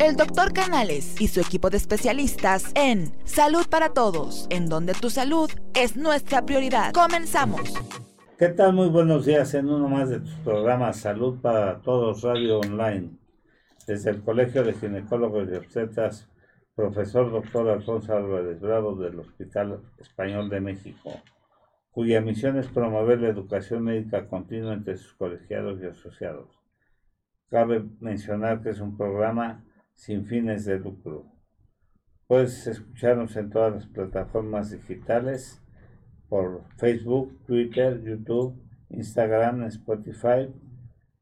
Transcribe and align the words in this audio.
el 0.00 0.14
doctor 0.14 0.52
Canales 0.52 1.20
y 1.20 1.26
su 1.26 1.40
equipo 1.40 1.70
de 1.70 1.76
especialistas 1.76 2.70
en 2.76 3.12
Salud 3.24 3.66
para 3.68 3.90
Todos, 3.90 4.46
en 4.48 4.68
donde 4.68 4.94
tu 4.94 5.10
salud 5.10 5.50
es 5.74 5.96
nuestra 5.96 6.46
prioridad. 6.46 6.92
Comenzamos. 6.92 7.74
¿Qué 8.38 8.48
tal? 8.48 8.74
Muy 8.74 8.88
buenos 8.88 9.26
días 9.26 9.52
en 9.54 9.68
uno 9.68 9.88
más 9.88 10.08
de 10.08 10.20
tus 10.20 10.34
programas 10.36 10.98
Salud 10.98 11.40
para 11.40 11.80
Todos 11.80 12.22
Radio 12.22 12.60
Online. 12.60 13.10
Desde 13.88 14.10
el 14.10 14.22
Colegio 14.22 14.62
de 14.62 14.74
Ginecólogos 14.74 15.48
y 15.50 15.56
Obstetras, 15.56 16.28
profesor 16.76 17.32
doctor 17.32 17.68
Alfonso 17.68 18.16
Álvarez 18.16 18.60
Bravo 18.60 18.94
del 18.94 19.18
Hospital 19.18 19.80
Español 19.98 20.48
de 20.48 20.60
México, 20.60 21.10
cuya 21.90 22.20
misión 22.20 22.56
es 22.56 22.68
promover 22.68 23.20
la 23.20 23.30
educación 23.30 23.82
médica 23.82 24.28
continua 24.28 24.74
entre 24.74 24.96
sus 24.96 25.14
colegiados 25.14 25.80
y 25.82 25.86
asociados. 25.86 26.46
Cabe 27.50 27.84
mencionar 27.98 28.62
que 28.62 28.70
es 28.70 28.78
un 28.78 28.96
programa 28.96 29.64
sin 29.98 30.24
fines 30.24 30.64
de 30.64 30.78
lucro. 30.78 31.26
Puedes 32.28 32.66
escucharnos 32.68 33.34
en 33.36 33.50
todas 33.50 33.74
las 33.74 33.86
plataformas 33.86 34.70
digitales 34.70 35.60
por 36.28 36.62
Facebook, 36.76 37.36
Twitter, 37.46 38.00
YouTube, 38.04 38.54
Instagram, 38.90 39.64
Spotify, 39.64 40.54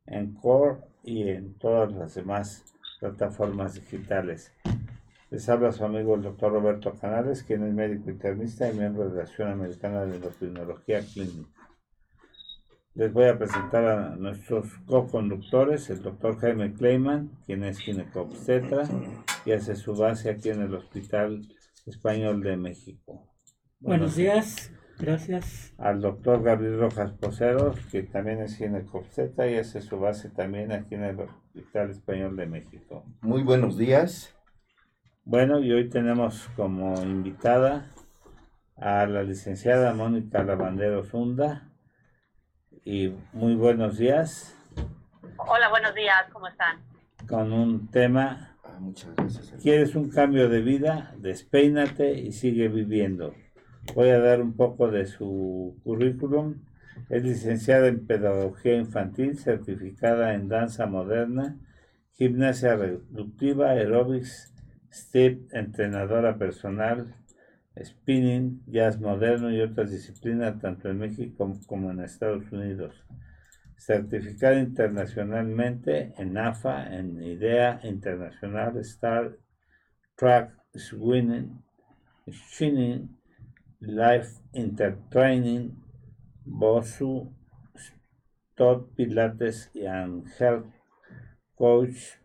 en 0.05 0.35
Core 0.35 0.81
y 1.03 1.29
en 1.31 1.55
todas 1.55 1.91
las 1.93 2.15
demás 2.17 2.65
plataformas 3.01 3.75
digitales. 3.75 4.53
Les 5.31 5.49
habla 5.49 5.73
su 5.73 5.85
amigo 5.85 6.15
el 6.15 6.23
doctor 6.23 6.53
Roberto 6.53 6.93
Canales, 6.93 7.43
quien 7.45 7.65
es 7.65 7.73
médico 7.73 8.11
internista 8.11 8.71
y 8.71 8.77
miembro 8.77 9.09
de 9.09 9.17
la 9.17 9.23
Asociación 9.23 9.53
Americana 9.53 10.05
de 10.05 10.17
Endocrinología 10.17 11.01
Clínica. 11.01 11.56
Les 12.97 13.13
voy 13.13 13.27
a 13.27 13.37
presentar 13.37 13.85
a 13.85 14.17
nuestros 14.17 14.73
co-conductores, 14.87 15.91
el 15.91 16.01
doctor 16.01 16.39
Jaime 16.39 16.73
Kleiman, 16.73 17.31
quien 17.45 17.63
es 17.63 17.79
ginecobstetra 17.79 18.85
y 19.45 19.53
hace 19.53 19.77
su 19.77 19.95
base 19.95 20.31
aquí 20.31 20.49
en 20.49 20.63
el 20.63 20.75
Hospital 20.75 21.47
Español 21.85 22.43
de 22.43 22.57
México. 22.57 23.29
Buenos 23.81 24.17
días, 24.17 24.73
gracias. 24.99 25.75
Al 25.77 26.01
doctor 26.01 26.43
Gabriel 26.43 26.81
Rojas 26.81 27.13
Poceros, 27.13 27.79
que 27.93 28.03
también 28.03 28.41
es 28.41 28.57
ginecobstetra 28.57 29.47
y 29.51 29.57
hace 29.57 29.83
su 29.83 30.01
base 30.01 30.31
también 30.31 30.73
aquí 30.73 30.95
en 30.95 31.05
el 31.05 31.21
Hospital 31.21 31.91
Español 31.91 32.35
de 32.35 32.47
México. 32.47 33.05
Muy 33.21 33.43
buenos 33.43 33.77
días. 33.77 34.35
Bueno, 35.23 35.61
y 35.61 35.71
hoy 35.71 35.91
tenemos 35.91 36.49
como 36.57 36.99
invitada 37.03 37.93
a 38.75 39.05
la 39.05 39.23
licenciada 39.23 39.93
Mónica 39.93 40.43
Lavandero 40.43 41.05
Zunda 41.05 41.76
y 42.87 43.13
muy 43.33 43.57
buenos 43.57 43.99
días. 43.99 44.57
Hola, 45.39 45.69
buenos 45.69 45.93
días, 45.97 46.25
¿cómo 46.33 46.47
están? 46.47 46.79
Con 47.29 47.53
un 47.53 47.91
tema. 47.91 48.57
Ah, 48.63 48.79
muchas 48.79 49.13
gracias. 49.17 49.61
¿Quieres 49.61 49.97
un 49.97 50.09
cambio 50.09 50.49
de 50.49 50.61
vida? 50.61 51.13
Despeínate 51.19 52.13
y 52.13 52.31
sigue 52.31 52.69
viviendo. 52.69 53.35
Voy 53.97 54.11
a 54.11 54.21
dar 54.21 54.41
un 54.41 54.55
poco 54.55 54.89
de 54.89 55.07
su 55.07 55.77
currículum. 55.83 56.63
Es 57.11 57.25
licenciada 57.25 57.89
en 57.89 58.07
Pedagogía 58.07 58.77
Infantil, 58.77 59.37
certificada 59.37 60.35
en 60.35 60.49
Danza 60.49 60.87
Moderna, 60.87 61.57
Gimnasia 62.13 62.77
Reductiva, 62.77 63.71
Aerobics, 63.71 64.55
Step, 64.93 65.53
entrenadora 65.53 66.39
personal, 66.39 67.17
spinning, 67.85 68.63
jazz 68.67 68.99
moderno 68.99 69.51
y 69.51 69.61
otras 69.61 69.91
disciplinas 69.91 70.59
tanto 70.61 70.89
en 70.89 70.99
México 70.99 71.53
como 71.67 71.91
en 71.91 72.01
Estados 72.01 72.51
Unidos. 72.51 72.95
Certificada 73.77 74.59
internacionalmente 74.59 76.15
en 76.17 76.39
AFA, 76.39 76.95
en 76.95 77.23
IDEA 77.23 77.81
Internacional, 77.85 78.79
Star 78.79 79.37
Track 80.17 80.57
Swinging, 80.75 81.63
Spinning, 82.31 83.17
Life 83.81 84.41
Intertraining, 84.53 85.77
BOSU, 86.45 87.31
Todd 88.55 88.87
Pilates 88.97 89.71
y 89.75 89.85
Health 89.85 90.73
Coach 91.55 92.17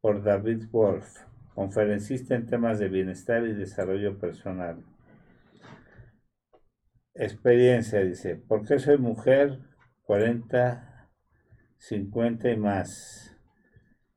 por 0.00 0.22
David 0.24 0.68
Wolf 0.72 1.25
conferencista 1.56 2.34
en 2.34 2.44
temas 2.44 2.78
de 2.78 2.90
bienestar 2.90 3.46
y 3.46 3.54
desarrollo 3.54 4.18
personal. 4.18 4.84
Experiencia, 7.14 8.00
dice, 8.00 8.36
¿por 8.36 8.68
qué 8.68 8.78
soy 8.78 8.98
mujer? 8.98 9.60
40, 10.02 11.08
50 11.78 12.50
y 12.50 12.56
más. 12.58 13.38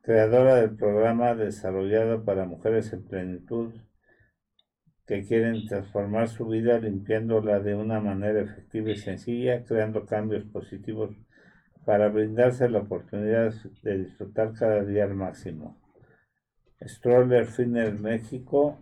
Creadora 0.02 0.56
del 0.56 0.76
programa 0.76 1.34
desarrollado 1.34 2.26
para 2.26 2.44
mujeres 2.44 2.92
en 2.92 3.08
plenitud 3.08 3.74
que 5.08 5.26
quieren 5.26 5.66
transformar 5.66 6.28
su 6.28 6.46
vida 6.46 6.78
limpiándola 6.78 7.62
de 7.62 7.74
una 7.74 8.02
manera 8.02 8.42
efectiva 8.42 8.92
y 8.92 8.98
sencilla, 8.98 9.64
creando 9.64 10.06
cambios 10.06 10.44
positivos 10.44 11.16
para 11.86 12.10
brindarse 12.10 12.68
la 12.68 12.80
oportunidad 12.80 13.54
de 13.82 13.98
disfrutar 13.98 14.52
cada 14.54 14.84
día 14.84 15.06
al 15.06 15.16
máximo. 15.16 15.79
Stroller 16.82 17.46
Finner 17.46 18.00
México, 18.00 18.78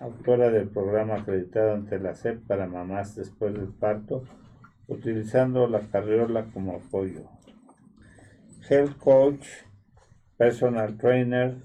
autora 0.00 0.50
del 0.50 0.68
programa 0.68 1.16
acreditado 1.16 1.72
ante 1.72 1.98
la 1.98 2.14
SEP 2.14 2.46
para 2.46 2.66
mamás 2.66 3.16
después 3.16 3.54
del 3.54 3.68
parto, 3.68 4.24
utilizando 4.86 5.66
la 5.66 5.80
carriola 5.80 6.44
como 6.52 6.76
apoyo. 6.76 7.24
Health 8.68 8.98
Coach, 8.98 9.46
Personal 10.36 10.98
Trainer, 10.98 11.56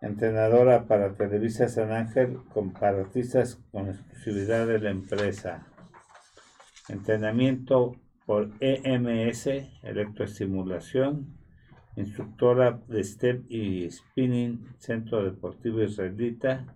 entrenadora 0.00 0.84
para 0.86 1.14
Televisa 1.14 1.68
San 1.68 1.90
Ángel, 1.90 2.38
comparatistas 2.54 3.56
con 3.72 3.88
exclusividad 3.88 4.66
de 4.68 4.78
la 4.78 4.90
empresa. 4.90 5.66
Entrenamiento 6.88 7.96
por 8.24 8.50
EMS, 8.60 9.48
electroestimulación 9.82 11.41
instructora 11.96 12.80
de 12.88 13.04
step 13.04 13.44
y 13.48 13.90
spinning, 13.90 14.66
Centro 14.78 15.24
Deportivo 15.24 15.82
Israelita, 15.82 16.66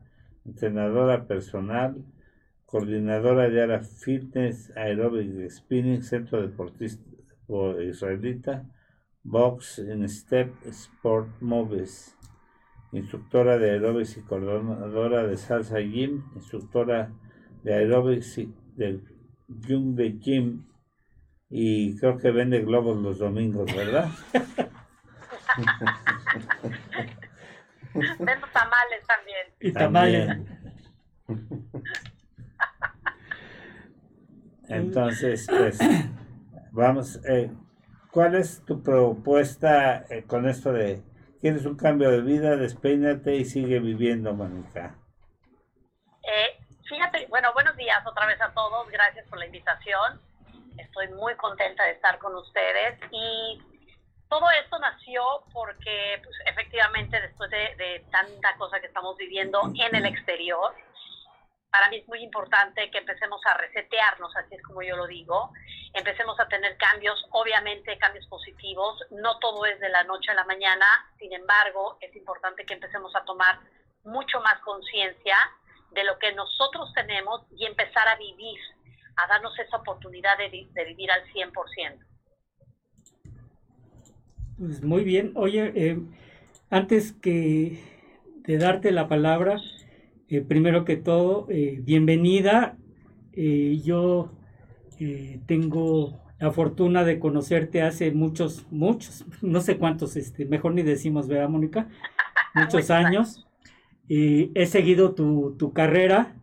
entrenadora 0.45 1.27
personal, 1.27 2.05
coordinadora 2.67 3.49
de 3.49 3.63
área 3.63 3.81
fitness, 3.81 4.73
aerobic 4.77 5.51
spinning, 5.51 6.03
Centro 6.03 6.43
Deportivo 6.43 7.81
Israelita, 7.81 8.65
box 9.23 9.79
en 9.79 10.09
step 10.09 10.55
sport 10.67 11.29
movies, 11.41 12.17
instructora 12.93 13.59
de 13.59 13.71
aerobics 13.71 14.17
y 14.19 14.21
coordinadora 14.23 15.27
de 15.27 15.37
salsa 15.37 15.79
gym, 15.81 16.25
instructora 16.35 17.13
de 17.63 17.75
aerobics 17.75 18.41
del 18.77 19.03
Jungbe 19.49 20.19
Gym 20.19 20.67
y 21.49 21.97
creo 21.99 22.19
que 22.19 22.31
vende 22.31 22.61
globos 22.63 22.99
los 22.99 23.19
domingos, 23.19 23.75
¿verdad? 23.75 24.11
Vendo 28.19 28.47
tamales 28.53 29.07
también. 29.07 29.47
Y 29.61 29.73
tamales. 29.73 30.39
Entonces, 34.69 35.47
pues, 35.49 35.79
vamos, 36.73 37.21
eh, 37.25 37.51
¿cuál 38.11 38.35
es 38.35 38.65
tu 38.65 38.83
propuesta 38.83 40.05
eh, 40.11 40.25
con 40.25 40.49
esto 40.49 40.73
de, 40.73 41.03
quieres 41.41 41.65
un 41.67 41.77
cambio 41.77 42.11
de 42.11 42.21
vida, 42.21 42.57
despeínate 42.57 43.37
y 43.37 43.45
sigue 43.45 43.79
viviendo, 43.79 44.35
Mónica? 44.35 44.97
Eh, 46.23 46.59
fíjate, 46.89 47.27
bueno, 47.29 47.53
buenos 47.55 47.77
días 47.77 48.05
otra 48.07 48.27
vez 48.27 48.41
a 48.41 48.53
todos, 48.53 48.89
gracias 48.91 49.27
por 49.29 49.39
la 49.39 49.47
invitación. 49.47 50.21
Estoy 50.77 51.09
muy 51.15 51.35
contenta 51.37 51.85
de 51.85 51.93
estar 51.93 52.19
con 52.19 52.35
ustedes 52.35 52.99
y 53.13 53.63
todo 54.29 54.51
esto 54.63 54.79
nació 54.79 55.23
porque 55.53 56.21
pues, 56.23 56.37
efectivamente 56.47 57.21
después 57.21 57.51
de, 57.51 58.05
tanta 58.11 58.57
cosa 58.57 58.81
que 58.81 58.87
estamos 58.87 59.17
viviendo 59.17 59.61
en 59.75 59.95
el 59.95 60.07
exterior, 60.07 60.75
para 61.71 61.89
mí 61.89 61.97
es 61.99 62.09
muy 62.09 62.23
importante 62.23 62.91
que 62.91 62.99
empecemos 62.99 63.41
a 63.45 63.55
resetearnos, 63.55 64.35
así 64.37 64.55
es 64.55 64.63
como 64.63 64.83
yo 64.83 64.97
lo 64.97 65.07
digo, 65.07 65.53
empecemos 65.93 66.39
a 66.41 66.49
tener 66.49 66.77
cambios, 66.77 67.23
obviamente 67.31 67.99
cambios 67.99 68.27
positivos, 68.29 68.99
no 69.11 69.39
todo 69.39 69.67
es 69.67 69.79
de 69.81 69.91
la 69.91 70.05
noche 70.05 70.31
a 70.31 70.35
la 70.35 70.45
mañana, 70.45 70.87
sin 71.19 71.33
embargo, 71.33 71.99
es 72.01 72.15
importante 72.17 72.65
que 72.65 72.75
empecemos 72.75 73.15
a 73.15 73.25
tomar 73.25 73.61
mucho 74.05 74.41
más 74.41 74.59
conciencia 74.61 75.37
de 75.91 76.05
lo 76.05 76.19
que 76.19 76.33
nosotros 76.33 76.93
tenemos 76.95 77.43
y 77.51 77.67
empezar 77.67 78.09
a 78.09 78.17
vivir, 78.17 78.61
a 79.17 79.27
darnos 79.27 79.59
esa 79.59 79.77
oportunidad 79.79 80.37
de, 80.39 80.49
vivir 80.49 81.11
al 81.11 81.25
100%. 81.33 82.16
Pues 84.59 84.83
muy 84.83 85.05
bien. 85.05 85.33
Oye, 85.35 85.73
eh, 85.75 85.99
antes 86.71 87.13
que 87.13 87.79
de 88.47 88.59
darte 88.59 88.91
la 88.91 89.09
palabra, 89.09 89.61
eh, 90.29 90.41
primero 90.41 90.85
que 90.85 90.97
todo, 90.97 91.47
eh, 91.51 91.81
bienvenida. 91.83 92.77
yo 93.85 94.33
tengo 95.47 96.23
la 96.41 96.51
fortuna 96.51 97.05
de 97.05 97.19
conocerte 97.19 97.83
hace 97.83 98.13
muchos, 98.13 98.67
muchos, 98.71 99.27
no 99.43 99.61
sé 99.61 99.77
cuántos, 99.77 100.17
este, 100.17 100.47
mejor 100.47 100.73
ni 100.75 100.83
decimos, 100.83 101.29
¿verdad, 101.29 101.51
Mónica? 101.51 101.89
muchos 102.55 102.91
años. 102.91 103.47
Y 104.09 104.51
he 104.59 104.67
seguido 104.67 105.15
tu, 105.15 105.55
tu 105.59 105.73
carrera 105.73 106.35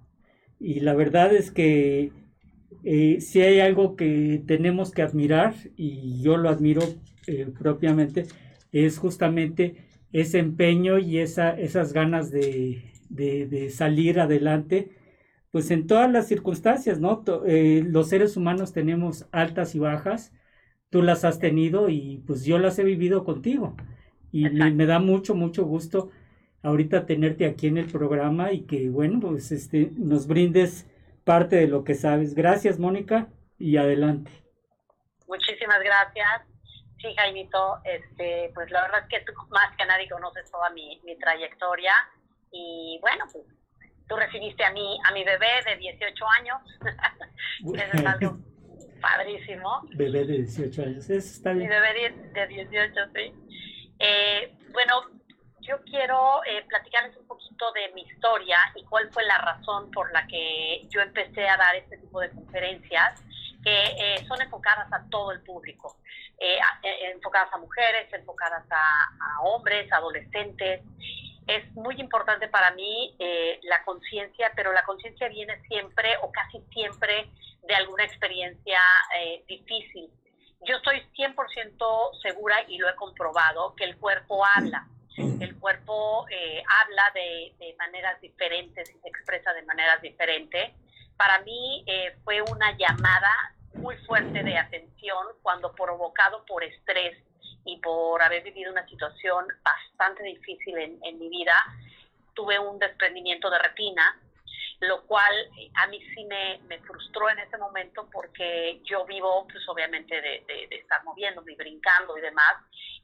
y 0.60 0.82
la 0.82 0.94
verdad 0.94 1.34
es 1.34 1.50
que 1.50 2.12
eh, 2.84 3.22
si 3.22 3.42
hay 3.42 3.60
algo 3.62 3.96
que 3.96 4.44
tenemos 4.46 4.92
que 4.92 5.02
admirar, 5.02 5.56
y 5.78 6.22
yo 6.22 6.38
lo 6.38 6.50
admiro 6.50 6.82
eh, 7.28 7.48
propiamente, 7.58 8.26
es 8.72 8.98
justamente 8.98 9.76
ese 10.12 10.40
empeño 10.40 11.00
y 11.00 11.20
esa, 11.20 11.52
esas 11.52 11.94
ganas 11.94 12.32
de, 12.32 12.94
de, 13.10 13.70
salir 13.70 14.20
adelante, 14.20 14.92
pues 15.52 15.72
en 15.72 15.88
todas 15.88 16.12
las 16.12 16.28
circunstancias, 16.28 17.00
¿no? 17.00 17.24
Eh, 17.46 17.84
los 17.86 18.10
seres 18.10 18.38
humanos 18.38 18.74
tenemos 18.74 19.28
altas 19.32 19.76
y 19.76 19.80
bajas, 19.80 20.34
tú 20.90 21.02
las 21.02 21.24
has 21.26 21.40
tenido 21.40 21.90
y 21.90 22.24
pues 22.26 22.44
yo 22.46 22.60
las 22.60 22.78
he 22.80 22.84
vivido 22.84 23.24
contigo. 23.24 23.76
Y 24.32 24.50
me, 24.50 24.86
da 24.88 24.98
mucho, 24.98 25.36
mucho 25.36 25.64
gusto 25.64 26.10
ahorita 26.64 27.06
tenerte 27.06 27.46
aquí 27.46 27.68
en 27.68 27.78
el 27.78 27.86
programa 27.86 28.52
y 28.52 28.62
que, 28.62 28.90
bueno, 28.90 29.20
pues 29.20 29.52
este, 29.52 29.92
nos 29.96 30.26
brindes 30.26 30.88
parte 31.24 31.58
de 31.58 31.68
lo 31.68 31.84
que 31.84 31.94
sabes. 31.94 32.34
Gracias, 32.34 32.80
Mónica, 32.80 33.28
y 33.60 33.78
adelante. 33.78 34.32
Muchísimas 35.28 35.80
gracias. 35.84 36.53
Sí, 37.04 37.14
Jaimito, 37.18 37.82
este, 37.84 38.50
pues 38.56 38.72
la 38.72 38.84
verdad 38.84 39.02
es 39.02 39.10
que 39.10 39.26
tú 39.26 39.34
más 39.50 39.76
que 39.76 39.86
nadie 39.86 40.08
conoces 40.08 40.50
toda 40.50 40.70
mi, 40.70 41.02
mi 41.04 41.18
trayectoria 41.18 41.94
y 42.50 42.98
bueno, 43.02 43.26
pues 43.30 43.44
tú 44.08 44.16
recibiste 44.16 44.64
a 44.64 44.72
mi, 44.72 44.98
a 45.04 45.12
mi 45.12 45.26
bebé 45.26 45.50
de 45.66 45.76
18 45.76 46.26
años. 46.40 46.62
Eso 47.76 47.98
es 47.98 48.06
algo 48.06 48.38
padrísimo. 49.02 49.82
Bebé 49.96 50.26
de 50.26 50.38
18 50.44 50.82
años, 50.82 51.10
eso 51.10 51.28
está 51.28 51.52
bien. 51.52 51.68
Mi 51.68 51.76
bebé 51.76 52.16
de 52.32 52.48
18, 52.48 52.94
sí. 53.14 53.34
Eh, 54.00 54.56
bueno, 54.72 55.04
yo 55.60 55.82
quiero 55.84 56.42
eh, 56.46 56.64
platicarles 56.70 57.18
un 57.18 57.28
poquito 57.28 57.70
de 57.74 57.92
mi 57.94 58.04
historia 58.04 58.60
y 58.76 58.84
cuál 58.86 59.12
fue 59.12 59.26
la 59.26 59.40
razón 59.40 59.92
por 59.92 60.10
la 60.14 60.26
que 60.28 60.88
yo 60.90 61.02
empecé 61.02 61.50
a 61.50 61.58
dar 61.58 61.76
este 61.76 61.98
tipo 61.98 62.22
de 62.22 62.30
conferencias 62.32 63.22
que 63.64 63.86
eh, 63.98 64.26
son 64.28 64.42
enfocadas 64.42 64.92
a 64.92 65.06
todo 65.10 65.32
el 65.32 65.42
público, 65.42 65.98
eh, 66.44 67.12
enfocadas 67.14 67.54
a 67.54 67.58
mujeres, 67.58 68.12
enfocadas 68.14 68.66
a, 68.70 69.42
hombres, 69.44 69.92
adolescentes. 69.92 70.82
Es 71.48 71.72
muy 71.74 72.00
importante 72.00 72.48
para 72.48 72.72
mí 72.72 73.18
la 73.64 73.84
conciencia, 73.84 74.52
pero 74.56 74.72
la 74.72 74.84
conciencia 74.84 75.28
viene 75.28 75.60
siempre 75.68 76.16
o 76.22 76.32
casi 76.32 76.62
siempre 76.72 77.30
de 77.64 77.76
alguna 77.76 78.06
experiencia 78.06 78.80
difícil. 79.46 80.10
Yo 80.62 80.78
estoy 80.78 81.02
100% 81.18 82.22
segura 82.22 82.64
y 82.70 82.78
lo 82.78 82.88
he 82.90 82.96
comprobado 82.96 83.76
que 83.76 83.84
el 83.84 83.98
cuerpo 83.98 84.46
habla 84.46 84.88
el 85.18 85.56
cuerpo 85.60 86.26
eh, 86.30 86.64
habla 86.82 87.12
de, 87.14 87.76
maneras 87.78 88.20
diferentes 88.22 88.90
y 88.90 89.00
se 89.00 89.08
expresa 89.08 89.54
de 89.54 89.64
maneras 89.64 90.02
diferentes. 90.02 90.72
Para 91.18 91.40
mí 91.42 91.84
eh, 91.86 92.16
fue 92.24 92.42
una 92.42 92.76
llamada 92.78 93.53
muy 93.76 93.96
fuerte 94.06 94.44
de 94.44 94.58
atención 94.58 95.28
cuando 95.42 95.74
provocado 95.74 96.46
por 96.46 96.64
estrés 96.64 97.18
y 97.66 97.78
por 97.78 98.22
haber 98.22 98.44
vivido 98.44 98.72
una 98.72 98.88
situación 98.88 99.46
bastante 99.64 100.24
difícil 100.24 100.78
en, 100.78 101.00
en 101.04 101.20
mi 101.20 101.30
vida, 101.30 101.54
tuve 102.34 102.60
un 102.60 102.80
desprendimiento 102.80 103.50
de 103.50 103.60
retina 103.60 104.20
lo 104.88 105.04
cual 105.04 105.34
eh, 105.58 105.72
a 105.76 105.88
mí 105.88 106.00
sí 106.14 106.26
me, 106.26 106.60
me, 106.68 106.80
frustró 106.80 107.30
en 107.30 107.40
ese 107.40 107.58
momento 107.58 108.10
porque 108.12 108.82
yo 108.84 109.06
vivo 109.06 109.48
pues 109.48 109.68
obviamente 109.70 110.16
de, 110.16 110.44
de, 110.48 110.76
estar 110.76 111.04
moviéndome 111.04 111.54
y 111.54 111.56
brincando 111.56 112.18
y 112.18 112.22
demás, 112.22 112.56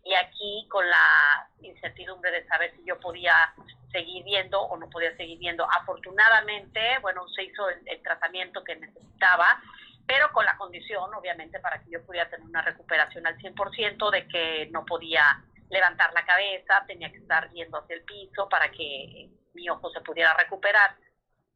y 0.04 0.14
aquí 0.14 0.68
con 0.70 0.88
la 0.90 1.48
incertidumbre 1.62 2.32
de 2.32 2.46
saber 2.48 2.76
si 2.76 2.84
yo 2.86 3.00
podía 3.00 3.54
seguir 3.92 4.24
viendo 4.24 4.62
o 4.62 4.78
no 4.78 4.90
podía 4.90 5.16
seguir 5.18 5.40
viendo. 5.40 5.66
Afortunadamente, 5.72 7.00
bueno, 7.02 7.28
se 7.30 7.44
hizo 7.44 7.70
el, 7.70 7.80
el 7.86 8.02
tratamiento 8.04 8.64
que 8.64 8.76
necesitaba, 8.76 9.62
pero 10.10 10.32
con 10.32 10.44
la 10.44 10.58
condición, 10.58 11.14
obviamente, 11.14 11.60
para 11.60 11.80
que 11.84 11.92
yo 11.92 12.04
pudiera 12.04 12.28
tener 12.28 12.44
una 12.44 12.64
recuperación 12.64 13.28
al 13.28 13.38
100% 13.38 14.10
de 14.10 14.28
que 14.28 14.68
no 14.72 14.84
podía 14.84 15.40
levantar 15.70 16.12
la 16.14 16.26
cabeza, 16.26 16.84
tenía 16.88 17.12
que 17.12 17.20
estar 17.20 17.48
viendo 17.52 17.78
hacia 17.78 17.96
el 17.96 18.02
piso 18.06 18.50
para 18.50 18.72
que 18.72 19.30
mi 19.54 19.70
ojo 19.70 19.92
se 19.92 20.02
pudiera 20.02 20.34
recuperar. 20.34 20.96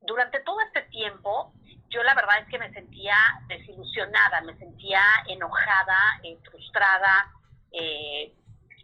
Durante 0.01 0.39
todo 0.41 0.61
este 0.61 0.83
tiempo, 0.83 1.51
yo 1.89 2.03
la 2.03 2.13
verdad 2.13 2.41
es 2.41 2.47
que 2.47 2.59
me 2.59 2.71
sentía 2.73 3.15
desilusionada, 3.47 4.41
me 4.41 4.55
sentía 4.59 5.01
enojada, 5.27 5.97
eh, 6.21 6.37
frustrada, 6.43 7.33
eh, 7.71 8.35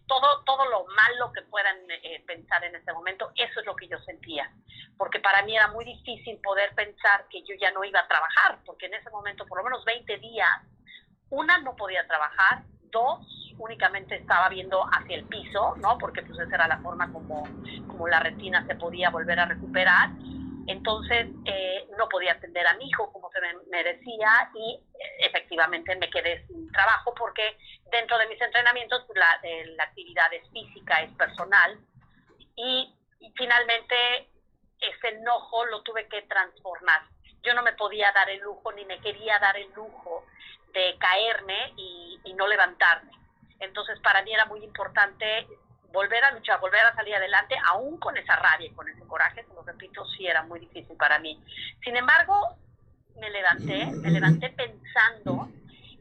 todo, 0.09 0.43
todo 0.43 0.65
lo 0.65 0.85
malo 0.87 1.31
que 1.31 1.43
puedan 1.43 1.77
eh, 1.89 2.21
pensar 2.25 2.63
en 2.63 2.75
ese 2.75 2.91
momento, 2.91 3.31
eso 3.35 3.59
es 3.59 3.65
lo 3.65 3.75
que 3.75 3.87
yo 3.87 3.97
sentía. 3.99 4.51
Porque 4.97 5.19
para 5.19 5.43
mí 5.43 5.55
era 5.55 5.67
muy 5.67 5.85
difícil 5.85 6.37
poder 6.43 6.73
pensar 6.75 7.25
que 7.29 7.41
yo 7.43 7.55
ya 7.61 7.71
no 7.71 7.85
iba 7.85 8.01
a 8.01 8.07
trabajar, 8.07 8.59
porque 8.65 8.87
en 8.87 8.95
ese 8.95 9.09
momento, 9.11 9.45
por 9.45 9.59
lo 9.59 9.63
menos 9.63 9.85
20 9.85 10.17
días, 10.17 10.49
una, 11.29 11.59
no 11.59 11.75
podía 11.75 12.05
trabajar, 12.07 12.63
dos, 12.91 13.19
únicamente 13.59 14.15
estaba 14.15 14.49
viendo 14.49 14.83
hacia 14.91 15.15
el 15.15 15.25
piso, 15.25 15.75
¿no? 15.77 15.97
Porque 15.99 16.23
pues 16.23 16.39
esa 16.39 16.55
era 16.55 16.67
la 16.67 16.79
forma 16.79 17.11
como, 17.13 17.43
como 17.87 18.07
la 18.07 18.19
retina 18.19 18.65
se 18.65 18.75
podía 18.75 19.11
volver 19.11 19.39
a 19.39 19.45
recuperar 19.45 20.09
entonces 20.69 21.27
eh, 21.45 21.87
no 21.97 22.07
podía 22.09 22.33
atender 22.33 22.65
a 22.67 22.75
mi 22.75 22.87
hijo 22.87 23.11
como 23.11 23.31
se 23.31 23.41
me 23.41 23.53
merecía 23.71 24.51
y 24.53 24.75
eh, 24.75 25.25
efectivamente 25.25 25.95
me 25.95 26.11
quedé 26.11 26.45
sin 26.45 26.71
trabajo 26.71 27.11
porque 27.15 27.57
dentro 27.91 28.19
de 28.19 28.27
mis 28.27 28.39
entrenamientos 28.39 29.03
pues, 29.07 29.17
la, 29.17 29.39
la 29.75 29.83
actividad 29.83 30.31
es 30.31 30.47
física, 30.51 31.01
es 31.01 31.11
personal 31.15 31.79
y, 32.55 32.95
finalmente 33.35 33.95
ese 34.79 35.07
enojo 35.09 35.65
lo 35.65 35.81
tuve 35.83 36.07
que 36.07 36.21
transformar. 36.23 37.01
Yo 37.43 37.53
no 37.53 37.63
me 37.63 37.73
podía 37.73 38.11
dar 38.11 38.29
el 38.29 38.39
lujo 38.39 38.71
ni 38.71 38.85
me 38.85 38.99
quería 38.99 39.39
dar 39.39 39.57
el 39.57 39.69
lujo 39.73 40.25
de 40.73 40.95
caerme 40.99 41.73
y, 41.77 42.19
y 42.23 42.33
no 42.33 42.47
levantarme. 42.47 43.11
Entonces 43.59 43.99
para 44.01 44.21
mí 44.23 44.33
era 44.33 44.45
muy 44.45 44.63
importante 44.63 45.47
volver 45.91 46.23
a 46.23 46.31
luchar, 46.31 46.59
volver 46.59 46.81
a 46.85 46.95
salir 46.95 47.15
adelante, 47.15 47.55
aún 47.65 47.97
con 47.97 48.15
esa 48.17 48.35
rabia 48.35 48.67
y 48.67 48.73
con 48.73 48.87
ese 48.89 49.05
coraje, 49.07 49.43
como 49.45 49.61
repito, 49.63 50.05
sí 50.17 50.27
era 50.27 50.43
muy 50.43 50.59
difícil 50.59 50.95
para 50.97 51.19
mí. 51.19 51.41
Sin 51.83 51.95
embargo, 51.95 52.57
me 53.19 53.29
levanté, 53.29 53.85
me 53.87 54.11
levanté 54.11 54.49
pensando 54.49 55.49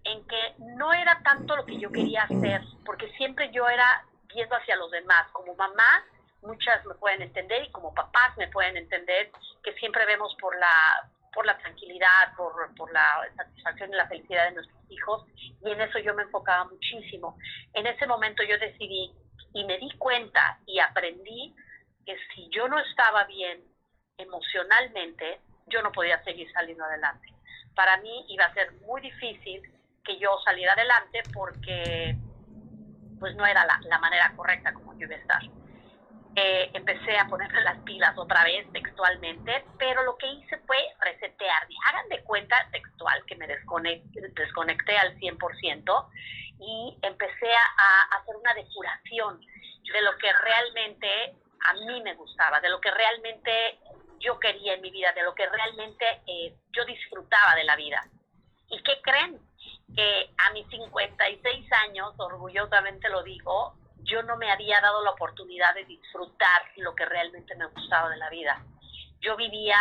en 0.04 0.26
que 0.26 0.54
no 0.58 0.92
era 0.92 1.20
tanto 1.22 1.56
lo 1.56 1.64
que 1.64 1.78
yo 1.78 1.90
quería 1.90 2.22
hacer, 2.22 2.62
porque 2.84 3.10
siempre 3.12 3.50
yo 3.52 3.68
era 3.68 4.04
viendo 4.32 4.56
hacia 4.56 4.76
los 4.76 4.90
demás. 4.90 5.28
Como 5.32 5.54
mamá, 5.54 6.04
muchas 6.42 6.84
me 6.86 6.94
pueden 6.94 7.22
entender 7.22 7.64
y 7.64 7.72
como 7.72 7.94
papás 7.94 8.36
me 8.36 8.48
pueden 8.48 8.76
entender 8.76 9.30
que 9.62 9.72
siempre 9.74 10.06
vemos 10.06 10.34
por 10.40 10.56
la 10.58 11.10
por 11.34 11.46
la 11.46 11.56
tranquilidad, 11.58 12.34
por, 12.36 12.52
por 12.74 12.90
la 12.92 13.28
satisfacción 13.36 13.92
y 13.92 13.96
la 13.96 14.08
felicidad 14.08 14.46
de 14.46 14.54
nuestros 14.54 14.90
hijos, 14.90 15.24
y 15.64 15.70
en 15.70 15.80
eso 15.80 15.98
yo 16.00 16.12
me 16.14 16.24
enfocaba 16.24 16.64
muchísimo. 16.64 17.38
En 17.74 17.86
ese 17.86 18.06
momento 18.06 18.42
yo 18.42 18.58
decidí 18.58 19.12
y 19.58 19.64
me 19.64 19.76
di 19.78 19.90
cuenta 19.98 20.60
y 20.66 20.78
aprendí 20.78 21.52
que 22.06 22.16
si 22.32 22.48
yo 22.50 22.68
no 22.68 22.78
estaba 22.78 23.24
bien 23.24 23.60
emocionalmente, 24.16 25.40
yo 25.66 25.82
no 25.82 25.90
podía 25.90 26.22
seguir 26.22 26.48
saliendo 26.52 26.84
adelante. 26.84 27.34
Para 27.74 27.96
mí 27.96 28.24
iba 28.28 28.44
a 28.44 28.54
ser 28.54 28.70
muy 28.86 29.00
difícil 29.00 29.60
que 30.04 30.16
yo 30.20 30.30
saliera 30.44 30.74
adelante 30.74 31.22
porque 31.34 32.16
pues 33.18 33.34
no 33.34 33.44
era 33.44 33.66
la, 33.66 33.98
manera 33.98 34.32
correcta 34.36 34.72
como 34.72 34.96
yo 34.96 35.06
iba 35.06 35.16
a 35.16 35.18
estar. 35.18 35.42
Eh, 36.36 36.70
empecé 36.74 37.18
a 37.18 37.26
ponerme 37.26 37.60
las 37.62 37.78
pilas 37.78 38.16
otra 38.16 38.44
vez 38.44 38.64
textualmente, 38.72 39.64
pero 39.76 40.04
lo 40.04 40.16
que 40.18 40.28
hice 40.28 40.56
fue 40.68 40.76
resetearme. 41.00 41.74
Hagan 41.88 42.08
de 42.10 42.22
cuenta 42.22 42.56
textual 42.70 43.24
que 43.26 43.34
me 43.34 43.48
desconecté, 43.48 44.20
desconecté 44.36 44.96
al 44.98 45.18
100% 45.18 46.08
y 46.60 46.98
empecé 47.02 47.52
a, 47.52 48.16
hacer 48.16 48.36
una 48.36 48.54
depuración 48.54 49.40
de 49.40 50.02
lo 50.02 50.16
que 50.18 50.32
realmente 50.32 51.34
a 51.64 51.74
mí 51.74 52.02
me 52.02 52.14
gustaba, 52.14 52.60
de 52.60 52.68
lo 52.68 52.80
que 52.80 52.90
realmente 52.90 53.78
yo 54.20 54.38
quería 54.38 54.74
en 54.74 54.82
mi 54.82 54.90
vida, 54.90 55.12
de 55.12 55.22
lo 55.22 55.34
que 55.34 55.48
realmente 55.48 56.22
eh, 56.26 56.54
yo 56.72 56.84
disfrutaba 56.84 57.54
de 57.54 57.64
la 57.64 57.76
vida. 57.76 58.04
¿Y 58.68 58.82
qué 58.82 59.00
creen? 59.02 59.40
Que 59.94 60.30
a 60.36 60.52
mis 60.52 60.68
56 60.68 61.72
años, 61.84 62.14
orgullosamente 62.18 63.08
lo 63.08 63.22
digo, 63.22 63.74
yo 64.02 64.22
no 64.22 64.36
me 64.36 64.50
había 64.50 64.80
dado 64.80 65.02
la 65.04 65.10
oportunidad 65.10 65.74
de 65.74 65.84
disfrutar 65.84 66.62
lo 66.76 66.94
que 66.94 67.04
realmente 67.04 67.54
me 67.54 67.66
gustaba 67.66 68.10
de 68.10 68.16
la 68.16 68.30
vida. 68.30 68.62
Yo 69.20 69.36
vivía 69.36 69.78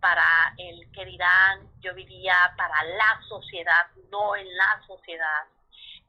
para 0.00 0.54
el 0.56 0.90
que 0.92 1.04
dirán, 1.04 1.68
yo 1.80 1.94
vivía 1.94 2.34
para 2.56 2.82
la 2.84 3.20
sociedad, 3.28 3.86
no 4.10 4.34
en 4.36 4.56
la 4.56 4.82
sociedad 4.86 5.44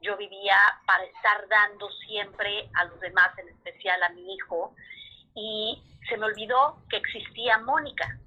yo 0.02 0.16
vivía 0.16 0.56
para 0.86 1.04
estar 1.04 1.48
dando 1.48 1.88
siempre 2.06 2.68
a 2.74 2.84
los 2.84 3.00
demás, 3.00 3.36
en 3.38 3.48
especial 3.48 4.02
a 4.02 4.08
mi 4.10 4.34
hijo, 4.34 4.74
y 5.34 5.82
se 6.08 6.16
me 6.16 6.26
olvidó 6.26 6.78
que 6.90 6.96
existía 6.96 7.58
Mónica. 7.58 8.18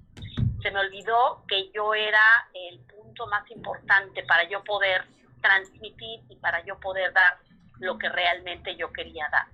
Se 0.62 0.70
me 0.70 0.80
olvidó 0.80 1.44
que 1.46 1.70
yo 1.72 1.94
era 1.94 2.48
el 2.54 2.80
punto 2.80 3.26
más 3.28 3.48
importante 3.50 4.24
para 4.24 4.44
yo 4.48 4.64
poder 4.64 5.04
transmitir 5.40 6.20
y 6.28 6.36
para 6.36 6.64
yo 6.64 6.80
poder 6.80 7.12
dar 7.12 7.38
lo 7.78 7.98
que 7.98 8.08
realmente 8.08 8.74
yo 8.76 8.92
quería 8.92 9.28
dar. 9.30 9.46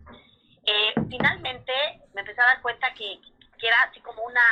eh, 0.64 0.94
finalmente 1.10 1.72
me 2.14 2.20
empecé 2.20 2.40
a 2.40 2.46
dar 2.46 2.62
cuenta 2.62 2.94
que, 2.94 3.20
que 3.58 3.66
era 3.66 3.82
así 3.82 4.00
como 4.00 4.22
una, 4.22 4.42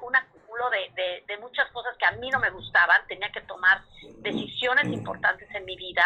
un 0.00 0.14
acúmulo 0.14 0.70
de, 0.70 1.24
de, 1.26 1.38
muchas 1.38 1.70
cosas 1.70 1.96
que 1.96 2.06
a 2.06 2.12
mí 2.12 2.28
no 2.30 2.38
me 2.38 2.50
gustaban. 2.50 3.06
Tenía 3.06 3.30
que 3.32 3.40
tomar 3.42 3.82
decisiones 4.18 4.86
importantes 4.86 5.48
en 5.54 5.64
mi 5.64 5.76
vida, 5.76 6.04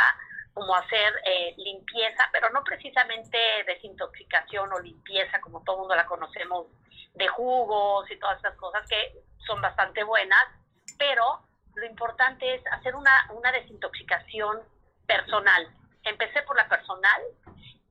como 0.54 0.75
hacer 0.75 1.14
eh, 1.25 1.54
limpieza, 1.56 2.25
pero 2.32 2.50
no 2.50 2.62
precisamente 2.62 3.38
desintoxicación 3.66 4.73
o 4.73 4.80
limpieza 4.80 5.40
como 5.40 5.62
todo 5.62 5.78
mundo 5.78 5.94
la 5.94 6.06
conocemos, 6.06 6.66
de 7.14 7.28
jugos 7.28 8.11
y 8.11 8.18
todas 8.18 8.38
esas 8.38 8.56
cosas 8.56 8.88
que 8.88 9.23
son 9.47 9.61
bastante 9.61 10.02
buenas, 10.02 10.44
pero 10.99 11.40
lo 11.75 11.87
importante 11.87 12.54
es 12.54 12.62
hacer 12.73 12.94
una, 12.94 13.11
una 13.32 13.52
desintoxicación 13.52 14.61
personal. 15.06 15.68
Empecé 16.04 16.42
por 16.42 16.56
la 16.56 16.68
personal, 16.68 17.23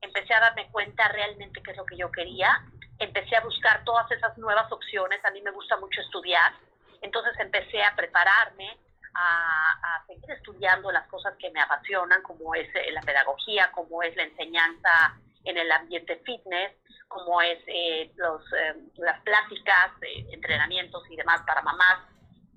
empecé 0.00 0.34
a 0.34 0.40
darme 0.40 0.70
cuenta 0.70 1.08
realmente 1.08 1.62
qué 1.62 1.70
es 1.70 1.76
lo 1.76 1.86
que 1.86 1.96
yo 1.96 2.10
quería, 2.10 2.62
empecé 2.98 3.36
a 3.36 3.42
buscar 3.42 3.84
todas 3.84 4.10
esas 4.10 4.36
nuevas 4.38 4.70
opciones, 4.70 5.24
a 5.24 5.30
mí 5.30 5.40
me 5.42 5.50
gusta 5.50 5.76
mucho 5.76 6.00
estudiar, 6.00 6.52
entonces 7.00 7.32
empecé 7.38 7.82
a 7.82 7.94
prepararme, 7.96 8.76
a, 9.14 9.96
a 9.96 10.06
seguir 10.06 10.30
estudiando 10.30 10.90
las 10.90 11.06
cosas 11.08 11.34
que 11.38 11.50
me 11.50 11.60
apasionan, 11.60 12.22
como 12.22 12.54
es 12.54 12.68
eh, 12.74 12.92
la 12.92 13.00
pedagogía, 13.00 13.70
como 13.72 14.02
es 14.02 14.14
la 14.16 14.24
enseñanza 14.24 15.16
en 15.44 15.58
el 15.58 15.70
ambiente 15.70 16.20
fitness, 16.24 16.72
como 17.12 17.40
es 17.42 17.58
eh, 17.66 18.10
los, 18.16 18.42
eh, 18.52 18.74
las 18.96 19.20
pláticas, 19.20 19.92
eh, 20.02 20.26
entrenamientos 20.32 21.02
y 21.10 21.16
demás 21.16 21.42
para 21.46 21.62
mamás, 21.62 21.98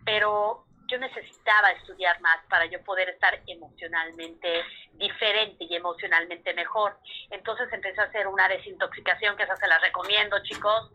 pero 0.06 0.66
yo 0.88 0.98
necesitaba 1.00 1.72
estudiar 1.72 2.20
más 2.22 2.38
para 2.50 2.66
yo 2.68 2.82
poder 2.84 3.10
estar 3.10 3.42
emocionalmente 3.48 4.64
diferente 4.94 5.66
y 5.66 5.76
emocionalmente 5.76 6.54
mejor. 6.54 6.98
Entonces 7.32 7.72
empecé 7.74 8.02
a 8.02 8.06
hacer 8.06 8.28
una 8.28 8.48
desintoxicación, 8.48 9.36
que 9.36 9.44
esa 9.44 9.58
se 9.58 9.68
la 9.68 9.80
recomiendo, 9.80 10.42
chicos, 10.44 10.92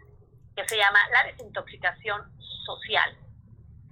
que 0.57 0.67
se 0.69 0.77
llama 0.77 1.01
la 1.11 1.25
desintoxicación 1.25 2.23
social. 2.65 3.17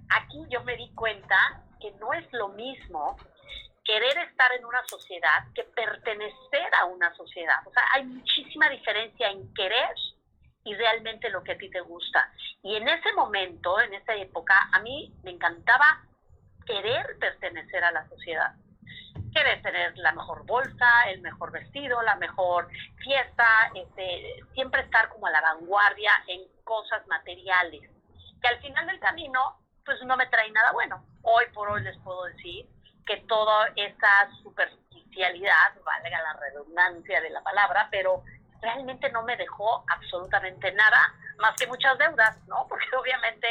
Aquí 0.09 0.43
yo 0.49 0.63
me 0.63 0.75
di 0.75 0.89
cuenta 0.93 1.63
que 1.79 1.91
no 1.93 2.13
es 2.13 2.31
lo 2.33 2.49
mismo 2.49 3.17
querer 3.83 4.17
estar 4.29 4.51
en 4.53 4.65
una 4.65 4.83
sociedad 4.85 5.45
que 5.55 5.63
pertenecer 5.63 6.75
a 6.79 6.85
una 6.85 7.13
sociedad. 7.15 7.57
O 7.65 7.71
sea, 7.71 7.83
hay 7.93 8.05
muchísima 8.05 8.69
diferencia 8.69 9.29
en 9.29 9.51
querer 9.53 9.95
y 10.63 10.75
realmente 10.75 11.29
lo 11.29 11.43
que 11.43 11.53
a 11.53 11.57
ti 11.57 11.69
te 11.69 11.81
gusta. 11.81 12.31
Y 12.61 12.75
en 12.75 12.87
ese 12.87 13.13
momento, 13.13 13.79
en 13.79 13.93
esa 13.93 14.13
época, 14.15 14.69
a 14.71 14.79
mí 14.79 15.11
me 15.23 15.31
encantaba 15.31 16.03
querer 16.65 17.17
pertenecer 17.19 17.83
a 17.83 17.91
la 17.91 18.07
sociedad. 18.09 18.53
Querer 19.33 19.61
tener 19.63 19.97
la 19.97 20.11
mejor 20.11 20.45
bolsa, 20.45 20.87
el 21.07 21.21
mejor 21.21 21.51
vestido, 21.51 22.01
la 22.03 22.15
mejor 22.15 22.67
fiesta, 22.97 23.71
este, 23.73 24.43
siempre 24.53 24.81
estar 24.81 25.09
como 25.09 25.27
a 25.27 25.31
la 25.31 25.41
vanguardia 25.41 26.11
en 26.27 26.41
cosas 26.63 27.05
materiales, 27.07 27.89
que 28.41 28.47
al 28.47 28.59
final 28.59 28.85
del 28.85 28.99
camino, 28.99 29.57
pues 29.89 30.03
no 30.03 30.15
me 30.17 30.27
trae 30.27 30.51
nada 30.51 30.71
bueno. 30.71 31.03
Hoy 31.23 31.45
por 31.51 31.67
hoy 31.67 31.81
les 31.81 31.97
puedo 32.03 32.25
decir 32.25 32.63
que 33.07 33.17
toda 33.27 33.69
esa 33.75 34.29
superficialidad, 34.43 35.81
valga 35.83 36.21
la 36.21 36.33
redundancia 36.33 37.19
de 37.19 37.31
la 37.31 37.41
palabra, 37.41 37.87
pero 37.89 38.23
realmente 38.61 39.11
no 39.11 39.23
me 39.23 39.35
dejó 39.35 39.83
absolutamente 39.89 40.71
nada, 40.73 41.11
más 41.39 41.55
que 41.55 41.65
muchas 41.65 41.97
deudas, 41.97 42.37
¿no? 42.47 42.67
Porque 42.69 42.85
obviamente 42.95 43.47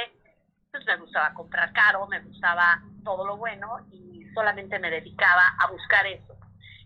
pues, 0.71 0.87
me 0.87 0.97
gustaba 0.99 1.35
comprar 1.35 1.73
caro, 1.73 2.07
me 2.07 2.21
gustaba 2.21 2.80
todo 3.02 3.26
lo 3.26 3.37
bueno 3.37 3.85
y 3.90 4.25
solamente 4.33 4.78
me 4.78 4.90
dedicaba 4.90 5.57
a 5.59 5.66
buscar 5.73 6.07
eso, 6.07 6.37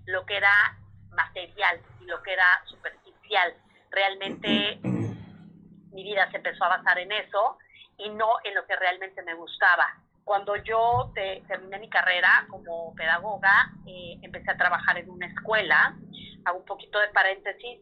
lo 0.07 0.25
que 0.25 0.39
era 0.39 0.79
material 1.11 1.79
y 2.01 2.05
lo 2.07 2.23
que 2.23 2.33
era 2.33 2.65
superficial. 2.65 3.55
Realmente 3.91 4.81
mi 5.93 6.05
vida 6.05 6.31
se 6.31 6.39
empezó 6.39 6.65
a 6.65 6.79
basar 6.79 6.99
en 7.01 7.13
eso 7.13 7.59
y 7.99 8.09
no 8.11 8.29
en 8.45 8.55
lo 8.55 8.67
que 8.67 8.77
realmente 8.77 9.23
me 9.23 9.35
gustaba. 9.35 9.87
Cuando 10.25 10.57
yo 10.57 11.11
te, 11.15 11.43
terminé 11.49 11.79
mi 11.79 11.89
carrera 11.89 12.47
como 12.49 12.95
pedagoga, 12.95 13.73
eh, 13.87 14.19
empecé 14.23 14.51
a 14.51 14.57
trabajar 14.57 14.99
en 14.99 15.11
una 15.11 15.27
escuela, 15.27 15.97
hago 16.45 16.59
un 16.59 16.65
poquito 16.65 16.99
de 17.01 17.09
paréntesis, 17.09 17.81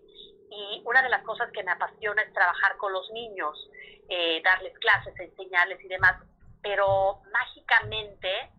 y 0.50 0.82
una 0.84 1.02
de 1.02 1.08
las 1.08 1.22
cosas 1.22 1.50
que 1.52 1.62
me 1.62 1.70
apasiona 1.70 2.22
es 2.22 2.32
trabajar 2.32 2.76
con 2.76 2.92
los 2.92 3.10
niños, 3.12 3.70
eh, 4.08 4.42
darles 4.42 4.76
clases, 4.78 5.14
enseñarles 5.18 5.82
y 5.84 5.88
demás, 5.88 6.16
pero 6.62 7.20
mágicamente 7.32 8.50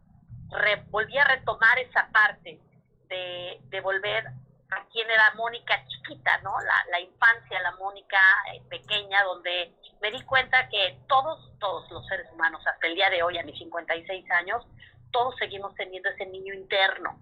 volví 0.89 1.17
a 1.17 1.25
retomar 1.25 1.79
esa 1.79 2.09
parte 2.11 2.59
de, 3.07 3.59
de, 3.63 3.81
volver 3.81 4.25
a 4.71 4.85
quien 4.91 5.09
era 5.09 5.33
Mónica 5.35 5.85
chiquita, 5.87 6.37
¿no? 6.39 6.53
La, 6.61 6.85
la 6.91 6.99
infancia, 6.99 7.61
la 7.61 7.71
Mónica 7.75 8.19
eh, 8.53 8.61
pequeña, 8.69 9.23
donde 9.23 9.73
me 10.01 10.11
di 10.11 10.21
cuenta 10.23 10.67
que 10.69 10.97
todos, 11.07 11.51
todos 11.59 11.89
los 11.91 12.05
seres 12.07 12.27
humanos, 12.31 12.65
hasta 12.65 12.87
el 12.87 12.95
día 12.95 13.09
de 13.09 13.21
hoy, 13.23 13.37
a 13.37 13.43
mis 13.43 13.57
56 13.57 14.31
años, 14.31 14.65
todos 15.11 15.35
seguimos 15.37 15.75
teniendo 15.75 16.09
ese 16.09 16.25
niño 16.25 16.53
interno. 16.53 17.19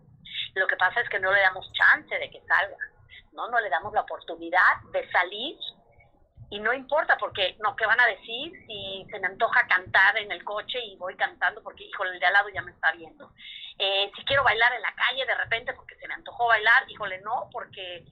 Lo 0.54 0.68
que 0.68 0.78
pasa 0.78 1.02
es 1.02 1.10
que 1.10 1.20
no 1.20 1.32
le 1.32 1.42
damos 1.42 1.72
chance 1.74 2.18
de 2.18 2.30
que 2.30 2.42
salga 2.42 2.78
¿no? 3.34 3.50
No 3.50 3.60
le 3.60 3.70
damos 3.70 3.94
la 3.94 4.02
oportunidad 4.02 4.82
de 4.92 5.10
salir 5.12 5.58
y 6.52 6.60
no 6.60 6.74
importa 6.74 7.18
porque, 7.18 7.56
no, 7.60 7.76
¿qué 7.76 7.86
van 7.86 8.00
a 8.00 8.08
decir 8.08 8.52
si 8.66 9.06
se 9.12 9.20
me 9.20 9.28
antoja 9.28 9.68
cantar 9.68 10.18
en 10.18 10.32
el 10.32 10.44
coche 10.44 10.80
y 10.84 10.96
voy 10.98 11.16
cantando 11.16 11.62
porque, 11.62 11.84
híjole, 11.84 12.12
el 12.12 12.20
de 12.20 12.26
al 12.26 12.34
lado 12.34 12.50
ya 12.50 12.62
me 12.62 12.72
está 12.72 12.92
viendo? 12.92 13.32
Eh, 13.78 14.12
si 14.16 14.26
quiero 14.26 14.44
bailar 14.44 14.74
en 14.74 14.82
la 14.82 14.94
calle 14.94 15.26
de 15.26 15.36
repente 15.36 15.74
porque 15.74 15.96
se 15.96 16.08
me 16.08 16.16
antojó 16.16 16.48
bailar, 16.48 16.90
híjole, 16.90 17.22
no, 17.22 17.50
porque, 17.52 18.04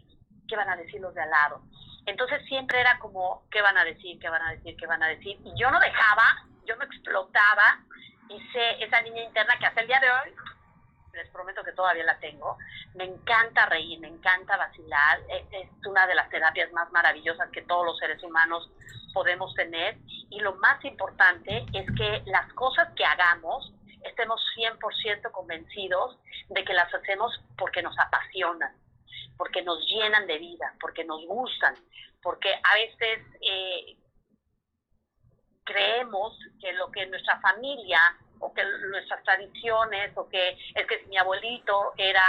¿qué 0.47 0.55
van 0.55 0.69
a 0.69 0.75
decir 0.75 1.01
los 1.01 1.15
de 1.15 1.21
al 1.21 1.29
lado? 1.31 1.63
Entonces 2.05 2.45
siempre 2.45 2.79
era 2.79 2.99
como, 2.99 3.43
¿qué 3.49 3.61
van 3.61 3.77
a 3.77 3.83
decir? 3.83 4.19
¿Qué 4.19 4.29
van 4.29 4.41
a 4.41 4.51
decir? 4.51 4.77
¿Qué 4.77 4.85
van 4.85 5.03
a 5.03 5.07
decir? 5.07 5.37
Y 5.43 5.59
yo 5.59 5.71
no 5.71 5.79
dejaba, 5.79 6.45
yo 6.65 6.75
no 6.75 6.83
explotaba 6.85 7.83
ese, 8.29 8.83
esa 8.83 9.01
niña 9.01 9.23
interna 9.23 9.57
que 9.57 9.65
hasta 9.65 9.81
el 9.81 9.87
día 9.87 9.99
de 9.99 10.09
hoy 10.09 10.35
les 11.17 11.29
prometo 11.29 11.63
que 11.63 11.73
todavía 11.73 12.03
la 12.03 12.17
tengo. 12.19 12.57
Me 12.95 13.03
encanta 13.03 13.65
reír, 13.65 13.99
me 13.99 14.07
encanta 14.07 14.55
vacilar. 14.55 15.19
Es, 15.51 15.69
una 15.85 16.07
de 16.07 16.15
las 16.15 16.29
terapias 16.29 16.71
más 16.71 16.91
maravillosas 16.91 17.49
que 17.51 17.63
todos 17.63 17.85
los 17.85 17.97
seres 17.97 18.21
humanos 18.23 18.69
podemos 19.13 19.53
tener. 19.55 19.97
Y 20.29 20.39
lo 20.39 20.55
más 20.55 20.83
importante 20.85 21.65
es 21.73 21.85
que 21.97 22.23
las 22.25 22.51
cosas 22.53 22.89
que 22.95 23.03
hagamos 23.05 23.73
estemos 24.03 24.39
100% 24.55 25.31
convencidos 25.31 26.17
de 26.49 26.63
que 26.63 26.73
las 26.73 26.93
hacemos 26.93 27.33
porque 27.57 27.81
nos 27.81 27.97
apasionan, 27.97 28.73
porque 29.37 29.61
nos 29.63 29.85
llenan 29.87 30.27
de 30.27 30.37
vida, 30.37 30.73
porque 30.79 31.03
nos 31.03 31.25
gustan, 31.25 31.75
porque 32.21 32.53
a 32.53 32.75
veces 32.75 33.25
eh, 33.41 33.97
creemos 35.63 36.37
que 36.61 36.73
lo 36.73 36.91
que 36.91 37.05
nuestra 37.07 37.39
familia 37.41 37.99
o 38.39 38.53
que 38.53 38.63
nuestras 38.89 39.23
tradiciones, 39.23 40.11
o 40.15 40.27
que 40.29 40.57
es 40.75 40.87
que 40.87 40.99
si 40.99 41.05
mi 41.07 41.17
abuelito 41.17 41.93
era 41.97 42.23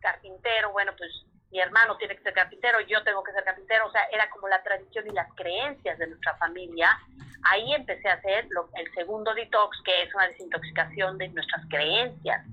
carpintero, 0.00 0.72
bueno, 0.72 0.92
pues 0.96 1.10
mi 1.52 1.60
hermano 1.60 1.96
tiene 1.98 2.16
que 2.16 2.22
ser 2.22 2.32
carpintero, 2.32 2.80
yo 2.80 3.02
tengo 3.04 3.22
que 3.22 3.32
ser 3.32 3.44
carpintero, 3.44 3.86
o 3.86 3.92
sea, 3.92 4.04
era 4.10 4.28
como 4.30 4.48
la 4.48 4.62
tradición 4.62 5.06
y 5.06 5.10
las 5.10 5.28
creencias 5.34 5.98
de 5.98 6.06
nuestra 6.06 6.34
familia. 6.38 6.98
Ahí 7.44 7.74
empecé 7.74 8.08
a 8.08 8.14
hacer 8.14 8.46
lo, 8.50 8.70
el 8.74 8.90
segundo 8.94 9.34
detox, 9.34 9.76
que 9.84 10.02
es 10.02 10.14
una 10.14 10.28
desintoxicación 10.28 11.18
de 11.18 11.28
nuestras 11.28 11.62
creencias, 11.68 12.46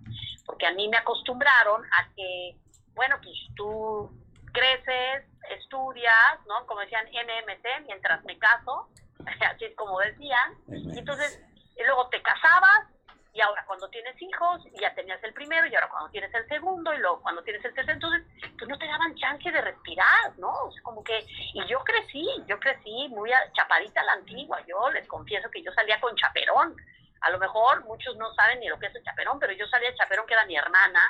porque 0.46 0.68
a 0.68 0.74
mí 0.74 0.90
me 0.90 0.98
acostumbraron 0.98 1.86
a 1.86 2.10
que, 2.14 2.56
bueno, 2.94 3.16
pues 3.24 3.36
tú 3.56 4.12
creces, 4.52 5.24
estudias, 5.50 6.46
¿no? 6.48 6.66
Como 6.66 6.82
decían 6.82 7.06
MMC, 7.06 7.86
mientras 7.86 8.24
me 8.26 8.38
caso, 8.38 8.90
así 9.50 9.66
es 9.66 9.76
como 9.76 10.00
decían, 10.00 10.56
entonces 10.68 11.42
y 11.80 11.84
luego 11.84 12.08
te 12.10 12.22
casabas 12.22 12.88
y 13.34 13.42
ahora 13.42 13.64
cuando 13.66 13.88
tienes 13.90 14.22
hijos 14.22 14.62
y 14.66 14.82
ya 14.82 14.94
tenías 14.96 15.24
el 15.24 15.34
primero 15.34 15.66
y 15.68 15.76
ahora 15.76 15.88
cuando 15.90 16.10
tienes 16.10 16.34
el 16.34 16.48
segundo 16.48 16.94
y 16.94 16.98
luego 16.98 17.22
cuando 17.22 17.42
tienes 17.44 17.64
el 17.64 17.74
tercero, 17.74 17.94
entonces 17.94 18.28
pues 18.58 18.68
no 18.68 18.78
te 18.78 18.88
daban 18.88 19.16
chance 19.16 19.50
de 19.50 19.62
respirar, 19.62 20.38
¿no? 20.38 20.50
O 20.50 20.74
como 20.84 21.04
que, 21.04 21.26
y 21.54 21.66
yo 21.68 21.80
crecí, 21.84 22.28
yo 22.48 22.60
crecí 22.60 23.08
muy 23.10 23.32
chapadita 23.54 24.02
a 24.02 24.06
la 24.06 24.14
antigua, 24.14 24.60
yo 24.68 24.90
les 24.90 25.08
confieso 25.08 25.50
que 25.52 25.64
yo 25.64 25.72
salía 25.74 26.02
con 26.02 26.16
chaperón, 26.16 26.76
a 27.22 27.30
lo 27.30 27.40
mejor 27.40 27.86
muchos 27.86 28.16
no 28.18 28.34
saben 28.34 28.60
ni 28.60 28.68
lo 28.68 28.80
que 28.80 28.88
es 28.88 28.96
el 28.96 29.04
chaperón, 29.04 29.40
pero 29.40 29.54
yo 29.54 29.68
salía 29.68 29.96
chaperón 29.96 30.26
que 30.26 30.34
era 30.34 30.46
mi 30.46 30.58
hermana, 30.58 31.02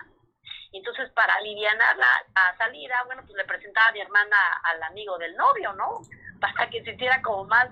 entonces 0.71 1.09
para 1.11 1.33
aliviar 1.35 1.75
la 1.77 2.55
salida, 2.57 3.01
bueno, 3.05 3.23
pues 3.23 3.35
le 3.35 3.45
presentaba 3.45 3.87
a 3.87 3.91
mi 3.93 4.01
hermana 4.01 4.37
al 4.65 4.83
amigo 4.83 5.17
del 5.17 5.35
novio, 5.35 5.73
¿no? 5.73 6.01
Para 6.39 6.69
que 6.69 6.83
se 6.83 6.91
hiciera 6.91 7.21
como 7.21 7.43
más 7.45 7.69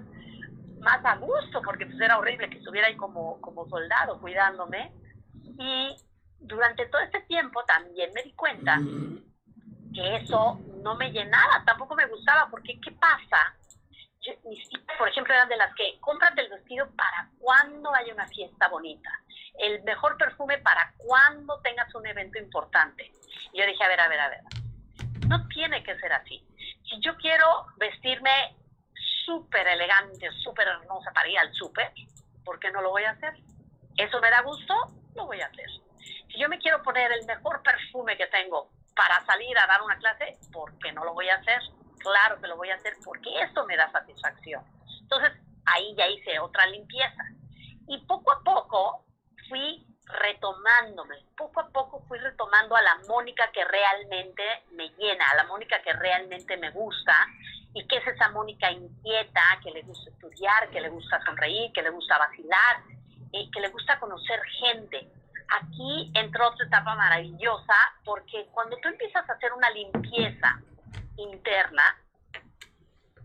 más 0.80 1.04
a 1.06 1.16
gusto, 1.18 1.62
porque 1.62 1.86
pues 1.86 2.00
era 2.00 2.18
horrible 2.18 2.50
que 2.50 2.58
estuviera 2.58 2.88
ahí 2.88 2.96
como, 2.96 3.40
como 3.42 3.68
soldado 3.70 4.20
cuidándome. 4.20 4.92
Y 5.60 5.96
durante 6.40 6.86
todo 6.88 7.02
este 7.02 7.22
tiempo 7.22 7.64
también 7.66 8.12
me 8.14 8.24
di 8.24 8.34
cuenta 8.34 8.80
que 9.94 10.16
eso 10.18 10.60
no 10.84 10.96
me 10.96 11.12
llenaba, 11.12 11.64
tampoco 11.66 11.96
me 11.96 12.06
gustaba, 12.08 12.48
porque 12.50 12.80
¿qué 12.80 12.92
pasa? 12.92 13.56
mis 14.46 14.60
hijas, 14.60 14.98
por 14.98 15.08
ejemplo, 15.08 15.34
eran 15.34 15.48
de 15.48 15.58
las 15.58 15.74
que 15.76 16.00
cómprate 16.02 16.42
el 16.42 16.50
vestido 16.50 16.90
para 16.96 17.30
cuando 17.40 17.94
haya 17.96 18.14
una 18.14 18.28
fiesta 18.28 18.68
bonita, 18.68 19.10
el 19.60 19.82
mejor 19.84 20.18
perfume 20.18 20.58
para 20.58 20.94
cuando 20.98 21.60
tengas 21.62 21.94
un 21.96 22.06
evento 22.06 22.38
importante. 22.38 23.12
Y 23.54 23.60
yo 23.60 23.66
dije, 23.66 23.84
a 23.84 23.88
ver, 23.88 24.00
a 24.02 24.08
ver, 24.08 24.20
a 24.20 24.30
ver, 24.30 24.42
no 25.28 25.48
tiene 25.48 25.84
que 25.84 25.98
ser 26.00 26.12
así. 26.14 26.46
Si 26.90 27.00
yo 27.02 27.16
quiero 27.18 27.68
vestirme 27.78 28.56
súper 29.28 29.68
elegante, 29.68 30.32
súper 30.42 30.70
hermosa 30.70 31.12
para 31.12 31.28
ir 31.28 31.38
al 31.38 31.54
súper, 31.54 31.92
¿por 32.46 32.58
qué 32.60 32.72
no 32.72 32.82
lo 32.82 32.92
voy 32.92 33.04
a 33.04 33.12
hacer? 33.12 33.34
¿Eso 33.98 34.22
me 34.22 34.30
da 34.30 34.42
gusto? 34.42 34.74
Lo 35.16 35.26
voy 35.26 35.42
a 35.42 35.48
hacer. 35.48 35.70
Si 36.32 36.40
yo 36.40 36.48
me 36.48 36.60
quiero 36.60 36.82
poner 36.82 37.12
el 37.12 37.26
mejor 37.26 37.62
perfume 37.62 38.16
que 38.16 38.28
tengo 38.28 38.70
para 38.96 39.24
salir 39.26 39.58
a 39.60 39.68
dar 39.68 39.82
una 39.82 39.98
clase, 39.98 40.38
¿por 40.54 40.78
qué 40.80 40.94
no 40.94 41.04
lo 41.04 41.14
voy 41.14 41.28
a 41.28 41.36
hacer? 41.36 41.60
Claro 42.00 42.40
que 42.40 42.48
lo 42.48 42.56
voy 42.56 42.70
a 42.70 42.76
hacer 42.76 42.94
porque 43.04 43.30
esto 43.42 43.66
me 43.66 43.76
da 43.76 43.92
satisfacción. 43.92 44.64
Entonces, 45.02 45.34
ahí 45.66 45.94
ya 45.98 46.08
hice 46.08 46.40
otra 46.40 46.66
limpieza. 46.68 47.24
Y 47.88 47.98
poco 48.06 48.32
a 48.32 48.42
poco 48.44 49.06
fui 49.50 49.86
retomándome, 50.08 51.18
poco 51.36 51.60
a 51.60 51.68
poco 51.70 52.02
fui 52.08 52.18
retomando 52.20 52.76
a 52.76 52.82
la 52.82 52.98
Mónica 53.08 53.52
que 53.52 53.66
realmente 53.66 54.44
me 54.72 54.90
llena, 54.98 55.30
a 55.32 55.36
la 55.36 55.44
Mónica 55.46 55.82
que 55.82 55.94
realmente 55.94 56.58
me 56.58 56.72
gusta 56.72 57.14
y 57.74 57.86
que 57.88 57.98
es 57.98 58.08
esa 58.08 58.30
Mónica 58.30 58.72
inquieta, 58.72 59.42
que 59.62 59.72
le 59.72 59.82
gusta 59.82 60.10
estudiar, 60.10 60.70
que 60.70 60.82
le 60.82 60.90
gusta 60.90 61.24
sonreír, 61.26 61.72
que 61.74 61.82
le 61.82 61.90
gusta 61.90 62.18
vacilar, 62.18 62.82
y 63.32 63.50
que 63.52 63.60
le 63.60 63.70
gusta 63.70 64.00
conocer 64.00 64.42
gente. 64.60 65.08
Aquí 65.62 66.12
entró 66.16 66.50
otra 66.50 66.66
etapa 66.66 66.96
maravillosa 66.96 67.76
porque 68.04 68.48
cuando 68.52 68.78
tú 68.78 68.90
empiezas 68.90 69.28
a 69.30 69.34
hacer 69.34 69.54
una 69.54 69.70
limpieza 69.72 70.62
interna, 71.18 71.98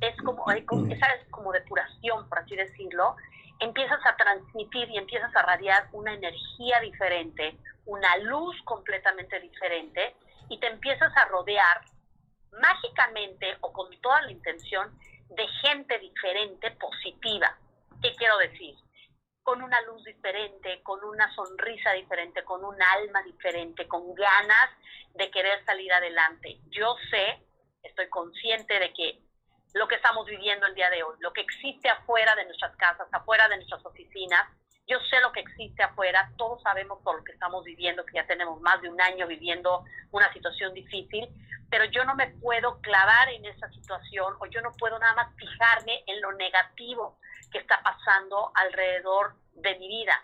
es 0.01 0.17
como, 0.23 0.51
esa 0.51 1.07
es 1.15 1.29
como 1.31 1.53
depuración, 1.53 2.29
por 2.29 2.41
así 2.41 2.57
decirlo, 2.57 3.17
empiezas 3.63 4.05
a 4.05 4.17
transmitir 4.17 4.91
y 4.91 4.99
empiezas 4.99 5.35
a 5.37 5.43
radiar 5.43 5.89
una 5.93 6.13
energía 6.13 6.81
diferente, 6.81 7.57
una 7.87 8.17
luz 8.19 8.61
completamente 8.65 9.39
diferente 9.39 10.17
y 10.49 10.59
te 10.59 10.67
empiezas 10.67 11.17
a 11.17 11.27
rodear 11.27 11.81
mágicamente 12.61 13.57
o 13.61 13.73
con 13.73 13.89
toda 14.01 14.23
la 14.23 14.33
intención 14.33 14.99
de 15.31 15.47
gente 15.63 15.97
diferente, 16.01 16.73
positiva. 16.73 17.57
¿Qué 18.03 18.13
quiero 18.17 18.37
decir? 18.39 18.75
Con 19.45 19.63
una 19.63 19.81
luz 19.83 20.03
diferente, 20.05 20.83
con 20.83 21.03
una 21.05 21.33
sonrisa 21.35 21.93
diferente, 21.93 22.43
con 22.43 22.65
un 22.65 22.81
alma 22.83 23.23
diferente, 23.23 23.87
con 23.87 24.13
ganas 24.15 24.71
de 25.15 25.31
querer 25.31 25.65
salir 25.65 25.93
adelante. 25.93 26.59
Yo 26.71 26.97
sé, 27.11 27.39
estoy 27.85 28.09
consciente 28.09 28.79
de 28.81 28.93
que 28.93 29.21
lo 29.75 29.89
que 29.89 29.95
estamos 29.95 30.27
viviendo 30.27 30.67
el 30.67 30.75
día 30.75 30.91
de 30.91 31.03
hoy, 31.03 31.17
lo 31.21 31.33
que 31.33 31.41
existe 31.41 31.89
afuera 31.89 32.35
de 32.35 32.45
nuestras 32.45 32.77
casas, 32.77 33.09
afuera 33.13 33.49
de 33.49 33.57
nuestras 33.57 33.85
oficinas. 33.85 34.47
Yo 34.87 34.99
sé 35.09 35.21
lo 35.21 35.33
que 35.33 35.41
existe 35.41 35.83
afuera, 35.83 36.31
todos 36.37 36.61
sabemos 36.63 36.99
por 37.03 37.17
lo 37.17 37.25
que 37.25 37.33
estamos 37.33 37.65
viviendo, 37.65 38.05
que 38.05 38.15
ya 38.15 38.27
tenemos 38.27 38.61
más 38.61 38.83
de 38.83 38.89
un 38.89 39.01
año 39.01 39.27
viviendo 39.27 39.85
una 40.11 40.31
situación 40.33 40.75
difícil, 40.75 41.29
pero 41.71 41.85
yo 41.87 42.05
no 42.05 42.15
me 42.15 42.27
puedo 42.27 42.81
clavar 42.81 43.31
en 43.31 43.47
esa 43.47 43.69
situación 43.71 44.35
o 44.41 44.47
yo 44.47 44.61
no 44.61 44.73
puedo 44.73 44.99
nada 44.99 45.15
más 45.15 45.35
fijarme 45.37 46.03
en 46.07 46.21
lo 46.21 46.33
negativo 46.33 47.19
que 47.51 47.59
está 47.59 47.81
pasando 47.83 48.51
alrededor 48.55 49.35
de 49.55 49.79
mi 49.79 49.89
vida. 49.89 50.21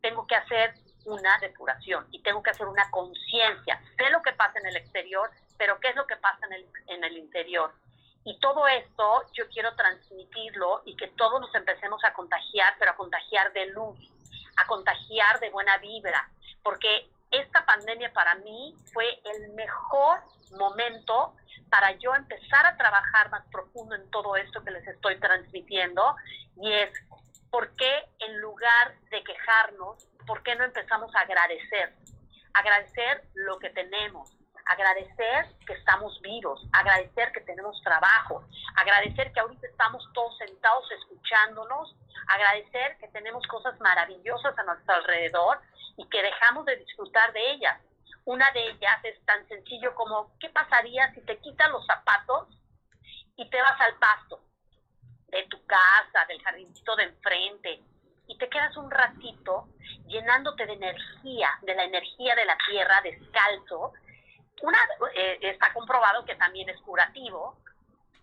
Tengo 0.00 0.26
que 0.26 0.36
hacer 0.36 0.74
una 1.04 1.36
depuración 1.38 2.06
y 2.12 2.22
tengo 2.22 2.42
que 2.42 2.50
hacer 2.50 2.66
una 2.66 2.90
conciencia. 2.90 3.82
Sé 3.98 4.08
lo 4.10 4.22
que 4.22 4.32
pasa 4.32 4.58
en 4.60 4.66
el 4.66 4.76
exterior, 4.76 5.30
pero 5.58 5.78
¿qué 5.80 5.88
es 5.88 5.96
lo 5.96 6.06
que 6.06 6.16
pasa 6.16 6.46
en 6.46 6.52
el, 6.52 6.66
en 6.86 7.04
el 7.04 7.18
interior? 7.18 7.74
Y 8.24 8.38
todo 8.38 8.66
esto 8.68 9.22
yo 9.32 9.48
quiero 9.48 9.74
transmitirlo 9.74 10.82
y 10.84 10.96
que 10.96 11.08
todos 11.08 11.40
nos 11.40 11.54
empecemos 11.54 12.02
a 12.04 12.12
contagiar, 12.12 12.74
pero 12.78 12.90
a 12.90 12.96
contagiar 12.96 13.52
de 13.52 13.66
luz, 13.66 13.98
a 14.56 14.66
contagiar 14.66 15.40
de 15.40 15.50
buena 15.50 15.78
vibra, 15.78 16.28
porque 16.62 17.10
esta 17.30 17.64
pandemia 17.64 18.12
para 18.12 18.34
mí 18.36 18.74
fue 18.92 19.20
el 19.24 19.52
mejor 19.54 20.20
momento 20.58 21.34
para 21.70 21.92
yo 21.92 22.14
empezar 22.14 22.66
a 22.66 22.76
trabajar 22.76 23.30
más 23.30 23.46
profundo 23.50 23.94
en 23.94 24.10
todo 24.10 24.36
esto 24.36 24.62
que 24.64 24.72
les 24.72 24.86
estoy 24.88 25.18
transmitiendo 25.20 26.16
y 26.56 26.72
es 26.72 26.90
por 27.50 27.74
qué 27.76 28.08
en 28.18 28.40
lugar 28.40 28.94
de 29.10 29.22
quejarnos, 29.22 30.08
por 30.26 30.42
qué 30.42 30.56
no 30.56 30.64
empezamos 30.64 31.14
a 31.14 31.20
agradecer, 31.20 31.94
agradecer 32.52 33.22
lo 33.34 33.58
que 33.58 33.70
tenemos, 33.70 34.36
agradecer 34.70 35.46
que 35.66 35.72
estamos 35.72 36.20
vivos, 36.22 36.64
agradecer 36.72 37.32
que 37.32 37.40
tenemos 37.40 37.80
trabajo, 37.82 38.44
agradecer 38.76 39.32
que 39.32 39.40
ahorita 39.40 39.66
estamos 39.66 40.08
todos 40.14 40.38
sentados 40.38 40.88
escuchándonos, 40.92 41.96
agradecer 42.28 42.96
que 42.98 43.08
tenemos 43.08 43.44
cosas 43.48 43.78
maravillosas 43.80 44.56
a 44.56 44.62
nuestro 44.62 44.94
alrededor 44.94 45.60
y 45.96 46.08
que 46.08 46.22
dejamos 46.22 46.66
de 46.66 46.76
disfrutar 46.76 47.32
de 47.32 47.50
ellas. 47.50 47.80
Una 48.24 48.48
de 48.52 48.64
ellas 48.70 49.04
es 49.04 49.20
tan 49.26 49.46
sencillo 49.48 49.92
como, 49.96 50.30
¿qué 50.38 50.48
pasaría 50.50 51.12
si 51.14 51.20
te 51.22 51.38
quitas 51.38 51.68
los 51.70 51.84
zapatos 51.86 52.46
y 53.36 53.50
te 53.50 53.60
vas 53.60 53.80
al 53.80 53.96
pasto 53.96 54.40
de 55.30 55.46
tu 55.48 55.66
casa, 55.66 56.26
del 56.28 56.40
jardincito 56.42 56.94
de 56.94 57.04
enfrente, 57.04 57.82
y 58.28 58.38
te 58.38 58.48
quedas 58.48 58.76
un 58.76 58.88
ratito 58.88 59.68
llenándote 60.06 60.64
de 60.66 60.74
energía, 60.74 61.50
de 61.62 61.74
la 61.74 61.84
energía 61.84 62.36
de 62.36 62.44
la 62.44 62.56
tierra, 62.68 63.00
descalzo, 63.02 63.92
una, 64.62 64.78
eh, 65.14 65.38
está 65.42 65.72
comprobado 65.72 66.24
que 66.24 66.34
también 66.36 66.68
es 66.68 66.80
curativo, 66.82 67.56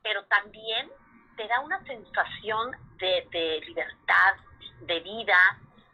pero 0.04 0.24
también 0.26 0.90
te 1.36 1.48
da 1.48 1.60
una 1.60 1.84
sensación 1.84 2.72
de, 2.98 3.62
libertad, 3.66 4.36
de 4.82 5.00
vida, 5.02 5.38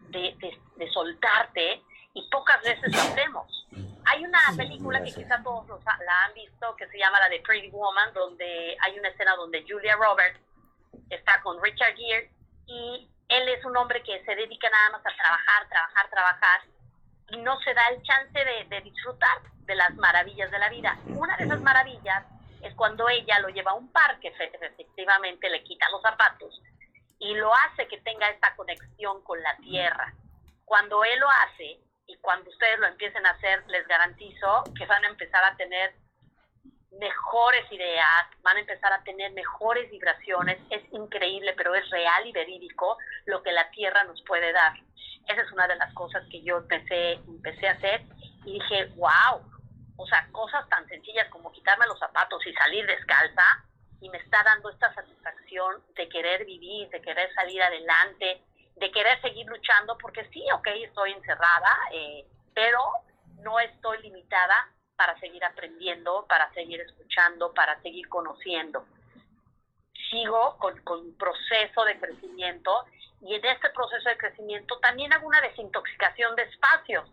de, 0.09 0.35
de, 0.75 0.91
soltarte, 0.91 1.81
y 2.13 2.29
pocas 2.29 2.61
veces 2.61 2.93
lo 2.93 3.01
hacemos. 3.01 3.67
Hay 4.05 4.23
una 4.23 4.39
película 4.55 5.03
que 5.03 5.13
quizá 5.13 5.41
todos 5.43 5.83
la 5.85 6.25
han 6.25 6.33
visto, 6.33 6.75
que 6.75 6.87
se 6.87 6.97
llama 6.97 7.19
la 7.19 7.29
de 7.29 7.39
Pretty 7.41 7.69
Woman, 7.71 8.13
donde 8.13 8.77
hay 8.81 8.99
una 8.99 9.09
escena 9.09 9.35
donde 9.35 9.65
Julia 9.67 9.95
Roberts 9.95 10.39
está 11.09 11.41
con 11.41 11.61
Richard 11.63 11.95
Gere 11.95 12.29
y 12.67 13.09
él 13.29 13.49
es 13.49 13.65
un 13.65 13.75
hombre 13.77 14.03
que 14.03 14.23
se 14.25 14.35
dedica 14.35 14.69
nada 14.69 14.91
más 14.91 15.01
a 15.01 15.15
trabajar, 15.15 15.67
trabajar, 15.69 16.09
trabajar 16.09 16.61
y 17.29 17.37
no 17.37 17.59
se 17.61 17.73
da 17.73 17.87
el 17.87 18.03
chance 18.03 18.37
de, 18.37 18.65
de 18.65 18.81
disfrutar 18.81 19.52
de 19.65 19.75
las 19.75 19.95
maravillas 19.95 20.51
de 20.51 20.59
la 20.59 20.69
vida. 20.69 20.97
Una 21.07 21.37
de 21.37 21.45
esas 21.45 21.61
maravillas 21.61 22.25
es 22.61 22.73
cuando 22.75 23.07
ella 23.09 23.39
lo 23.39 23.49
lleva 23.49 23.71
a 23.71 23.75
un 23.75 23.91
parque, 23.91 24.29
efectivamente 24.29 25.49
le 25.49 25.63
quita 25.63 25.89
los 25.89 26.01
zapatos 26.01 26.61
y 27.19 27.33
lo 27.35 27.53
hace 27.53 27.87
que 27.87 27.99
tenga 28.01 28.29
esta 28.29 28.55
conexión 28.55 29.21
con 29.23 29.41
la 29.41 29.55
tierra. 29.57 30.13
Cuando 30.65 31.03
él 31.03 31.19
lo 31.19 31.29
hace 31.29 31.79
y 32.05 32.17
cuando 32.17 32.49
ustedes 32.49 32.79
lo 32.79 32.87
empiecen 32.87 33.25
a 33.25 33.31
hacer, 33.31 33.63
les 33.67 33.87
garantizo 33.87 34.63
que 34.77 34.85
van 34.85 35.03
a 35.05 35.09
empezar 35.09 35.43
a 35.43 35.55
tener 35.55 35.93
mejores 36.99 37.69
ideas, 37.71 38.25
van 38.41 38.57
a 38.57 38.59
empezar 38.59 38.91
a 38.93 39.03
tener 39.03 39.31
mejores 39.31 39.89
vibraciones. 39.89 40.57
Es 40.69 40.83
increíble, 40.91 41.53
pero 41.55 41.73
es 41.75 41.89
real 41.89 42.27
y 42.27 42.31
verídico 42.31 42.97
lo 43.25 43.41
que 43.41 43.51
la 43.51 43.69
tierra 43.71 44.03
nos 44.03 44.21
puede 44.23 44.51
dar. 44.51 44.73
Esa 45.27 45.41
es 45.41 45.51
una 45.51 45.67
de 45.67 45.77
las 45.77 45.93
cosas 45.93 46.23
que 46.29 46.41
yo 46.43 46.57
empecé, 46.57 47.13
empecé 47.13 47.69
a 47.69 47.73
hacer 47.73 48.01
y 48.45 48.59
dije, 48.59 48.85
wow, 48.95 49.41
o 49.97 50.05
sea, 50.07 50.27
cosas 50.31 50.67
tan 50.69 50.87
sencillas 50.87 51.29
como 51.29 51.51
quitarme 51.51 51.87
los 51.87 51.99
zapatos 51.99 52.45
y 52.45 52.53
salir 52.53 52.85
descalza 52.85 53.43
y 54.01 54.09
me 54.09 54.17
está 54.17 54.43
dando 54.43 54.69
esta 54.69 54.93
satisfacción 54.93 55.81
de 55.95 56.09
querer 56.09 56.45
vivir, 56.45 56.89
de 56.89 57.01
querer 57.01 57.33
salir 57.33 57.61
adelante, 57.61 58.41
de 58.75 58.91
querer 58.91 59.21
seguir 59.21 59.45
luchando, 59.45 59.97
porque 59.97 60.27
sí, 60.29 60.43
ok, 60.53 60.67
estoy 60.83 61.13
encerrada, 61.13 61.77
eh, 61.91 62.25
pero 62.53 62.79
no 63.41 63.59
estoy 63.59 64.01
limitada 64.01 64.69
para 64.95 65.17
seguir 65.19 65.43
aprendiendo, 65.45 66.25
para 66.27 66.51
seguir 66.53 66.81
escuchando, 66.81 67.53
para 67.53 67.81
seguir 67.81 68.09
conociendo. 68.09 68.85
Sigo 70.09 70.57
con, 70.57 70.79
con 70.81 70.99
un 70.99 71.17
proceso 71.17 71.85
de 71.85 71.99
crecimiento 71.99 72.85
y 73.21 73.35
en 73.35 73.45
este 73.45 73.69
proceso 73.69 74.09
de 74.09 74.17
crecimiento 74.17 74.77
también 74.79 75.13
hago 75.13 75.27
una 75.27 75.41
desintoxicación 75.41 76.35
de 76.35 76.43
espacios 76.43 77.09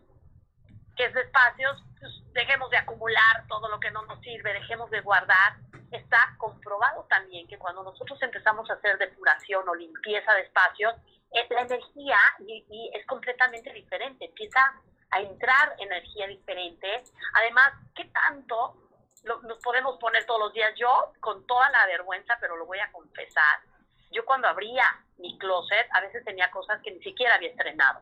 que 1.01 1.07
es 1.07 1.13
de 1.15 1.21
espacios, 1.21 1.83
pues, 1.99 2.11
dejemos 2.31 2.69
de 2.69 2.77
acumular 2.77 3.47
todo 3.47 3.67
lo 3.69 3.79
que 3.79 3.89
no 3.89 4.03
nos 4.03 4.21
sirve, 4.21 4.53
dejemos 4.53 4.87
de 4.91 5.01
guardar. 5.01 5.55
Está 5.89 6.35
comprobado 6.37 7.07
también 7.09 7.47
que 7.47 7.57
cuando 7.57 7.81
nosotros 7.81 8.21
empezamos 8.21 8.69
a 8.69 8.73
hacer 8.73 8.99
depuración 8.99 9.67
o 9.67 9.73
limpieza 9.73 10.31
de 10.35 10.41
espacios, 10.41 10.93
eh, 11.31 11.47
la 11.49 11.61
energía 11.61 12.19
y, 12.45 12.91
es 12.93 13.03
completamente 13.07 13.73
diferente, 13.73 14.25
empieza 14.25 14.59
a 15.09 15.21
entrar 15.21 15.75
energía 15.79 16.27
diferente. 16.27 17.03
Además, 17.33 17.71
¿qué 17.95 18.05
tanto 18.05 18.75
nos 19.23 19.57
podemos 19.63 19.97
poner 19.97 20.23
todos 20.27 20.39
los 20.39 20.53
días? 20.53 20.71
Yo, 20.75 21.13
con 21.19 21.47
toda 21.47 21.67
la 21.71 21.87
vergüenza, 21.87 22.37
pero 22.39 22.57
lo 22.57 22.67
voy 22.67 22.77
a 22.77 22.91
confesar, 22.91 23.59
yo 24.11 24.23
cuando 24.23 24.47
abría 24.47 24.83
mi 25.17 25.35
closet, 25.39 25.87
a 25.93 26.01
veces 26.01 26.23
tenía 26.23 26.51
cosas 26.51 26.79
que 26.83 26.91
ni 26.91 27.01
siquiera 27.01 27.33
había 27.33 27.49
estrenado 27.49 28.01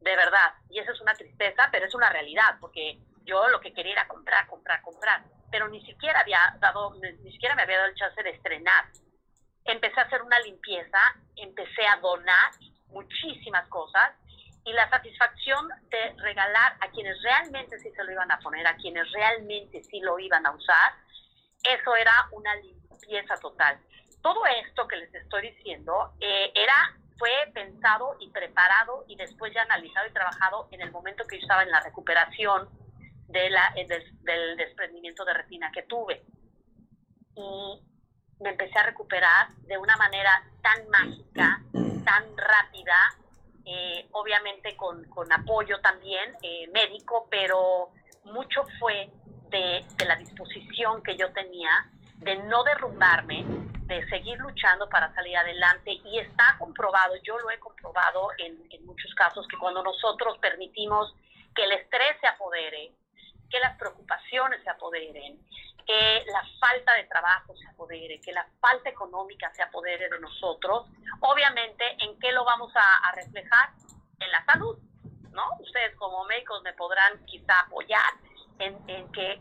de 0.00 0.16
verdad. 0.16 0.54
Y 0.70 0.78
eso 0.78 0.92
es 0.92 1.00
una 1.00 1.14
tristeza, 1.14 1.68
pero 1.72 1.86
es 1.86 1.94
una 1.94 2.10
realidad, 2.10 2.56
porque 2.60 2.98
yo 3.24 3.48
lo 3.48 3.60
que 3.60 3.72
quería 3.72 3.92
era 3.92 4.08
comprar, 4.08 4.46
comprar, 4.46 4.82
comprar, 4.82 5.24
pero 5.50 5.68
ni 5.68 5.84
siquiera 5.84 6.20
había 6.20 6.56
dado, 6.60 6.94
ni 6.94 7.32
siquiera 7.32 7.54
me 7.54 7.62
había 7.62 7.78
dado 7.78 7.88
el 7.88 7.96
chance 7.96 8.22
de 8.22 8.30
estrenar. 8.30 8.86
Empecé 9.64 10.00
a 10.00 10.04
hacer 10.04 10.22
una 10.22 10.38
limpieza, 10.40 10.98
empecé 11.36 11.86
a 11.86 11.96
donar 11.96 12.52
muchísimas 12.88 13.68
cosas 13.68 14.12
y 14.64 14.72
la 14.72 14.88
satisfacción 14.90 15.68
de 15.90 16.14
regalar 16.18 16.76
a 16.80 16.88
quienes 16.90 17.20
realmente 17.22 17.78
sí 17.78 17.90
se 17.90 18.04
lo 18.04 18.12
iban 18.12 18.30
a 18.30 18.38
poner, 18.38 18.66
a 18.66 18.76
quienes 18.76 19.10
realmente 19.12 19.82
sí 19.82 20.00
lo 20.00 20.18
iban 20.18 20.44
a 20.46 20.50
usar, 20.50 20.92
eso 21.62 21.96
era 21.96 22.28
una 22.32 22.54
limpieza 22.56 23.36
total. 23.36 23.78
Todo 24.22 24.44
esto 24.46 24.88
que 24.88 24.96
les 24.96 25.14
estoy 25.14 25.52
diciendo 25.52 26.14
eh, 26.20 26.52
era 26.54 26.96
fue 27.18 27.30
pensado 27.52 28.16
y 28.20 28.30
preparado 28.30 29.04
y 29.08 29.16
después 29.16 29.52
ya 29.54 29.62
analizado 29.62 30.06
y 30.06 30.12
trabajado 30.12 30.68
en 30.70 30.80
el 30.82 30.90
momento 30.90 31.26
que 31.26 31.36
yo 31.36 31.42
estaba 31.42 31.62
en 31.62 31.70
la 31.70 31.80
recuperación 31.80 32.68
de 33.28 33.50
la, 33.50 33.72
eh, 33.76 33.86
del 34.22 34.56
desprendimiento 34.56 35.24
de 35.24 35.34
retina 35.34 35.70
que 35.72 35.82
tuve. 35.82 36.22
Y 37.34 37.82
me 38.40 38.50
empecé 38.50 38.78
a 38.78 38.84
recuperar 38.84 39.54
de 39.66 39.78
una 39.78 39.96
manera 39.96 40.30
tan 40.62 40.88
mágica, 40.88 41.62
tan 42.04 42.36
rápida, 42.36 42.96
eh, 43.64 44.06
obviamente 44.12 44.76
con, 44.76 45.04
con, 45.04 45.32
apoyo 45.32 45.80
también 45.80 46.36
eh, 46.42 46.68
médico, 46.72 47.26
pero 47.30 47.90
mucho 48.24 48.64
fue 48.78 49.10
de, 49.48 49.84
de, 49.96 50.04
la 50.04 50.16
disposición 50.16 51.02
que 51.02 51.16
yo 51.16 51.32
tenía 51.32 51.70
de 52.18 52.36
no 52.44 52.62
derrumbarme, 52.64 53.44
de 53.86 54.08
seguir 54.08 54.38
luchando 54.38 54.88
para 54.88 55.12
salir 55.14 55.36
adelante 55.36 55.92
y 55.92 56.18
está 56.18 56.56
comprobado, 56.58 57.14
yo 57.22 57.38
lo 57.38 57.50
he 57.50 57.58
comprobado 57.58 58.30
en, 58.38 58.60
en 58.70 58.84
muchos 58.84 59.14
casos, 59.14 59.46
que 59.48 59.56
cuando 59.56 59.82
nosotros 59.82 60.38
permitimos 60.38 61.14
que 61.54 61.64
el 61.64 61.72
estrés 61.72 62.16
se 62.20 62.26
apodere, 62.26 62.92
que 63.48 63.60
las 63.60 63.78
preocupaciones 63.78 64.62
se 64.62 64.70
apoderen, 64.70 65.40
que 65.86 66.24
la 66.32 66.42
falta 66.58 66.94
de 66.94 67.04
trabajo 67.04 67.54
se 67.56 67.66
apodere, 67.68 68.20
que 68.20 68.32
la 68.32 68.46
falta 68.60 68.90
económica 68.90 69.52
se 69.54 69.62
apodere 69.62 70.08
de 70.08 70.18
nosotros, 70.18 70.88
obviamente, 71.20 71.84
¿en 72.00 72.18
qué 72.18 72.32
lo 72.32 72.44
vamos 72.44 72.72
a, 72.74 73.12
reflejar? 73.14 73.70
En 74.18 74.32
la 74.32 74.44
salud, 74.46 74.78
¿no? 75.30 75.44
Ustedes 75.60 75.94
como 75.96 76.24
médicos 76.24 76.62
me 76.62 76.72
podrán 76.72 77.24
quizá 77.26 77.60
apoyar 77.60 78.14
en, 78.58 78.78
en 78.88 79.12
que 79.12 79.40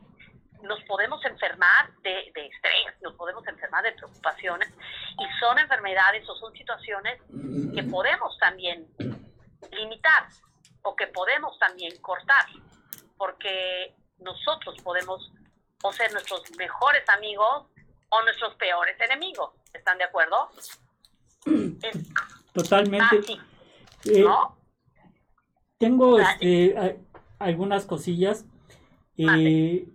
nos 0.62 0.82
podemos 0.84 1.24
enfermar 1.24 1.92
de, 2.02 2.32
de, 2.34 2.45
preocupaciones 4.26 4.70
y 5.20 5.40
son 5.40 5.60
enfermedades 5.60 6.28
o 6.30 6.36
son 6.36 6.54
situaciones 6.54 7.22
que 7.74 7.84
podemos 7.84 8.38
también 8.40 8.88
limitar 9.72 10.28
o 10.84 10.96
que 10.96 11.08
podemos 11.08 11.58
también 11.60 11.96
cortar, 12.02 12.46
porque 13.18 13.94
nosotros 14.20 14.76
podemos 14.84 15.32
o 15.84 15.92
ser 15.92 16.12
nuestros 16.14 16.42
mejores 16.58 17.08
amigos 17.10 17.68
o 18.10 18.24
nuestros 18.24 18.56
peores 18.56 19.00
enemigos. 19.00 19.52
¿Están 19.74 19.98
de 19.98 20.04
acuerdo? 20.06 20.50
Totalmente. 22.54 23.40
Eh, 24.06 24.26
tengo 25.78 26.20
este, 26.20 27.00
algunas 27.40 27.86
cosillas. 27.86 28.46
Eh, 29.18 29.88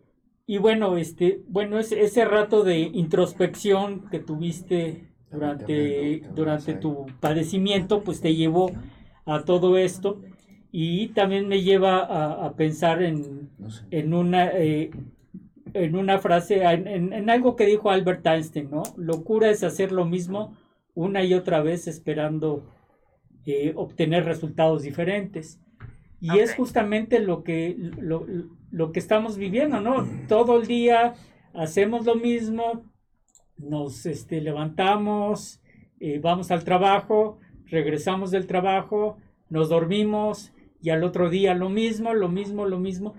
y 0.50 0.58
bueno, 0.58 0.96
este, 0.96 1.42
bueno, 1.46 1.78
ese, 1.78 2.02
ese 2.02 2.24
rato 2.24 2.64
de 2.64 2.80
introspección 2.80 4.08
que 4.10 4.18
tuviste 4.18 5.04
durante, 5.30 6.24
durante 6.34 6.74
tu 6.74 7.06
padecimiento, 7.20 8.00
pues 8.02 8.20
te 8.20 8.34
llevó 8.34 8.72
a 9.26 9.44
todo 9.44 9.78
esto. 9.78 10.20
Y 10.72 11.10
también 11.10 11.46
me 11.46 11.62
lleva 11.62 12.00
a, 12.44 12.56
pensar 12.56 13.00
en, 13.00 13.48
en 13.92 14.12
una 14.12 14.48
eh, 14.48 14.90
en 15.72 15.94
una 15.94 16.18
frase, 16.18 16.64
en, 16.64 17.30
algo 17.30 17.54
que 17.54 17.66
dijo 17.66 17.90
Albert 17.90 18.26
Einstein, 18.26 18.72
¿no? 18.72 18.82
Locura 18.96 19.50
es 19.50 19.62
hacer 19.62 19.92
lo 19.92 20.04
mismo 20.04 20.56
una 20.94 21.22
y 21.22 21.32
otra 21.32 21.62
vez 21.62 21.86
esperando 21.86 22.64
eh, 23.46 23.72
obtener 23.76 24.24
resultados 24.24 24.82
diferentes. 24.82 25.60
Y 26.20 26.40
es 26.40 26.56
justamente 26.56 27.20
lo 27.20 27.44
que, 27.44 27.76
lo, 28.00 28.26
que 28.92 28.98
estamos 28.98 29.36
viviendo, 29.36 29.80
¿no? 29.80 30.06
Todo 30.28 30.60
el 30.60 30.66
día 30.66 31.14
hacemos 31.54 32.06
lo 32.06 32.14
mismo, 32.14 32.84
nos 33.56 34.06
este, 34.06 34.40
levantamos, 34.40 35.60
eh, 36.00 36.18
vamos 36.18 36.50
al 36.50 36.64
trabajo, 36.64 37.38
regresamos 37.66 38.30
del 38.30 38.46
trabajo, 38.46 39.18
nos 39.48 39.68
dormimos 39.68 40.52
y 40.82 40.90
al 40.90 41.04
otro 41.04 41.28
día 41.28 41.54
lo 41.54 41.68
mismo, 41.68 42.14
lo 42.14 42.28
mismo, 42.28 42.66
lo 42.66 42.78
mismo. 42.78 43.14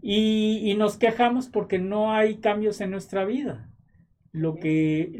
Y, 0.00 0.74
nos 0.76 0.96
quejamos 0.96 1.48
porque 1.48 1.78
no 1.78 2.12
hay 2.12 2.36
cambios 2.36 2.80
en 2.80 2.90
nuestra 2.90 3.24
vida. 3.24 3.68
Lo 4.30 4.54
que, 4.56 5.10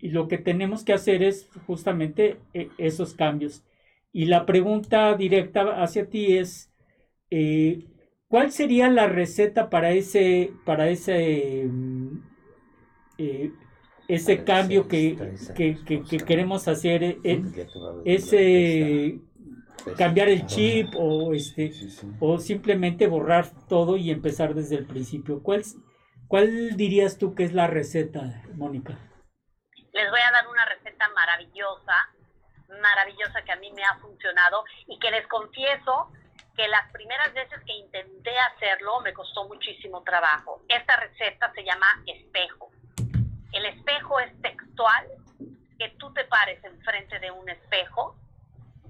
lo, 0.00 0.28
que 0.28 0.36
tenemos 0.36 0.84
que 0.84 0.92
hacer 0.92 1.22
es 1.22 1.48
justamente 1.66 2.38
e, 2.52 2.68
esos 2.76 3.14
cambios. 3.14 3.64
Y 4.12 4.26
la 4.26 4.44
pregunta 4.44 5.14
directa 5.14 5.82
hacia 5.82 6.10
ti 6.10 6.36
es, 6.36 6.70
eh, 7.30 7.86
¿cuál 8.32 8.50
sería 8.50 8.88
la 8.88 9.08
receta 9.08 9.68
para 9.68 9.90
ese, 9.90 10.54
para 10.64 10.88
ese, 10.88 11.66
mm, 11.68 12.16
eh, 13.18 13.52
ese 14.08 14.42
cambio 14.42 14.88
que, 14.88 15.36
que, 15.54 16.16
queremos 16.26 16.66
hacer? 16.66 17.18
Eh, 17.22 17.42
ese 18.06 19.20
cambiar 19.98 20.30
el 20.30 20.46
chip 20.46 20.94
o 20.96 21.34
este 21.34 21.72
o 22.20 22.38
simplemente 22.38 23.06
borrar 23.06 23.50
todo 23.68 23.98
y 23.98 24.10
empezar 24.10 24.54
desde 24.54 24.76
el 24.76 24.86
principio. 24.86 25.42
¿Cuál, 25.42 25.62
¿Cuál 26.26 26.74
dirías 26.78 27.18
tú 27.18 27.34
que 27.34 27.44
es 27.44 27.52
la 27.52 27.66
receta, 27.66 28.44
Mónica? 28.54 28.96
Les 29.92 30.10
voy 30.10 30.20
a 30.20 30.32
dar 30.32 30.48
una 30.48 30.64
receta 30.64 31.06
maravillosa, 31.14 31.92
maravillosa 32.80 33.42
que 33.44 33.52
a 33.52 33.56
mí 33.56 33.70
me 33.72 33.84
ha 33.84 33.98
funcionado 33.98 34.64
y 34.86 34.98
que 34.98 35.10
les 35.10 35.26
confieso 35.26 36.10
que 36.56 36.68
las 36.68 36.90
primeras 36.92 37.32
veces 37.32 37.58
que 37.64 37.72
intenté 37.72 38.38
hacerlo 38.38 39.00
me 39.00 39.12
costó 39.12 39.48
muchísimo 39.48 40.02
trabajo. 40.02 40.62
Esta 40.68 40.96
receta 40.96 41.52
se 41.54 41.64
llama 41.64 41.86
espejo. 42.06 42.70
El 43.52 43.66
espejo 43.66 44.20
es 44.20 44.40
textual, 44.42 45.06
que 45.78 45.88
tú 45.98 46.12
te 46.12 46.24
pares 46.24 46.62
enfrente 46.64 47.18
de 47.18 47.30
un 47.30 47.48
espejo 47.48 48.16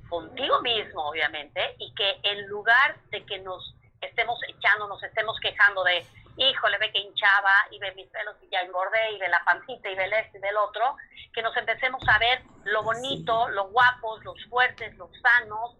contigo 0.08 0.60
mismo, 0.60 1.08
obviamente, 1.08 1.74
y 1.78 1.94
que 1.94 2.20
en 2.22 2.46
lugar 2.48 2.96
de 3.10 3.24
que 3.24 3.38
nos 3.38 3.74
estemos 4.00 4.38
echando, 4.48 4.86
nos 4.86 5.02
estemos 5.02 5.38
quejando 5.40 5.82
de, 5.84 6.04
híjole, 6.36 6.76
ve 6.78 6.92
que 6.92 6.98
hinchaba 6.98 7.54
y 7.70 7.78
ve 7.78 7.94
mis 7.94 8.08
pelos 8.08 8.36
y 8.42 8.48
ya 8.50 8.60
engordé 8.60 9.12
y 9.12 9.18
ve 9.18 9.28
la 9.28 9.42
pancita 9.44 9.88
y 9.88 9.94
ve 9.94 10.04
el 10.04 10.12
este 10.12 10.38
y 10.38 10.40
del 10.40 10.56
otro, 10.56 10.96
que 11.32 11.40
nos 11.40 11.56
empecemos 11.56 12.02
a 12.08 12.18
ver 12.18 12.42
lo 12.64 12.82
bonito, 12.82 13.48
lo 13.48 13.68
guapos, 13.70 14.22
los 14.24 14.44
fuertes, 14.46 14.94
los 14.96 15.10
sanos. 15.22 15.76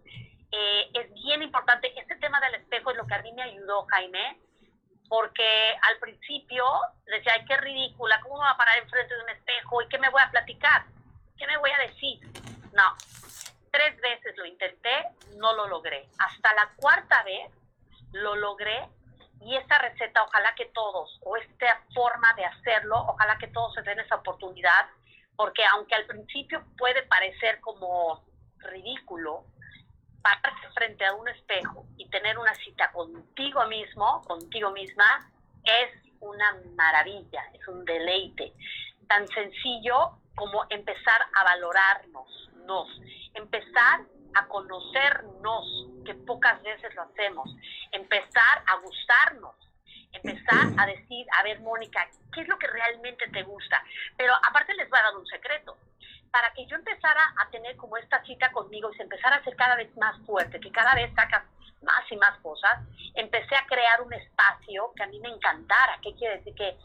Eh, 0.55 0.89
es 0.93 1.13
bien 1.13 1.41
importante. 1.41 1.91
Este 1.99 2.15
tema 2.17 2.39
del 2.39 2.55
espejo 2.55 2.91
es 2.91 2.97
lo 2.97 3.07
que 3.07 3.15
a 3.15 3.21
mí 3.21 3.33
me 3.33 3.41
ayudó, 3.41 3.85
Jaime, 3.87 4.39
porque 5.09 5.75
al 5.81 5.97
principio 5.97 6.63
decía, 7.05 7.33
ay, 7.33 7.45
qué 7.45 7.57
ridícula, 7.57 8.21
¿cómo 8.21 8.37
me 8.37 8.45
va 8.45 8.51
a 8.51 8.57
parar 8.57 8.77
enfrente 8.77 9.15
de 9.15 9.23
un 9.23 9.29
espejo? 9.29 9.81
¿Y 9.81 9.89
qué 9.89 9.97
me 9.97 10.09
voy 10.09 10.21
a 10.21 10.29
platicar? 10.31 10.85
¿Qué 11.37 11.47
me 11.47 11.57
voy 11.57 11.71
a 11.71 11.87
decir? 11.87 12.19
No, 12.71 12.95
Tres 13.73 13.99
veces 14.01 14.37
lo 14.37 14.45
intenté, 14.45 15.03
no 15.37 15.51
lo 15.55 15.65
logré. 15.65 16.07
Hasta 16.19 16.53
la 16.53 16.69
cuarta 16.75 17.23
vez 17.23 17.51
lo 18.11 18.35
logré 18.35 18.87
y 19.41 19.55
esta 19.55 19.79
receta, 19.79 20.21
ojalá 20.21 20.53
que 20.53 20.65
todos, 20.65 21.19
o 21.23 21.35
esta 21.37 21.81
forma 21.91 22.31
de 22.35 22.45
hacerlo, 22.45 22.97
ojalá 23.07 23.35
que 23.39 23.47
todos 23.47 23.73
se 23.73 23.81
den 23.81 23.99
esa 23.99 24.17
oportunidad, 24.17 24.85
porque 25.35 25.65
aunque 25.65 25.95
al 25.95 26.05
principio 26.05 26.63
puede 26.77 27.01
parecer 27.01 27.59
como 27.61 28.23
ridículo, 28.59 29.43
pararse 30.23 30.69
frente 30.73 31.05
a 31.05 31.13
un 31.13 31.27
espejo 31.27 31.85
y 31.97 32.09
tener 32.09 32.37
una 32.39 32.55
cita 32.55 32.91
contigo 32.91 33.67
mismo, 33.67 34.21
contigo 34.23 34.71
misma, 34.71 35.29
es 35.63 35.91
una 36.21 36.57
maravilla, 36.75 37.43
es 37.53 37.67
un 37.67 37.85
deleite. 37.85 38.53
Tan 39.07 39.27
sencillo 39.27 40.17
como 40.35 40.65
empezar 40.69 41.21
a 41.35 41.43
valorarnos, 41.43 42.49
nos, 42.65 42.87
empezar 43.33 44.01
a 44.33 44.47
conocernos, 44.47 45.65
que 46.05 46.15
pocas 46.15 46.61
veces 46.63 46.95
lo 46.95 47.03
hacemos, 47.03 47.49
empezar 47.91 48.63
a 48.65 48.77
gustarnos, 48.77 49.55
empezar 50.11 50.67
a 50.77 50.85
decir, 50.85 51.27
a 51.37 51.43
ver, 51.43 51.59
Mónica, 51.59 52.07
¿qué 52.33 52.41
es 52.41 52.47
lo 52.47 52.57
que 52.57 52.67
realmente 52.67 53.27
te 53.29 53.43
gusta? 53.43 53.83
Pero 54.17 54.33
aparte 54.35 54.73
les 54.75 54.89
voy 54.89 54.99
a 54.99 55.03
dar 55.03 55.17
un 55.17 55.27
secreto. 55.27 55.77
Para 56.33 56.51
que 56.53 56.65
yo 56.65 56.75
empezara 56.77 57.21
a 57.39 57.47
tener 57.51 57.77
como 57.77 57.95
esta 57.95 58.23
cita 58.23 58.51
conmigo 58.51 58.89
y 58.91 58.97
se 58.97 59.03
empezara 59.03 59.35
a 59.35 59.39
hacer 59.39 59.55
cada 59.55 59.75
vez 59.75 59.95
más 59.97 60.19
fuerte, 60.25 60.59
que 60.59 60.71
cada 60.71 60.95
vez 60.95 61.13
sacas 61.13 61.43
más 61.83 62.11
y 62.11 62.17
más 62.17 62.39
cosas, 62.39 62.79
empecé 63.13 63.55
a 63.55 63.67
crear 63.67 64.01
un 64.01 64.11
espacio 64.11 64.91
que 64.95 65.03
a 65.03 65.07
mí 65.07 65.19
me 65.19 65.29
encantara. 65.29 65.99
¿Qué 66.01 66.15
quiere 66.15 66.37
decir? 66.37 66.55
Que 66.55 66.75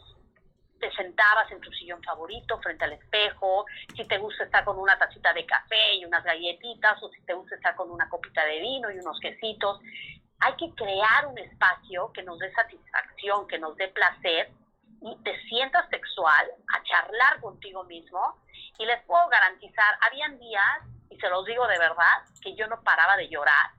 te 0.79 0.91
sentabas 0.91 1.51
en 1.51 1.59
tu 1.61 1.71
sillón 1.71 1.99
favorito 2.03 2.59
frente 2.59 2.85
al 2.85 2.93
espejo, 2.93 3.65
si 3.95 4.05
te 4.05 4.19
gusta 4.19 4.43
estar 4.43 4.63
con 4.63 4.77
una 4.77 4.99
tacita 4.99 5.33
de 5.33 5.47
café 5.47 5.95
y 5.95 6.05
unas 6.05 6.23
galletitas, 6.23 7.01
o 7.01 7.09
si 7.09 7.19
te 7.23 7.33
gusta 7.33 7.55
estar 7.55 7.75
con 7.75 7.89
una 7.89 8.07
copita 8.07 8.45
de 8.45 8.59
vino 8.59 8.91
y 8.91 8.99
unos 8.99 9.19
quesitos. 9.19 9.79
Hay 10.41 10.53
que 10.57 10.75
crear 10.75 11.25
un 11.25 11.39
espacio 11.39 12.11
que 12.13 12.21
nos 12.21 12.37
dé 12.37 12.53
satisfacción, 12.53 13.47
que 13.47 13.57
nos 13.57 13.75
dé 13.77 13.87
placer 13.87 14.51
y 15.01 15.23
te 15.23 15.39
sientas 15.43 15.87
sexual 15.89 16.47
a 16.73 16.83
charlar 16.83 17.39
contigo 17.41 17.83
mismo. 17.85 18.41
Y 18.77 18.85
les 18.85 19.01
puedo 19.03 19.27
garantizar, 19.27 19.97
habían 20.01 20.39
días, 20.39 20.79
y 21.09 21.17
se 21.17 21.29
los 21.29 21.45
digo 21.45 21.67
de 21.67 21.77
verdad, 21.77 22.23
que 22.41 22.55
yo 22.55 22.67
no 22.67 22.81
paraba 22.81 23.17
de 23.17 23.29
llorar, 23.29 23.71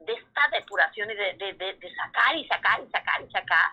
de 0.00 0.12
esta 0.12 0.48
depuración 0.52 1.10
y 1.10 1.14
de, 1.14 1.34
de, 1.34 1.54
de 1.54 1.94
sacar 1.94 2.36
y 2.36 2.46
sacar 2.46 2.80
y 2.80 2.90
sacar 2.90 3.22
y 3.22 3.30
sacar 3.30 3.70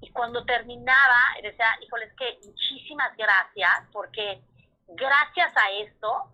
Y 0.00 0.10
cuando 0.10 0.44
terminaba, 0.44 1.20
decía, 1.42 1.66
híjole, 1.80 2.06
es 2.06 2.14
que 2.14 2.38
muchísimas 2.46 3.16
gracias, 3.16 3.88
porque 3.92 4.40
gracias 4.88 5.52
a 5.56 5.70
esto 5.70 6.32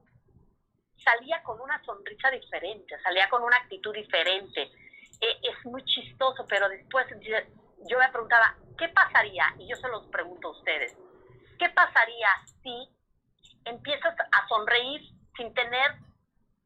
salía 1.03 1.43
con 1.43 1.61
una 1.61 1.83
sonrisa 1.85 2.31
diferente, 2.31 3.01
salía 3.03 3.29
con 3.29 3.43
una 3.43 3.57
actitud 3.57 3.93
diferente. 3.93 4.71
E, 5.21 5.39
es 5.43 5.65
muy 5.65 5.85
chistoso, 5.85 6.47
pero 6.49 6.69
después 6.69 7.07
yo 7.89 7.99
me 7.99 8.09
preguntaba, 8.09 8.57
¿qué 8.77 8.89
pasaría? 8.89 9.55
Y 9.59 9.69
yo 9.69 9.77
se 9.77 9.89
los 9.89 10.07
pregunto 10.07 10.49
a 10.49 10.53
ustedes, 10.53 10.97
¿qué 11.59 11.69
pasaría 11.71 12.29
si 12.63 12.89
empiezas 13.65 14.15
a 14.19 14.49
sonreír 14.49 15.03
sin 15.37 15.53
tener 15.55 15.93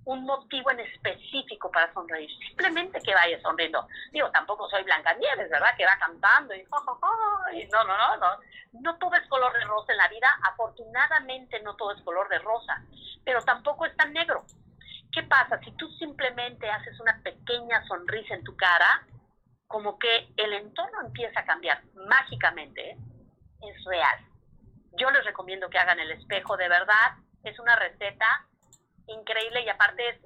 un 0.06 0.24
motivo 0.24 0.70
en 0.70 0.80
específico 0.80 1.70
para 1.70 1.92
sonreír, 1.92 2.30
simplemente 2.38 3.00
que 3.00 3.12
vaya 3.12 3.40
sonriendo. 3.42 3.86
Digo, 4.12 4.30
tampoco 4.30 4.68
soy 4.70 4.84
Blancanieves, 4.84 5.50
¿verdad? 5.50 5.76
Que 5.76 5.84
va 5.84 5.98
cantando 5.98 6.54
y, 6.54 6.60
y 6.60 7.66
no, 7.66 7.84
no, 7.84 7.96
no, 7.98 8.16
no. 8.16 8.26
No 8.80 8.96
todo 8.98 9.14
es 9.16 9.28
color 9.28 9.52
de 9.52 9.64
rosa 9.64 9.92
en 9.92 9.98
la 9.98 10.08
vida, 10.08 10.28
afortunadamente 10.44 11.60
no 11.62 11.74
todo 11.74 11.92
es 11.92 12.00
color 12.02 12.28
de 12.28 12.38
rosa, 12.38 12.82
pero 13.24 13.42
tampoco 13.42 13.84
es 13.84 13.96
tan 13.96 14.12
negro. 14.12 14.44
¿Qué 15.12 15.24
pasa? 15.24 15.58
Si 15.64 15.72
tú 15.72 15.88
simplemente 15.98 16.70
haces 16.70 17.00
una 17.00 17.20
pequeña 17.22 17.84
sonrisa 17.86 18.34
en 18.34 18.44
tu 18.44 18.56
cara, 18.56 19.04
como 19.68 19.98
que 19.98 20.28
el 20.36 20.52
entorno 20.52 21.00
empieza 21.06 21.40
a 21.40 21.44
cambiar 21.44 21.82
mágicamente, 22.08 22.90
¿eh? 22.90 22.96
es 23.62 23.84
real. 23.84 24.18
Yo 24.98 25.10
les 25.10 25.24
recomiendo 25.24 25.68
que 25.68 25.78
hagan 25.78 25.98
el 26.00 26.10
espejo 26.12 26.56
de 26.56 26.68
verdad, 26.68 27.16
es 27.44 27.58
una 27.58 27.76
receta 27.76 28.46
increíble 29.06 29.62
y 29.62 29.68
aparte 29.68 30.08
es 30.08 30.20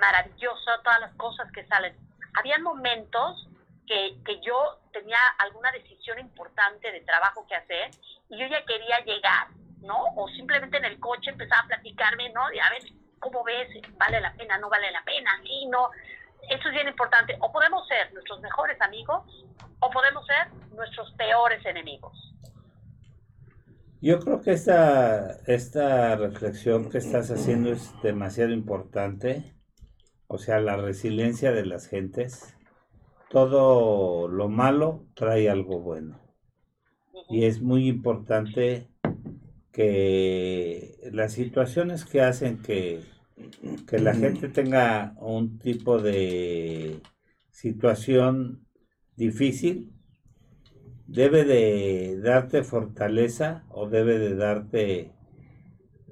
maravilloso 0.00 0.80
todas 0.82 1.00
las 1.00 1.14
cosas 1.14 1.50
que 1.52 1.66
salen. 1.66 1.96
Había 2.38 2.58
momentos 2.58 3.48
que, 3.86 4.18
que 4.24 4.40
yo 4.40 4.80
tenía 4.92 5.18
alguna 5.38 5.70
decisión 5.72 6.18
importante 6.18 6.92
de 6.92 7.00
trabajo 7.00 7.46
que 7.46 7.54
hacer 7.54 7.90
y 8.28 8.38
yo 8.38 8.46
ya 8.46 8.64
quería 8.64 9.00
llegar, 9.00 9.48
¿no? 9.80 10.04
O 10.16 10.28
simplemente 10.28 10.76
en 10.76 10.84
el 10.84 11.00
coche 11.00 11.30
empezaba 11.30 11.62
a 11.62 11.66
platicarme, 11.66 12.30
¿no? 12.30 12.42
A 12.42 12.70
ver, 12.70 12.82
¿cómo 13.18 13.42
ves? 13.44 13.68
¿Vale 13.96 14.20
la 14.20 14.32
pena? 14.34 14.58
¿No 14.58 14.68
vale 14.68 14.90
la 14.90 15.02
pena? 15.04 15.30
Sí, 15.42 15.66
no. 15.66 15.90
Eso 16.50 16.68
es 16.68 16.74
bien 16.74 16.88
importante. 16.88 17.36
O 17.40 17.52
podemos 17.52 17.86
ser 17.88 18.12
nuestros 18.12 18.40
mejores 18.40 18.80
amigos 18.80 19.24
o 19.80 19.90
podemos 19.90 20.26
ser 20.26 20.48
nuestros 20.74 21.12
peores 21.12 21.64
enemigos. 21.66 22.34
Yo 24.00 24.20
creo 24.20 24.40
que 24.40 24.52
esta, 24.52 25.40
esta 25.46 26.14
reflexión 26.16 26.88
que 26.88 26.98
estás 26.98 27.30
haciendo 27.30 27.72
es 27.72 27.92
demasiado 28.02 28.52
importante. 28.52 29.54
O 30.28 30.38
sea, 30.38 30.60
la 30.60 30.76
resiliencia 30.76 31.52
de 31.52 31.66
las 31.66 31.88
gentes. 31.88 32.54
Todo 33.28 34.28
lo 34.28 34.48
malo 34.48 35.04
trae 35.14 35.50
algo 35.50 35.80
bueno. 35.80 36.20
Y 37.28 37.44
es 37.44 37.60
muy 37.60 37.88
importante 37.88 38.88
que 39.72 40.96
las 41.12 41.32
situaciones 41.32 42.04
que 42.04 42.22
hacen 42.22 42.62
que, 42.62 43.02
que 43.86 43.98
la 43.98 44.14
gente 44.14 44.48
tenga 44.48 45.14
un 45.16 45.58
tipo 45.58 45.98
de 45.98 47.00
situación 47.50 48.66
difícil, 49.16 49.92
debe 51.06 51.44
de 51.44 52.20
darte 52.20 52.62
fortaleza 52.62 53.64
o 53.70 53.88
debe 53.88 54.18
de 54.18 54.34
darte 54.34 55.12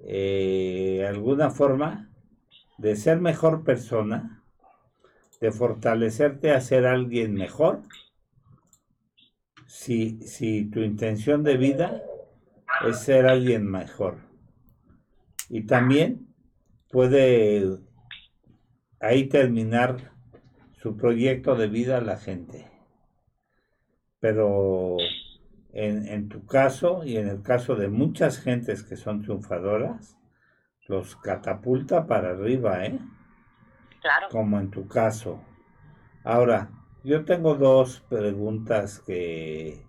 eh, 0.03 1.05
alguna 1.09 1.51
forma 1.51 2.11
de 2.79 2.97
ser 2.97 3.21
mejor 3.21 3.65
persona, 3.65 4.43
de 5.41 5.53
fortalecerte 5.53 6.53
a 6.53 6.61
ser 6.61 6.87
alguien 6.87 7.35
mejor, 7.35 7.83
si, 9.67 10.21
si 10.23 10.65
tu 10.71 10.81
intención 10.81 11.43
de 11.43 11.57
vida 11.57 12.03
es 12.87 13.01
ser 13.01 13.27
alguien 13.27 13.67
mejor. 13.67 14.19
Y 15.49 15.67
también 15.67 16.26
puede 16.97 17.79
ahí 19.01 19.29
terminar 19.29 20.13
su 20.81 20.97
proyecto 20.97 21.55
de 21.55 21.67
vida 21.67 22.01
la 22.01 22.17
gente 22.17 22.71
pero 24.19 24.97
en, 25.75 26.31
tu 26.31 26.47
caso 26.47 27.05
y 27.05 27.19
en 27.19 27.29
el 27.29 27.43
caso 27.43 27.77
de 27.77 27.89
muchas 27.89 28.39
gentes 28.39 28.83
que 28.83 28.97
son 28.97 29.21
triunfadoras, 29.21 30.17
los 30.89 31.17
catapulta 31.17 32.07
para 32.07 32.31
arriba, 32.31 32.87
¿eh? 32.87 32.99
Claro. 34.01 34.29
Como 34.31 34.59
en 34.59 34.71
tu 34.71 34.89
caso. 34.89 35.45
Ahora, 36.25 36.71
yo 37.05 37.27
tengo 37.27 37.57
dos 37.57 38.01
preguntas 38.09 39.01
que 39.01 39.85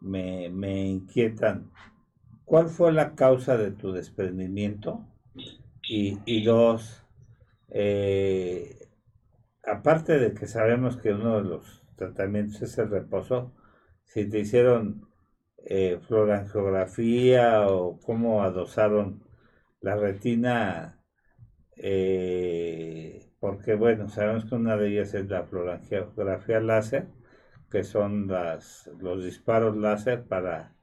me, 0.00 0.86
inquietan. 0.86 1.70
¿Cuál 2.44 2.68
fue 2.68 2.92
la 2.92 3.14
causa 3.14 3.56
de 3.56 3.70
tu 3.70 3.92
desprendimiento? 3.92 5.06
Y, 5.88 6.18
y 6.26 6.44
dos, 6.44 7.04
eh, 7.70 8.88
aparte 9.64 10.18
de 10.18 10.34
que 10.34 10.46
sabemos 10.48 10.96
que 10.98 11.12
uno 11.12 11.38
de 11.38 11.44
los 11.48 11.82
tratamientos 11.96 12.62
es 12.62 12.78
el 12.78 12.90
reposo, 12.90 13.54
si 14.04 14.28
te 14.28 14.40
hicieron 14.40 15.08
eh, 15.58 16.00
florangiografía 16.08 17.68
o 17.68 18.00
cómo 18.00 18.42
adosaron 18.44 19.24
la 19.80 19.96
retina, 19.96 21.00
eh, 21.76 23.30
porque 23.40 23.74
bueno, 23.76 24.08
sabemos 24.08 24.46
que 24.46 24.54
una 24.56 24.76
de 24.76 24.88
ellas 24.90 25.14
es 25.14 25.28
la 25.28 25.44
florangiografía 25.44 26.60
láser, 26.60 27.08
que 27.70 27.84
son 27.84 28.28
las, 28.28 28.90
los 29.00 29.24
disparos 29.24 29.76
láser 29.76 30.24
para, 30.26 30.74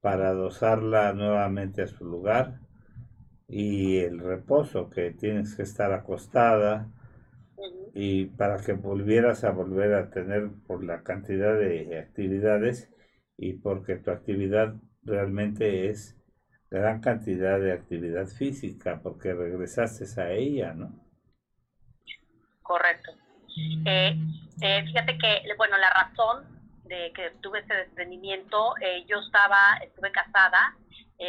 para 0.00 0.30
adosarla 0.30 1.12
nuevamente 1.14 1.82
a 1.82 1.86
su 1.88 2.04
lugar, 2.04 2.60
y 3.52 3.98
el 3.98 4.18
reposo, 4.18 4.88
que 4.88 5.10
tienes 5.10 5.54
que 5.54 5.62
estar 5.62 5.92
acostada, 5.92 6.88
y 7.94 8.24
para 8.24 8.56
que 8.56 8.72
volvieras 8.72 9.44
a 9.44 9.50
volver 9.50 9.92
a 9.94 10.10
tener 10.10 10.50
por 10.66 10.82
la 10.82 11.02
cantidad 11.02 11.58
de 11.58 11.98
actividades 11.98 12.90
y 13.36 13.52
porque 13.52 13.96
tu 13.96 14.10
actividad 14.10 14.74
realmente 15.02 15.90
es 15.90 16.18
gran 16.70 17.02
cantidad 17.02 17.60
de 17.60 17.72
actividad 17.72 18.26
física 18.26 19.00
porque 19.02 19.34
regresaste 19.34 20.06
a 20.18 20.30
ella, 20.30 20.72
¿no? 20.72 20.98
Correcto. 22.62 23.12
Eh, 23.84 24.16
eh, 24.62 24.82
fíjate 24.86 25.18
que, 25.18 25.42
bueno, 25.58 25.76
la 25.76 25.90
razón 25.90 26.46
de 26.84 27.12
que 27.14 27.32
tuve 27.42 27.58
ese 27.58 27.74
desprendimiento, 27.74 28.74
eh, 28.80 29.04
yo 29.06 29.18
estaba, 29.18 29.76
estuve 29.84 30.10
casada 30.10 30.74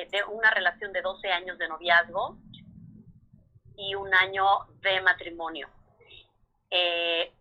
de 0.10 0.24
una 0.24 0.52
relación 0.52 0.92
de 0.92 1.02
12 1.02 1.32
años 1.32 1.58
de 1.58 1.68
noviazgo 1.68 2.38
y 3.76 3.96
un 3.96 4.14
año 4.14 4.46
de 4.82 5.02
matrimonio 5.02 5.70
eh, 6.76 7.32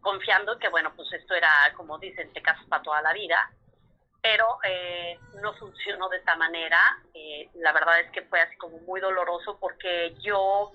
confiando 0.00 0.58
que, 0.58 0.68
bueno, 0.68 0.92
pues 0.94 1.12
esto 1.12 1.34
era, 1.34 1.50
como 1.76 1.98
dicen, 1.98 2.32
te 2.32 2.42
casas 2.42 2.64
para 2.68 2.82
toda 2.82 3.02
la 3.02 3.12
vida, 3.12 3.50
pero 4.22 4.58
eh, 4.62 5.18
no 5.42 5.52
funcionó 5.54 6.08
de 6.08 6.18
esta 6.18 6.36
manera. 6.36 6.78
Eh, 7.12 7.50
la 7.54 7.72
verdad 7.72 7.98
es 8.00 8.10
que 8.12 8.22
fue 8.22 8.40
así 8.40 8.56
como 8.56 8.78
muy 8.80 9.00
doloroso 9.00 9.58
porque 9.58 10.14
yo 10.20 10.72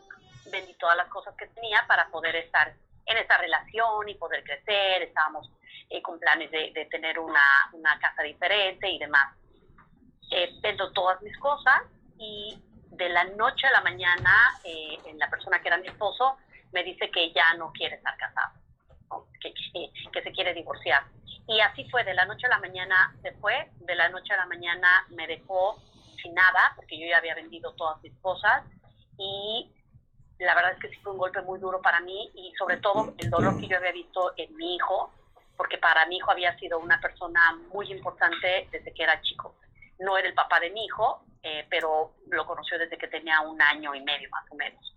vendí 0.52 0.74
todas 0.74 0.98
las 0.98 1.08
cosas 1.08 1.36
que 1.38 1.48
tenía 1.48 1.86
para 1.88 2.10
poder 2.10 2.36
estar 2.36 2.74
en 3.06 3.18
esa 3.18 3.38
relación 3.38 4.10
y 4.10 4.16
poder 4.16 4.44
crecer. 4.44 5.04
Estábamos 5.04 5.50
eh, 5.90 6.02
con 6.02 6.20
planes 6.20 6.52
de, 6.52 6.72
de 6.74 6.86
tener 6.86 7.18
una, 7.18 7.46
una, 7.72 7.98
casa 8.00 8.24
diferente 8.24 8.90
y 8.90 9.00
demás. 9.00 9.38
Vendo 10.62 10.92
todas 10.92 11.22
mis 11.22 11.38
cosas 11.38 11.84
y 12.18 12.62
de 12.92 13.10
la 13.10 13.24
noche 13.24 13.68
a 13.68 13.72
la 13.72 13.82
mañana, 13.82 14.36
en 14.64 15.18
la 15.18 15.30
persona 15.30 15.62
que 15.62 15.70
era 15.70 15.78
mi 15.78 15.88
esposo, 15.88 16.38
me 16.72 16.84
dice 16.84 17.10
que 17.12 17.32
ya 17.32 17.54
no 17.56 17.72
quiere 17.72 17.96
estar 17.96 18.16
casado, 18.18 18.54
que, 19.42 19.54
que, 19.54 20.22
se 20.22 20.32
quiere 20.32 20.54
divorciar. 20.54 21.04
Y 21.48 21.60
así 21.62 21.90
fue, 21.90 22.04
de 22.04 22.14
la 22.14 22.26
noche 22.26 22.46
a 22.46 22.50
la 22.50 22.60
mañana 22.60 23.16
se 23.22 23.32
fue, 23.34 23.72
de 23.80 23.96
la 23.96 24.10
noche 24.10 24.34
a 24.34 24.38
la 24.38 24.46
mañana 24.46 25.06
me 25.10 25.26
dejó 25.28 25.82
sin 26.22 26.34
nada, 26.34 26.74
porque 26.76 27.00
yo 27.00 27.08
ya 27.08 27.18
había 27.18 27.36
vendido 27.36 27.74
todas 27.74 28.02
mis 28.04 28.14
cosas, 28.22 28.64
y 29.18 29.72
la 30.40 30.54
verdad 30.54 30.74
es 30.74 30.80
que 30.80 30.90
sí 30.90 30.96
fue 31.02 31.14
un 31.14 31.18
golpe 31.18 31.42
muy 31.42 31.60
duro 31.60 31.82
para 31.82 32.02
mí, 32.02 32.30
y 32.36 32.54
sobre 32.58 32.78
todo 32.78 33.14
el 33.18 33.30
dolor 33.30 33.60
que 33.60 33.68
yo 33.68 33.78
había 33.78 33.92
visto 33.92 34.34
en 34.38 34.56
mi 34.56 34.76
hijo, 34.76 35.12
porque 35.58 35.78
para 35.78 36.06
mi 36.06 36.18
hijo 36.18 36.32
había 36.32 36.58
sido 36.60 36.80
una 36.80 37.00
persona 37.02 37.58
muy 37.74 37.92
importante 37.92 38.68
desde 38.72 38.94
que 38.94 39.04
era 39.04 39.22
chico. 39.22 39.56
No 40.00 40.18
era 40.18 40.28
el 40.28 40.34
papá 40.34 40.60
de 40.60 40.72
mi 40.72 40.86
hijo, 40.86 41.24
eh, 41.44 41.66
pero 41.70 42.16
lo 42.30 42.46
conoció 42.46 42.78
desde 42.78 42.98
que 42.98 43.08
tenía 43.08 43.42
un 43.42 43.62
año 43.62 43.96
y 43.96 44.02
medio 44.02 44.30
más 44.30 44.46
o 44.50 44.56
menos. 44.56 44.96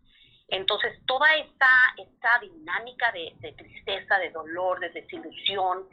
Entonces, 0.48 0.98
toda 1.06 1.34
esta, 1.36 1.68
esta 1.96 2.38
dinámica 2.40 3.10
de, 3.12 3.54
tristeza, 3.56 4.18
de 4.18 4.30
dolor, 4.30 4.80
de 4.80 4.90
desilusión, 4.90 5.88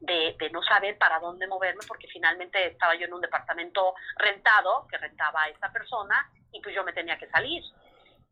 de, 0.00 0.36
no 0.52 0.62
saber 0.62 0.96
para 0.98 1.18
dónde 1.18 1.46
moverme, 1.46 1.80
porque 1.88 2.06
finalmente 2.06 2.66
estaba 2.66 2.94
yo 2.94 3.06
en 3.06 3.14
un 3.14 3.20
departamento 3.20 3.94
rentado, 4.16 4.86
que 4.88 4.98
rentaba 4.98 5.42
a 5.42 5.48
esta 5.48 5.72
persona, 5.72 6.30
y 6.52 6.60
pues 6.60 6.74
yo 6.74 6.84
me 6.84 6.92
tenía 6.92 7.18
que 7.18 7.28
salir. 7.28 7.62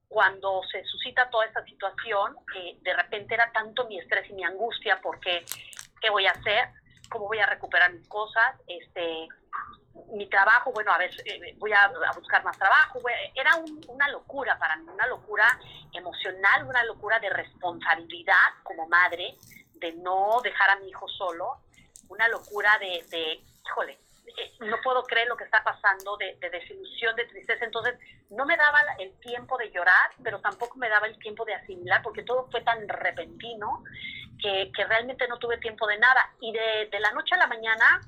Cuando 0.07 0.63
se 0.71 0.85
suscita 0.85 1.29
toda 1.31 1.47
esta 1.47 1.65
situación, 1.65 2.37
eh, 2.55 2.77
de 2.81 2.95
repente 2.95 3.35
era 3.35 3.51
tanto 3.51 3.87
mi 3.89 3.99
estrés 3.99 4.29
y 4.31 4.35
mi 4.35 4.45
angustia, 4.45 5.01
porque, 5.03 5.45
¿qué 6.01 6.11
voy 6.11 6.27
a 6.27 6.33
hacer? 6.33 6.69
cómo 7.13 7.27
voy 7.27 7.39
a 7.39 7.47
recuperar 7.47 7.93
mis 7.93 8.09
cosas, 8.09 8.57
este, 8.67 9.29
mi 10.15 10.27
trabajo, 10.27 10.73
bueno, 10.73 10.93
a 10.93 10.99
ver, 10.99 11.11
eh, 11.25 11.55
voy 11.59 11.73
a, 11.73 11.91
buscar 12.15 12.43
más 12.45 12.59
trabajo. 12.59 13.01
era 13.35 13.57
una 13.89 14.09
locura 14.09 14.59
para 14.59 14.77
mí, 14.77 14.87
una 14.89 15.07
locura 15.07 15.47
emocional, 15.93 16.67
una 16.67 16.85
locura 16.85 17.19
de 17.19 17.31
responsabilidad 17.31 18.35
como 18.63 18.89
madre, 18.89 19.37
de 19.75 19.93
no 19.93 20.41
dejar 20.43 20.71
a 20.71 20.77
mi 20.77 20.89
hijo 20.89 21.09
solo, 21.09 21.59
una 22.09 22.29
locura 22.29 22.79
de, 22.79 23.05
de 23.11 23.43
híjole, 23.65 23.99
eh, 24.37 24.53
no 24.61 24.81
puedo 24.83 25.03
creer 25.05 25.29
lo 25.29 25.37
que 25.37 25.45
está 25.45 25.63
pasando, 25.63 26.17
de, 26.17 26.37
desilusión, 26.41 27.15
de 27.17 27.27
tristeza. 27.27 27.65
Entonces, 27.65 27.99
no 28.31 28.47
me 28.47 28.57
daba 28.57 28.81
el 28.99 29.13
tiempo 29.21 29.59
de 29.59 29.71
llorar, 29.71 30.11
pero 30.23 30.41
tampoco 30.41 30.79
me 30.79 30.89
daba 30.89 31.07
el 31.07 31.19
tiempo 31.19 31.45
de 31.45 31.55
asimilar, 31.55 32.03
porque 32.03 32.23
todo 32.23 32.49
fue 32.51 32.63
tan 32.63 32.89
repentino 32.89 33.83
que, 34.41 34.71
que 34.75 34.85
realmente 34.85 35.29
no 35.29 35.39
tuve 35.39 35.59
tiempo 35.59 35.87
de 35.87 35.99
nada. 35.99 36.31
Y 36.41 36.53
de, 36.53 36.89
de, 36.91 37.01
la 37.01 37.13
noche 37.13 37.35
a 37.35 37.39
la 37.39 37.47
mañana 37.47 38.01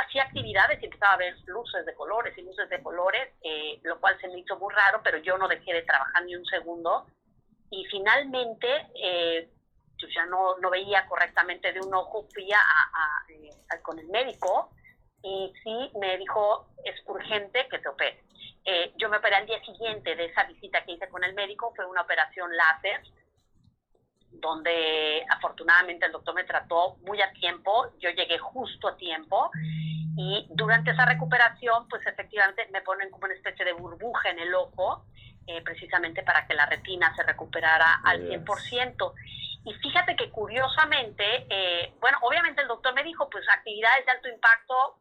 hacía 0.00 0.24
actividades 0.24 0.82
y 0.82 0.86
empezaba 0.86 1.14
a 1.14 1.18
ver 1.18 1.34
luces 1.46 1.84
de 1.86 1.94
colores 1.94 2.36
y 2.36 2.42
luces 2.42 2.68
de 2.68 2.82
colores, 2.82 3.28
eh, 3.42 3.78
lo 3.82 4.00
cual 4.00 4.18
se 4.20 4.28
me 4.28 4.38
hizo 4.38 4.58
muy 4.58 4.72
raro, 4.74 5.00
pero 5.02 5.18
yo 5.18 5.36
no 5.38 5.48
dejé 5.48 5.72
de 5.72 5.82
trabajar 5.82 6.24
ni 6.24 6.36
un 6.36 6.44
segundo. 6.46 7.06
Y 7.70 7.84
finalmente, 7.86 8.68
eh, 8.94 9.48
yo 9.98 10.08
ya 10.08 10.26
no, 10.26 10.58
no 10.58 10.70
veía 10.70 11.06
correctamente 11.06 11.72
de 11.72 11.80
un 11.80 11.94
ojo, 11.94 12.26
fui 12.32 12.50
a, 12.52 12.58
a, 12.58 13.82
con 13.82 13.98
el 13.98 14.08
médico 14.08 14.70
y 15.22 15.52
sí 15.62 15.90
me 15.98 16.16
dijo, 16.18 16.68
es 16.84 16.94
urgente 17.06 17.66
que 17.68 17.78
te 17.78 17.88
opere. 17.88 18.22
Eh, 18.64 18.92
yo 18.96 19.08
me 19.08 19.18
operé 19.18 19.36
al 19.36 19.46
día 19.46 19.60
siguiente 19.64 20.14
de 20.14 20.26
esa 20.26 20.44
visita 20.44 20.84
que 20.84 20.92
hice 20.92 21.08
con 21.08 21.24
el 21.24 21.34
médico, 21.34 21.72
fue 21.74 21.86
una 21.86 22.02
operación 22.02 22.54
láser, 22.56 23.00
donde 24.40 25.24
afortunadamente 25.30 26.06
el 26.06 26.12
doctor 26.12 26.34
me 26.34 26.44
trató 26.44 26.96
muy 27.06 27.20
a 27.20 27.32
tiempo, 27.32 27.92
yo 27.98 28.10
llegué 28.10 28.38
justo 28.38 28.88
a 28.88 28.96
tiempo 28.96 29.50
y 30.16 30.46
durante 30.50 30.92
esa 30.92 31.04
recuperación 31.04 31.88
pues 31.88 32.06
efectivamente 32.06 32.68
me 32.72 32.80
ponen 32.82 33.10
como 33.10 33.26
una 33.26 33.34
especie 33.34 33.64
de 33.64 33.72
burbuja 33.72 34.30
en 34.30 34.38
el 34.38 34.54
ojo, 34.54 35.04
eh, 35.46 35.62
precisamente 35.62 36.22
para 36.22 36.46
que 36.46 36.54
la 36.54 36.66
retina 36.66 37.14
se 37.14 37.22
recuperara 37.22 38.00
al 38.04 38.28
100%. 38.28 39.12
Y 39.64 39.74
fíjate 39.74 40.16
que 40.16 40.30
curiosamente, 40.30 41.46
eh, 41.50 41.92
bueno, 42.00 42.18
obviamente 42.22 42.62
el 42.62 42.68
doctor 42.68 42.94
me 42.94 43.02
dijo, 43.02 43.28
pues 43.28 43.44
actividades 43.48 44.06
de 44.06 44.12
alto 44.12 44.28
impacto 44.28 45.00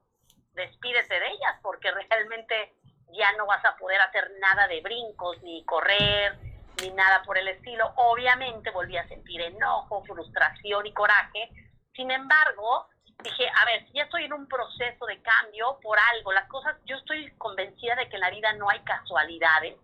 despídete 0.54 1.20
de 1.20 1.28
ellas 1.28 1.60
porque 1.62 1.92
realmente 2.10 2.74
ya 3.14 3.32
no 3.38 3.46
vas 3.46 3.64
a 3.64 3.76
poder 3.78 4.02
hacer 4.02 4.32
nada 4.40 4.68
de 4.68 4.82
brincos, 4.82 5.42
ni 5.44 5.64
correr, 5.64 6.38
ni 6.82 6.90
nada 6.92 7.24
por 7.24 7.38
el 7.38 7.48
estilo. 7.48 7.92
Obviamente 7.96 8.72
volví 8.72 8.98
a 8.98 9.08
sentir 9.08 9.42
enojo, 9.42 10.04
frustración 10.06 10.86
y 10.86 10.94
coraje. 10.94 11.50
Sin 11.94 12.12
embargo, 12.12 12.88
dije, 13.24 13.48
a 13.48 13.66
ver, 13.66 13.86
si 13.88 13.94
ya 13.94 14.04
estoy 14.04 14.26
en 14.26 14.34
un 14.34 14.48
proceso 14.48 15.06
de 15.06 15.22
cambio 15.22 15.80
por 15.82 15.98
algo, 16.14 16.34
las 16.34 16.48
cosas, 16.50 16.76
yo 16.86 16.98
estoy 16.98 17.32
convencida 17.38 17.96
de 17.96 18.10
que 18.10 18.16
en 18.16 18.22
la 18.22 18.30
vida 18.30 18.54
no 18.54 18.70
hay 18.70 18.80
casualidades, 18.82 19.78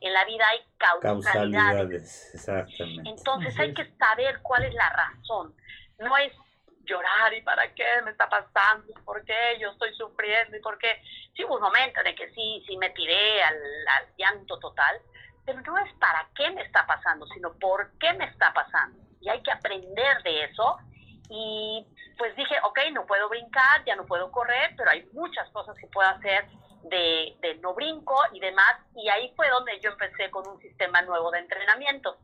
en 0.00 0.12
la 0.12 0.24
vida 0.24 0.46
hay 0.48 0.60
causalidades. 0.78 1.24
causalidades 1.24 2.34
exactamente. 2.34 3.10
Entonces 3.10 3.58
hay 3.58 3.74
que 3.74 3.90
saber 3.96 4.40
cuál 4.42 4.64
es 4.64 4.74
la 4.74 4.90
razón. 4.90 5.54
No 5.98 6.16
es 6.16 6.32
llorar 6.84 7.32
y 7.34 7.42
para 7.42 7.72
qué 7.74 7.84
me 8.04 8.10
está 8.10 8.28
pasando, 8.28 8.92
por 9.04 9.24
qué 9.24 9.58
yo 9.60 9.70
estoy 9.70 9.94
sufriendo 9.94 10.56
y 10.56 10.60
por 10.60 10.78
qué. 10.78 11.02
Sí 11.34 11.44
hubo 11.44 11.56
un 11.56 11.62
momento 11.62 12.00
en 12.00 12.08
el 12.08 12.14
que 12.14 12.30
sí, 12.32 12.62
sí 12.66 12.76
me 12.76 12.90
tiré 12.90 13.42
al, 13.42 13.56
llanto 14.18 14.58
total, 14.58 15.00
pero 15.44 15.60
no 15.62 15.78
es 15.78 15.92
para 15.94 16.28
qué 16.34 16.50
me 16.50 16.62
está 16.62 16.86
pasando, 16.86 17.26
sino 17.28 17.52
por 17.54 17.90
qué 17.98 18.12
me 18.14 18.24
está 18.26 18.52
pasando. 18.52 18.98
Y 19.20 19.28
hay 19.28 19.42
que 19.42 19.52
aprender 19.52 20.22
de 20.22 20.44
eso. 20.44 20.78
Y 21.28 21.86
pues 22.18 22.34
dije, 22.36 22.54
ok, 22.64 22.78
no 22.92 23.06
puedo 23.06 23.28
brincar, 23.28 23.84
ya 23.86 23.96
no 23.96 24.04
puedo 24.04 24.30
correr, 24.30 24.74
pero 24.76 24.90
hay 24.90 25.08
muchas 25.12 25.48
cosas 25.50 25.76
que 25.78 25.86
puedo 25.86 26.08
hacer 26.08 26.46
de, 26.84 27.36
de 27.40 27.54
no 27.56 27.74
brinco 27.74 28.16
y 28.32 28.40
demás. 28.40 28.76
Y 28.94 29.08
ahí 29.08 29.32
fue 29.36 29.48
donde 29.48 29.78
yo 29.80 29.90
empecé 29.90 30.30
con 30.30 30.46
un 30.46 30.58
sistema 30.60 31.02
nuevo 31.02 31.30
de 31.30 31.38
entrenamiento. 31.38 32.18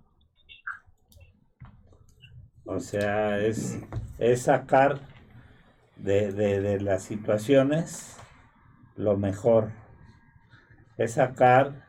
O 2.66 2.80
sea, 2.80 3.38
es 3.38 3.80
es 4.18 4.42
sacar 4.42 4.98
de, 5.96 6.80
las 6.80 7.04
situaciones 7.04 8.16
lo 8.96 9.16
mejor. 9.16 9.70
Es 10.96 11.14
sacar 11.14 11.87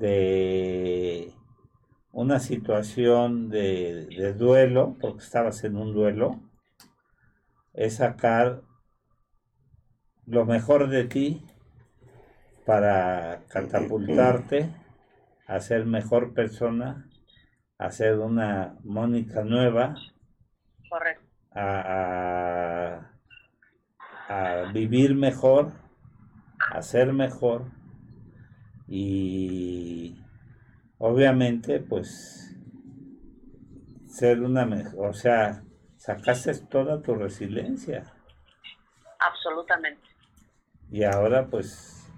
de 0.00 1.32
una 2.12 2.40
situación 2.40 3.48
de, 3.50 4.06
de, 4.06 4.32
duelo, 4.32 4.96
porque 5.00 5.22
estabas 5.22 5.62
en 5.62 5.76
un 5.76 5.94
duelo, 5.94 6.40
es 7.72 7.96
sacar 7.96 8.62
lo 10.26 10.44
mejor 10.44 10.88
de 10.88 11.04
ti 11.04 11.46
para 12.66 13.44
catapultarte 13.48 14.74
a 15.46 15.60
ser 15.60 15.86
mejor 15.86 16.34
persona, 16.34 17.08
a 17.78 17.90
ser 17.90 18.18
una 18.18 18.76
Mónica 18.82 19.44
nueva. 19.44 19.94
Correcto 20.88 21.30
a, 21.52 23.10
vivir 24.72 25.14
mejor, 25.14 25.72
a 26.72 26.82
ser 26.82 27.12
mejor 27.12 27.64
y 28.90 30.20
obviamente 30.98 31.80
pues 31.80 32.54
ser 34.08 34.42
una 34.42 34.66
mejor, 34.66 35.08
o 35.08 35.14
sea, 35.14 35.64
sacaste 35.96 36.52
toda 36.68 37.00
tu 37.00 37.14
resiliencia. 37.14 38.12
Absolutamente. 39.18 40.02
Y 40.90 41.04
ahora 41.04 41.46
pues 41.46 42.12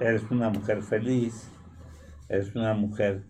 eres 0.00 0.22
una 0.30 0.48
mujer 0.48 0.82
feliz, 0.82 1.52
eres 2.28 2.54
una 2.56 2.72
mujer 2.72 3.26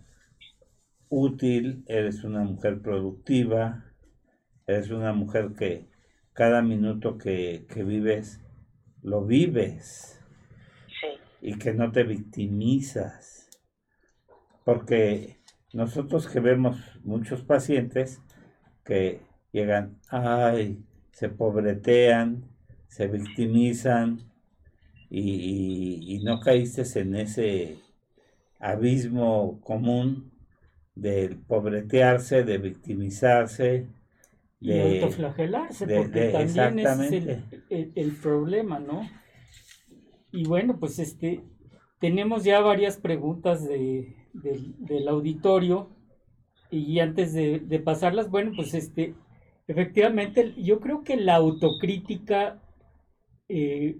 útil, 1.08 1.84
eres 1.88 2.22
una 2.22 2.44
mujer 2.44 2.80
productiva, 2.80 3.84
es 4.66 4.90
una 4.90 5.12
mujer 5.12 5.50
que 5.58 5.90
cada 6.32 6.62
minuto 6.62 7.18
que, 7.18 7.66
vives, 7.84 8.40
lo 9.02 9.24
vives. 9.24 10.19
Y 11.40 11.58
que 11.58 11.72
no 11.72 11.90
te 11.90 12.02
victimizas. 12.04 13.48
Porque 14.64 15.38
nosotros 15.72 16.28
que 16.28 16.40
vemos 16.40 16.78
muchos 17.02 17.42
pacientes 17.42 18.20
que 18.84 19.20
llegan, 19.52 19.98
ay, 20.08 20.82
se 21.12 21.28
pobretean, 21.28 22.44
se 22.88 23.06
victimizan 23.06 24.20
y, 25.08 26.14
y, 26.14 26.22
no 26.22 26.40
caíste 26.40 26.84
en 27.00 27.16
ese 27.16 27.78
abismo 28.58 29.60
común 29.60 30.30
del 30.94 31.36
pobretearse, 31.36 32.44
de 32.44 32.58
victimizarse, 32.58 33.88
y 34.60 34.78
autoflagelarse, 34.78 35.86
porque 35.86 36.28
también 36.54 37.28
es 37.70 37.96
el, 37.96 38.12
problema, 38.16 38.78
¿no? 38.78 39.08
Y 40.32 40.44
bueno, 40.44 40.78
pues 40.78 40.98
este, 40.98 41.42
tenemos 41.98 42.44
ya 42.44 42.60
varias 42.60 42.96
preguntas 42.96 43.66
de, 43.66 44.14
del 44.32 45.08
auditorio 45.08 45.90
y 46.70 47.00
antes 47.00 47.32
de, 47.32 47.82
pasarlas, 47.84 48.30
bueno, 48.30 48.52
pues 48.54 48.74
este, 48.74 49.14
efectivamente, 49.66 50.54
yo 50.56 50.80
creo 50.80 51.02
que 51.02 51.16
la 51.16 51.36
autocrítica, 51.36 52.62
eh, 53.48 53.96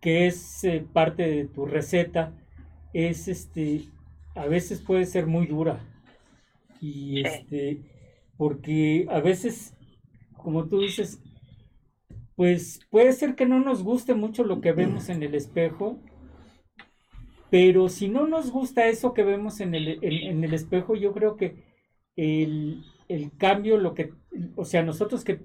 que 0.00 0.26
es 0.26 0.62
eh, 0.64 0.86
parte 0.92 1.28
de 1.28 1.46
tu 1.46 1.66
receta, 1.66 2.32
es 2.92 3.26
este, 3.26 3.82
a 4.36 4.46
veces 4.46 4.80
puede 4.80 5.04
ser 5.04 5.26
muy 5.26 5.46
dura. 5.46 5.80
Y 6.80 7.26
este, 7.26 7.82
porque 8.36 9.06
a 9.10 9.20
veces 9.20 9.76
como 10.46 10.68
tú 10.68 10.78
dices, 10.78 11.20
pues 12.36 12.80
puede 12.90 13.12
ser 13.12 13.34
que 13.34 13.46
no 13.46 13.58
nos 13.60 13.82
guste 13.82 14.14
mucho 14.14 14.44
lo 14.44 14.60
que 14.60 14.72
vemos 14.72 15.08
en 15.08 15.22
el 15.22 15.34
espejo, 15.34 15.98
pero 17.50 17.88
si 17.88 18.08
no 18.08 18.26
nos 18.26 18.50
gusta 18.50 18.86
eso 18.86 19.14
que 19.14 19.22
vemos 19.22 19.60
en 19.60 19.74
el, 19.74 19.98
en, 20.02 20.44
el 20.44 20.52
espejo, 20.52 20.94
yo 20.94 21.12
creo 21.12 21.36
que 21.36 21.64
el, 22.16 22.84
cambio, 23.38 23.78
lo 23.78 23.94
que, 23.94 24.12
o 24.54 24.64
sea, 24.64 24.82
nosotros 24.82 25.24
que 25.24 25.40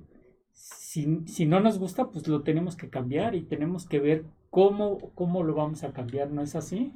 si, 0.52 1.26
si, 1.28 1.46
no 1.46 1.62
nos 1.62 1.80
gusta, 1.80 2.10
pues 2.10 2.28
lo 2.28 2.44
tenemos 2.44 2.76
que 2.76 2.90
cambiar 2.90 3.36
y 3.36 3.44
tenemos 3.44 3.88
que 3.88 4.00
ver 4.00 4.26
cómo, 4.50 4.98
cómo 5.16 5.44
lo 5.44 5.54
vamos 5.54 5.84
a 5.86 5.94
cambiar, 5.94 6.30
¿no 6.30 6.42
es 6.42 6.56
así? 6.56 6.92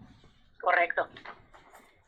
Correcto. 0.59 1.07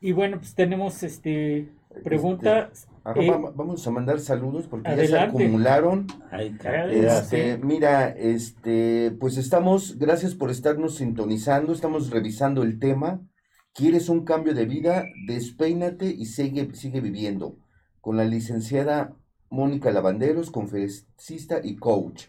Y 0.00 0.12
bueno, 0.12 0.38
pues 0.38 0.54
tenemos 0.54 1.02
este 1.02 1.68
pregunta. 2.04 2.70
Este, 2.72 2.88
eh, 3.16 3.30
vamos 3.54 3.86
a 3.86 3.90
mandar 3.90 4.20
saludos 4.20 4.66
porque 4.68 4.94
ya 4.96 5.06
se 5.06 5.18
acumularon. 5.18 6.06
Este, 6.32 7.58
mira, 7.58 8.10
este, 8.10 9.16
pues 9.18 9.36
estamos, 9.36 9.98
gracias 9.98 10.34
por 10.34 10.50
estarnos 10.50 10.96
sintonizando, 10.96 11.72
estamos 11.72 12.10
revisando 12.10 12.62
el 12.62 12.78
tema. 12.78 13.20
¿Quieres 13.72 14.08
un 14.08 14.24
cambio 14.24 14.54
de 14.54 14.66
vida? 14.66 15.04
Despeínate 15.26 16.06
y 16.06 16.26
sigue, 16.26 16.74
sigue 16.74 17.00
viviendo. 17.00 17.56
Con 18.00 18.16
la 18.16 18.24
licenciada 18.24 19.14
Mónica 19.50 19.90
Lavanderos, 19.90 20.50
conferencista 20.50 21.60
y 21.62 21.76
coach. 21.76 22.24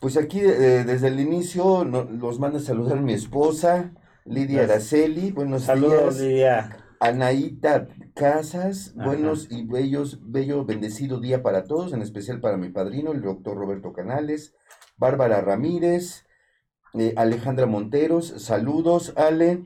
Pues 0.00 0.16
aquí 0.16 0.40
eh, 0.40 0.84
desde 0.84 1.08
el 1.08 1.20
inicio 1.20 1.84
los 1.84 2.38
manda 2.38 2.58
a 2.58 2.62
saludar 2.62 3.00
mi 3.00 3.12
esposa, 3.12 3.92
Lidia 4.24 4.62
Araceli. 4.62 5.30
Buenos 5.32 5.64
Saludos, 5.64 6.18
Lidia. 6.18 6.89
Anaíta 7.00 7.88
Casas, 8.14 8.94
buenos 8.94 9.50
y 9.50 9.64
bellos, 9.64 10.18
bello, 10.20 10.66
bendecido 10.66 11.18
día 11.18 11.42
para 11.42 11.64
todos, 11.64 11.94
en 11.94 12.02
especial 12.02 12.40
para 12.40 12.58
mi 12.58 12.68
padrino, 12.68 13.12
el 13.12 13.22
doctor 13.22 13.56
Roberto 13.56 13.94
Canales, 13.94 14.54
Bárbara 14.98 15.40
Ramírez, 15.40 16.26
eh, 16.92 17.14
Alejandra 17.16 17.64
Monteros, 17.64 18.34
saludos, 18.36 19.14
Ale, 19.16 19.64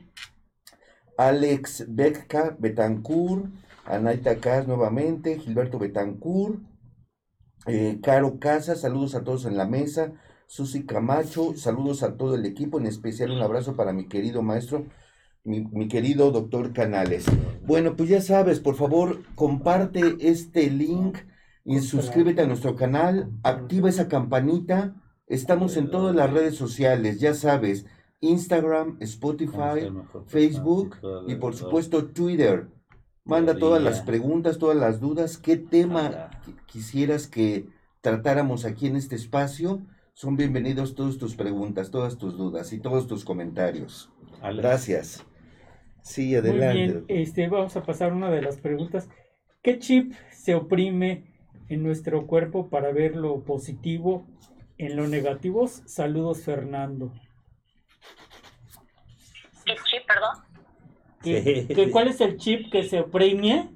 Alex 1.17 1.83
Beca 1.89 2.55
Betancourt, 2.57 3.47
Anaita 3.83 4.37
Cas 4.37 4.65
nuevamente, 4.65 5.37
Gilberto 5.37 5.77
Betancourt, 5.77 6.61
eh, 7.67 7.99
Caro 8.01 8.39
Casas, 8.39 8.79
saludos 8.79 9.13
a 9.13 9.25
todos 9.25 9.43
en 9.43 9.57
la 9.57 9.67
mesa, 9.67 10.13
Susi 10.47 10.85
Camacho, 10.85 11.53
saludos 11.57 12.01
a 12.01 12.15
todo 12.15 12.35
el 12.35 12.45
equipo, 12.45 12.79
en 12.79 12.85
especial 12.85 13.31
un 13.31 13.41
abrazo 13.41 13.75
para 13.75 13.91
mi 13.91 14.07
querido 14.07 14.41
maestro, 14.41 14.85
mi, 15.45 15.87
querido 15.87 16.31
doctor 16.31 16.73
Canales. 16.73 17.25
Bueno, 17.65 17.95
pues 17.95 18.09
ya 18.09 18.21
sabes, 18.21 18.59
por 18.59 18.75
favor, 18.75 19.21
comparte 19.35 20.17
este 20.19 20.69
link 20.69 21.17
y 21.63 21.79
suscríbete 21.79 22.41
a 22.41 22.47
nuestro 22.47 22.75
canal, 22.75 23.31
activa 23.43 23.89
esa 23.89 24.07
campanita, 24.07 24.95
estamos 25.27 25.77
en 25.77 25.89
todas 25.89 26.15
las 26.15 26.31
redes 26.31 26.55
sociales, 26.55 27.19
ya 27.19 27.33
sabes, 27.33 27.85
Instagram, 28.21 28.97
Spotify, 28.99 29.91
Facebook 30.27 30.97
y 31.27 31.35
por 31.35 31.55
supuesto 31.55 32.05
Twitter. 32.05 32.67
Manda 33.23 33.57
todas 33.57 33.81
las 33.81 34.01
preguntas, 34.01 34.59
todas 34.59 34.77
las 34.77 34.99
dudas, 34.99 35.37
qué 35.37 35.57
tema 35.57 36.29
quisieras 36.67 37.27
que 37.27 37.67
tratáramos 38.01 38.65
aquí 38.65 38.87
en 38.87 38.95
este 38.95 39.15
espacio 39.15 39.81
son 40.13 40.37
bienvenidos 40.37 40.95
todas 40.95 41.17
tus 41.17 41.35
preguntas, 41.35 41.91
todas 41.91 42.17
tus 42.17 42.37
dudas 42.37 42.71
y 42.71 42.79
todos 42.79 43.05
tus 43.05 43.25
comentarios. 43.25 44.09
Gracias. 44.41 45.25
Sí, 46.05 46.35
adelante. 46.35 46.67
Muy 46.67 46.83
bien, 46.83 47.05
este, 47.07 47.47
vamos 47.47 47.75
a 47.75 47.83
pasar 47.83 48.13
una 48.13 48.29
de 48.29 48.43
las 48.43 48.57
preguntas. 48.57 49.09
¿Qué 49.63 49.79
chip 49.79 50.13
se 50.31 50.53
oprime 50.53 51.33
en 51.67 51.81
nuestro 51.81 52.27
cuerpo 52.27 52.69
para 52.69 52.91
ver 52.91 53.15
lo 53.15 53.43
positivo 53.43 54.27
en 54.77 54.97
lo 54.97 55.07
negativo? 55.07 55.67
Saludos, 55.67 56.43
Fernando. 56.43 57.11
¿Qué 59.65 59.73
chip, 59.83 60.05
perdón? 60.05 61.91
¿Cuál 61.91 62.09
es 62.09 62.21
el 62.21 62.37
chip 62.37 62.71
que 62.71 62.83
se 62.83 62.99
oprime 62.99 63.71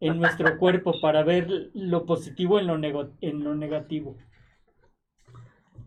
en 0.00 0.18
nuestro 0.20 0.58
cuerpo 0.58 1.00
para 1.00 1.22
ver 1.22 1.48
lo 1.72 2.04
positivo 2.04 2.60
en 2.60 2.66
lo, 2.66 3.10
en 3.22 3.42
lo 3.42 3.54
negativo? 3.54 4.18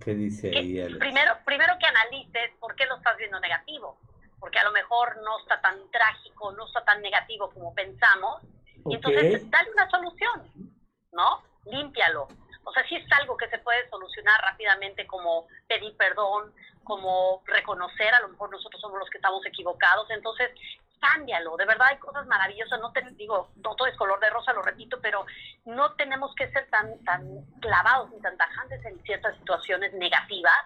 ¿Qué 0.03 0.15
dice 0.15 0.57
ahí, 0.57 0.73
Primero, 0.97 1.33
primero 1.45 1.73
que 1.79 1.85
analices 1.85 2.49
por 2.59 2.75
qué 2.75 2.87
lo 2.87 2.97
estás 2.97 3.15
viendo 3.19 3.39
negativo, 3.39 3.99
porque 4.43 4.59
a 4.59 4.65
lo 4.65 4.73
mejor 4.73 5.15
no 5.23 5.39
está 5.39 5.61
tan 5.61 5.89
trágico, 5.89 6.51
no 6.51 6.67
está 6.67 6.83
tan 6.83 7.01
negativo 7.01 7.49
como 7.51 7.73
pensamos, 7.73 8.41
y 8.85 8.95
entonces 8.95 9.49
dale 9.49 9.71
una 9.71 9.89
solución, 9.89 10.51
¿no? 11.13 11.41
Límpialo. 11.63 12.27
O 12.65 12.73
sea, 12.73 12.85
si 12.89 12.97
es 12.97 13.09
algo 13.13 13.37
que 13.37 13.47
se 13.47 13.59
puede 13.59 13.89
solucionar 13.89 14.41
rápidamente 14.41 15.07
como 15.07 15.47
pedir 15.65 15.95
perdón, 15.95 16.53
como 16.83 17.41
reconocer, 17.45 18.13
a 18.13 18.19
lo 18.19 18.27
mejor 18.27 18.51
nosotros 18.51 18.81
somos 18.81 18.99
los 18.99 19.09
que 19.09 19.17
estamos 19.17 19.45
equivocados, 19.45 20.09
entonces 20.09 20.51
cámbialo, 20.99 21.55
de 21.55 21.65
verdad 21.65 21.87
hay 21.87 21.97
cosas 21.99 22.27
maravillosas, 22.27 22.81
no 22.81 22.91
te 22.91 23.01
digo, 23.11 23.47
no 23.63 23.75
todo 23.77 23.87
es 23.87 23.95
color 23.95 24.19
de 24.19 24.29
rosa, 24.29 24.51
lo 24.51 24.61
repito, 24.61 24.99
pero 25.01 25.25
no 25.63 25.93
tenemos 25.93 26.35
que 26.35 26.51
ser 26.51 26.69
tan, 26.69 27.01
tan 27.05 27.45
clavados 27.61 28.11
ni 28.11 28.19
tan 28.19 28.35
tajantes 28.35 28.83
en 28.83 29.01
ciertas 29.03 29.37
situaciones 29.37 29.93
negativas, 29.93 30.65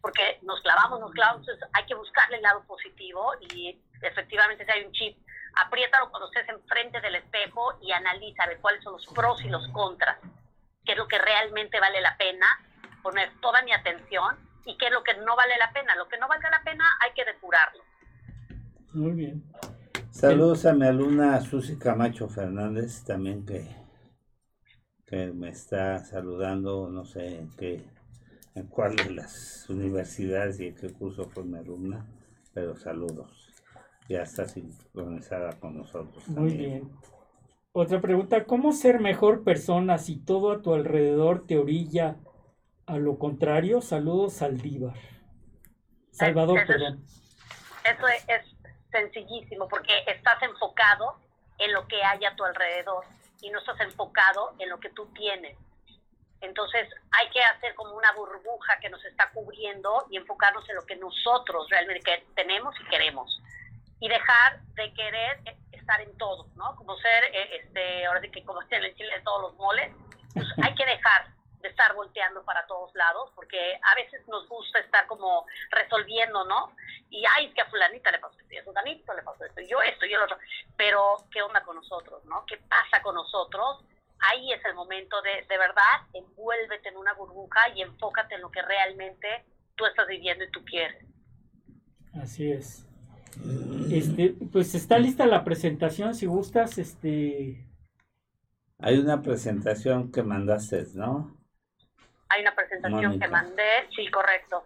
porque 0.00 0.38
nos 0.42 0.60
clavamos, 0.62 1.00
nos 1.00 1.12
clavamos, 1.12 1.42
entonces 1.42 1.68
hay 1.72 1.84
que 1.86 1.94
buscarle 1.94 2.36
el 2.36 2.42
lado 2.42 2.64
positivo 2.66 3.32
y 3.52 3.80
efectivamente 4.02 4.64
si 4.64 4.70
hay 4.70 4.84
un 4.84 4.92
chip, 4.92 5.18
apriétalo 5.56 6.10
cuando 6.10 6.28
estés 6.28 6.48
enfrente 6.48 7.00
del 7.00 7.16
espejo 7.16 7.78
y 7.80 7.92
analiza 7.92 8.46
ver 8.46 8.60
cuáles 8.60 8.82
son 8.82 8.92
los 8.94 9.06
pros 9.06 9.42
y 9.44 9.48
los 9.48 9.66
contras, 9.68 10.18
qué 10.84 10.92
es 10.92 10.98
lo 10.98 11.08
que 11.08 11.18
realmente 11.18 11.80
vale 11.80 12.00
la 12.00 12.16
pena 12.16 12.46
poner 13.02 13.30
toda 13.40 13.62
mi 13.62 13.72
atención 13.72 14.36
y 14.64 14.76
qué 14.76 14.86
es 14.86 14.92
lo 14.92 15.02
que 15.02 15.14
no 15.14 15.34
vale 15.34 15.54
la 15.58 15.72
pena. 15.72 15.96
Lo 15.96 16.08
que 16.08 16.18
no 16.18 16.28
valga 16.28 16.50
la 16.50 16.62
pena 16.62 16.84
hay 17.00 17.12
que 17.14 17.24
depurarlo. 17.24 17.82
Muy 18.92 19.12
bien. 19.12 19.42
Saludos 20.10 20.66
a 20.66 20.72
mi 20.72 20.86
alumna 20.86 21.40
Susi 21.40 21.78
Camacho 21.78 22.28
Fernández, 22.28 23.04
también 23.04 23.46
que, 23.46 23.66
que 25.06 25.26
me 25.26 25.50
está 25.50 25.98
saludando, 26.00 26.88
no 26.88 27.04
sé 27.04 27.38
en 27.38 27.56
qué, 27.56 27.84
en 28.58 28.66
cuál 28.66 28.96
de 28.96 29.10
las 29.10 29.68
universidades 29.68 30.60
y 30.60 30.68
en 30.68 30.74
qué 30.74 30.92
curso 30.92 31.28
fue 31.30 31.44
mi 31.44 31.58
alumna, 31.58 32.06
pero 32.52 32.76
saludos. 32.76 33.52
Ya 34.08 34.22
está 34.22 34.46
sincronizada 34.46 35.58
con 35.60 35.76
nosotros. 35.76 36.26
Muy 36.28 36.56
bien. 36.56 36.90
Otra 37.72 38.00
pregunta, 38.00 38.44
¿cómo 38.44 38.72
ser 38.72 39.00
mejor 39.00 39.44
persona 39.44 39.98
si 39.98 40.16
todo 40.16 40.52
a 40.52 40.62
tu 40.62 40.74
alrededor 40.74 41.46
te 41.46 41.58
orilla 41.58 42.16
a 42.86 42.96
lo 42.96 43.18
contrario? 43.18 43.80
Saludos, 43.82 44.32
Saldívar. 44.34 44.96
Salvador, 46.10 46.66
perdón. 46.66 47.04
Eso 47.84 48.08
es 48.08 48.42
sencillísimo, 48.90 49.68
porque 49.68 49.92
estás 50.06 50.42
enfocado 50.42 51.16
en 51.58 51.72
lo 51.72 51.86
que 51.86 52.02
hay 52.02 52.24
a 52.24 52.34
tu 52.34 52.44
alrededor 52.44 53.04
y 53.40 53.50
no 53.50 53.58
estás 53.58 53.80
enfocado 53.80 54.54
en 54.58 54.70
lo 54.70 54.80
que 54.80 54.88
tú 54.90 55.06
tienes. 55.14 55.56
Entonces 56.40 56.88
hay 57.12 57.28
que 57.30 57.42
hacer 57.42 57.74
como 57.74 57.94
una 57.94 58.12
burbuja 58.12 58.78
que 58.80 58.90
nos 58.90 59.04
está 59.04 59.30
cubriendo 59.30 60.06
y 60.10 60.16
enfocarnos 60.16 60.68
en 60.68 60.76
lo 60.76 60.86
que 60.86 60.96
nosotros 60.96 61.68
realmente 61.70 62.24
tenemos 62.34 62.74
y 62.80 62.84
queremos. 62.84 63.40
Y 64.00 64.08
dejar 64.08 64.60
de 64.74 64.92
querer 64.94 65.40
estar 65.72 66.00
en 66.00 66.16
todo, 66.18 66.46
¿no? 66.54 66.76
Como 66.76 66.96
ser, 66.98 67.24
eh, 67.32 67.56
este, 67.62 68.06
ahora 68.06 68.20
sí 68.20 68.30
que 68.30 68.44
como 68.44 68.62
en 68.70 68.84
el 68.84 68.94
Chile 68.94 69.16
de 69.16 69.22
todos 69.22 69.42
los 69.42 69.54
moles, 69.54 69.92
pues 70.34 70.46
hay 70.62 70.74
que 70.74 70.86
dejar 70.86 71.26
de 71.60 71.68
estar 71.68 71.92
volteando 71.94 72.44
para 72.44 72.64
todos 72.66 72.94
lados, 72.94 73.32
porque 73.34 73.80
a 73.82 73.94
veces 73.96 74.26
nos 74.28 74.48
gusta 74.48 74.78
estar 74.78 75.06
como 75.08 75.44
resolviendo, 75.70 76.44
¿no? 76.44 76.72
Y 77.10 77.24
ay, 77.34 77.46
es 77.46 77.54
que 77.54 77.62
a 77.62 77.66
fulanita 77.66 78.12
le 78.12 78.20
pasó 78.20 78.38
esto, 78.38 78.54
y 78.54 78.58
a 78.58 78.64
fulanito 78.64 79.12
le 79.14 79.22
pasó 79.22 79.44
esto, 79.44 79.60
y 79.60 79.68
yo 79.68 79.80
esto 79.82 80.06
y 80.06 80.14
el 80.14 80.22
otro, 80.22 80.38
pero 80.76 81.16
¿qué 81.32 81.42
onda 81.42 81.62
con 81.62 81.76
nosotros, 81.76 82.24
no? 82.26 82.44
¿Qué 82.46 82.58
pasa 82.58 83.02
con 83.02 83.16
nosotros? 83.16 83.82
Ahí 84.20 84.52
es 84.52 84.64
el 84.64 84.74
momento 84.74 85.20
de, 85.22 85.46
de 85.48 85.58
verdad, 85.58 86.06
envuélvete 86.12 86.88
en 86.88 86.96
una 86.96 87.14
burbuja 87.14 87.60
y 87.74 87.82
enfócate 87.82 88.34
en 88.34 88.40
lo 88.42 88.50
que 88.50 88.62
realmente 88.62 89.44
tú 89.76 89.86
estás 89.86 90.08
viviendo 90.08 90.44
y 90.44 90.50
tú 90.50 90.64
quieres. 90.64 91.04
Así 92.20 92.50
es. 92.50 92.84
Este, 93.92 94.34
pues 94.52 94.74
está 94.74 94.98
lista 94.98 95.26
la 95.26 95.44
presentación, 95.44 96.14
si 96.14 96.26
gustas, 96.26 96.78
este... 96.78 97.64
Hay 98.80 98.98
una 98.98 99.22
presentación 99.22 100.12
que 100.12 100.22
mandaste, 100.22 100.84
¿no? 100.94 101.36
Hay 102.28 102.42
una 102.42 102.54
presentación 102.54 103.18
que 103.18 103.28
mandé, 103.28 103.88
sí, 103.94 104.08
correcto. 104.10 104.64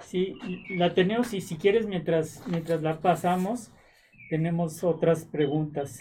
Sí, 0.00 0.36
la 0.70 0.94
tenemos 0.94 1.32
y 1.32 1.40
si 1.40 1.56
quieres 1.56 1.86
mientras, 1.86 2.46
mientras 2.48 2.82
la 2.82 3.00
pasamos, 3.00 3.70
tenemos 4.28 4.82
otras 4.82 5.24
preguntas. 5.24 6.00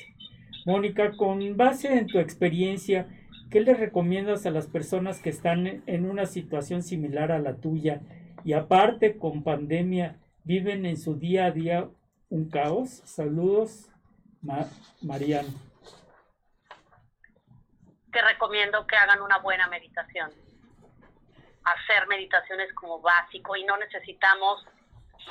Mónica, 0.66 1.12
con 1.18 1.58
base 1.58 1.98
en 1.98 2.08
tu 2.08 2.20
experiencia, 2.20 3.08
¿qué 3.50 3.62
le 3.62 3.74
recomiendas 3.74 4.46
a 4.46 4.52
las 4.52 4.68
personas 4.68 5.20
que 5.20 5.30
están 5.30 5.84
en 5.86 6.10
una 6.10 6.26
situación 6.26 6.84
similar 6.84 7.32
a 7.32 7.40
la 7.40 7.56
tuya 7.56 8.02
y 8.44 8.54
aparte 8.54 9.18
con 9.18 9.44
pandemia 9.44 10.20
viven 10.44 10.86
en 10.86 10.98
su 10.98 11.16
día 11.16 11.46
a 11.46 11.52
día 11.52 11.90
un 12.30 12.50
caos? 12.50 13.02
Saludos, 13.06 13.90
Mariano. 15.02 15.50
Te 18.12 18.22
recomiendo 18.22 18.86
que 18.88 18.96
hagan 18.96 19.22
una 19.22 19.40
buena 19.40 19.68
meditación 19.68 20.32
hacer 21.64 22.08
meditaciones 22.08 22.74
como 22.74 23.00
básico 23.02 23.56
y 23.56 23.64
no 23.64 23.78
necesitamos 23.78 24.66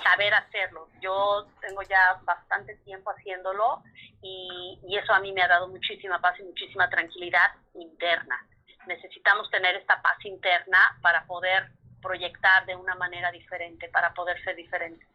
saber 0.02 0.32
hacerlo. 0.34 0.88
Yo 1.00 1.46
tengo 1.60 1.82
ya 1.82 2.20
bastante 2.22 2.76
tiempo 2.76 3.10
haciéndolo 3.10 3.82
y, 4.22 4.78
eso 4.96 5.12
a 5.14 5.20
mí 5.20 5.32
me 5.32 5.42
ha 5.42 5.48
dado 5.48 5.68
muchísima 5.68 6.20
paz 6.20 6.38
y 6.40 6.42
muchísima 6.42 6.88
tranquilidad 6.90 7.52
interna. 7.74 8.46
Necesitamos 8.86 9.50
tener 9.50 9.76
esta 9.76 10.00
paz 10.02 10.22
interna 10.24 10.98
para 11.00 11.24
poder 11.26 11.70
proyectar 12.02 12.66
de 12.66 12.76
una 12.76 12.94
manera 12.96 13.30
diferente, 13.30 13.88
para 13.88 14.12
poder 14.12 14.42
ser 14.42 14.56
diferente. 14.56 15.06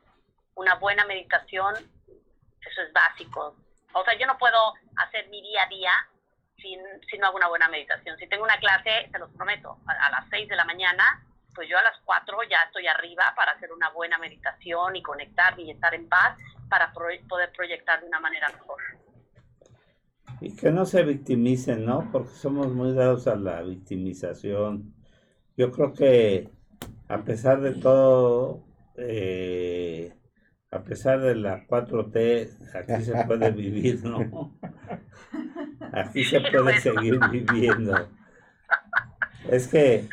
Una 0.56 0.76
buena 0.76 1.06
meditación, 1.06 1.76
eso 1.76 2.82
es 2.82 2.94
básico. 2.94 3.56
O 3.94 4.04
sea, 4.04 4.18
yo 4.18 4.26
no 4.26 4.38
puedo 4.38 4.74
hacer 4.98 5.28
mi 5.30 5.42
día 5.42 5.64
a 5.64 5.68
día 5.68 5.92
si, 6.58 7.18
no 7.18 7.28
hago 7.28 7.38
una 7.38 7.48
buena 7.48 7.68
meditación. 7.68 8.18
Si 8.18 8.28
tengo 8.28 8.44
una 8.44 8.58
clase, 8.58 9.10
se 9.12 9.20
los 9.20 9.30
prometo, 9.32 9.78
a, 9.88 10.10
las 10.10 10.28
6 10.30 10.50
de 10.50 10.56
la 10.56 10.66
mañana, 10.66 11.24
pues 11.56 11.70
yo 11.70 11.78
a 11.78 11.84
las 11.84 11.98
4 12.04 12.38
ya 12.50 12.58
estoy 12.68 12.86
arriba 12.88 13.34
para 13.36 13.54
hacer 13.54 13.72
una 13.72 13.90
buena 13.90 14.18
meditación 14.20 14.96
y 14.96 15.02
conectar 15.02 15.58
y 15.60 15.72
estar 15.72 15.96
en 15.96 16.08
paz 16.08 16.38
para 16.70 16.92
poder 16.92 17.52
proyectar 17.56 18.02
de 18.02 18.08
una 18.08 18.20
manera 18.20 18.50
mejor. 18.50 18.82
Y 20.42 20.56
que 20.56 20.72
no 20.72 20.86
se 20.86 21.04
victimicen, 21.04 21.86
¿no? 21.86 22.10
Porque 22.12 22.30
somos 22.30 22.68
muy 22.68 22.94
dados 22.94 23.28
a 23.28 23.36
la 23.36 23.62
victimización. 23.62 24.94
Yo 25.56 25.72
creo 25.72 25.94
que 25.94 26.50
a 27.08 27.24
pesar 27.24 27.62
de 27.62 27.72
todo, 27.72 28.66
eh, 28.98 30.14
a 30.72 30.84
pesar 30.84 31.22
de 31.22 31.36
la 31.36 31.66
4T, 31.66 32.76
aquí 32.76 33.04
se 33.04 33.24
puede 33.26 33.52
vivir, 33.52 34.04
¿no? 34.04 34.58
Aquí 35.94 36.26
se 36.26 36.42
puede 36.42 36.80
seguir 36.80 37.20
viviendo. 37.32 38.10
Es 39.48 39.68
que 39.68 40.10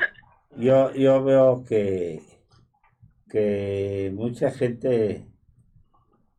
yo, 0.57 0.93
yo 0.95 1.25
veo 1.25 1.65
que, 1.65 2.23
que 3.29 4.13
mucha 4.15 4.51
gente, 4.51 5.27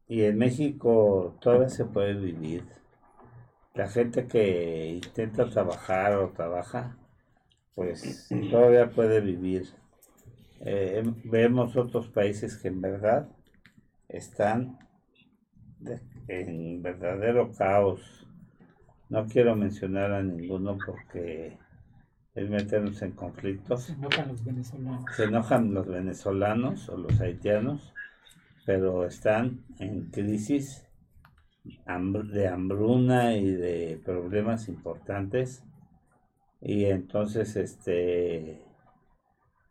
y 0.08 0.24
en 0.24 0.38
México 0.38 1.38
todavía 1.42 1.70
se 1.70 1.86
puede 1.86 2.14
vivir, 2.14 2.64
la 3.74 3.88
gente 3.88 4.28
que 4.28 5.00
intenta 5.04 5.50
trabajar 5.50 6.16
o 6.18 6.30
trabaja, 6.30 6.98
pues 7.76 8.30
todavía 8.52 8.90
puede 8.92 9.20
vivir. 9.22 9.68
Eh, 10.62 11.02
em, 11.04 11.16
vemos 11.26 11.76
otros 11.76 12.08
países 12.08 12.58
que 12.58 12.70
en 12.70 12.82
verdad 12.82 13.28
están 14.08 14.78
en 16.28 16.82
verdadero 16.82 17.52
caos. 17.52 18.28
No 19.10 19.26
quiero 19.26 19.56
mencionar 19.56 20.12
a 20.12 20.24
ninguno 20.24 20.78
porque 20.86 21.58
es 22.36 22.50
meternos 22.50 23.02
en 23.02 23.12
conflictos. 23.12 23.84
Se 23.84 23.94
enojan 23.94 24.28
los 24.30 24.44
venezolanos. 24.44 25.16
Se 25.16 25.24
enojan 25.24 25.74
los 25.74 25.88
venezolanos 25.88 26.90
o 26.90 26.98
los 26.98 27.20
haitianos, 27.22 27.94
pero 28.66 29.06
están 29.06 29.64
en 29.80 30.10
crisis 30.10 30.88
de 31.64 32.48
hambruna 32.48 33.36
y 33.36 33.52
de 33.52 34.02
problemas 34.04 34.68
importantes. 34.68 35.64
Y 36.60 36.86
entonces, 36.86 37.56
este, 37.56 38.66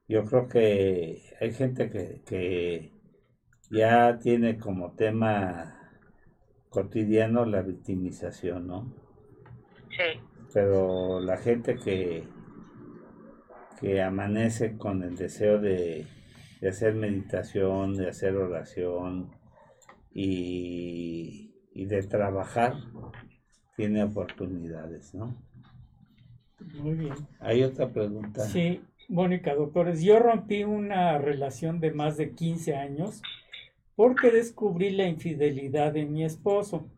yo 0.08 0.24
creo 0.24 0.48
que 0.48 1.22
hay 1.40 1.52
gente 1.52 1.90
que, 1.90 2.22
que 2.24 2.92
ya 3.70 4.18
tiene 4.18 4.58
como 4.58 4.92
tema 4.92 5.78
cotidiano 6.68 7.44
la 7.44 7.62
victimización, 7.62 8.66
¿no? 8.66 8.94
Sí. 9.90 10.20
Pero 10.52 11.20
la 11.20 11.38
gente 11.38 11.76
que, 11.76 12.24
que 13.82 14.00
amanece 14.00 14.78
con 14.78 15.02
el 15.02 15.16
deseo 15.16 15.60
de, 15.60 16.06
de 16.60 16.68
hacer 16.68 16.94
meditación, 16.94 17.96
de 17.96 18.08
hacer 18.08 18.36
oración 18.36 19.32
y, 20.14 21.52
y 21.74 21.86
de 21.86 22.02
trabajar, 22.04 22.74
tiene 23.76 24.04
oportunidades, 24.04 25.12
¿no? 25.14 25.36
Muy 26.80 26.94
bien. 26.94 27.14
Hay 27.40 27.64
otra 27.64 27.88
pregunta. 27.88 28.44
Sí, 28.44 28.82
Mónica, 29.08 29.56
doctores, 29.56 30.00
yo 30.00 30.20
rompí 30.20 30.62
una 30.62 31.18
relación 31.18 31.80
de 31.80 31.90
más 31.90 32.16
de 32.16 32.30
15 32.30 32.76
años 32.76 33.20
porque 33.96 34.30
descubrí 34.30 34.90
la 34.90 35.08
infidelidad 35.08 35.92
de 35.92 36.06
mi 36.06 36.24
esposo. 36.24 36.88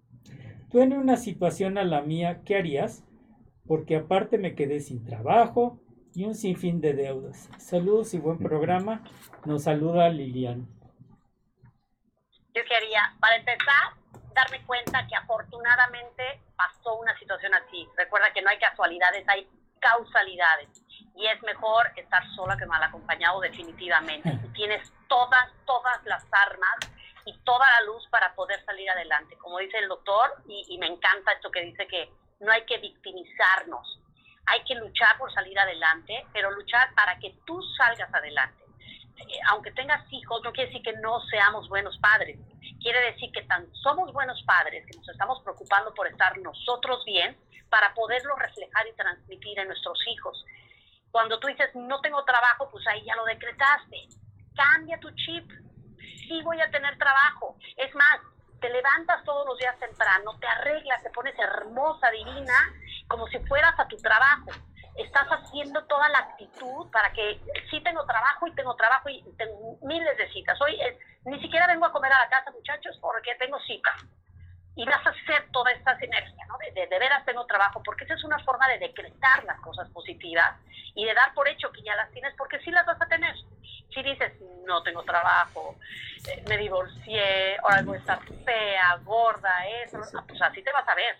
Tú 0.71 0.83
en 0.83 0.93
una 0.93 1.17
situación 1.17 1.79
a 1.79 1.85
la 1.85 2.03
mía, 2.03 2.43
¿qué 2.45 2.57
harías? 2.57 3.05
Porque 3.67 3.97
aparte 3.97 4.37
me 4.37 4.55
quedé 4.55 4.81
sin 4.81 5.03
trabajo 5.03 5.81
y 6.17 6.25
un 6.25 6.35
sinfín 6.35 6.81
de 6.81 6.93
deudas. 6.93 7.49
Saludos 7.59 8.15
y 8.15 8.19
buen 8.19 8.39
programa. 8.39 9.03
Nos 9.45 9.65
saluda 9.65 10.09
Lilian. 10.09 10.67
Yo 12.55 12.63
quería, 12.69 13.13
para 13.21 13.37
empezar, 13.37 13.95
darme 14.33 14.65
cuenta 14.65 15.07
que 15.09 15.17
afortunadamente 15.17 16.41
pasó 16.57 16.95
una 16.97 17.19
situación 17.19 17.53
así. 17.55 17.89
Recuerda 17.97 18.33
que 18.33 18.43
no 18.43 18.51
hay 18.51 18.59
casualidades, 18.59 19.29
hay 19.29 19.49
causalidades. 19.81 20.69
Y 21.17 21.27
es 21.27 21.43
mejor 21.43 21.91
estar 21.97 22.23
sola 22.37 22.57
que 22.57 22.67
mal 22.67 22.83
acompañado 22.83 23.41
definitivamente. 23.41 24.31
Y 24.45 24.49
tienes 24.55 24.93
todas, 25.09 25.51
todas 25.67 26.05
las 26.05 26.25
armas 26.31 26.77
y 27.27 27.37
toda 27.39 27.67
la 27.81 27.87
luz 27.87 28.07
para 28.11 28.35
poder 28.37 28.65
salir 28.65 28.89
adelante. 28.89 29.37
Como 29.39 29.59
dice 29.59 29.79
el 29.79 29.89
doctor, 29.89 30.31
y, 30.47 30.65
y 30.69 30.79
me 30.79 30.87
encanta 30.87 31.33
esto 31.33 31.51
que 31.51 31.63
dice 31.63 31.89
que 31.89 32.09
no 32.39 32.53
hay 32.53 32.65
que 32.67 32.79
victimizarnos, 32.79 34.01
hay 34.47 34.63
que 34.65 34.75
luchar 34.75 35.17
por 35.19 35.33
salir 35.33 35.59
adelante, 35.59 36.27
pero 36.33 36.51
luchar 36.51 36.95
para 36.95 37.19
que 37.19 37.35
tú 37.47 37.61
salgas 37.77 38.13
adelante. 38.13 38.65
Eh, 39.17 39.39
aunque 39.49 39.71
tengas 39.73 40.05
hijos, 40.13 40.43
no 40.43 40.53
quiere 40.53 40.71
decir 40.71 40.83
que 40.83 40.99
no 41.01 41.21
seamos 41.27 41.69
buenos 41.69 41.97
padres. 41.99 42.39
Quiere 42.81 43.01
decir 43.13 43.31
que 43.33 43.43
tan 43.43 43.67
somos 43.77 44.13
buenos 44.13 44.43
padres 44.43 44.85
que 44.87 44.97
nos 44.99 45.09
estamos 45.09 45.41
preocupando 45.43 45.95
por 45.95 46.07
estar 46.07 46.37
nosotros 46.39 47.03
bien 47.05 47.37
para 47.71 47.95
poderlo 47.95 48.37
reflejar 48.37 48.87
y 48.87 48.93
transmitir 48.95 49.59
en 49.59 49.69
nuestros 49.69 49.99
hijos. 50.09 50.45
Cuando 51.11 51.39
tú 51.39 51.47
dices, 51.47 51.71
no 51.75 52.01
tengo 52.01 52.25
trabajo, 52.25 52.69
pues 52.71 52.87
ahí 52.89 53.03
ya 53.05 53.17
lo 53.17 53.25
decretaste. 53.25 54.09
Cambia 54.55 54.99
tu 55.01 55.11
chip. 55.13 55.49
Sí 56.29 56.43
voy 56.43 56.61
a 56.61 56.71
tener 56.71 56.99
trabajo. 56.99 57.57
Es 57.77 57.95
más, 57.95 58.21
te 58.65 58.71
levantas 58.71 59.23
todos 59.25 59.47
los 59.47 59.59
días 59.59 59.79
temprano, 59.79 60.39
te 60.41 60.47
arreglas, 60.47 61.03
te 61.03 61.11
pones 61.11 61.39
hermosa, 61.39 62.11
divina, 62.11 62.55
como 63.09 63.27
si 63.27 63.39
fueras 63.41 63.79
a 63.79 63.87
tu 63.87 63.99
trabajo. 63.99 64.53
Estás 64.97 65.27
haciendo 65.29 65.85
toda 65.85 66.09
la 66.09 66.21
actitud 66.21 66.91
para 66.91 67.13
que 67.13 67.43
sí 67.69 67.83
tengo 67.83 68.07
trabajo 68.07 68.47
y 68.47 68.55
tengo 68.55 68.75
trabajo 68.75 69.11
y 69.11 69.23
tengo 69.37 69.77
miles 69.83 70.17
de 70.17 70.33
citas. 70.33 70.59
Hoy 70.63 70.81
ni 71.27 71.39
siquiera 71.43 71.67
vengo 71.67 71.85
a 71.85 71.93
comer 71.93 72.11
a 72.11 72.21
la 72.21 72.29
casa, 72.31 72.53
muchachos, 72.53 72.97
porque 73.03 73.35
tengo 73.35 73.59
citas. 73.67 74.03
Y 74.77 74.85
vas 74.85 75.07
a 75.07 75.11
hacer 75.11 75.51
toda 75.53 75.71
esta 75.73 75.97
sinergia, 75.99 76.47
¿no? 76.49 76.59
De, 76.59 76.73
de, 76.73 76.87
de 76.89 76.99
veras 76.99 77.25
tengo 77.25 77.47
trabajo, 77.47 77.83
porque 77.85 78.05
esa 78.05 78.15
es 78.15 78.25
una 78.25 78.39
forma 78.41 78.67
de 78.69 78.79
decretar 78.79 79.45
las 79.45 79.61
cosas 79.61 79.89
positivas 79.91 80.57
y 80.95 81.05
de 81.05 81.15
dar 81.15 81.35
por 81.35 81.49
hecho 81.49 81.71
que 81.73 81.83
ya 81.83 81.95
las 81.97 82.11
tienes, 82.11 82.35
porque 82.37 82.59
sí 82.61 82.71
las 82.71 82.87
vas 82.87 83.01
a 83.01 83.07
tener. 83.07 83.35
Si 83.93 84.03
dices, 84.03 84.33
no 84.67 84.83
tengo 84.83 85.03
trabajo, 85.03 85.77
eh, 86.29 86.43
me 86.49 86.57
divorcié, 86.57 87.57
ahora 87.59 87.83
voy 87.83 87.97
a 87.97 88.01
estar 88.01 88.21
fea, 88.45 88.97
gorda, 89.05 89.67
eso, 89.85 89.99
pues 90.27 90.43
así 90.43 90.63
te 90.63 90.73
vas 90.73 90.89
a 90.89 90.95
ver. 90.95 91.17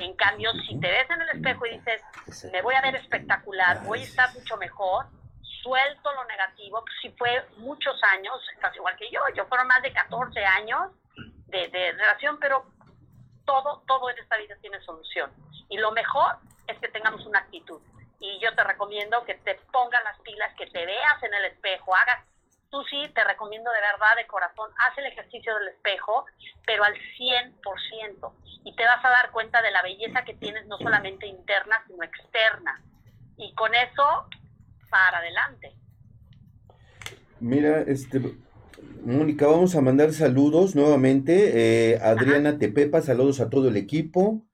En 0.00 0.14
cambio, 0.16 0.50
si 0.66 0.78
te 0.80 0.90
ves 0.90 1.08
en 1.10 1.22
el 1.22 1.28
espejo 1.30 1.66
y 1.66 1.78
dices, 1.78 2.02
me 2.52 2.62
voy 2.62 2.74
a 2.74 2.80
ver 2.80 2.96
espectacular, 2.96 3.82
voy 3.82 4.00
a 4.00 4.04
estar 4.04 4.32
mucho 4.34 4.56
mejor, 4.56 5.06
suelto 5.62 6.12
lo 6.12 6.24
negativo, 6.24 6.80
pues 6.80 6.94
si 7.00 7.10
fue 7.16 7.46
muchos 7.58 7.94
años, 8.02 8.34
estás 8.54 8.74
igual 8.76 8.96
que 8.96 9.10
yo, 9.10 9.20
yo 9.34 9.46
fueron 9.46 9.66
más 9.68 9.82
de 9.82 9.92
14 9.92 10.44
años 10.44 10.90
de, 11.46 11.68
de 11.68 11.92
relación, 11.92 12.38
pero 12.40 12.66
todo, 13.44 13.82
todo 13.86 14.10
en 14.10 14.18
esta 14.18 14.36
vida 14.36 14.56
tiene 14.60 14.80
solución. 14.82 15.30
Y 15.68 15.78
lo 15.78 15.92
mejor 15.92 16.36
es 16.66 16.78
que 16.78 16.88
tengamos 16.88 17.24
una 17.26 17.40
actitud. 17.40 17.80
Y 18.20 18.38
yo 18.40 18.54
te 18.54 18.64
recomiendo 18.64 19.24
que 19.24 19.34
te 19.34 19.54
pongas 19.72 20.02
las 20.04 20.18
pilas, 20.20 20.54
que 20.56 20.66
te 20.66 20.86
veas 20.86 21.22
en 21.22 21.34
el 21.34 21.44
espejo, 21.46 21.94
hagas 21.94 22.24
tú 22.74 22.82
sí, 22.90 23.08
te 23.14 23.22
recomiendo 23.22 23.70
de 23.70 23.80
verdad, 23.80 24.16
de 24.16 24.26
corazón, 24.26 24.68
haz 24.78 24.98
el 24.98 25.06
ejercicio 25.06 25.56
del 25.58 25.68
espejo, 25.68 26.26
pero 26.66 26.82
al 26.82 26.94
100%. 26.94 28.32
Y 28.64 28.74
te 28.74 28.84
vas 28.84 29.04
a 29.04 29.10
dar 29.10 29.30
cuenta 29.30 29.62
de 29.62 29.70
la 29.70 29.80
belleza 29.82 30.24
que 30.24 30.34
tienes, 30.34 30.66
no 30.66 30.76
solamente 30.78 31.24
interna, 31.24 31.84
sino 31.86 32.02
externa. 32.02 32.82
Y 33.36 33.54
con 33.54 33.72
eso, 33.76 34.28
para 34.90 35.18
adelante. 35.18 35.72
Mira, 37.38 37.82
este, 37.82 38.20
Mónica, 39.04 39.46
vamos 39.46 39.74
a 39.74 39.82
mandar 39.82 40.14
saludos 40.14 40.74
nuevamente. 40.74 41.92
Eh, 41.92 41.98
Adriana 42.02 42.58
Tepepa, 42.58 43.02
saludos 43.02 43.40
a 43.40 43.50
todo 43.50 43.68
el 43.68 43.76
equipo. 43.76 44.46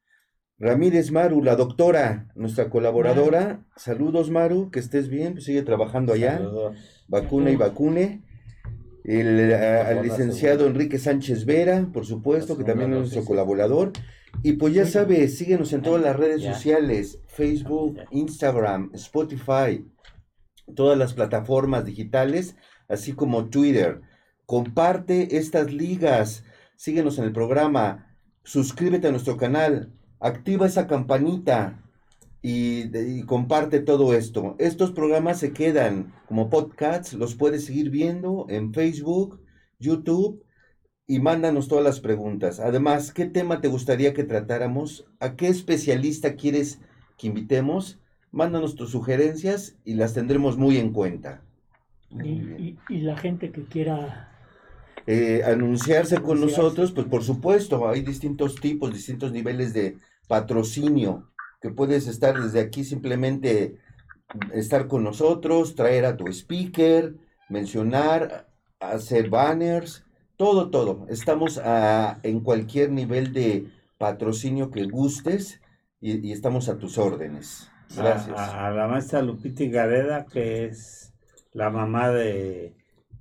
Ramírez 0.58 1.12
Maru, 1.12 1.42
la 1.42 1.54
doctora, 1.54 2.28
nuestra 2.34 2.68
colaboradora. 2.68 3.64
Saludos, 3.76 4.30
Maru, 4.30 4.70
que 4.70 4.80
estés 4.80 5.08
bien, 5.08 5.34
pues 5.34 5.44
sigue 5.44 5.62
trabajando 5.62 6.12
allá. 6.12 6.38
Saludos. 6.38 7.04
Vacuna 7.06 7.50
y 7.50 7.56
vacune. 7.56 8.22
El 9.04 9.54
al 9.54 10.02
licenciado 10.02 10.66
Enrique 10.66 10.98
Sánchez 10.98 11.46
Vera, 11.46 11.88
por 11.92 12.04
supuesto, 12.04 12.58
que 12.58 12.64
también 12.64 12.92
es 12.92 12.98
nuestro 12.98 13.24
colaborador. 13.24 13.92
Y 14.42 14.54
pues 14.54 14.74
ya 14.74 14.84
sabes, 14.84 15.38
síguenos 15.38 15.72
en 15.72 15.82
todas 15.82 16.02
las 16.02 16.16
redes 16.16 16.42
sociales, 16.42 17.20
Facebook, 17.28 17.98
Instagram, 18.10 18.90
Spotify, 18.94 19.86
todas 20.74 20.98
las 20.98 21.14
plataformas 21.14 21.84
digitales, 21.84 22.56
así 22.88 23.12
como 23.12 23.48
Twitter. 23.48 24.02
Comparte 24.50 25.36
estas 25.36 25.72
ligas, 25.72 26.42
síguenos 26.74 27.18
en 27.18 27.24
el 27.24 27.32
programa, 27.32 28.16
suscríbete 28.42 29.06
a 29.06 29.12
nuestro 29.12 29.36
canal, 29.36 29.92
activa 30.18 30.66
esa 30.66 30.88
campanita 30.88 31.84
y, 32.42 32.90
y, 32.98 33.22
comparte 33.26 33.78
todo 33.78 34.12
esto. 34.12 34.56
Estos 34.58 34.90
programas 34.90 35.38
se 35.38 35.52
quedan 35.52 36.12
como 36.26 36.50
podcasts, 36.50 37.12
los 37.12 37.36
puedes 37.36 37.66
seguir 37.66 37.90
viendo 37.90 38.46
en 38.48 38.74
Facebook, 38.74 39.40
YouTube 39.78 40.44
y 41.06 41.20
mándanos 41.20 41.68
todas 41.68 41.84
las 41.84 42.00
preguntas. 42.00 42.58
Además, 42.58 43.12
¿qué 43.12 43.26
tema 43.26 43.60
te 43.60 43.68
gustaría 43.68 44.14
que 44.14 44.24
tratáramos? 44.24 45.06
¿A 45.20 45.36
qué 45.36 45.46
especialista 45.46 46.34
quieres 46.34 46.80
que 47.18 47.28
invitemos? 47.28 48.00
Mándanos 48.32 48.74
tus 48.74 48.90
sugerencias 48.90 49.76
y 49.84 49.94
las 49.94 50.12
tendremos 50.12 50.58
muy 50.58 50.76
en 50.78 50.92
cuenta. 50.92 51.40
Muy 52.10 52.28
y, 52.28 52.76
y, 52.90 52.96
y, 52.96 53.00
la 53.02 53.16
gente 53.16 53.52
que 53.52 53.62
quiera 53.62 54.29
eh, 55.12 55.42
anunciarse 55.44 56.20
con 56.22 56.40
nosotros, 56.40 56.92
pues 56.92 57.06
por 57.06 57.24
supuesto, 57.24 57.88
hay 57.88 58.02
distintos 58.02 58.54
tipos, 58.56 58.92
distintos 58.92 59.32
niveles 59.32 59.72
de, 59.72 59.96
patrocinio, 60.30 61.32
que 61.60 61.70
puedes 61.70 62.06
estar 62.06 62.40
desde 62.40 62.60
aquí 62.60 62.84
simplemente 62.84 63.78
estar 64.52 64.86
con 64.86 65.02
nosotros, 65.02 65.74
traer 65.74 66.06
a 66.06 66.16
tu 66.16 66.28
speaker, 66.28 67.16
mencionar, 67.48 68.48
hacer 68.78 69.28
banners, 69.28 70.04
todo, 70.36 70.70
todo. 70.70 71.04
Estamos 71.08 71.58
a, 71.58 72.20
en 72.22 72.38
cualquier 72.38 72.92
nivel 72.92 73.32
de 73.32 73.66
patrocinio 73.98 74.70
que 74.70 74.84
gustes 74.84 75.60
y, 76.00 76.30
estamos 76.30 76.68
a 76.68 76.78
tus 76.78 76.96
órdenes. 76.96 77.68
Gracias. 77.96 78.38
A, 78.38 78.70
la 78.70 78.86
maestra 78.86 79.20
Lupita 79.20 79.64
Gareda, 79.64 80.26
que 80.26 80.66
es 80.66 81.12
la 81.52 81.70
mamá 81.70 82.10
de, 82.10 82.76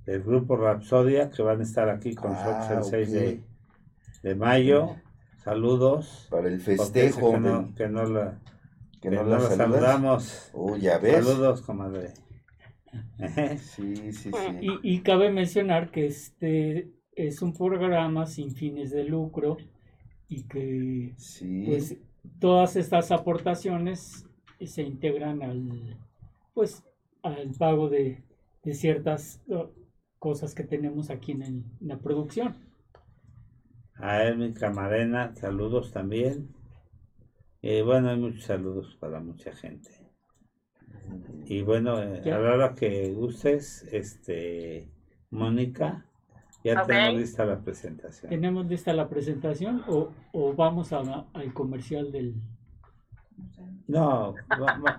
del 0.06 0.22
grupo 0.22 0.56
Rapsodia, 0.56 1.30
que 1.30 1.42
van 1.42 1.60
a 1.60 1.62
estar 1.62 1.88
aquí 1.88 2.14
con 2.14 2.32
nosotros 2.32 2.92
el 2.92 3.06
6 3.06 3.40
ah, 3.40 4.20
de, 4.22 4.34
mayo. 4.34 4.96
Saludos. 5.44 6.28
Para 6.30 6.48
el 6.48 6.60
festejo. 6.60 7.32
Que 7.76 7.88
no, 7.88 8.04
la, 8.04 8.38
que 9.00 9.10
no 9.10 9.22
la, 9.24 9.40
saludamos. 9.40 10.50
Oh, 10.52 10.76
ya 10.76 10.98
ves. 10.98 11.24
Saludos, 11.24 11.62
comadre. 11.62 12.12
sí, 13.58 13.94
sí, 13.96 14.12
sí. 14.12 14.30
Y, 14.60 14.94
y, 14.94 15.00
cabe 15.00 15.30
mencionar 15.30 15.90
que 15.90 16.06
este 16.06 16.90
es 17.14 17.42
un 17.42 17.52
programa 17.52 18.26
sin 18.26 18.52
fines 18.52 18.90
de 18.90 19.04
lucro 19.04 19.58
y 20.28 20.44
que 20.44 21.14
pues 21.66 21.96
todas 22.38 22.76
estas 22.76 23.10
aportaciones 23.10 24.26
se 24.64 24.82
integran 24.82 25.42
al 25.42 25.98
pues 26.54 26.84
al 27.22 27.50
pago 27.58 27.88
de, 27.88 28.22
ciertas 28.72 29.42
cosas 30.20 30.54
que 30.54 30.62
tenemos 30.62 31.10
aquí 31.10 31.32
en, 31.32 31.64
la 31.80 31.98
producción. 31.98 32.54
A 33.94 34.22
él, 34.22 34.38
mi 34.38 34.52
camarena, 34.52 35.34
saludos 35.34 35.92
también. 35.92 36.54
Y 37.60 37.80
bueno, 37.80 38.10
hay 38.10 38.18
muchos 38.18 38.44
saludos 38.44 38.96
para 39.00 39.20
mucha 39.20 39.52
gente. 39.52 39.90
Y 41.46 41.62
bueno, 41.62 42.00
eh, 42.00 42.32
a 42.32 42.38
la 42.38 42.52
hora 42.52 42.74
que 42.74 43.12
gustes, 43.12 43.82
este, 43.90 44.92
Mónica, 45.30 46.06
ya 46.62 46.86
tenemos 46.86 47.20
lista 47.20 47.44
la 47.44 47.60
presentación. 47.60 48.30
¿Tenemos 48.30 48.66
lista 48.66 48.92
la 48.92 49.08
presentación 49.08 49.82
o, 49.88 50.12
o 50.32 50.54
vamos 50.54 50.92
a, 50.92 51.00
al 51.32 51.52
comercial 51.54 52.12
del... 52.12 52.34
No, 53.88 54.34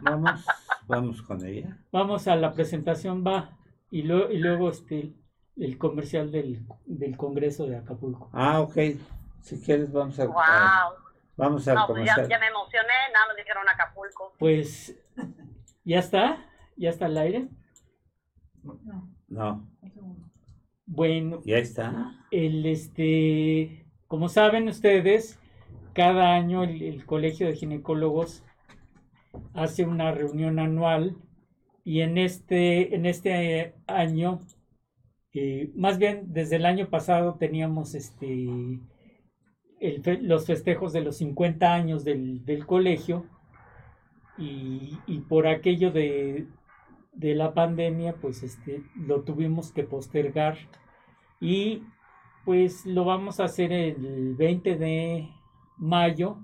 vamos, 0.04 0.46
vamos 0.88 1.22
con 1.22 1.46
ella. 1.46 1.78
Vamos 1.92 2.28
a 2.28 2.36
la 2.36 2.54
presentación, 2.54 3.24
va, 3.26 3.61
y, 3.92 4.04
lo, 4.04 4.32
y 4.32 4.38
luego 4.38 4.70
este, 4.70 5.14
el 5.58 5.78
comercial 5.78 6.32
del, 6.32 6.66
del 6.86 7.18
Congreso 7.18 7.68
de 7.68 7.78
Acapulco. 7.78 8.30
Ah, 8.34 8.62
ok. 8.62 8.78
Si 9.42 9.62
quieres, 9.62 9.92
vamos 9.92 10.20
a... 10.20 10.26
Wow. 10.26 10.96
vamos 11.38 11.68
al 11.68 11.86
pues 11.88 12.06
ya, 12.06 12.28
ya, 12.28 12.40
me 12.40 12.48
emocioné, 12.48 12.94
nada 13.14 13.28
más 13.28 13.36
dijeron 13.36 13.68
Acapulco. 13.68 14.34
Pues, 14.40 14.98
¿ya 15.84 16.00
está? 16.00 16.46
¿Ya 16.78 16.90
está 16.90 17.06
al 17.06 17.18
aire? 17.18 17.48
No. 18.64 19.10
No. 19.28 19.68
Bueno, 20.86 21.42
ya 21.46 21.58
está. 21.58 22.26
El 22.32 22.66
este, 22.66 23.86
como 24.08 24.30
saben 24.30 24.68
ustedes, 24.68 25.40
cada 25.94 26.34
año 26.34 26.64
el, 26.64 27.06
Colegio 27.06 27.48
de 27.48 27.56
Ginecólogos 27.56 28.44
hace 29.54 29.86
una 29.86 30.12
reunión 30.12 30.60
anual 30.60 31.16
y 31.84 32.02
en 32.02 32.18
este, 32.18 32.96
en 32.96 33.06
este 33.06 33.76
año, 33.88 34.42
eh, 35.34 35.72
más 35.76 35.98
bien 35.98 36.26
desde 36.28 36.58
el 36.58 36.66
año 36.66 36.90
pasado 36.90 37.36
teníamos 37.40 37.96
este, 37.96 38.48
los 40.22 40.46
festejos 40.46 40.94
de 40.94 41.02
los 41.02 41.18
50 41.18 41.74
años 41.74 42.04
del, 42.04 42.66
colegio 42.66 43.26
y, 44.38 44.98
y, 45.08 45.20
por 45.22 45.48
aquello 45.48 45.92
de, 45.92 46.48
de 47.14 47.36
la 47.36 47.54
pandemia, 47.54 48.16
pues 48.16 48.44
este, 48.44 48.84
lo 48.96 49.22
tuvimos 49.24 49.72
que 49.72 49.84
postergar 49.84 50.58
y 51.40 51.84
pues 52.46 52.86
lo 52.86 53.06
vamos 53.06 53.40
a 53.40 53.46
hacer 53.46 53.72
el 53.72 54.36
20 54.36 54.78
de 54.78 55.30
mayo, 55.78 56.38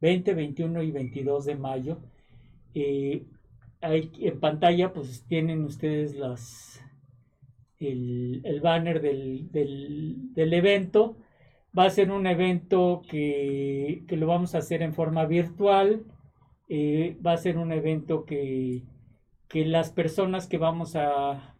20, 0.00 0.34
21 0.34 0.82
y 0.82 0.90
22 0.90 1.44
de 1.44 1.54
mayo. 1.56 1.98
Eh, 2.74 3.26
en 3.80 4.40
pantalla 4.40 4.92
pues 4.92 5.24
tienen 5.26 5.64
ustedes 5.64 6.16
el, 7.78 8.60
banner 8.62 9.00
del, 9.00 10.52
evento. 10.52 11.16
Va 11.76 11.84
a 11.84 11.90
ser 11.90 12.10
un 12.10 12.26
evento 12.26 13.02
que, 13.08 14.04
lo 14.08 14.26
vamos 14.26 14.54
a 14.54 14.58
hacer 14.58 14.82
en 14.82 14.94
forma 14.94 15.26
virtual. 15.26 16.04
Eh, 16.68 17.16
va 17.24 17.32
a 17.32 17.38
ser 17.38 17.56
un 17.56 17.72
evento 17.72 18.24
que, 18.24 18.82
que 19.48 19.64
las 19.64 19.90
personas 19.90 20.46
que 20.46 20.58
vamos 20.58 20.96
a 20.96 21.56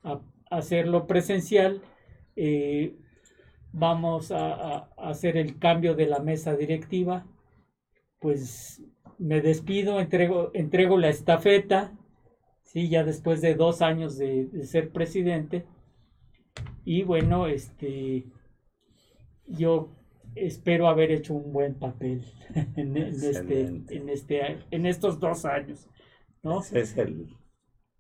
hacerlo 0.51 1.07
presencial 1.07 1.83
eh, 2.41 2.95
vamos 3.73 4.31
a, 4.31 4.89
hacer 4.97 5.37
el 5.37 5.59
cambio 5.59 5.95
de 5.95 6.07
la 6.07 6.21
mesa 6.21 6.57
directiva. 6.57 7.27
Pues 8.21 8.81
me 9.19 9.41
despido, 9.41 10.01
entrego, 10.01 10.53
entrego 10.55 10.99
la 10.99 11.09
estafeta, 11.09 11.98
¿sí? 12.69 12.89
ya 12.89 13.03
después 13.03 13.41
de 13.41 13.55
dos 13.55 13.83
años 13.83 14.17
de, 14.19 14.49
ser 14.65 14.91
presidente. 14.91 15.67
Y 16.85 17.03
bueno, 17.03 17.47
este, 17.47 18.27
yo 19.47 19.91
espero 20.35 20.89
haber 20.89 21.11
hecho 21.11 21.35
un 21.35 21.53
buen 21.53 21.75
papel 21.75 22.25
en, 22.77 22.97
este, 22.97 23.61
en, 23.61 24.09
este, 24.09 24.59
en 24.71 24.87
estos 24.87 25.19
dos 25.19 25.45
años. 25.45 25.89
¿no? 26.43 26.61
es 26.61 26.97
el... 26.97 27.29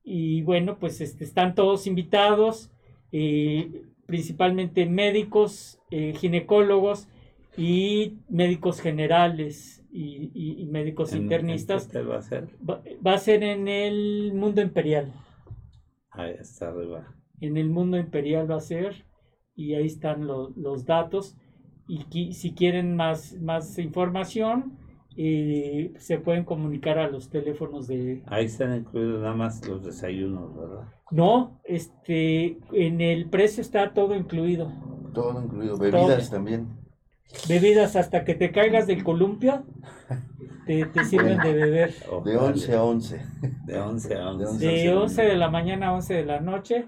Y 0.05 0.43
bueno, 0.43 0.79
pues 0.79 1.01
este, 1.01 1.25
están 1.25 1.55
todos 1.55 1.87
invitados. 1.87 2.71
Eh, 3.13 3.83
principalmente 4.07 4.87
médicos, 4.87 5.81
eh, 5.91 6.15
ginecólogos 6.15 7.09
y 7.59 8.19
médicos 8.29 8.81
generales 8.81 9.78
y, 9.91 10.67
médicos 10.71 11.15
internistas. 11.15 11.95
¿En 11.95 12.11
va 12.11 12.19
a 12.19 12.23
ser? 12.23 12.49
Va, 12.67 13.13
a 13.13 13.19
ser 13.19 13.43
en 13.43 13.69
el 13.69 14.33
mundo 14.35 14.61
imperial. 14.61 15.13
Ahí 16.11 16.35
está 16.39 16.69
arriba. 16.69 17.15
En 17.41 17.57
el 17.57 17.71
mundo 17.71 17.97
imperial 17.97 18.51
va 18.51 18.57
a 18.57 18.61
ser 18.61 19.07
y 19.55 19.75
ahí 19.75 19.87
están 19.87 20.27
los 20.27 20.85
datos. 20.85 21.37
Y 21.87 22.33
si 22.35 22.55
quieren 22.55 22.97
más, 22.97 23.35
más 23.41 23.79
información, 23.79 24.79
eh, 25.21 25.95
se 25.97 26.19
pueden 26.19 26.45
comunicar 26.45 26.97
a 26.99 27.11
los 27.11 27.29
teléfonos 27.29 27.89
de... 27.89 28.23
Ahí 28.27 28.45
están 28.45 28.77
incluidos 28.77 29.21
nada 29.21 29.35
más 29.35 29.67
los 29.67 29.83
desayunos, 29.85 30.55
¿verdad? 30.57 30.85
No, 31.11 31.61
este, 31.65 32.59
en 32.73 33.01
el 33.01 33.29
precio 33.29 33.61
está 33.61 33.95
todo 33.95 34.15
incluido. 34.15 34.71
Todo 35.15 35.43
incluido, 35.43 35.77
bebidas 35.77 36.31
también. 36.31 36.69
Bebidas 37.49 37.97
hasta 37.97 38.25
que 38.25 38.35
te 38.35 38.53
caigas 38.53 38.87
del 38.87 39.05
columpio, 39.05 39.65
te, 40.67 40.87
sirven 41.05 41.39
de 41.39 41.53
beber. 41.53 41.95
De 42.25 42.37
11 42.37 42.75
a 42.75 42.83
11. 42.83 43.21
De 43.65 43.79
11 43.79 44.15
a 44.15 44.31
11. 44.31 44.67
De 44.67 44.95
11 44.95 45.23
de 45.23 45.37
la 45.37 45.51
mañana 45.51 45.89
a 45.89 45.93
11 45.95 46.15
de 46.15 46.25
la 46.25 46.41
noche. 46.41 46.87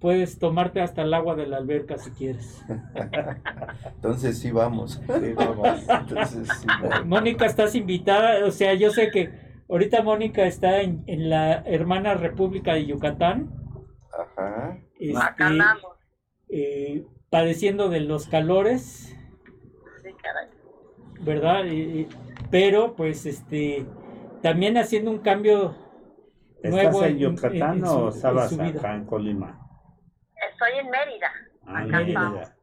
Puedes 0.00 0.38
tomarte 0.38 0.80
hasta 0.80 1.02
el 1.02 1.12
agua 1.12 1.34
de 1.34 1.46
la 1.46 1.58
alberca 1.58 1.98
si 1.98 2.10
quieres. 2.10 2.64
Entonces 3.96 4.38
sí 4.38 4.50
vamos. 4.50 5.00
Sí 5.06 5.32
vamos. 5.34 5.80
Entonces, 5.88 6.48
sí 6.58 6.66
Mónica, 7.04 7.44
estás 7.44 7.74
invitada. 7.74 8.46
O 8.46 8.50
sea, 8.50 8.72
yo 8.74 8.90
sé 8.90 9.10
que 9.10 9.50
Ahorita 9.70 10.02
Mónica 10.02 10.46
está 10.46 10.80
en, 10.80 11.04
la 11.06 11.62
hermana 11.64 12.14
República 12.14 12.74
de 12.74 12.86
Yucatán. 12.86 13.54
Ajá. 14.12 14.80
Este, 14.98 15.44
eh, 16.48 17.06
padeciendo 17.30 17.88
de 17.88 18.00
los 18.00 18.26
calores. 18.26 19.16
Caray. 20.22 20.48
¿Verdad? 21.20 21.64
pero 22.50 22.96
pues 22.96 23.26
este 23.26 23.86
también 24.42 24.78
haciendo 24.78 25.10
un 25.10 25.18
cambio 25.18 25.76
nuevo 26.64 27.04
en, 27.04 27.18
Yucatán 27.18 27.84
o 27.84 28.08
estabas 28.08 28.58
acá 28.58 28.94
en 28.94 29.04
Colima? 29.04 29.60
Estoy 30.50 30.78
en 30.78 30.90
Mérida. 30.90 31.30
Ah, 31.66 31.84
Mérida. 31.84 32.56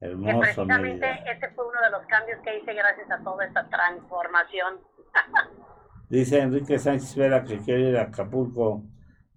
Hermoso. 0.00 0.40
precisamente 0.40 1.06
ese 1.30 1.48
fue 1.50 1.68
uno 1.68 1.80
de 1.80 1.90
los 1.90 2.04
cambios 2.06 2.40
que 2.42 2.58
hice 2.58 2.74
gracias 2.74 3.08
a 3.08 3.22
toda 3.22 3.44
esta 3.44 3.68
transformación. 3.68 4.80
Dice 6.08 6.40
Enrique 6.40 6.78
Sánchez 6.78 7.14
Vera 7.14 7.44
que 7.44 7.58
quiere 7.58 7.90
ir 7.90 7.96
a 7.96 8.02
Acapulco. 8.02 8.82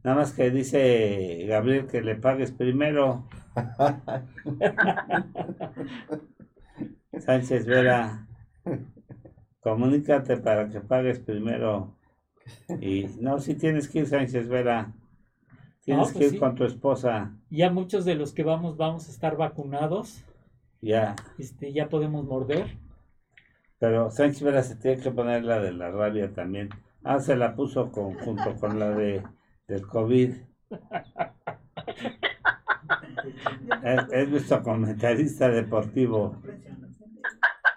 Nada 0.04 0.18
más 0.18 0.34
que 0.34 0.52
dice 0.52 1.46
Gabriel 1.48 1.88
que 1.88 2.02
le 2.02 2.16
pagues 2.16 2.52
primero. 2.52 3.28
Sánchez 7.20 7.66
Vera, 7.66 8.28
comunícate 9.62 10.38
para 10.38 10.70
que 10.70 10.82
pagues 10.82 11.20
primero. 11.20 11.96
Y 12.80 13.08
no, 13.20 13.40
si 13.40 13.56
tienes 13.56 13.88
que 13.88 14.00
ir, 14.00 14.08
Sánchez 14.08 14.48
Vera. 14.48 14.94
Tienes 15.82 16.12
pues 16.12 16.30
que 16.30 16.36
ir 16.36 16.40
con 16.40 16.56
tu 16.56 16.64
esposa. 16.64 17.36
Ya 17.50 17.70
muchos 17.70 18.06
de 18.06 18.16
los 18.16 18.34
que 18.34 18.44
vamos, 18.44 18.76
vamos 18.76 19.08
a 19.08 19.12
estar 19.12 19.38
vacunados. 19.38 20.24
Ya. 20.82 21.16
Este, 21.38 21.74
ya 21.74 21.90
podemos 21.90 22.26
morder. 22.26 22.78
Pero 23.78 24.10
Sánchez 24.10 24.42
Vera 24.42 24.64
se 24.64 24.76
tiene 24.76 25.02
que 25.02 25.12
poner 25.12 25.44
la 25.44 25.60
de 25.60 25.74
la 25.74 25.92
rabia 25.92 26.34
también. 26.34 26.70
Ah, 27.04 27.20
se 27.20 27.36
la 27.36 27.56
puso 27.56 27.92
con, 27.92 28.16
junto 28.16 28.56
con 28.56 28.80
la 28.80 28.92
de 28.92 29.24
del 29.68 29.88
COVID. 29.88 30.34
es, 33.84 34.02
es, 34.12 34.30
nuestro 34.30 34.64
comentarista 34.64 35.50
deportivo. 35.50 36.36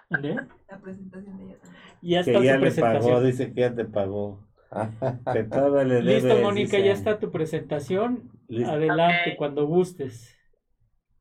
La 0.09 0.79
presentación 0.81 1.37
de 1.37 1.45
ella 1.45 1.57
Ya 2.01 2.19
está 2.21 2.39
que 2.39 2.45
ya 2.45 2.57
le 2.57 2.71
pagó, 2.71 3.21
dice 3.21 3.53
que 3.53 3.61
ya 3.61 3.75
te 3.75 3.85
pagó. 3.85 4.47
que 5.33 5.43
todo 5.43 5.83
le 5.83 5.95
debe, 5.95 6.21
Listo, 6.21 6.37
Mónica, 6.41 6.77
ya 6.77 6.91
está 6.91 7.19
tu 7.19 7.31
presentación. 7.31 8.31
Adelante, 8.67 9.35
cuando 9.37 9.65
gustes. 9.65 10.37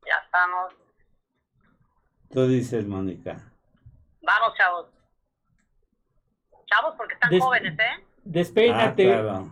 Ya 0.06 0.14
estamos. 0.24 0.74
Tú 2.30 2.46
dices, 2.46 2.86
Mónica. 2.86 3.52
Vamos, 4.22 4.54
chavos. 4.56 4.86
Chavos, 6.66 6.94
porque 6.96 7.14
están 7.14 7.38
jóvenes, 7.38 7.78
¿eh? 7.78 8.04
Despeínate. 8.24 9.14
Ah, 9.14 9.44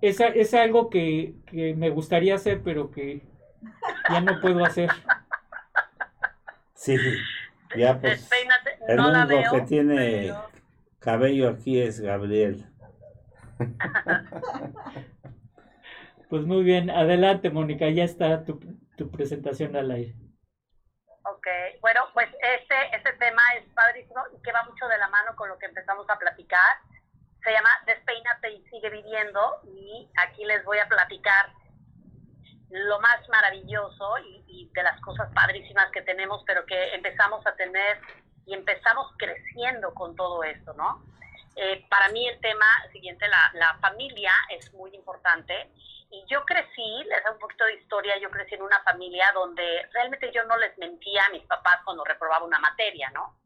es, 0.00 0.20
es, 0.20 0.54
algo 0.54 0.90
que, 0.90 1.34
que, 1.46 1.74
me 1.74 1.90
gustaría 1.90 2.34
hacer, 2.34 2.62
pero 2.64 2.90
que 2.90 3.22
ya 4.10 4.20
no 4.20 4.40
puedo 4.40 4.64
hacer. 4.64 4.90
Sí, 6.74 6.96
ya 7.76 8.00
pues. 8.00 8.20
Despeínate. 8.20 8.78
El 8.88 8.96
no 8.96 9.08
único 9.08 9.52
que 9.52 9.60
tiene 9.62 10.34
cabello 10.98 11.48
aquí 11.48 11.80
es 11.80 12.00
Gabriel. 12.00 12.66
pues 16.28 16.44
muy 16.44 16.64
bien, 16.64 16.90
adelante, 16.90 17.50
Mónica, 17.50 17.88
ya 17.88 18.04
está 18.04 18.44
tu, 18.44 18.60
tu 18.96 19.10
presentación 19.10 19.76
al 19.76 19.90
aire. 19.90 20.14
Ok, 21.26 21.46
bueno, 21.80 22.02
pues 22.12 22.28
este, 22.58 22.96
este 22.96 23.12
tema 23.14 23.42
es 23.58 23.64
padrísimo 23.74 24.20
y 24.36 24.42
que 24.42 24.52
va 24.52 24.62
mucho 24.64 24.86
de 24.88 24.98
la 24.98 25.08
mano 25.08 25.34
con 25.36 25.48
lo 25.48 25.58
que 25.58 25.66
empezamos 25.66 26.08
a 26.10 26.18
platicar. 26.18 26.76
Se 27.42 27.52
llama 27.52 27.70
Despeínate 27.86 28.52
y 28.52 28.62
sigue 28.68 28.90
viviendo 28.90 29.60
y 29.64 30.10
aquí 30.16 30.44
les 30.44 30.64
voy 30.64 30.78
a 30.78 30.88
platicar 30.88 31.52
lo 32.74 33.00
más 33.00 33.28
maravilloso 33.28 34.18
y, 34.18 34.44
y, 34.48 34.70
de 34.74 34.82
las 34.82 35.00
cosas 35.00 35.32
padrísimas 35.32 35.90
que 35.92 36.02
tenemos, 36.02 36.42
pero 36.44 36.66
que 36.66 36.94
empezamos 36.94 37.46
a 37.46 37.54
tener 37.54 38.00
y 38.46 38.54
empezamos 38.54 39.12
creciendo 39.16 39.94
con 39.94 40.16
todo 40.16 40.42
esto, 40.42 40.74
¿no? 40.74 41.02
Eh, 41.56 41.86
para 41.88 42.08
mí 42.08 42.26
el 42.26 42.40
tema 42.40 42.66
siguiente, 42.92 43.26
la, 43.28 43.78
familia 43.80 44.32
es 44.50 44.72
muy 44.74 44.92
importante 44.94 45.70
y 46.10 46.24
yo 46.26 46.44
crecí, 46.44 47.04
les 47.04 47.22
da 47.22 47.30
un 47.30 47.38
poquito 47.38 47.64
de 47.64 47.74
historia, 47.74 48.18
yo 48.18 48.30
crecí 48.30 48.56
en 48.56 48.62
una 48.62 48.82
familia 48.82 49.30
donde 49.32 49.88
realmente 49.92 50.32
yo 50.32 50.42
no 50.44 50.56
les 50.56 50.76
mentía 50.78 51.26
a 51.26 51.30
mis 51.30 51.44
papás 51.46 51.78
cuando 51.84 52.04
reprobaba 52.04 52.44
una 52.44 52.58
materia, 52.58 53.08
¿no? 53.10 53.36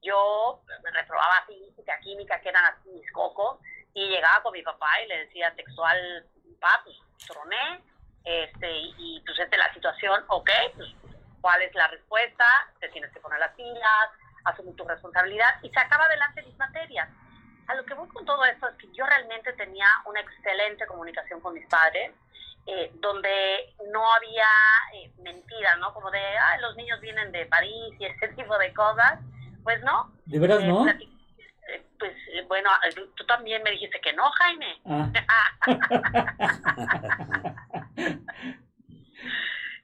Yo 0.00 0.62
reprobaba 0.92 1.44
física, 1.46 1.98
química, 2.00 2.40
que 2.40 2.50
eran 2.50 2.74
mis 2.84 3.10
cocos, 3.10 3.58
y 3.94 4.08
llegaba 4.08 4.42
con 4.42 4.52
mi 4.52 4.62
papá 4.62 5.00
y 5.02 5.08
le 5.08 5.18
decía 5.26 5.54
textual, 5.56 6.24
papá, 6.60 6.82
pues 6.84 6.96
troné, 7.26 7.82
este, 8.26 8.70
y, 8.98 9.22
pues 9.24 9.38
esta 9.38 9.56
es 9.56 9.62
la 9.62 9.72
situación, 9.72 10.22
ok, 10.28 10.50
pues 10.76 10.88
cuál 11.40 11.62
es 11.62 11.74
la 11.74 11.88
respuesta, 11.88 12.44
te 12.80 12.90
tienes 12.90 13.10
que 13.12 13.20
poner 13.20 13.38
las 13.38 13.54
pilas, 13.54 14.10
asumir 14.44 14.76
tu 14.76 14.84
responsabilidad, 14.84 15.54
y 15.62 15.70
se 15.70 15.80
acaba 15.80 16.04
adelante 16.04 16.42
mis 16.42 16.58
materias 16.58 17.08
a 17.68 17.74
lo 17.74 17.84
que 17.84 17.94
voy 17.94 18.08
con 18.08 18.24
todo 18.24 18.44
esto 18.44 18.68
es 18.68 18.74
que 18.76 18.88
yo 18.92 19.04
realmente 19.06 19.52
tenía 19.54 19.88
una 20.04 20.20
excelente 20.20 20.86
comunicación 20.86 21.40
con 21.40 21.54
mis 21.54 21.66
padres, 21.66 22.12
eh, 22.66 22.92
donde 22.94 23.74
no 23.92 24.12
había 24.12 24.46
eh, 24.94 25.10
mentira, 25.22 25.76
¿no? 25.76 25.92
Como 25.94 26.10
de, 26.10 26.18
ah, 26.18 26.58
los 26.60 26.76
niños 26.76 27.00
vienen 27.00 27.32
de 27.32 27.46
París 27.46 27.94
y 27.98 28.04
ese 28.04 28.28
tipo 28.36 28.56
de 28.58 28.72
cosas. 28.72 29.18
Pues 29.62 29.82
no. 29.82 30.12
¿De 30.26 30.38
veras 30.38 30.62
eh, 30.62 30.66
no? 30.66 30.86
pues 31.98 32.14
bueno, 32.46 32.70
tú 33.16 33.26
también 33.26 33.60
me 33.64 33.72
dijiste 33.72 34.00
que 34.00 34.12
no, 34.12 34.30
Jaime. 34.30 34.80
Ah. 34.86 35.10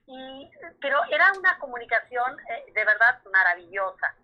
y, 0.07 0.51
pero 0.81 0.99
era 1.11 1.33
una 1.39 1.59
comunicación 1.59 2.37
de 2.75 2.85
verdad 2.85 3.23
maravillosa 3.33 4.15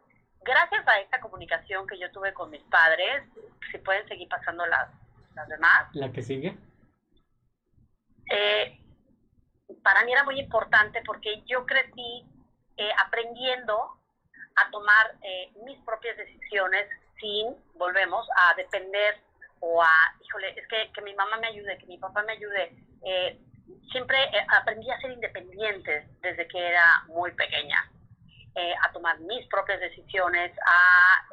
gracias 0.49 0.87
a 0.89 1.01
esta 1.01 1.21
comunicación 1.21 1.87
que 1.87 1.99
yo 1.99 2.11
tuve 2.11 2.33
con 2.33 2.51
mis 2.51 2.63
padres, 2.65 3.23
si 3.71 3.79
pueden 3.79 4.07
seguir 4.09 4.29
pasando 4.29 4.67
las, 4.67 4.89
las 5.35 5.49
demás. 5.49 5.89
¿La 5.93 6.11
que 6.11 6.23
sigue? 6.23 6.57
Eh, 8.31 8.81
para 9.83 10.05
mí 10.05 10.13
era 10.13 10.25
muy 10.25 10.41
importante 10.41 11.03
porque 11.05 11.43
yo 11.47 11.67
crecí 11.67 12.27
eh, 12.77 12.91
aprendiendo 13.05 13.95
a 14.57 14.71
tomar 14.71 15.17
eh, 15.23 15.53
mis 15.65 15.79
propias 15.85 16.17
decisiones 16.17 16.89
sin, 17.21 17.55
volvemos, 17.75 18.27
a 18.37 18.55
depender 18.55 19.21
o 19.61 19.83
a, 19.83 19.91
híjole, 20.25 20.59
es 20.59 20.67
que, 20.69 20.93
que 20.93 21.03
mi 21.03 21.15
mamá 21.15 21.37
me 21.39 21.49
ayude, 21.49 21.79
que 21.79 21.87
mi 21.87 21.99
papá 21.99 22.23
me 22.23 22.33
ayude. 22.33 22.77
Siempre 23.91 24.19
aprendí 24.49 24.91
a 24.91 25.01
ser 25.01 25.13
independiente 25.13 26.09
desde 26.21 26.47
que 26.49 26.59
era 26.59 27.05
muy 27.09 27.33
pequeña. 27.33 27.91
Eh, 28.55 28.75
a 28.83 28.91
tomar 28.93 29.21
mis 29.21 29.47
propias 29.47 29.79
decisiones, 29.79 30.53
a 30.67 31.25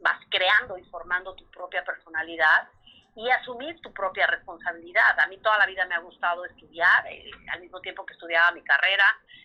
vas 0.00 0.18
creando 0.30 0.78
y 0.78 0.84
formando 0.84 1.34
tu 1.34 1.44
propia 1.50 1.84
personalidad 1.84 2.68
y 3.16 3.28
asumir 3.30 3.80
tu 3.80 3.92
propia 3.92 4.28
responsabilidad. 4.28 5.18
A 5.18 5.26
mí 5.26 5.38
toda 5.38 5.58
la 5.58 5.66
vida 5.66 5.86
me 5.86 5.96
ha 5.96 5.98
gustado 5.98 6.44
estudiar, 6.44 7.04
eh, 7.08 7.30
al 7.50 7.60
mismo 7.60 7.80
tiempo 7.80 8.06
que 8.06 8.12
estudiaba 8.12 8.52
mi 8.52 8.62
carrera, 8.62 9.04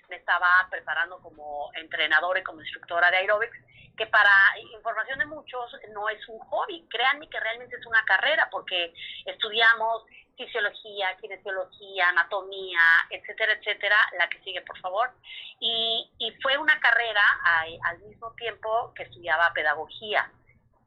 me 0.09 0.17
estaba 0.17 0.67
preparando 0.69 1.19
como 1.21 1.71
entrenadora 1.73 2.39
y 2.39 2.43
como 2.43 2.61
instructora 2.61 3.09
de 3.09 3.17
aerobics, 3.17 3.57
que 3.97 4.05
para 4.07 4.31
información 4.71 5.19
de 5.19 5.25
muchos 5.25 5.75
no 5.91 6.09
es 6.09 6.27
un 6.27 6.39
hobby, 6.39 6.85
créanme 6.89 7.29
que 7.29 7.39
realmente 7.39 7.75
es 7.75 7.85
una 7.87 8.03
carrera, 8.05 8.47
porque 8.51 8.93
estudiamos 9.25 10.03
fisiología, 10.35 11.15
kinesiología, 11.17 12.09
anatomía, 12.09 12.79
etcétera, 13.09 13.53
etcétera, 13.53 13.97
la 14.17 14.27
que 14.29 14.39
sigue, 14.39 14.61
por 14.61 14.77
favor. 14.79 15.11
Y, 15.59 16.09
y 16.17 16.31
fue 16.41 16.57
una 16.57 16.79
carrera 16.79 17.21
al 17.83 17.99
mismo 17.99 18.31
tiempo 18.33 18.93
que 18.95 19.03
estudiaba 19.03 19.53
pedagogía. 19.53 20.29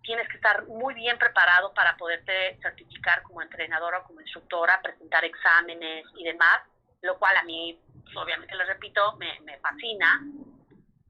Tienes 0.03 0.29
que 0.29 0.37
estar 0.37 0.67
muy 0.67 0.95
bien 0.95 1.19
preparado 1.19 1.73
para 1.75 1.97
poderte 1.97 2.59
certificar 2.63 3.23
como 3.23 3.43
entrenadora 3.43 3.99
o 3.99 4.05
como 4.05 4.21
instructora, 4.21 4.81
presentar 4.83 5.25
exámenes 5.25 6.07
y 6.17 6.25
demás, 6.25 6.61
lo 7.03 7.19
cual 7.19 7.37
a 7.37 7.43
mí, 7.43 7.79
obviamente, 8.15 8.55
les 8.55 8.67
repito, 8.67 9.17
me, 9.17 9.41
me 9.41 9.59
fascina. 9.59 10.23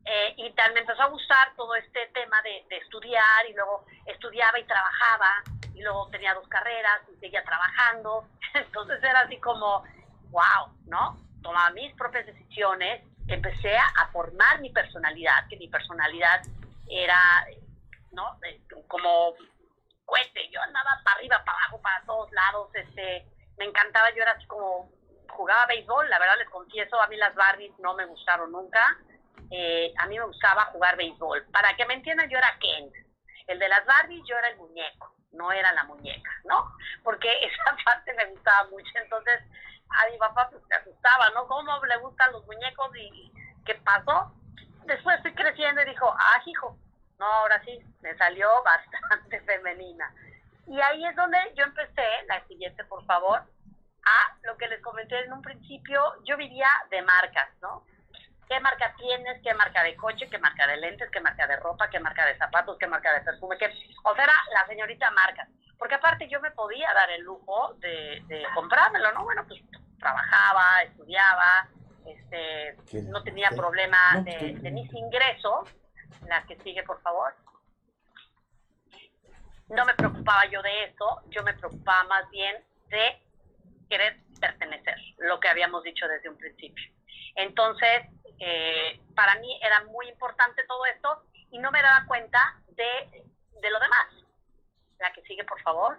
Eh, 0.09 0.34
y 0.36 0.52
tal 0.52 0.72
me 0.72 0.80
empezó 0.80 1.02
a 1.02 1.09
gustar 1.09 1.54
todo 1.57 1.74
este 1.74 2.07
tema 2.14 2.40
de, 2.42 2.64
estudiar 2.76 3.46
y 3.48 3.54
luego 3.54 3.84
estudiaba 4.07 4.59
y 4.59 4.64
trabajaba 4.64 5.42
y 5.74 5.82
luego 5.82 6.09
tenía 6.11 6.32
dos 6.34 6.46
carreras 6.48 7.00
y 7.12 7.16
seguía 7.18 7.42
trabajando. 7.42 8.28
Entonces 8.54 9.02
era 9.02 9.20
así 9.20 9.38
como, 9.38 9.82
wow, 10.30 10.72
¿no? 10.86 11.18
Tomaba 11.42 11.70
mis 11.70 11.92
propias 11.94 12.24
decisiones, 12.24 13.02
empecé 13.26 13.76
a 13.76 14.07
formar 14.12 14.61
mi 14.61 14.70
personalidad, 14.70 15.48
que 15.48 15.57
mi 15.57 15.68
personalidad 15.68 16.40
era, 16.88 17.46
¿no? 18.12 18.38
Como 18.86 19.34
cohete, 20.04 20.48
yo 20.50 20.62
andaba 20.62 21.00
para 21.04 21.16
arriba, 21.16 21.42
para 21.44 21.59
abajo, 21.59 21.82
para 21.82 22.04
todos 22.07 22.32
lados, 22.32 22.70
este, 22.74 23.26
me 23.59 23.64
encantaba, 23.64 24.11
yo 24.11 24.22
era 24.22 24.32
así 24.32 24.46
como, 24.46 24.88
jugaba 25.28 25.66
béisbol, 25.66 26.09
la 26.09 26.18
verdad 26.18 26.38
les 26.38 26.48
confieso, 26.48 27.00
a 27.00 27.09
mí 27.09 27.16
las 27.16 27.34
Barbies 27.34 27.76
no 27.80 27.94
me 27.94 28.07
gustaron 28.07 28.52
nunca, 28.52 28.96
eh, 29.51 29.93
a 29.99 30.07
mí 30.07 30.18
me 30.18 30.24
gustaba 30.24 30.66
jugar 30.66 30.97
béisbol. 30.97 31.47
Para 31.53 31.74
que 31.76 31.87
me 31.87 31.95
entiendan, 31.95 32.28
yo 32.28 32.39
era 32.39 32.59
Ken. 32.59 32.91
El 33.47 33.59
de 33.59 33.68
las 33.68 33.84
Barbies, 33.87 34.24
yo 34.26 34.37
era 34.37 34.49
el 34.49 34.57
muñeco 34.57 35.16
no 35.37 35.53
era 35.53 35.72
la 35.72 35.84
muñeca, 35.84 36.30
¿no? 36.45 36.72
Porque 37.03 37.28
esa 37.43 37.76
parte 37.84 38.12
me 38.14 38.26
gustaba 38.26 38.68
mucho, 38.70 38.91
entonces 38.95 39.41
a 39.89 40.11
mi 40.11 40.18
papá 40.18 40.49
pues, 40.51 40.62
se 40.68 40.74
asustaba, 40.74 41.30
¿no? 41.30 41.47
¿Cómo 41.47 41.84
le 41.84 41.97
gustan 41.99 42.32
los 42.32 42.45
muñecos 42.47 42.91
y 42.97 43.32
qué 43.64 43.74
pasó? 43.76 44.32
Después 44.84 45.20
fui 45.22 45.32
creciendo 45.34 45.82
y 45.82 45.87
dijo, 45.87 46.12
ah, 46.18 46.43
hijo, 46.45 46.76
no, 47.18 47.26
ahora 47.26 47.62
sí, 47.64 47.78
me 48.01 48.16
salió 48.16 48.49
bastante 48.64 49.41
femenina. 49.43 50.12
Y 50.66 50.80
ahí 50.80 51.07
es 51.07 51.14
donde 51.14 51.39
yo 51.55 51.64
empecé, 51.64 52.07
la 52.26 52.45
siguiente 52.47 52.84
por 52.84 53.05
favor, 53.07 53.43
a 54.05 54.37
lo 54.43 54.57
que 54.57 54.68
les 54.68 54.82
comenté 54.82 55.18
en 55.24 55.32
un 55.32 55.43
principio, 55.43 56.01
yo 56.24 56.37
vivía 56.37 56.68
de 56.91 57.03
marcas, 57.03 57.49
¿no? 57.61 57.84
Qué 58.49 58.61
marca 58.61 58.94
tienes, 58.97 59.40
qué 59.42 59.55
marca 59.55 59.82
de 59.82 59.97
coche, 59.97 60.28
qué 60.28 60.38
marca 60.38 60.66
de 60.66 60.76
lentes, 60.76 61.11
qué 61.11 61.20
marca 61.20 61.47
de 61.47 61.57
ropa, 61.57 61.90
qué 61.90 62.01
marca 62.01 62.24
de 62.26 62.36
zapatos, 62.38 62.76
qué 62.78 62.86
marca 62.86 63.12
de 63.12 63.20
perfume, 63.20 63.57
qué... 63.59 63.66
O 64.05 64.14
sea, 64.14 64.24
era 64.24 64.34
la 64.53 64.66
señorita 64.66 65.11
marca. 65.11 65.47
Porque 65.78 65.94
aparte 65.94 66.28
yo 66.28 66.40
me 66.40 66.51
podía 66.53 66.92
dar 66.94 67.11
el 67.11 67.22
lujo 67.22 67.74
de, 67.80 68.22
de 68.26 68.44
comprármelo, 68.55 69.12
¿no? 69.12 69.24
Bueno, 69.24 69.44
pues 69.47 69.61
trabajaba, 69.99 70.82
estudiaba, 70.82 71.68
este, 72.07 72.76
no 73.03 73.22
tenía 73.22 73.51
problema 73.51 74.22
de, 74.22 74.55
de 74.55 74.70
mis 74.70 74.92
ingresos. 74.94 75.68
La 76.26 76.42
que 76.44 76.57
sigue, 76.61 76.82
por 76.84 77.01
favor. 77.03 77.34
No 79.68 79.84
me 79.84 79.94
preocupaba 79.94 80.47
yo 80.47 80.62
de 80.62 80.84
eso, 80.84 81.22
yo 81.28 81.42
me 81.42 81.53
preocupaba 81.55 82.05
más 82.05 82.30
bien 82.30 82.57
de 82.88 83.20
querer 83.90 84.20
pertenecer, 84.40 84.97
lo 85.18 85.40
que 85.40 85.49
habíamos 85.49 85.82
dicho 85.82 86.07
desde 86.07 86.28
un 86.28 86.36
principio. 86.36 86.84
Entonces, 87.34 88.07
eh, 88.39 89.01
para 89.14 89.37
mí 89.41 89.59
era 89.62 89.84
muy 89.84 90.09
importante 90.09 90.64
todo 90.66 90.84
esto 90.87 91.24
y 91.51 91.59
no 91.59 91.70
me 91.70 91.82
daba 91.82 92.07
cuenta 92.07 92.39
de 92.68 93.24
de 93.61 93.70
lo 93.70 93.80
demás. 93.80 94.07
La 94.99 95.12
que 95.12 95.22
sigue, 95.22 95.45
por 95.45 95.61
favor. 95.62 95.99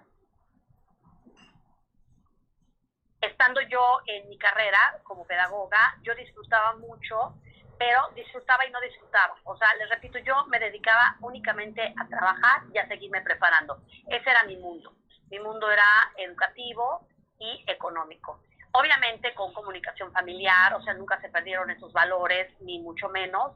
Estando 3.22 3.62
yo 3.62 4.00
en 4.06 4.30
mi 4.30 4.38
carrera 4.38 5.00
como 5.04 5.26
pedagoga, 5.26 5.98
yo 6.04 6.14
disfrutaba 6.16 6.76
mucho, 6.76 7.36
pero 7.78 8.10
disfrutaba 8.16 8.66
y 8.66 8.72
no 8.72 8.80
disfrutaba. 8.82 9.36
O 9.44 9.58
sea, 9.58 9.74
les 9.76 9.90
repito, 9.90 10.20
yo 10.20 10.46
me 10.48 10.60
dedicaba 10.60 11.18
únicamente 11.22 11.94
a 11.98 12.08
trabajar 12.08 12.64
y 12.74 12.78
a 12.78 12.88
seguirme 12.88 13.22
preparando. 13.22 13.82
Ese 14.08 14.30
era 14.30 14.44
mi 14.44 14.58
mundo. 14.58 14.94
Mi 15.30 15.40
mundo 15.40 15.70
era 15.70 15.86
educativo 16.18 17.08
y 17.40 17.64
económico. 17.68 18.40
Obviamente 18.80 19.34
con 19.34 19.52
comunicación 19.54 20.12
familiar, 20.14 20.76
o 20.76 20.82
sea, 20.84 20.94
nunca 20.94 21.20
se 21.20 21.30
perdieron 21.30 21.72
esos 21.72 21.92
valores, 21.94 22.54
ni 22.62 22.78
mucho 22.78 23.10
menos, 23.10 23.54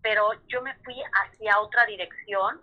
pero 0.00 0.32
yo 0.48 0.62
me 0.62 0.74
fui 0.76 0.96
hacia 1.02 1.60
otra 1.60 1.84
dirección 1.84 2.62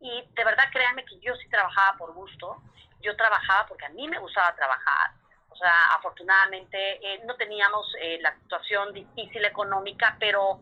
y 0.00 0.22
de 0.36 0.44
verdad 0.44 0.70
créanme 0.70 1.04
que 1.04 1.18
yo 1.18 1.34
sí 1.34 1.48
trabajaba 1.48 1.98
por 1.98 2.14
gusto, 2.14 2.62
yo 3.00 3.16
trabajaba 3.16 3.66
porque 3.66 3.86
a 3.86 3.88
mí 3.88 4.06
me 4.06 4.20
gustaba 4.20 4.54
trabajar, 4.54 5.14
o 5.48 5.56
sea, 5.56 5.94
afortunadamente 5.96 6.78
eh, 7.04 7.20
no 7.24 7.34
teníamos 7.34 7.92
eh, 8.00 8.20
la 8.22 8.32
situación 8.42 8.92
difícil 8.92 9.44
económica, 9.44 10.16
pero 10.20 10.60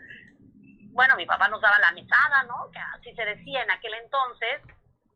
bueno, 0.93 1.15
mi 1.17 1.27
papá 1.27 1.47
nos 1.49 1.61
daba 1.61 1.79
la 1.79 1.93
mesada, 1.93 2.43
¿no? 2.45 2.71
Que 2.73 2.79
así 2.79 3.15
se 3.15 3.25
decía 3.27 3.65
en 3.65 3.71
aquel 3.71 3.93
entonces, 4.03 4.63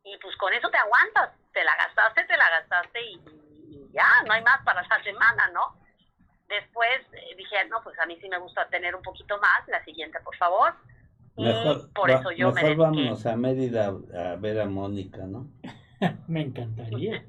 y 0.04 0.18
pues 0.18 0.36
con 0.36 0.52
eso 0.52 0.68
te 0.68 0.76
aguantas, 0.76 1.30
te 1.54 1.64
la 1.64 1.74
gastaste, 1.74 2.24
te 2.24 2.36
la 2.36 2.50
gastaste 2.50 3.00
y, 3.00 3.47
ya, 3.92 4.06
no 4.26 4.32
hay 4.32 4.42
más 4.42 4.62
para 4.64 4.82
esa 4.82 5.02
semana, 5.02 5.50
¿no? 5.52 5.76
Después 6.48 7.00
eh, 7.12 7.34
dije, 7.36 7.56
no, 7.68 7.82
pues 7.82 7.98
a 7.98 8.06
mí 8.06 8.16
sí 8.20 8.28
me 8.28 8.38
gusta 8.38 8.68
tener 8.68 8.94
un 8.94 9.02
poquito 9.02 9.38
más, 9.38 9.68
la 9.68 9.84
siguiente, 9.84 10.18
por 10.20 10.36
favor. 10.36 10.74
Mejor, 11.36 11.92
por 11.92 12.10
eso 12.10 12.32
yo 12.32 12.50
mejor 12.52 12.76
vámonos 12.76 13.24
a 13.26 13.36
Mérida 13.36 13.86
a 13.86 14.36
ver 14.36 14.60
a 14.60 14.66
Mónica, 14.66 15.24
¿no? 15.24 15.48
me 16.26 16.42
encantaría. 16.42 17.24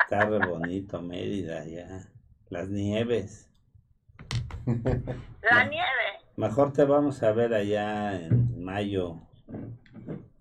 Está 0.00 0.26
re 0.26 0.46
bonito 0.46 1.00
Mérida 1.00 1.64
ya. 1.64 2.02
Las 2.50 2.68
nieves. 2.68 3.50
La 5.42 5.64
nieve. 5.64 6.20
Mejor 6.36 6.72
te 6.72 6.84
vamos 6.84 7.22
a 7.22 7.32
ver 7.32 7.54
allá 7.54 8.14
en 8.14 8.62
mayo, 8.62 9.20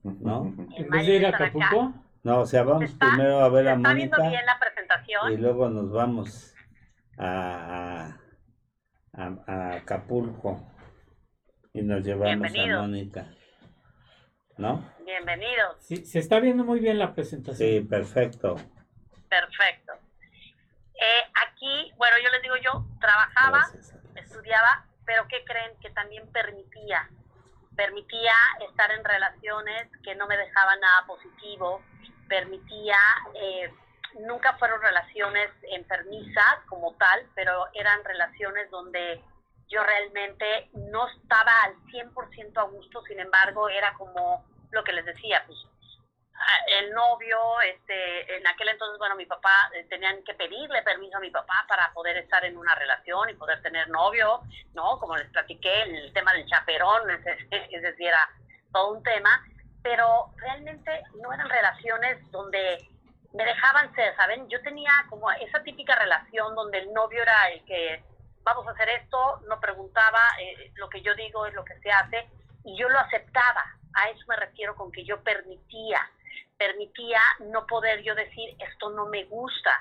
¿no? 0.03 0.53
¿En 0.75 0.89
vez 0.89 1.07
de 1.07 1.15
ir 1.15 1.25
a 1.25 1.29
Acapulco? 1.29 1.93
No, 2.23 2.39
o 2.39 2.45
sea, 2.45 2.63
vamos 2.63 2.91
primero 2.91 3.39
a 3.41 3.49
ver 3.49 3.67
a 3.67 3.75
Mónica. 3.75 3.93
viendo 3.93 4.29
bien 4.29 4.45
la 4.45 4.57
presentación? 4.57 5.33
Y 5.33 5.37
luego 5.37 5.69
nos 5.69 5.91
vamos 5.91 6.55
a, 7.17 8.17
a, 9.11 9.37
a 9.45 9.73
Acapulco 9.75 10.71
y 11.73 11.81
nos 11.81 12.05
llevamos 12.05 12.49
a 12.55 12.81
Mónica. 12.81 13.27
¿No? 14.55 14.89
Bienvenidos. 15.03 15.77
Sí, 15.81 16.05
se 16.05 16.19
está 16.19 16.39
viendo 16.39 16.63
muy 16.63 16.79
bien 16.79 16.97
la 16.97 17.13
presentación. 17.13 17.69
Sí, 17.69 17.81
perfecto. 17.81 18.55
Perfecto. 19.27 19.91
Eh, 20.93 21.23
aquí, 21.45 21.91
bueno, 21.97 22.15
yo 22.23 22.29
les 22.29 22.41
digo, 22.41 22.55
yo 22.63 22.85
trabajaba, 23.01 23.65
estudiaba, 24.15 24.85
pero 25.05 25.27
¿qué 25.27 25.43
creen? 25.43 25.71
Que 25.81 25.89
también 25.89 26.31
permitía, 26.31 27.09
permitía 27.75 28.31
estar 28.69 28.91
en 28.91 29.03
relaciones 29.03 29.89
que 30.03 30.15
no 30.15 30.25
me 30.27 30.37
dejaban 30.37 30.79
nada 30.79 31.05
positivo, 31.05 31.81
permitía, 32.27 32.97
eh, 33.35 33.71
nunca 34.21 34.53
fueron 34.57 34.81
relaciones 34.81 35.49
enfermizas 35.71 36.59
como 36.67 36.95
tal, 36.95 37.27
pero 37.35 37.67
eran 37.73 38.03
relaciones 38.03 38.69
donde 38.69 39.21
yo 39.69 39.83
realmente 39.83 40.69
no 40.73 41.07
estaba 41.09 41.51
al 41.63 41.75
100% 41.85 42.57
a 42.57 42.63
gusto, 42.63 43.01
sin 43.03 43.19
embargo, 43.19 43.69
era 43.69 43.93
como 43.93 44.45
lo 44.71 44.83
que 44.83 44.93
les 44.93 45.05
decía, 45.05 45.43
pues 45.45 45.57
el 46.67 46.91
novio, 46.91 47.37
este, 47.61 48.37
en 48.37 48.45
aquel 48.47 48.69
entonces, 48.69 48.97
bueno, 48.97 49.15
mi 49.15 49.25
papá, 49.25 49.69
eh, 49.73 49.85
tenían 49.89 50.23
que 50.23 50.33
pedirle 50.33 50.81
permiso 50.81 51.17
a 51.17 51.21
mi 51.21 51.29
papá 51.29 51.65
para 51.67 51.91
poder 51.93 52.17
estar 52.17 52.43
en 52.45 52.57
una 52.57 52.75
relación 52.75 53.29
y 53.29 53.35
poder 53.35 53.61
tener 53.61 53.87
novio, 53.89 54.41
¿no? 54.73 54.99
Como 54.99 55.15
les 55.15 55.29
platiqué, 55.29 55.83
el 55.83 56.13
tema 56.13 56.33
del 56.33 56.45
chaperón, 56.47 57.09
es, 57.11 57.25
es 57.71 57.81
decir, 57.81 58.07
era 58.07 58.29
todo 58.71 58.93
un 58.93 59.03
tema, 59.03 59.45
pero 59.83 60.31
realmente 60.37 61.03
no 61.21 61.33
eran 61.33 61.49
relaciones 61.49 62.31
donde 62.31 62.87
me 63.33 63.45
dejaban 63.45 63.93
ser, 63.95 64.15
¿saben? 64.15 64.47
Yo 64.49 64.61
tenía 64.61 64.91
como 65.09 65.29
esa 65.31 65.61
típica 65.63 65.95
relación 65.95 66.55
donde 66.55 66.79
el 66.79 66.93
novio 66.93 67.21
era 67.21 67.49
el 67.49 67.63
que 67.65 68.03
vamos 68.43 68.67
a 68.67 68.71
hacer 68.71 68.89
esto, 68.89 69.41
no 69.47 69.59
preguntaba, 69.59 70.21
eh, 70.39 70.71
lo 70.75 70.89
que 70.89 71.01
yo 71.01 71.13
digo 71.15 71.45
es 71.45 71.53
lo 71.53 71.65
que 71.65 71.77
se 71.79 71.91
hace, 71.91 72.29
y 72.63 72.77
yo 72.77 72.89
lo 72.89 72.99
aceptaba. 72.99 73.65
A 73.93 74.09
eso 74.09 74.23
me 74.27 74.35
refiero 74.35 74.75
con 74.75 74.91
que 74.91 75.03
yo 75.03 75.21
permitía, 75.21 75.99
permitía 76.57 77.19
no 77.39 77.65
poder 77.67 78.01
yo 78.03 78.15
decir 78.15 78.55
esto 78.59 78.89
no 78.89 79.05
me 79.07 79.25
gusta, 79.25 79.71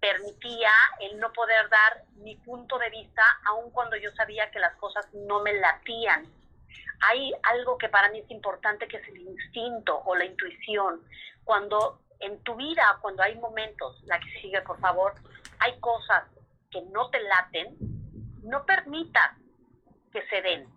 permitía 0.00 0.70
el 1.00 1.18
no 1.18 1.32
poder 1.32 1.68
dar 1.68 2.04
mi 2.16 2.36
punto 2.36 2.78
de 2.78 2.90
vista 2.90 3.22
aun 3.46 3.70
cuando 3.70 3.96
yo 3.96 4.10
sabía 4.12 4.50
que 4.50 4.58
las 4.58 4.74
cosas 4.76 5.06
no 5.12 5.40
me 5.40 5.52
latían. 5.54 6.26
Hay 7.00 7.32
algo 7.42 7.78
que 7.78 7.88
para 7.88 8.10
mí 8.10 8.20
es 8.20 8.30
importante 8.30 8.86
que 8.86 8.98
es 8.98 9.08
el 9.08 9.18
instinto 9.18 10.02
o 10.04 10.14
la 10.14 10.24
intuición. 10.24 11.02
Cuando 11.44 12.00
en 12.20 12.42
tu 12.42 12.54
vida, 12.56 12.98
cuando 13.00 13.22
hay 13.22 13.36
momentos, 13.36 14.02
la 14.04 14.20
que 14.20 14.40
sigue 14.40 14.60
por 14.62 14.78
favor, 14.80 15.14
hay 15.58 15.78
cosas 15.80 16.24
que 16.70 16.82
no 16.82 17.10
te 17.10 17.20
laten, 17.22 17.76
no 18.42 18.64
permitas 18.64 19.36
que 20.12 20.26
se 20.28 20.42
den. 20.42 20.68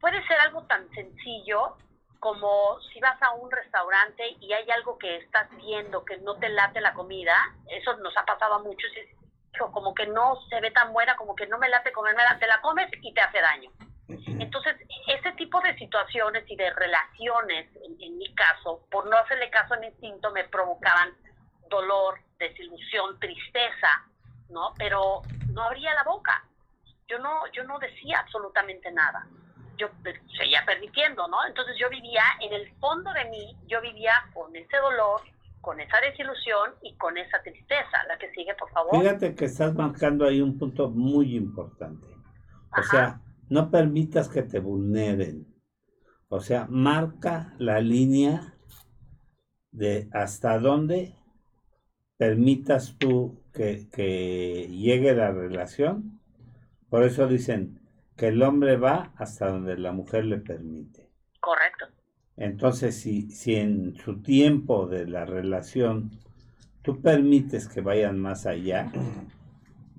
Puede 0.00 0.26
ser 0.26 0.40
algo 0.40 0.64
tan 0.66 0.88
sencillo 0.90 1.76
como 2.18 2.80
si 2.92 3.00
vas 3.00 3.20
a 3.20 3.32
un 3.32 3.50
restaurante 3.50 4.36
y 4.40 4.52
hay 4.52 4.70
algo 4.70 4.96
que 4.96 5.16
estás 5.16 5.48
viendo 5.56 6.04
que 6.04 6.18
no 6.18 6.36
te 6.38 6.48
late 6.48 6.80
la 6.80 6.94
comida, 6.94 7.34
eso 7.68 7.96
nos 7.96 8.16
ha 8.16 8.24
pasado 8.24 8.54
a 8.54 8.62
muchos, 8.62 8.90
como 9.72 9.92
que 9.92 10.06
no 10.06 10.40
se 10.48 10.60
ve 10.60 10.70
tan 10.70 10.92
buena, 10.92 11.16
como 11.16 11.34
que 11.34 11.46
no 11.46 11.58
me 11.58 11.68
late 11.68 11.92
comerme, 11.92 12.22
te 12.38 12.46
la 12.46 12.60
comes 12.60 12.88
y 13.00 13.12
te 13.12 13.20
hace 13.20 13.40
daño. 13.40 13.70
Entonces, 14.26 14.76
ese 15.06 15.32
tipo 15.32 15.60
de 15.60 15.76
situaciones 15.76 16.44
y 16.48 16.56
de 16.56 16.70
relaciones, 16.72 17.68
en, 17.84 18.00
en 18.00 18.18
mi 18.18 18.34
caso, 18.34 18.86
por 18.90 19.08
no 19.08 19.16
hacerle 19.16 19.50
caso 19.50 19.74
a 19.74 19.78
mi 19.78 19.86
instinto, 19.86 20.30
me 20.32 20.44
provocaban 20.44 21.10
dolor, 21.68 22.20
desilusión, 22.38 23.18
tristeza, 23.18 24.06
¿no? 24.50 24.74
Pero 24.76 25.22
no 25.52 25.62
abría 25.62 25.94
la 25.94 26.04
boca. 26.04 26.44
Yo 27.08 27.18
no, 27.18 27.40
yo 27.52 27.64
no 27.64 27.78
decía 27.78 28.20
absolutamente 28.20 28.90
nada. 28.92 29.26
Yo 29.76 29.88
seguía 30.38 30.64
permitiendo, 30.64 31.26
¿no? 31.28 31.44
Entonces 31.46 31.76
yo 31.78 31.88
vivía 31.88 32.22
en 32.40 32.52
el 32.52 32.70
fondo 32.76 33.12
de 33.12 33.24
mí, 33.26 33.56
yo 33.66 33.80
vivía 33.80 34.12
con 34.34 34.54
ese 34.54 34.76
dolor, 34.76 35.22
con 35.60 35.80
esa 35.80 35.98
desilusión 36.00 36.74
y 36.82 36.94
con 36.96 37.16
esa 37.16 37.42
tristeza. 37.42 38.04
La 38.06 38.18
que 38.18 38.30
sigue, 38.32 38.54
por 38.54 38.70
favor. 38.70 39.00
Fíjate 39.00 39.34
que 39.34 39.46
estás 39.46 39.74
marcando 39.74 40.26
ahí 40.26 40.40
un 40.40 40.58
punto 40.58 40.90
muy 40.90 41.36
importante. 41.36 42.06
O 42.76 42.82
sea, 42.82 43.20
no 43.52 43.70
permitas 43.70 44.30
que 44.30 44.42
te 44.42 44.60
vulneren. 44.60 45.46
O 46.28 46.40
sea, 46.40 46.66
marca 46.70 47.54
la 47.58 47.82
línea 47.82 48.54
de 49.70 50.08
hasta 50.12 50.58
dónde 50.58 51.14
permitas 52.16 52.96
tú 52.98 53.42
que, 53.52 54.68
llegue 54.70 55.14
la 55.14 55.32
relación. 55.32 56.18
Por 56.88 57.04
eso 57.04 57.28
dicen 57.28 57.78
que 58.16 58.28
el 58.28 58.42
hombre 58.42 58.78
va 58.78 59.12
hasta 59.16 59.50
donde 59.50 59.76
la 59.76 59.92
mujer 59.92 60.24
le 60.24 60.38
permite. 60.38 61.10
Correcto. 61.38 61.86
Entonces, 62.38 62.98
si, 62.98 63.30
si 63.30 63.56
en 63.56 63.96
su 63.96 64.22
tiempo 64.22 64.86
de 64.86 65.06
la 65.06 65.26
relación 65.26 66.10
tú 66.80 67.02
permites 67.02 67.68
que 67.68 67.82
vayan 67.82 68.18
más 68.18 68.46
allá, 68.46 68.90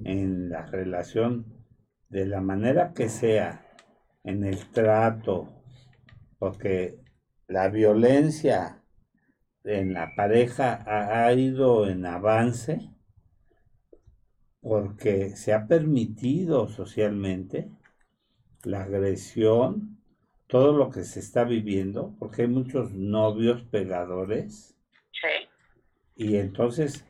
en 0.03 0.49
la 0.49 0.65
relación, 0.65 1.45
de 2.13 2.27
la 2.27 2.41
manera 2.41 2.93
que 2.93 3.09
sea, 3.09 3.65
en 4.23 4.43
el 4.43 4.69
trato, 4.69 5.49
porque 6.37 6.99
la 7.47 7.69
violencia 7.69 8.83
en 9.63 9.93
la 9.93 10.13
pareja 10.15 10.83
ha, 10.85 11.33
ido 11.33 11.89
en 11.89 12.05
avance 12.05 12.87
porque 14.61 15.35
se 15.35 15.53
ha 15.53 15.65
permitido 15.65 16.67
socialmente 16.67 17.71
la 18.61 18.83
agresión, 18.83 19.97
todo 20.45 20.71
lo 20.77 20.91
que 20.91 21.05
se 21.05 21.19
está 21.19 21.43
viviendo, 21.45 22.15
porque 22.19 22.43
hay 22.43 22.47
muchos 22.47 22.91
novios 22.91 23.63
pegadores. 23.63 24.77
Sí. 25.11 25.49
Y 26.15 26.35
entonces, 26.35 27.07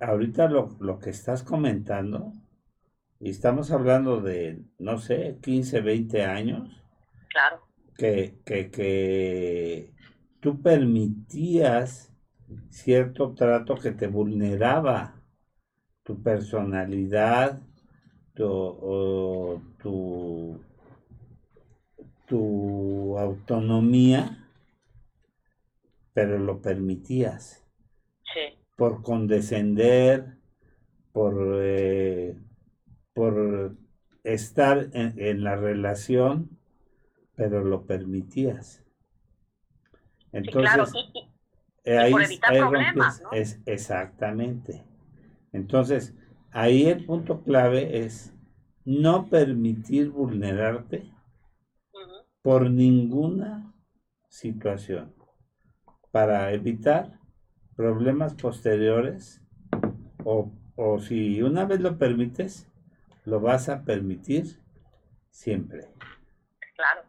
ahorita 0.00 0.48
lo, 0.48 0.74
lo 0.80 0.98
que 0.98 1.10
estás 1.10 1.42
comentando, 1.42 2.32
y 3.20 3.30
estamos 3.30 3.70
hablando 3.72 4.20
de, 4.20 4.62
no 4.78 4.98
sé, 4.98 5.38
15, 5.42 5.80
20 5.80 6.24
años. 6.24 6.82
Claro. 7.30 7.62
Que, 7.96 8.38
que, 8.44 8.70
que 8.70 9.92
tú 10.40 10.62
permitías 10.62 12.12
cierto 12.70 13.34
trato 13.34 13.74
que 13.74 13.90
te 13.90 14.06
vulneraba 14.06 15.20
tu 16.04 16.22
personalidad, 16.22 17.60
tu, 18.34 19.60
tu, 19.82 20.60
tu 22.26 23.18
autonomía, 23.18 24.48
pero 26.14 26.38
lo 26.38 26.62
permitías. 26.62 27.64
Sí. 28.32 28.58
Por 28.76 29.02
condescender, 29.02 30.38
por, 31.12 31.34
eh, 31.62 32.36
por 33.18 33.76
estar 34.22 34.90
en, 34.92 35.42
la 35.42 35.56
relación, 35.56 36.56
pero 37.34 37.64
lo 37.64 37.84
permitías. 37.84 38.84
Entonces, 40.30 40.94
ahí, 41.84 42.12
por 42.12 42.22
evitar 42.22 42.56
problemas, 42.56 43.20
¿no? 43.20 43.32
es, 43.32 43.60
exactamente. 43.66 44.84
Entonces, 45.52 46.14
ahí 46.52 46.86
el 46.86 47.06
punto 47.06 47.42
clave 47.42 48.04
es 48.04 48.32
no 48.84 49.26
permitir 49.26 50.10
vulnerarte 50.10 51.10
por 52.40 52.70
ninguna 52.70 53.74
situación 54.28 55.12
para 56.12 56.52
evitar 56.52 57.18
problemas 57.74 58.34
posteriores 58.34 59.42
o, 60.22 60.52
o 60.76 61.00
si 61.00 61.42
una 61.42 61.64
vez 61.64 61.80
lo 61.80 61.98
permites, 61.98 62.68
lo 63.28 63.40
vas 63.40 63.68
a 63.68 63.84
permitir 63.84 64.44
siempre. 65.30 65.88
Claro. 66.74 67.02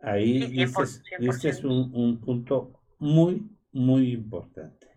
Ahí 0.00 0.62
este 0.62 1.48
es 1.48 1.64
un, 1.64 1.90
un, 1.94 2.20
punto 2.20 2.82
muy, 2.98 3.48
muy 3.72 4.12
importante. 4.12 4.88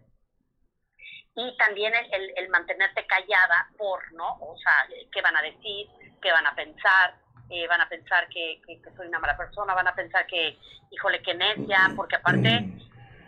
Y 1.35 1.55
también 1.55 1.93
el, 2.11 2.33
el, 2.35 2.49
mantenerte 2.49 3.05
callada 3.05 3.69
por, 3.77 4.11
¿no? 4.13 4.38
O 4.41 4.57
sea, 4.57 4.73
¿qué 5.11 5.21
van 5.21 5.38
a 5.38 5.41
decir? 5.41 5.88
¿Qué 6.21 6.31
van 6.31 6.45
a 6.45 6.55
pensar? 6.55 7.15
Eh, 7.49 7.65
van 7.67 7.79
a 7.79 7.88
pensar 7.88 8.27
que, 8.27 8.61
que, 8.65 8.81
soy 8.97 9.07
una 9.07 9.19
mala 9.19 9.38
persona, 9.38 9.73
van 9.73 9.88
a 9.88 9.95
pensar 9.95 10.27
que, 10.27 10.57
híjole, 10.91 11.21
que 11.21 11.33
necia, 11.33 11.93
porque 11.95 12.17
aparte, 12.17 12.69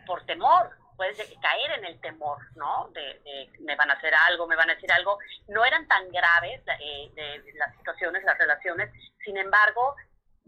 por 0.06 0.26
temor, 0.26 0.72
puedes 1.00 1.18
caer 1.42 1.72
en 1.78 1.86
el 1.86 2.02
temor, 2.02 2.40
¿no? 2.58 2.90
De, 2.90 3.50
me 3.62 3.78
van 3.78 3.90
a 3.90 3.94
hacer 3.94 4.14
algo, 4.14 4.48
me 4.48 4.58
van 4.58 4.70
a 4.70 4.76
decir 4.76 4.92
algo. 4.92 5.18
No 5.48 5.64
eran 5.64 5.88
tan 5.88 6.12
graves 6.12 6.62
eh, 6.78 7.10
de 7.16 7.54
las 7.54 7.74
situaciones, 7.78 8.22
las 8.26 8.38
relaciones, 8.38 8.92
sin 9.24 9.38
embargo, 9.38 9.96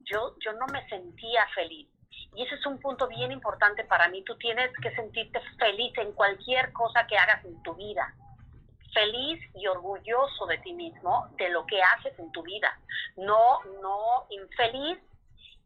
yo, 0.04 0.36
yo 0.44 0.52
no 0.54 0.68
me 0.68 0.86
sentía 0.90 1.48
feliz. 1.56 1.88
Y 2.36 2.44
ese 2.44 2.56
es 2.56 2.66
un 2.66 2.82
punto 2.82 3.08
bien 3.08 3.32
importante 3.32 3.86
para 3.86 4.10
mí. 4.10 4.26
Tú 4.26 4.38
tienes 4.38 4.72
que 4.82 4.94
sentirte 4.94 5.40
feliz 5.58 5.98
en 5.98 6.12
cualquier 6.12 6.74
cosa 6.74 7.08
que 7.08 7.18
hagas 7.18 7.46
en 7.46 7.64
tu 7.64 7.74
vida 7.76 8.14
feliz 8.94 9.40
y 9.56 9.68
orgulloso 9.68 10.46
de 10.48 10.58
ti 10.58 10.74
mismo, 10.74 11.30
de 11.38 11.48
lo 11.48 11.66
que 11.66 11.82
haces 11.82 12.18
en 12.20 12.30
tu 12.34 12.44
vida. 12.44 12.78
No, 13.16 13.64
no 13.82 14.26
infeliz 14.30 15.00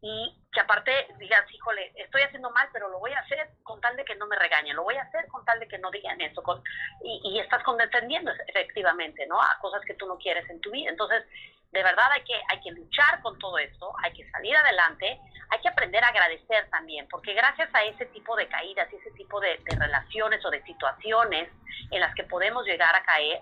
y 0.01 0.35
que 0.51 0.59
aparte 0.59 1.07
digas, 1.17 1.43
híjole, 1.51 1.91
estoy 1.95 2.21
haciendo 2.21 2.49
mal, 2.51 2.69
pero 2.71 2.89
lo 2.89 2.99
voy 2.99 3.11
a 3.11 3.19
hacer 3.19 3.49
con 3.63 3.81
tal 3.81 3.95
de 3.95 4.05
que 4.05 4.15
no 4.15 4.27
me 4.27 4.35
regañen, 4.35 4.75
lo 4.75 4.83
voy 4.83 4.95
a 4.95 5.03
hacer 5.03 5.27
con 5.27 5.43
tal 5.45 5.59
de 5.59 5.67
que 5.67 5.77
no 5.77 5.91
digan 5.91 6.19
eso, 6.21 6.41
con, 6.43 6.61
y, 7.03 7.39
estás 7.39 7.63
condescendiendo 7.63 8.31
efectivamente, 8.47 9.25
¿no? 9.27 9.41
A 9.41 9.57
cosas 9.61 9.81
que 9.85 9.95
tú 9.95 10.05
no 10.07 10.17
quieres 10.17 10.49
en 10.49 10.61
tu 10.61 10.71
vida. 10.71 10.89
Entonces, 10.89 11.23
de 11.71 11.83
verdad 11.83 12.09
hay 12.11 12.23
que, 12.23 12.39
hay 12.49 12.61
que 12.61 12.71
luchar 12.71 13.21
con 13.21 13.37
todo 13.39 13.57
esto, 13.57 13.93
hay 14.03 14.13
que 14.13 14.29
salir 14.31 14.55
adelante, 14.55 15.19
hay 15.49 15.59
que 15.59 15.69
aprender 15.69 16.03
a 16.03 16.09
agradecer 16.09 16.69
también, 16.69 17.07
porque 17.09 17.33
gracias 17.33 17.69
a 17.73 17.83
ese 17.83 18.05
tipo 18.07 18.35
de 18.35 18.47
caídas 18.47 18.87
y 18.93 18.95
ese 18.95 19.11
tipo 19.11 19.39
de, 19.39 19.59
de 19.63 19.77
relaciones 19.77 20.43
o 20.45 20.49
de 20.49 20.63
situaciones 20.63 21.49
en 21.91 21.99
las 21.99 22.13
que 22.15 22.23
podemos 22.23 22.65
llegar 22.65 22.95
a 22.95 23.03
caer, 23.03 23.41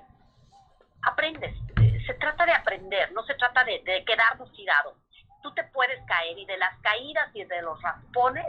aprendes. 1.03 1.55
Se 2.07 2.13
trata 2.15 2.45
de 2.45 2.53
aprender, 2.53 3.11
no 3.11 3.23
se 3.23 3.35
trata 3.35 3.63
de, 3.63 3.81
de 3.83 4.03
quedarnos 4.03 4.51
tirados 4.53 5.02
tú 5.43 5.53
te 5.53 5.63
puedes 5.65 6.03
caer 6.07 6.39
y 6.39 6.45
de 6.45 6.57
las 6.57 6.75
caídas 6.79 7.29
y 7.35 7.43
de 7.43 7.61
los 7.61 7.79
raspones 7.81 8.45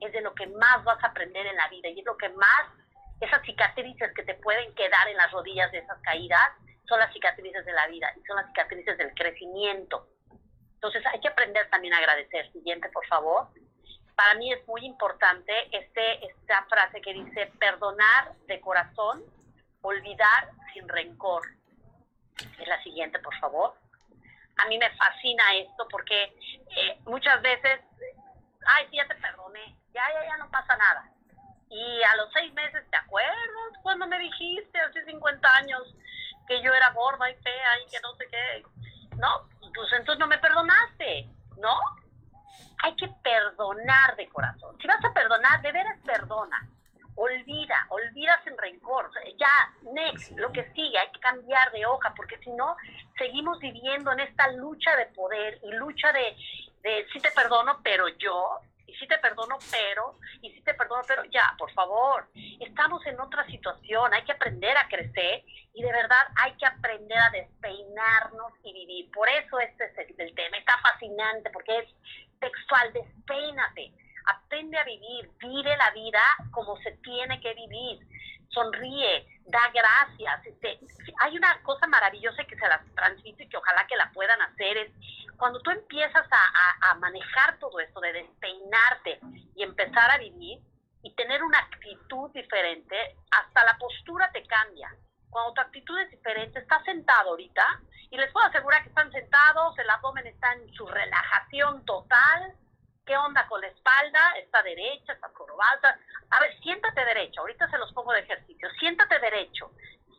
es 0.00 0.12
de 0.12 0.22
lo 0.22 0.34
que 0.34 0.46
más 0.46 0.82
vas 0.82 1.02
a 1.04 1.08
aprender 1.08 1.46
en 1.46 1.54
la 1.54 1.68
vida 1.68 1.88
y 1.88 2.00
es 2.00 2.06
lo 2.06 2.16
que 2.16 2.30
más, 2.30 2.62
esas 3.20 3.42
cicatrices 3.42 4.12
que 4.14 4.22
te 4.22 4.34
pueden 4.34 4.74
quedar 4.74 5.06
en 5.08 5.16
las 5.18 5.30
rodillas 5.30 5.70
de 5.70 5.78
esas 5.78 6.00
caídas 6.00 6.40
son 6.88 6.98
las 6.98 7.12
cicatrices 7.12 7.64
de 7.66 7.72
la 7.72 7.86
vida 7.86 8.10
y 8.16 8.24
son 8.26 8.36
las 8.36 8.46
cicatrices 8.46 8.96
del 8.96 9.14
crecimiento. 9.14 10.08
Entonces 10.74 11.04
hay 11.06 11.20
que 11.20 11.28
aprender 11.28 11.68
también 11.68 11.92
a 11.92 11.98
agradecer. 11.98 12.50
Siguiente, 12.52 12.88
por 12.88 13.06
favor. 13.06 13.48
Para 14.16 14.34
mí 14.34 14.50
es 14.50 14.66
muy 14.66 14.84
importante 14.86 15.52
este, 15.70 16.26
esta 16.26 16.64
frase 16.64 17.02
que 17.02 17.12
dice 17.12 17.52
perdonar 17.58 18.32
de 18.46 18.60
corazón, 18.60 19.22
olvidar 19.82 20.50
sin 20.72 20.88
rencor. 20.88 21.42
Es 22.58 22.66
la 22.66 22.82
siguiente, 22.82 23.18
por 23.18 23.38
favor 23.38 23.74
a 24.62 24.68
mí 24.68 24.78
me 24.78 24.90
fascina 24.96 25.42
esto 25.56 25.86
porque 25.90 26.24
eh, 26.24 26.98
muchas 27.04 27.40
veces, 27.42 27.80
ay, 28.66 28.86
sí, 28.90 28.96
ya 28.96 29.06
te 29.06 29.14
perdoné, 29.16 29.76
ya, 29.92 30.02
ya, 30.12 30.24
ya 30.24 30.36
no 30.38 30.50
pasa 30.50 30.76
nada. 30.76 31.08
Y 31.70 32.02
a 32.02 32.16
los 32.16 32.32
seis 32.32 32.52
meses, 32.52 32.84
¿te 32.90 32.96
acuerdas 32.96 33.78
cuando 33.82 34.06
me 34.06 34.18
dijiste 34.18 34.78
hace 34.80 35.04
50 35.04 35.56
años 35.56 35.82
que 36.48 36.60
yo 36.62 36.72
era 36.74 36.90
gorda 36.90 37.30
y 37.30 37.34
fea 37.36 37.80
y 37.86 37.90
que 37.90 38.00
no 38.00 38.14
sé 38.16 38.26
qué? 38.30 38.64
No, 39.16 39.48
pues 39.74 39.92
entonces 39.92 40.18
no 40.18 40.26
me 40.26 40.38
perdonaste, 40.38 41.28
¿no? 41.58 41.78
Hay 42.82 42.96
que 42.96 43.08
perdonar 43.22 44.16
de 44.16 44.28
corazón. 44.28 44.76
Si 44.80 44.88
vas 44.88 45.04
a 45.04 45.12
perdonar, 45.12 45.62
de 45.62 45.72
veras 45.72 45.98
perdona 46.04 46.68
olvida, 47.20 47.86
olvida 47.90 48.40
sin 48.44 48.56
rencor, 48.56 49.10
ya, 49.38 49.52
next, 49.92 50.32
lo 50.38 50.50
que 50.52 50.64
sigue, 50.72 50.98
hay 50.98 51.10
que 51.12 51.20
cambiar 51.20 51.70
de 51.70 51.84
hoja, 51.84 52.14
porque 52.16 52.38
si 52.38 52.50
no, 52.50 52.76
seguimos 53.18 53.58
viviendo 53.58 54.10
en 54.12 54.20
esta 54.20 54.50
lucha 54.52 54.96
de 54.96 55.06
poder 55.06 55.60
y 55.62 55.70
lucha 55.72 56.12
de, 56.12 56.34
de 56.82 57.06
sí 57.12 57.20
te 57.20 57.30
perdono, 57.32 57.78
pero 57.82 58.08
yo, 58.08 58.60
y 58.86 58.94
sí 58.94 59.06
te 59.06 59.18
perdono, 59.18 59.58
pero, 59.70 60.18
y 60.40 60.50
sí 60.50 60.62
te 60.62 60.72
perdono, 60.72 61.02
pero 61.06 61.24
ya, 61.24 61.54
por 61.58 61.70
favor, 61.72 62.26
estamos 62.58 63.04
en 63.04 63.20
otra 63.20 63.46
situación, 63.46 64.14
hay 64.14 64.24
que 64.24 64.32
aprender 64.32 64.74
a 64.78 64.88
crecer 64.88 65.44
y 65.74 65.82
de 65.82 65.92
verdad 65.92 66.26
hay 66.36 66.54
que 66.54 66.66
aprender 66.66 67.18
a 67.18 67.30
despeinarnos 67.30 68.52
y 68.64 68.72
vivir. 68.72 69.10
Por 69.12 69.28
eso 69.28 69.60
este 69.60 69.84
es 69.84 69.98
el, 69.98 70.14
el 70.18 70.34
tema, 70.34 70.56
está 70.56 70.78
fascinante, 70.78 71.50
porque 71.50 71.78
es 71.80 71.88
textual, 72.40 72.92
despeínate 72.94 73.92
aprende 74.30 74.78
a 74.78 74.84
vivir, 74.84 75.30
vive 75.38 75.76
la 75.76 75.90
vida 75.90 76.22
como 76.50 76.76
se 76.78 76.92
tiene 77.02 77.40
que 77.40 77.54
vivir, 77.54 78.06
sonríe, 78.48 79.26
da 79.46 79.70
gracias. 79.72 80.46
Este, 80.46 80.80
hay 81.20 81.36
una 81.36 81.62
cosa 81.62 81.86
maravillosa 81.86 82.44
que 82.44 82.56
se 82.56 82.68
las 82.68 82.84
transmito 82.94 83.42
y 83.42 83.48
que 83.48 83.56
ojalá 83.56 83.86
que 83.86 83.96
la 83.96 84.10
puedan 84.12 84.40
hacer, 84.42 84.76
es 84.76 84.92
cuando 85.36 85.60
tú 85.60 85.70
empiezas 85.70 86.26
a, 86.30 86.90
a 86.90 86.94
manejar 86.96 87.58
todo 87.58 87.80
esto 87.80 88.00
de 88.00 88.12
despeinarte 88.12 89.20
y 89.54 89.62
empezar 89.62 90.10
a 90.10 90.18
vivir 90.18 90.60
y 91.02 91.14
tener 91.14 91.42
una 91.42 91.58
actitud 91.58 92.30
diferente, 92.32 93.16
hasta 93.30 93.64
la 93.64 93.76
postura 93.78 94.30
te 94.32 94.44
cambia. 94.44 94.94
Cuando 95.30 95.54
tu 95.54 95.60
actitud 95.60 95.98
es 95.98 96.10
diferente, 96.10 96.58
estás 96.58 96.84
sentado 96.84 97.30
ahorita 97.30 97.64
y 98.10 98.16
les 98.16 98.30
puedo 98.32 98.46
asegurar 98.46 98.82
que 98.82 98.88
están 98.88 99.10
sentados, 99.12 99.78
el 99.78 99.88
abdomen 99.88 100.26
está 100.26 100.52
en 100.54 100.72
su 100.74 100.86
relajación 100.86 101.84
total, 101.84 102.54
¿Qué 103.10 103.16
onda 103.16 103.44
con 103.48 103.60
la 103.60 103.66
espalda? 103.66 104.20
¿Está 104.40 104.62
derecha? 104.62 105.14
¿Está 105.14 105.28
curvada? 105.30 105.98
A 106.30 106.38
ver, 106.38 106.56
siéntate 106.62 107.04
derecho. 107.04 107.40
Ahorita 107.40 107.68
se 107.68 107.76
los 107.76 107.92
pongo 107.92 108.12
de 108.12 108.20
ejercicio. 108.20 108.68
Siéntate 108.78 109.18
derecho. 109.18 109.72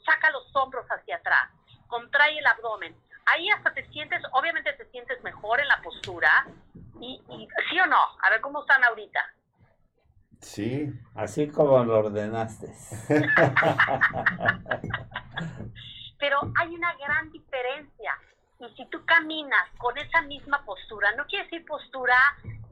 Saca 0.06 0.30
los 0.32 0.54
hombros 0.58 0.86
hacia 0.88 1.16
atrás. 1.16 1.50
Contrae 1.88 2.38
el 2.38 2.46
abdomen. 2.46 2.94
Ahí 3.28 3.50
hasta 3.50 3.74
te 3.74 3.88
sientes, 3.92 4.22
obviamente 4.34 4.74
te 4.74 4.84
sientes 4.92 5.24
mejor 5.24 5.62
en 5.62 5.70
la 5.70 5.82
postura. 5.82 6.48
Y, 7.00 7.24
¿Sí 7.70 7.80
o 7.80 7.86
no? 7.86 8.02
A 8.24 8.30
ver 8.30 8.42
cómo 8.42 8.60
están 8.60 8.84
ahorita. 8.84 9.26
Sí, 10.42 10.92
así 11.16 11.50
como 11.50 11.86
lo 11.86 11.98
ordenaste. 11.98 12.74
Pero 16.20 16.42
hay 16.60 16.76
una 16.76 16.94
gran 16.96 17.32
diferencia. 17.32 18.18
Y 18.60 18.68
si 18.76 18.86
tú 18.90 19.06
caminas 19.06 19.70
con 19.78 19.98
esa 19.98 20.24
misma 20.24 20.66
postura, 20.66 21.16
no 21.16 21.26
quiere 21.26 21.46
decir 21.46 21.66
postura 21.66 22.18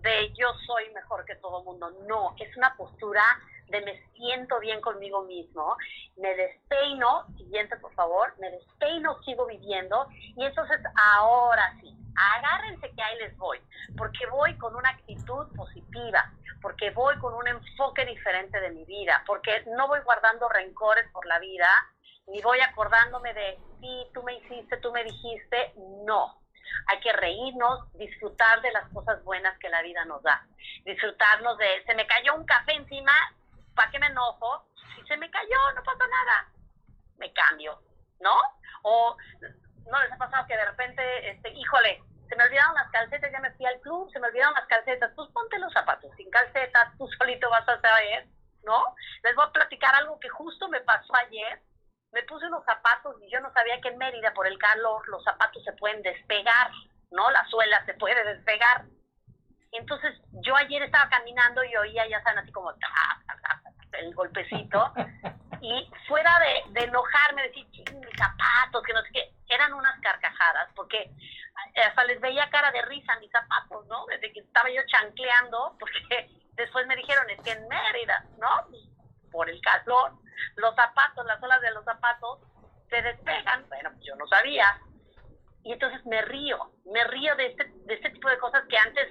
de 0.01 0.33
yo 0.33 0.47
soy 0.65 0.89
mejor 0.93 1.25
que 1.25 1.35
todo 1.35 1.63
mundo. 1.63 1.91
No, 2.07 2.35
es 2.39 2.55
una 2.57 2.75
postura 2.75 3.23
de 3.69 3.81
me 3.81 4.01
siento 4.13 4.59
bien 4.59 4.81
conmigo 4.81 5.23
mismo, 5.23 5.77
me 6.17 6.35
despeino, 6.35 7.27
siguiente 7.37 7.77
por 7.77 7.93
favor, 7.93 8.33
me 8.39 8.49
despeino, 8.49 9.21
sigo 9.23 9.45
viviendo 9.45 10.07
y 10.35 10.43
entonces 10.43 10.79
ahora 10.95 11.75
sí, 11.79 11.95
agárrense 12.15 12.89
que 12.95 13.01
ahí 13.01 13.17
les 13.19 13.37
voy, 13.37 13.59
porque 13.95 14.25
voy 14.27 14.57
con 14.57 14.75
una 14.75 14.89
actitud 14.89 15.47
positiva, 15.55 16.31
porque 16.61 16.89
voy 16.91 17.15
con 17.19 17.33
un 17.35 17.47
enfoque 17.47 18.05
diferente 18.05 18.59
de 18.59 18.71
mi 18.71 18.85
vida, 18.85 19.23
porque 19.27 19.63
no 19.77 19.87
voy 19.87 19.99
guardando 20.01 20.49
rencores 20.49 21.07
por 21.11 21.25
la 21.27 21.37
vida, 21.37 21.67
ni 22.27 22.41
voy 22.41 22.59
acordándome 22.61 23.33
de, 23.33 23.59
sí, 23.79 24.07
tú 24.13 24.23
me 24.23 24.33
hiciste, 24.33 24.77
tú 24.77 24.91
me 24.91 25.03
dijiste, 25.03 25.73
no 26.05 26.38
hay 26.87 26.99
que 26.99 27.13
reírnos, 27.13 27.91
disfrutar 27.93 28.61
de 28.61 28.71
las 28.71 28.87
cosas 28.89 29.23
buenas 29.23 29.57
que 29.59 29.69
la 29.69 29.81
vida 29.81 30.05
nos 30.05 30.21
da. 30.23 30.45
Disfrutarnos 30.85 31.57
de, 31.57 31.83
se 31.85 31.95
me 31.95 32.07
cayó 32.07 32.35
un 32.35 32.45
café 32.45 32.73
encima, 32.73 33.13
¿para 33.75 33.91
qué 33.91 33.99
me 33.99 34.07
enojo? 34.07 34.65
Si 34.95 35.01
se 35.07 35.17
me 35.17 35.29
cayó, 35.29 35.71
no 35.75 35.83
pasa 35.83 36.07
nada. 36.07 36.47
Me 37.17 37.31
cambio, 37.33 37.79
¿no? 38.19 38.35
O 38.83 39.17
no 39.89 40.01
les 40.01 40.11
ha 40.11 40.17
pasado 40.17 40.47
que 40.47 40.55
de 40.55 40.65
repente, 40.65 41.29
este, 41.31 41.49
híjole, 41.51 42.01
se 42.29 42.35
me 42.35 42.43
olvidaron 42.43 42.75
las 42.75 42.89
calcetas, 42.91 43.31
ya 43.31 43.39
me 43.39 43.51
fui 43.51 43.65
al 43.65 43.79
club, 43.81 44.09
se 44.11 44.19
me 44.19 44.27
olvidaron 44.27 44.53
las 44.53 44.67
calcetas, 44.67 45.11
pues 45.15 45.29
ponte 45.31 45.57
los 45.57 45.73
zapatos 45.73 46.11
sin 46.15 46.29
calcetas, 46.29 46.95
tú 46.97 47.07
solito 47.17 47.49
vas 47.49 47.67
a 47.67 47.81
saber, 47.81 48.27
¿no? 48.63 48.95
Les 49.23 49.35
voy 49.35 49.45
a 49.47 49.51
platicar 49.51 49.95
algo 49.95 50.19
que 50.19 50.29
justo 50.29 50.67
me 50.69 50.81
pasó 50.81 51.13
ayer. 51.15 51.61
Me 52.11 52.23
puse 52.23 52.45
unos 52.47 52.65
zapatos 52.65 53.15
y 53.21 53.31
yo 53.31 53.39
no 53.39 53.51
sabía 53.53 53.79
que 53.81 53.89
en 53.89 53.97
Mérida, 53.97 54.33
por 54.33 54.47
el 54.47 54.57
calor, 54.57 55.07
los 55.09 55.23
zapatos 55.23 55.63
se 55.63 55.73
pueden 55.73 56.01
despegar, 56.01 56.71
¿no? 57.11 57.29
La 57.31 57.45
suela 57.45 57.85
se 57.85 57.93
puede 57.95 58.23
despegar. 58.23 58.85
Entonces, 59.71 60.15
yo 60.43 60.55
ayer 60.55 60.81
estaba 60.81 61.09
caminando 61.09 61.63
y 61.63 61.75
oía, 61.75 62.07
ya 62.07 62.21
saben, 62.23 62.39
así 62.39 62.51
como 62.51 62.73
el 63.93 64.15
golpecito. 64.15 64.93
Y 65.61 65.91
fuera 66.07 66.31
de, 66.39 66.71
de 66.79 66.85
enojarme, 66.85 67.43
decir, 67.43 67.67
mis 67.93 68.17
zapatos, 68.17 68.81
que 68.81 68.93
no 68.93 69.01
sé 69.01 69.09
qué, 69.11 69.33
eran 69.49 69.73
unas 69.73 69.99
carcajadas, 69.99 70.69
porque 70.73 71.11
hasta 71.85 72.03
les 72.05 72.19
veía 72.21 72.49
cara 72.49 72.71
de 72.71 72.81
risa 72.83 73.19
mis 73.19 73.31
zapatos, 73.31 73.85
¿no? 73.87 74.05
Desde 74.05 74.31
que 74.31 74.39
estaba 74.39 74.69
yo 74.69 74.81
chancleando, 74.87 75.75
porque 75.79 76.29
después 76.53 76.87
me 76.87 76.95
dijeron, 76.95 77.29
es 77.29 77.41
que 77.41 77.51
en 77.51 77.67
Mérida, 77.67 78.23
¿no? 78.37 78.67
Por 79.31 79.49
el 79.49 79.59
calor, 79.61 80.13
los 80.55 80.75
zapatos, 80.75 81.25
las 81.25 81.41
olas 81.41 81.61
de 81.61 81.71
los 81.71 81.83
zapatos 81.85 82.39
se 82.89 83.01
despegan. 83.01 83.67
Bueno, 83.69 83.91
pues 83.91 84.05
yo 84.05 84.15
no 84.15 84.27
sabía. 84.27 84.79
Y 85.63 85.73
entonces 85.73 86.05
me 86.05 86.21
río, 86.21 86.71
me 86.85 87.03
río 87.05 87.35
de 87.35 87.47
este, 87.47 87.65
de 87.85 87.93
este 87.93 88.09
tipo 88.11 88.29
de 88.29 88.37
cosas 88.37 88.63
que 88.67 88.77
antes, 88.77 89.09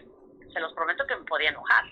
se 0.52 0.60
los 0.60 0.72
prometo 0.72 1.06
que 1.06 1.16
me 1.16 1.24
podía 1.24 1.50
enojar. 1.50 1.84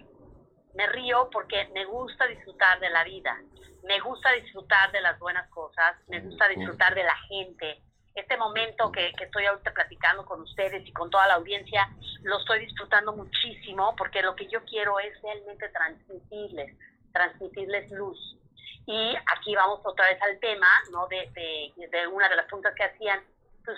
Me 0.74 0.86
río 0.88 1.28
porque 1.30 1.68
me 1.74 1.84
gusta 1.84 2.26
disfrutar 2.26 2.80
de 2.80 2.90
la 2.90 3.04
vida, 3.04 3.38
me 3.84 4.00
gusta 4.00 4.32
disfrutar 4.32 4.92
de 4.92 5.00
las 5.00 5.18
buenas 5.18 5.48
cosas, 5.50 5.96
me 6.08 6.20
gusta 6.20 6.48
disfrutar 6.48 6.94
de 6.94 7.04
la 7.04 7.16
gente, 7.28 7.82
este 8.16 8.36
momento 8.38 8.90
que, 8.90 9.12
estoy 9.20 9.44
ahorita 9.44 9.72
platicando 9.72 10.24
con 10.24 10.40
ustedes 10.40 10.86
y 10.88 10.92
con 10.92 11.10
toda 11.10 11.28
la 11.28 11.34
audiencia, 11.34 11.88
lo 12.22 12.38
estoy 12.38 12.60
disfrutando 12.60 13.14
muchísimo 13.14 13.94
porque 13.96 14.22
lo 14.22 14.34
que 14.34 14.48
yo 14.48 14.64
quiero 14.64 14.98
es 14.98 15.20
realmente 15.22 15.68
transmitirles, 15.68 16.76
transmitirles 17.12 17.90
luz. 17.90 18.38
Y 18.86 19.16
aquí 19.34 19.54
vamos 19.54 19.80
otra 19.84 20.06
vez 20.06 20.22
al 20.22 20.38
tema, 20.38 20.68
¿no? 20.92 21.08
De, 21.08 21.28
de, 21.34 22.06
una 22.06 22.28
de 22.28 22.36
las 22.36 22.46
preguntas 22.46 22.72
que 22.76 22.84
hacían, 22.84 23.20
pues 23.64 23.76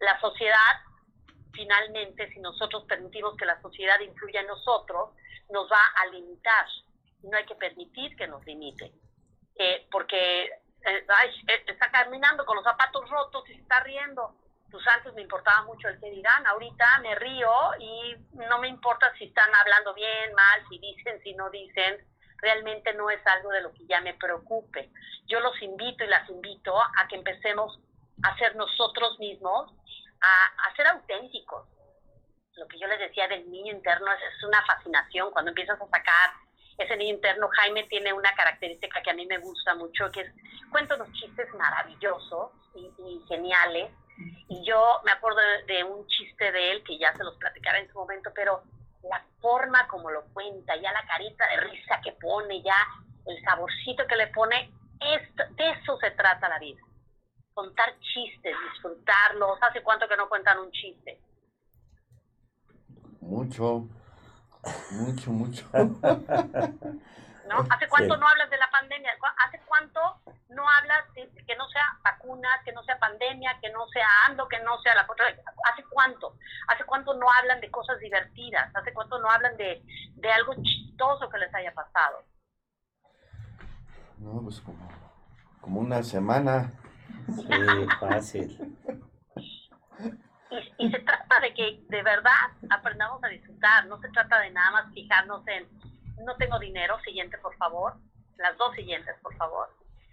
la 0.00 0.18
sociedad, 0.20 0.80
finalmente, 1.52 2.32
si 2.32 2.40
nosotros 2.40 2.84
permitimos 2.84 3.36
que 3.36 3.44
la 3.44 3.60
sociedad 3.60 4.00
influya 4.00 4.40
en 4.40 4.46
nosotros, 4.46 5.10
nos 5.50 5.70
va 5.70 5.80
a 5.96 6.06
limitar. 6.06 6.66
No 7.22 7.36
hay 7.36 7.44
que 7.44 7.54
permitir 7.54 8.16
que 8.16 8.26
nos 8.26 8.44
limite. 8.46 8.92
Eh, 9.58 9.86
porque 9.90 10.44
eh, 10.44 11.06
eh, 11.48 11.64
está 11.66 11.90
caminando 11.90 12.44
con 12.46 12.56
los 12.56 12.64
zapatos 12.64 13.08
rotos 13.10 13.48
y 13.50 13.54
se 13.54 13.60
está 13.60 13.80
riendo. 13.80 14.36
Pues 14.70 14.86
antes 14.88 15.12
me 15.14 15.22
importaba 15.22 15.64
mucho 15.64 15.88
el 15.88 16.00
que 16.00 16.10
dirán, 16.10 16.46
ahorita 16.46 16.98
me 17.00 17.14
río 17.14 17.50
y 17.78 18.16
no 18.32 18.58
me 18.58 18.68
importa 18.68 19.12
si 19.16 19.24
están 19.24 19.54
hablando 19.54 19.94
bien, 19.94 20.34
mal, 20.34 20.64
si 20.68 20.78
dicen, 20.78 21.22
si 21.22 21.34
no 21.34 21.48
dicen, 21.50 22.04
realmente 22.38 22.92
no 22.94 23.10
es 23.10 23.24
algo 23.26 23.50
de 23.50 23.62
lo 23.62 23.72
que 23.72 23.86
ya 23.86 24.00
me 24.00 24.14
preocupe. 24.14 24.90
Yo 25.26 25.40
los 25.40 25.60
invito 25.62 26.04
y 26.04 26.08
las 26.08 26.28
invito 26.28 26.76
a 26.80 27.08
que 27.08 27.16
empecemos 27.16 27.80
a 28.22 28.36
ser 28.38 28.56
nosotros 28.56 29.18
mismos, 29.18 29.72
a, 30.20 30.68
a 30.68 30.76
ser 30.76 30.86
auténticos. 30.88 31.68
Lo 32.54 32.66
que 32.68 32.78
yo 32.78 32.86
les 32.86 32.98
decía 32.98 33.28
del 33.28 33.50
niño 33.50 33.72
interno 33.72 34.06
es, 34.12 34.20
es 34.36 34.44
una 34.44 34.64
fascinación 34.64 35.30
cuando 35.30 35.50
empiezas 35.50 35.80
a 35.80 35.88
sacar 35.88 36.30
ese 36.78 36.96
niño 36.96 37.14
interno, 37.14 37.48
Jaime 37.48 37.84
tiene 37.84 38.12
una 38.12 38.34
característica 38.34 39.02
que 39.02 39.10
a 39.10 39.14
mí 39.14 39.26
me 39.26 39.38
gusta 39.38 39.74
mucho, 39.74 40.10
que 40.10 40.20
es 40.20 40.32
cuenta 40.70 40.96
unos 40.96 41.10
chistes 41.12 41.48
maravillosos 41.54 42.50
y, 42.74 43.22
geniales. 43.28 43.90
Y 44.48 44.64
yo 44.64 45.00
me 45.04 45.12
acuerdo 45.12 45.40
de, 45.66 45.84
un 45.84 46.06
chiste 46.06 46.52
de 46.52 46.72
él 46.72 46.82
que 46.84 46.98
ya 46.98 47.14
se 47.14 47.24
los 47.24 47.36
platicaré 47.36 47.80
en 47.80 47.88
su 47.88 47.98
momento, 47.98 48.30
pero 48.34 48.62
la 49.08 49.24
forma 49.40 49.86
como 49.88 50.10
lo 50.10 50.24
cuenta, 50.32 50.76
ya 50.76 50.92
la 50.92 51.06
carita 51.06 51.46
de 51.48 51.60
risa 51.68 52.00
que 52.02 52.12
pone, 52.12 52.62
ya 52.62 52.76
el 53.26 53.42
saborcito 53.42 54.06
que 54.06 54.16
le 54.16 54.28
pone, 54.28 54.72
esto, 55.00 55.42
de 55.56 55.70
eso 55.70 55.98
se 55.98 56.10
trata 56.12 56.48
la 56.48 56.58
vida. 56.58 56.80
Contar 57.54 57.98
chistes, 58.00 58.54
disfrutarlos. 58.72 59.58
¿Hace 59.62 59.82
cuánto 59.82 60.08
que 60.08 60.16
no 60.16 60.28
cuentan 60.28 60.58
un 60.58 60.70
chiste? 60.72 61.20
Mucho. 63.20 63.88
Mucho, 64.90 65.30
mucho. 65.30 65.66
¿No? 65.72 67.58
¿Hace 67.70 67.88
cuánto 67.88 68.16
no 68.16 68.28
hablas 68.28 68.50
de 68.50 68.58
la 68.58 68.70
pandemia? 68.70 69.12
¿Hace 69.46 69.60
cuánto 69.66 70.00
no 70.48 70.68
hablas 70.68 71.12
de 71.14 71.28
que 71.44 71.56
no 71.56 71.68
sea 71.68 71.84
vacunas, 72.02 72.62
que 72.64 72.72
no 72.72 72.82
sea 72.84 72.98
pandemia, 72.98 73.58
que 73.60 73.70
no 73.70 73.86
sea 73.88 74.06
ANDO, 74.28 74.48
que 74.48 74.60
no 74.60 74.80
sea 74.80 74.94
la... 74.94 75.06
¿Hace 75.72 75.84
cuánto? 75.90 76.36
¿Hace 76.68 76.84
cuánto 76.84 77.14
no 77.14 77.26
hablan 77.30 77.60
de 77.60 77.70
cosas 77.70 77.98
divertidas? 77.98 78.74
¿Hace 78.74 78.92
cuánto 78.92 79.18
no 79.18 79.30
hablan 79.30 79.56
de, 79.56 79.82
de 80.14 80.32
algo 80.32 80.54
chistoso 80.62 81.28
que 81.28 81.38
les 81.38 81.54
haya 81.54 81.74
pasado? 81.74 82.24
No, 84.18 84.40
pues 84.42 84.60
como, 84.60 84.88
como 85.60 85.80
una 85.80 86.02
semana. 86.02 86.72
Sí, 87.26 87.86
fácil. 88.00 88.76
Y, 90.78 90.90
se 90.90 90.98
trata 91.00 91.40
de 91.40 91.54
que 91.54 91.82
de 91.88 92.02
verdad 92.02 92.32
aprendamos 92.70 93.22
a 93.24 93.28
disfrutar, 93.28 93.86
no 93.86 94.00
se 94.00 94.08
trata 94.10 94.38
de 94.40 94.50
nada 94.50 94.70
más 94.70 94.94
fijarnos 94.94 95.46
en, 95.48 95.68
no 96.24 96.36
tengo 96.36 96.58
dinero, 96.58 96.98
siguiente 97.00 97.36
por 97.38 97.54
favor, 97.56 97.94
las 98.36 98.56
dos 98.56 98.74
siguientes 98.74 99.14
por 99.22 99.34
favor, 99.36 99.68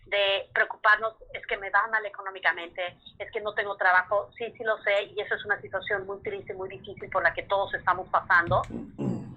de 0.06 0.50
preocuparnos, 0.54 1.16
es 1.34 1.46
que 1.48 1.58
me 1.58 1.70
va 1.70 1.88
mal 1.88 2.06
económicamente, 2.06 2.98
es 3.18 3.32
que 3.32 3.42
no 3.42 3.54
tengo 3.54 3.76
trabajo, 3.76 4.30
sí, 4.38 4.52
sí 4.58 4.64
lo 4.64 4.78
sé, 4.84 5.04
y 5.16 5.20
eso 5.20 5.36
es 5.36 5.46
una 5.46 5.60
situación 5.62 6.06
muy 6.06 6.22
triste, 6.22 6.54
muy 6.54 6.70
difícil 6.70 7.10
por 7.10 7.24
la 7.24 7.34
que 7.34 7.44
todos 7.44 7.74
estamos 7.74 8.08
pasando, 8.10 8.62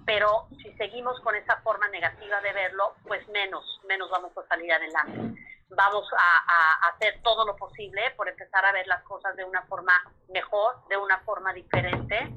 pero 0.05 0.47
si 0.61 0.71
seguimos 0.73 1.19
con 1.21 1.35
esa 1.35 1.57
forma 1.61 1.87
negativa 1.89 2.41
de 2.41 2.53
verlo, 2.53 2.95
pues 3.07 3.27
menos, 3.29 3.81
menos 3.87 4.09
vamos 4.09 4.37
a 4.37 4.47
salir 4.47 4.71
adelante 4.71 5.37
vamos 5.69 6.07
a, 6.13 6.89
hacer 6.89 7.19
todo 7.23 7.45
lo 7.45 7.55
posible 7.55 8.01
por 8.15 8.27
empezar 8.29 8.65
a 8.65 8.71
ver 8.71 8.87
las 8.87 9.03
cosas 9.03 9.35
de 9.35 9.43
una 9.43 9.61
forma 9.63 9.93
mejor, 10.29 10.87
de 10.87 10.97
una 10.97 11.19
forma 11.19 11.53
diferente. 11.53 12.33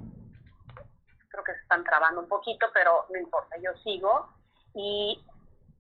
Creo 1.29 1.45
que 1.45 1.53
se 1.53 1.61
están 1.61 1.85
trabando 1.85 2.21
un 2.21 2.29
poquito, 2.29 2.67
pero 2.73 3.07
no 3.11 3.19
importa, 3.19 3.57
yo 3.59 3.73
sigo. 3.85 4.29
Y 4.75 5.23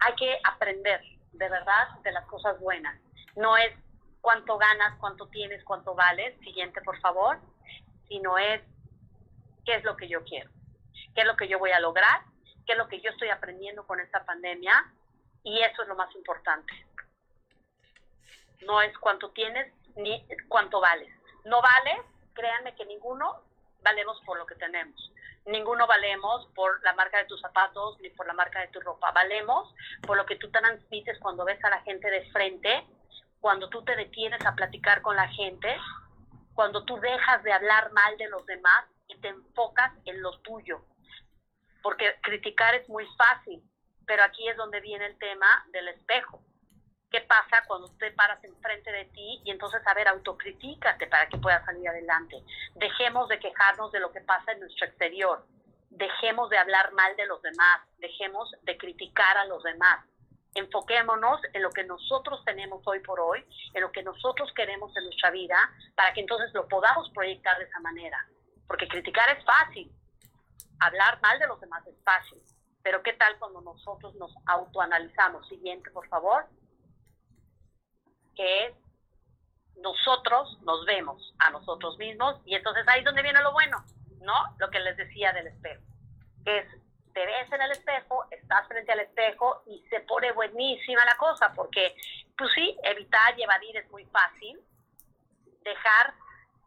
hay 0.00 0.14
que 0.14 0.38
aprender, 0.44 1.02
de 1.32 1.48
verdad, 1.48 1.88
de 2.02 2.12
las 2.12 2.26
cosas 2.26 2.58
buenas. 2.60 2.98
No 3.36 3.56
es 3.56 3.72
cuánto 4.20 4.58
ganas, 4.58 4.98
cuánto 4.98 5.28
tienes, 5.28 5.64
cuánto 5.64 5.94
vales, 5.94 6.38
siguiente 6.40 6.80
por 6.82 6.98
favor, 7.00 7.38
sino 8.08 8.38
es 8.38 8.60
qué 9.64 9.76
es 9.76 9.84
lo 9.84 9.96
que 9.96 10.08
yo 10.08 10.24
quiero, 10.24 10.50
qué 11.14 11.22
es 11.22 11.26
lo 11.26 11.36
que 11.36 11.48
yo 11.48 11.58
voy 11.58 11.70
a 11.70 11.80
lograr, 11.80 12.22
qué 12.66 12.72
es 12.72 12.78
lo 12.78 12.88
que 12.88 13.00
yo 13.00 13.10
estoy 13.10 13.28
aprendiendo 13.28 13.86
con 13.86 14.00
esta 14.00 14.24
pandemia 14.24 14.74
y 15.42 15.60
eso 15.60 15.82
es 15.82 15.88
lo 15.88 15.96
más 15.96 16.14
importante 16.14 16.72
no 18.62 18.80
es 18.82 18.96
cuánto 18.98 19.30
tienes 19.30 19.72
ni 19.96 20.24
cuánto 20.48 20.80
vales. 20.80 21.12
No 21.44 21.60
vales, 21.62 22.00
créanme 22.34 22.74
que 22.74 22.84
ninguno 22.86 23.42
valemos 23.82 24.20
por 24.24 24.38
lo 24.38 24.46
que 24.46 24.54
tenemos. 24.56 25.12
Ninguno 25.46 25.86
valemos 25.86 26.46
por 26.54 26.82
la 26.82 26.92
marca 26.94 27.18
de 27.18 27.24
tus 27.24 27.40
zapatos 27.40 27.98
ni 28.00 28.10
por 28.10 28.26
la 28.26 28.34
marca 28.34 28.60
de 28.60 28.68
tu 28.68 28.80
ropa. 28.80 29.10
Valemos 29.12 29.74
por 30.02 30.16
lo 30.16 30.26
que 30.26 30.36
tú 30.36 30.50
transmites 30.50 31.18
cuando 31.18 31.44
ves 31.44 31.62
a 31.64 31.70
la 31.70 31.80
gente 31.82 32.10
de 32.10 32.30
frente, 32.30 32.86
cuando 33.40 33.68
tú 33.68 33.82
te 33.82 33.96
detienes 33.96 34.44
a 34.44 34.54
platicar 34.54 35.00
con 35.02 35.16
la 35.16 35.28
gente, 35.28 35.76
cuando 36.54 36.84
tú 36.84 36.98
dejas 37.00 37.42
de 37.42 37.52
hablar 37.52 37.90
mal 37.92 38.16
de 38.18 38.28
los 38.28 38.44
demás 38.46 38.84
y 39.08 39.18
te 39.20 39.28
enfocas 39.28 39.92
en 40.04 40.20
lo 40.20 40.38
tuyo. 40.40 40.84
Porque 41.82 42.16
criticar 42.22 42.74
es 42.74 42.88
muy 42.88 43.06
fácil, 43.16 43.62
pero 44.06 44.22
aquí 44.22 44.46
es 44.48 44.56
donde 44.56 44.80
viene 44.80 45.06
el 45.06 45.18
tema 45.18 45.64
del 45.72 45.88
espejo 45.88 46.44
qué 47.10 47.20
pasa 47.22 47.64
cuando 47.66 47.88
te 47.98 48.12
paras 48.12 48.42
enfrente 48.44 48.90
de 48.92 49.04
ti 49.06 49.42
y 49.44 49.50
entonces, 49.50 49.82
a 49.86 49.94
ver, 49.94 50.08
autocríticate 50.08 51.06
para 51.08 51.28
que 51.28 51.38
puedas 51.38 51.64
salir 51.64 51.88
adelante. 51.88 52.36
Dejemos 52.76 53.28
de 53.28 53.38
quejarnos 53.40 53.90
de 53.92 54.00
lo 54.00 54.12
que 54.12 54.20
pasa 54.20 54.52
en 54.52 54.60
nuestro 54.60 54.86
exterior. 54.86 55.44
Dejemos 55.90 56.48
de 56.50 56.58
hablar 56.58 56.92
mal 56.92 57.16
de 57.16 57.26
los 57.26 57.42
demás. 57.42 57.80
Dejemos 57.98 58.50
de 58.62 58.76
criticar 58.76 59.36
a 59.36 59.44
los 59.46 59.62
demás. 59.62 60.04
Enfoquémonos 60.54 61.40
en 61.52 61.62
lo 61.62 61.70
que 61.70 61.84
nosotros 61.84 62.44
tenemos 62.44 62.82
hoy 62.86 63.00
por 63.00 63.20
hoy, 63.20 63.44
en 63.74 63.82
lo 63.82 63.92
que 63.92 64.02
nosotros 64.02 64.52
queremos 64.54 64.96
en 64.96 65.04
nuestra 65.04 65.30
vida, 65.30 65.56
para 65.94 66.12
que 66.12 66.20
entonces 66.20 66.52
lo 66.54 66.66
podamos 66.68 67.10
proyectar 67.10 67.58
de 67.58 67.64
esa 67.64 67.80
manera. 67.80 68.24
Porque 68.66 68.88
criticar 68.88 69.36
es 69.36 69.44
fácil. 69.44 69.90
Hablar 70.80 71.20
mal 71.20 71.38
de 71.38 71.46
los 71.48 71.60
demás 71.60 71.84
es 71.86 71.96
fácil. 72.04 72.40
Pero 72.82 73.02
¿qué 73.02 73.12
tal 73.12 73.36
cuando 73.38 73.60
nosotros 73.60 74.14
nos 74.14 74.32
autoanalizamos? 74.46 75.46
Siguiente, 75.48 75.90
por 75.90 76.08
favor 76.08 76.46
que 78.40 78.66
es 78.66 78.74
nosotros 79.82 80.58
nos 80.62 80.86
vemos 80.86 81.34
a 81.38 81.50
nosotros 81.50 81.98
mismos 81.98 82.40
y 82.46 82.54
entonces 82.54 82.88
ahí 82.88 83.00
es 83.00 83.04
donde 83.04 83.22
viene 83.22 83.42
lo 83.42 83.52
bueno, 83.52 83.84
¿no? 84.22 84.34
Lo 84.58 84.70
que 84.70 84.80
les 84.80 84.96
decía 84.96 85.32
del 85.32 85.48
espejo, 85.48 85.82
que 86.44 86.58
es 86.58 86.66
te 87.12 87.26
ves 87.26 87.52
en 87.52 87.60
el 87.60 87.72
espejo, 87.72 88.24
estás 88.30 88.66
frente 88.68 88.92
al 88.92 89.00
espejo 89.00 89.62
y 89.66 89.84
se 89.90 90.00
pone 90.00 90.32
buenísima 90.32 91.04
la 91.04 91.16
cosa, 91.16 91.52
porque 91.54 91.94
pues 92.38 92.50
sí, 92.54 92.78
evitar 92.84 93.38
y 93.38 93.42
evadir 93.42 93.76
es 93.76 93.90
muy 93.90 94.06
fácil, 94.06 94.58
dejar 95.62 96.14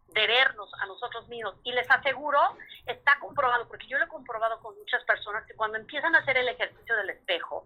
de 0.10 0.28
vernos 0.28 0.70
a 0.80 0.86
nosotros 0.86 1.28
mismos. 1.30 1.56
Y 1.64 1.72
les 1.72 1.90
aseguro, 1.90 2.40
está 2.86 3.18
comprobado, 3.20 3.68
porque 3.68 3.88
yo 3.88 3.98
lo 3.98 4.06
he 4.06 4.10
comprobado 4.10 4.60
con 4.60 4.78
muchas 4.78 5.04
personas, 5.06 5.46
que 5.48 5.56
cuando 5.56 5.78
empiezan 5.78 6.14
a 6.14 6.20
hacer 6.20 6.38
el 6.38 6.50
ejercicio 6.50 6.96
del 6.98 7.12
espejo, 7.12 7.66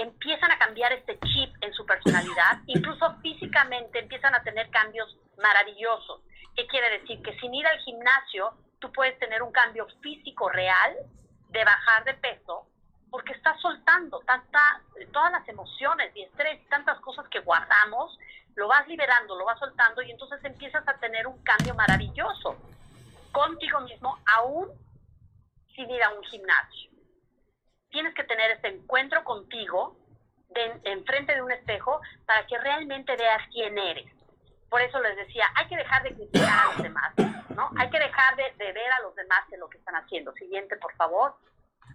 empiezan 0.00 0.50
a 0.50 0.58
cambiar 0.58 0.92
este 0.92 1.18
chip 1.20 1.54
en 1.60 1.72
su 1.74 1.84
personalidad, 1.84 2.58
incluso 2.66 3.16
físicamente 3.22 3.98
empiezan 3.98 4.34
a 4.34 4.42
tener 4.42 4.70
cambios 4.70 5.16
maravillosos. 5.36 6.22
¿Qué 6.56 6.66
quiere 6.66 7.00
decir? 7.00 7.22
Que 7.22 7.38
sin 7.38 7.54
ir 7.54 7.66
al 7.66 7.78
gimnasio, 7.80 8.54
tú 8.78 8.90
puedes 8.92 9.18
tener 9.18 9.42
un 9.42 9.52
cambio 9.52 9.86
físico 10.02 10.48
real 10.48 10.96
de 11.50 11.64
bajar 11.64 12.04
de 12.04 12.14
peso, 12.14 12.66
porque 13.10 13.32
estás 13.32 13.60
soltando 13.60 14.20
tanta, 14.20 14.80
todas 15.12 15.32
las 15.32 15.46
emociones 15.48 16.14
y 16.14 16.22
estrés 16.22 16.66
tantas 16.68 16.98
cosas 17.00 17.26
que 17.28 17.40
guardamos 17.40 18.18
lo 18.56 18.68
vas 18.68 18.86
liberando, 18.88 19.36
lo 19.36 19.44
vas 19.44 19.58
soltando 19.58 20.02
y 20.02 20.10
entonces 20.10 20.42
empiezas 20.44 20.86
a 20.86 20.94
tener 20.98 21.26
un 21.26 21.42
cambio 21.42 21.74
maravilloso 21.74 22.56
contigo 23.32 23.80
mismo, 23.80 24.18
aún 24.38 24.68
sin 25.74 25.88
ir 25.90 26.02
a 26.02 26.10
un 26.10 26.22
gimnasio. 26.24 26.89
Tienes 27.90 28.14
que 28.14 28.24
tener 28.24 28.50
este 28.52 28.68
encuentro 28.68 29.24
contigo 29.24 29.96
de, 30.50 30.80
enfrente 30.84 31.34
de 31.34 31.42
un 31.42 31.52
espejo 31.52 32.00
para 32.26 32.46
que 32.46 32.58
realmente 32.58 33.16
veas 33.16 33.42
quién 33.52 33.76
eres. 33.78 34.10
Por 34.68 34.80
eso 34.80 35.00
les 35.00 35.16
decía, 35.16 35.46
hay 35.56 35.66
que 35.66 35.76
dejar 35.76 36.02
de 36.02 36.14
criticar 36.14 36.58
a 36.58 36.72
los 36.72 36.82
demás, 36.82 37.12
¿no? 37.56 37.70
Hay 37.76 37.90
que 37.90 37.98
dejar 37.98 38.36
de, 38.36 38.52
de 38.64 38.72
ver 38.72 38.92
a 38.92 39.00
los 39.00 39.14
demás 39.16 39.40
en 39.50 39.60
lo 39.60 39.68
que 39.68 39.78
están 39.78 39.96
haciendo. 39.96 40.32
Siguiente, 40.34 40.76
por 40.76 40.94
favor. 40.94 41.34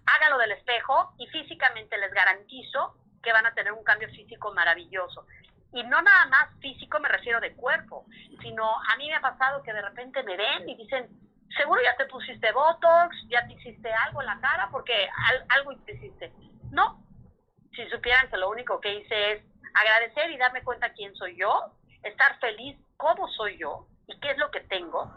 Hágalo 0.04 0.38
del 0.38 0.52
espejo 0.52 1.14
y 1.18 1.26
físicamente 1.28 1.96
les 1.96 2.12
garantizo 2.12 2.96
que 3.22 3.32
van 3.32 3.46
a 3.46 3.54
tener 3.54 3.72
un 3.72 3.82
cambio 3.82 4.08
físico 4.08 4.52
maravilloso. 4.52 5.26
Y 5.72 5.82
no 5.82 6.00
nada 6.00 6.26
más 6.26 6.48
físico, 6.60 7.00
me 7.00 7.08
refiero 7.08 7.40
de 7.40 7.54
cuerpo, 7.54 8.06
sino 8.40 8.64
a 8.64 8.96
mí 8.96 9.08
me 9.08 9.14
ha 9.14 9.20
pasado 9.20 9.62
que 9.62 9.72
de 9.72 9.82
repente 9.82 10.22
me 10.22 10.36
ven 10.36 10.68
y 10.68 10.76
dicen, 10.76 11.08
seguro 11.56 11.80
ya 11.82 11.96
te 11.96 12.06
pusiste 12.06 12.52
Botox, 12.52 13.16
ya 13.28 13.46
te 13.46 13.54
hiciste 13.54 13.92
algo 13.92 14.20
en 14.20 14.26
la 14.26 14.40
cara, 14.40 14.68
porque 14.70 15.08
algo 15.48 15.76
te 15.84 15.94
hiciste. 15.94 16.32
No, 16.70 17.04
si 17.74 17.86
supieran 17.88 18.28
que 18.30 18.36
lo 18.36 18.50
único 18.50 18.80
que 18.80 18.94
hice 18.94 19.32
es 19.32 19.44
agradecer 19.74 20.30
y 20.30 20.38
darme 20.38 20.64
cuenta 20.64 20.92
quién 20.92 21.14
soy 21.16 21.36
yo, 21.36 21.72
estar 22.02 22.38
feliz 22.40 22.78
cómo 22.96 23.28
soy 23.28 23.58
yo 23.58 23.86
y 24.06 24.18
qué 24.20 24.30
es 24.30 24.38
lo 24.38 24.50
que 24.50 24.60
tengo. 24.60 25.12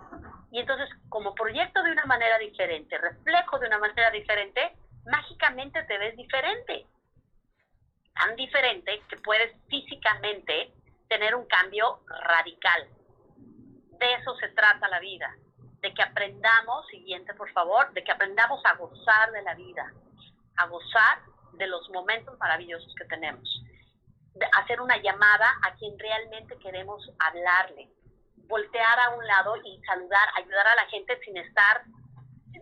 Y 0.51 0.59
entonces, 0.59 0.89
como 1.09 1.35
proyecto 1.35 1.81
de 1.83 1.91
una 1.91 2.05
manera 2.05 2.37
diferente, 2.39 2.97
reflejo 2.97 3.59
de 3.59 3.67
una 3.67 3.77
manera 3.79 4.11
diferente, 4.11 4.75
mágicamente 5.05 5.83
te 5.83 5.97
ves 5.97 6.17
diferente 6.17 6.87
tan 8.19 8.35
diferente 8.35 9.01
que 9.09 9.17
puedes 9.17 9.55
físicamente 9.69 10.73
tener 11.07 11.35
un 11.35 11.45
cambio 11.45 12.01
radical. 12.07 12.87
De 13.99 14.13
eso 14.13 14.35
se 14.35 14.49
trata 14.49 14.87
la 14.89 14.99
vida, 14.99 15.33
de 15.81 15.93
que 15.93 16.01
aprendamos, 16.01 16.87
siguiente 16.87 17.33
por 17.33 17.51
favor, 17.51 17.91
de 17.93 18.03
que 18.03 18.11
aprendamos 18.11 18.61
a 18.65 18.75
gozar 18.75 19.31
de 19.31 19.41
la 19.43 19.55
vida, 19.55 19.91
a 20.57 20.65
gozar 20.67 21.19
de 21.53 21.67
los 21.67 21.89
momentos 21.89 22.37
maravillosos 22.39 22.93
que 22.95 23.05
tenemos, 23.05 23.63
hacer 24.61 24.81
una 24.81 24.97
llamada 24.97 25.47
a 25.63 25.73
quien 25.75 25.97
realmente 25.97 26.57
queremos 26.59 27.09
hablarle, 27.19 27.89
voltear 28.47 28.99
a 28.99 29.09
un 29.15 29.25
lado 29.25 29.55
y 29.57 29.81
saludar, 29.85 30.27
ayudar 30.35 30.67
a 30.67 30.75
la 30.75 30.85
gente 30.85 31.19
sin 31.23 31.37
estar 31.37 31.83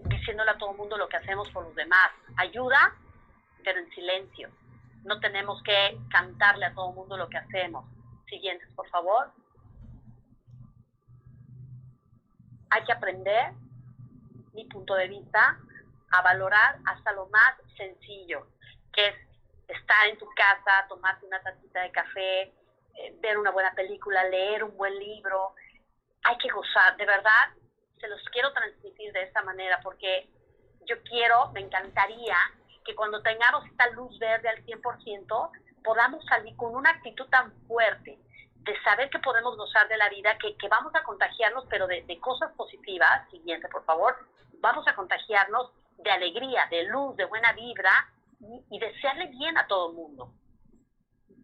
diciéndole 0.06 0.52
a 0.52 0.58
todo 0.58 0.72
el 0.72 0.78
mundo 0.78 0.98
lo 0.98 1.08
que 1.08 1.18
hacemos 1.18 1.50
por 1.52 1.64
los 1.64 1.76
demás. 1.76 2.12
Ayuda, 2.38 2.96
pero 3.64 3.80
en 3.80 3.90
silencio 3.92 4.50
no 5.04 5.20
tenemos 5.20 5.62
que 5.64 5.98
cantarle 6.10 6.66
a 6.66 6.74
todo 6.74 6.90
el 6.90 6.96
mundo 6.96 7.18
lo 7.18 7.30
que 7.30 7.38
hacemos. 7.38 7.86
Siguientes, 8.28 8.68
por 8.76 8.90
favor. 8.90 9.32
Hay 12.70 12.84
que 12.84 12.92
aprender, 12.92 13.54
mi 14.54 14.66
punto 14.66 14.96
de 14.96 15.08
vista, 15.08 15.58
a 16.12 16.22
valorar 16.22 16.78
hasta 16.86 17.12
lo 17.14 17.28
más 17.28 17.56
sencillo, 17.76 18.48
que 18.94 19.08
es 19.08 19.16
estar 19.68 20.08
en 20.08 20.18
tu 20.18 20.26
casa, 20.36 20.88
tomarte 20.88 21.26
una 21.26 21.42
tacita 21.42 21.82
de 21.82 21.92
café, 21.92 22.42
eh, 22.96 23.16
ver 23.22 23.38
una 23.38 23.52
buena 23.52 23.74
película, 23.74 24.24
leer 24.26 24.64
un 24.64 24.76
buen 24.78 24.98
libro. 24.98 25.54
Hay 26.24 26.38
que 26.38 26.50
gozar, 26.50 26.98
de 26.98 27.06
verdad, 27.06 27.54
se 28.00 28.08
los 28.08 28.22
quiero 28.32 28.54
transmitir 28.54 29.12
de 29.14 29.24
esta 29.24 29.42
manera 29.44 29.80
porque 29.84 30.30
yo 30.86 31.02
quiero, 31.04 31.52
me 31.52 31.62
encantaría 31.62 32.38
que 32.86 32.96
cuando 32.96 33.22
tengamos 33.22 33.66
esta 33.66 33.90
luz 33.90 34.18
verde 34.20 34.48
al 34.50 34.64
100%, 34.66 35.52
podamos 35.84 36.26
salir 36.26 36.56
con 36.56 36.76
una 36.76 36.90
actitud 36.92 37.28
tan 37.30 37.52
fuerte 37.68 38.18
de 38.68 38.80
saber 38.84 39.10
que 39.10 39.20
podemos 39.20 39.58
gozar 39.58 39.88
de 39.88 39.98
la 39.98 40.10
vida, 40.10 40.38
que, 40.38 40.56
que 40.58 40.68
vamos 40.68 40.94
a 40.94 41.04
contagiarnos, 41.04 41.66
pero 41.70 41.88
de, 41.88 42.04
de, 42.04 42.20
cosas 42.20 42.52
positivas, 42.54 43.30
siguiente 43.32 43.68
por 43.70 43.84
favor, 43.86 44.16
vamos 44.60 44.88
a 44.88 44.96
contagiarnos 44.96 45.72
de 45.98 46.12
alegría, 46.12 46.68
de 46.70 46.84
luz, 46.84 47.16
de 47.16 47.26
buena 47.26 47.54
vibra 47.54 47.92
y, 48.40 48.64
y 48.70 48.80
desearle 48.80 49.28
bien 49.28 49.58
a 49.58 49.68
todo 49.68 49.90
el 49.90 49.96
mundo. 49.96 50.34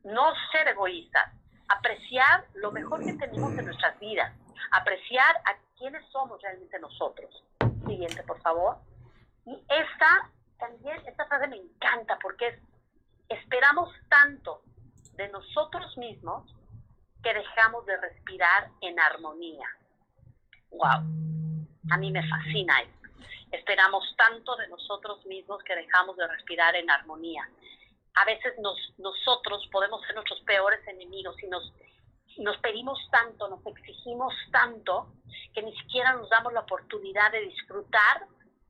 No 0.04 0.34
ser 0.52 0.68
egoístas, 0.68 1.34
apreciar 1.70 2.46
lo 2.56 2.72
mejor 2.72 3.04
que 3.04 3.14
tenemos 3.14 3.58
en 3.58 3.66
nuestras 3.66 3.98
vidas, 4.00 4.32
apreciar 4.72 5.36
a 5.46 5.56
quiénes 5.78 6.06
somos 6.12 6.42
realmente 6.42 6.78
nosotros. 6.80 7.44
Siguiente, 7.86 8.22
por 8.24 8.42
favor. 8.42 8.78
Y 9.46 9.56
esta 9.70 10.30
también 10.60 10.98
esta 11.06 11.26
frase 11.26 11.48
me 11.48 11.58
encanta 11.58 12.18
porque 12.22 12.48
es, 12.48 12.60
esperamos 13.30 13.90
tanto 14.10 14.62
de 15.16 15.28
nosotros 15.30 15.98
mismos 15.98 16.54
que 17.24 17.34
dejamos 17.34 17.86
de 17.86 17.98
respirar 17.98 18.70
en 18.82 19.00
armonía. 19.00 19.68
¡Wow! 20.72 21.02
A 21.92 21.98
mí 21.98 22.12
me 22.12 22.28
fascina 22.28 22.82
esto. 22.82 23.10
Esperamos 23.52 24.04
tanto 24.18 24.56
de 24.58 24.68
nosotros 24.68 25.26
mismos 25.26 25.64
que 25.64 25.76
dejamos 25.76 26.18
de 26.18 26.28
respirar 26.28 26.76
en 26.76 26.90
armonía. 26.90 27.48
A 28.16 28.26
veces 28.26 28.54
nos, 28.60 28.78
nosotros 28.98 29.68
podemos 29.72 30.02
ser 30.06 30.16
nuestros 30.16 30.42
peores 30.42 30.86
enemigos 30.88 31.36
y 31.42 31.48
nos, 31.48 31.74
nos 32.40 32.58
pedimos 32.58 33.00
tanto, 33.12 33.48
nos 33.48 33.66
exigimos 33.66 34.34
tanto, 34.52 35.08
que 35.54 35.62
ni 35.64 35.76
siquiera 35.78 36.14
nos 36.14 36.30
damos 36.30 36.52
la 36.54 36.62
oportunidad 36.62 37.32
de 37.32 37.42
disfrutar 37.42 38.28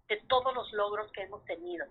de 0.08 0.18
todos 0.28 0.54
los 0.54 0.72
logros 0.74 1.12
que 1.12 1.24
hemos 1.24 1.44
tenido. 1.46 1.86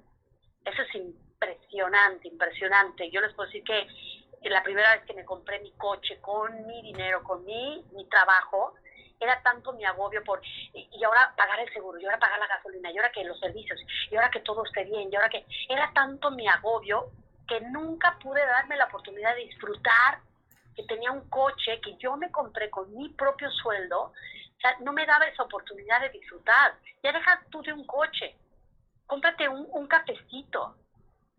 Eso 0.64 0.82
es 0.82 0.94
impresionante, 0.94 2.28
impresionante. 2.28 3.10
Yo 3.10 3.20
les 3.20 3.34
puedo 3.34 3.48
decir 3.48 3.64
que 3.64 3.86
la 4.50 4.62
primera 4.62 4.94
vez 4.94 5.04
que 5.04 5.14
me 5.14 5.24
compré 5.24 5.60
mi 5.60 5.72
coche 5.72 6.20
con 6.20 6.66
mi 6.66 6.82
dinero, 6.82 7.22
con 7.22 7.44
mi, 7.44 7.84
mi 7.92 8.08
trabajo, 8.08 8.74
era 9.20 9.40
tanto 9.42 9.72
mi 9.72 9.84
agobio 9.84 10.22
por, 10.24 10.40
y, 10.72 11.04
ahora 11.04 11.32
pagar 11.36 11.60
el 11.60 11.72
seguro, 11.72 11.98
y 11.98 12.04
ahora 12.04 12.18
pagar 12.18 12.38
la 12.38 12.48
gasolina, 12.48 12.90
y 12.90 12.96
ahora 12.96 13.12
que 13.12 13.24
los 13.24 13.38
servicios, 13.38 13.80
y 14.10 14.16
ahora 14.16 14.30
que 14.30 14.40
todo 14.40 14.64
esté 14.64 14.84
bien, 14.84 15.08
y 15.12 15.16
ahora 15.16 15.28
que, 15.28 15.46
era 15.68 15.92
tanto 15.94 16.30
mi 16.32 16.48
agobio 16.48 17.10
que 17.46 17.60
nunca 17.60 18.18
pude 18.20 18.44
darme 18.44 18.76
la 18.76 18.86
oportunidad 18.86 19.34
de 19.36 19.42
disfrutar 19.42 20.20
que 20.74 20.84
tenía 20.84 21.12
un 21.12 21.28
coche 21.28 21.80
que 21.82 21.96
yo 21.98 22.16
me 22.16 22.30
compré 22.30 22.70
con 22.70 22.92
mi 22.96 23.10
propio 23.10 23.50
sueldo, 23.50 24.12
sea, 24.62 24.76
no 24.80 24.92
me 24.92 25.04
daba 25.04 25.26
esa 25.26 25.42
oportunidad 25.42 26.00
de 26.00 26.10
disfrutar. 26.10 26.74
Ya 27.02 27.12
dejas 27.12 27.40
tú 27.50 27.60
de 27.62 27.72
un 27.72 27.84
coche, 27.84 28.36
cómprate 29.06 29.48
un, 29.48 29.66
un 29.70 29.86
cafecito. 29.86 30.76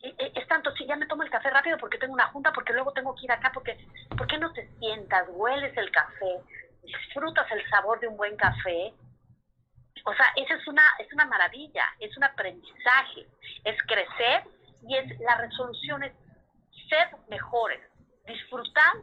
Es 0.04 0.48
tanto, 0.50 0.70
si 0.76 0.86
ya 0.86 0.98
me 0.98 1.06
tomo 1.06 1.24
el 1.24 1.30
café 1.30 1.50
rápido 1.50 1.78
porque 1.78 1.98
tengo 1.98 2.14
una 2.14 2.28
junta, 2.28 2.52
porque 2.52 2.74
luego 2.74 2.92
tengo 2.92 3.16
que 3.16 3.24
ir 3.24 3.32
acá, 3.32 3.52
porque 3.54 3.78
¿por 4.18 4.28
qué 4.28 4.38
no 4.38 4.52
te 4.52 4.68
sientas, 4.78 5.30
hueles 5.30 5.76
el 5.78 5.90
café, 5.92 6.42
disfrutas 6.84 7.50
el 7.52 7.68
sabor 7.70 8.02
de 8.02 8.10
un 8.10 8.18
buen 8.18 8.36
café? 8.36 8.94
O 10.04 10.14
sea, 10.14 10.26
esa 10.36 10.56
es 10.56 10.68
una, 10.68 10.84
es 11.00 11.12
una 11.14 11.26
maravilla, 11.26 11.86
es 12.00 12.16
un 12.18 12.26
aprendizaje, 12.26 13.28
es 13.64 13.82
crecer 13.84 14.44
y 14.86 14.98
es 14.98 15.20
la 15.22 15.38
resolución 15.38 16.04
es 16.04 16.12
ser 16.90 17.08
mejores, 17.30 17.80
disfrutar 18.26 18.96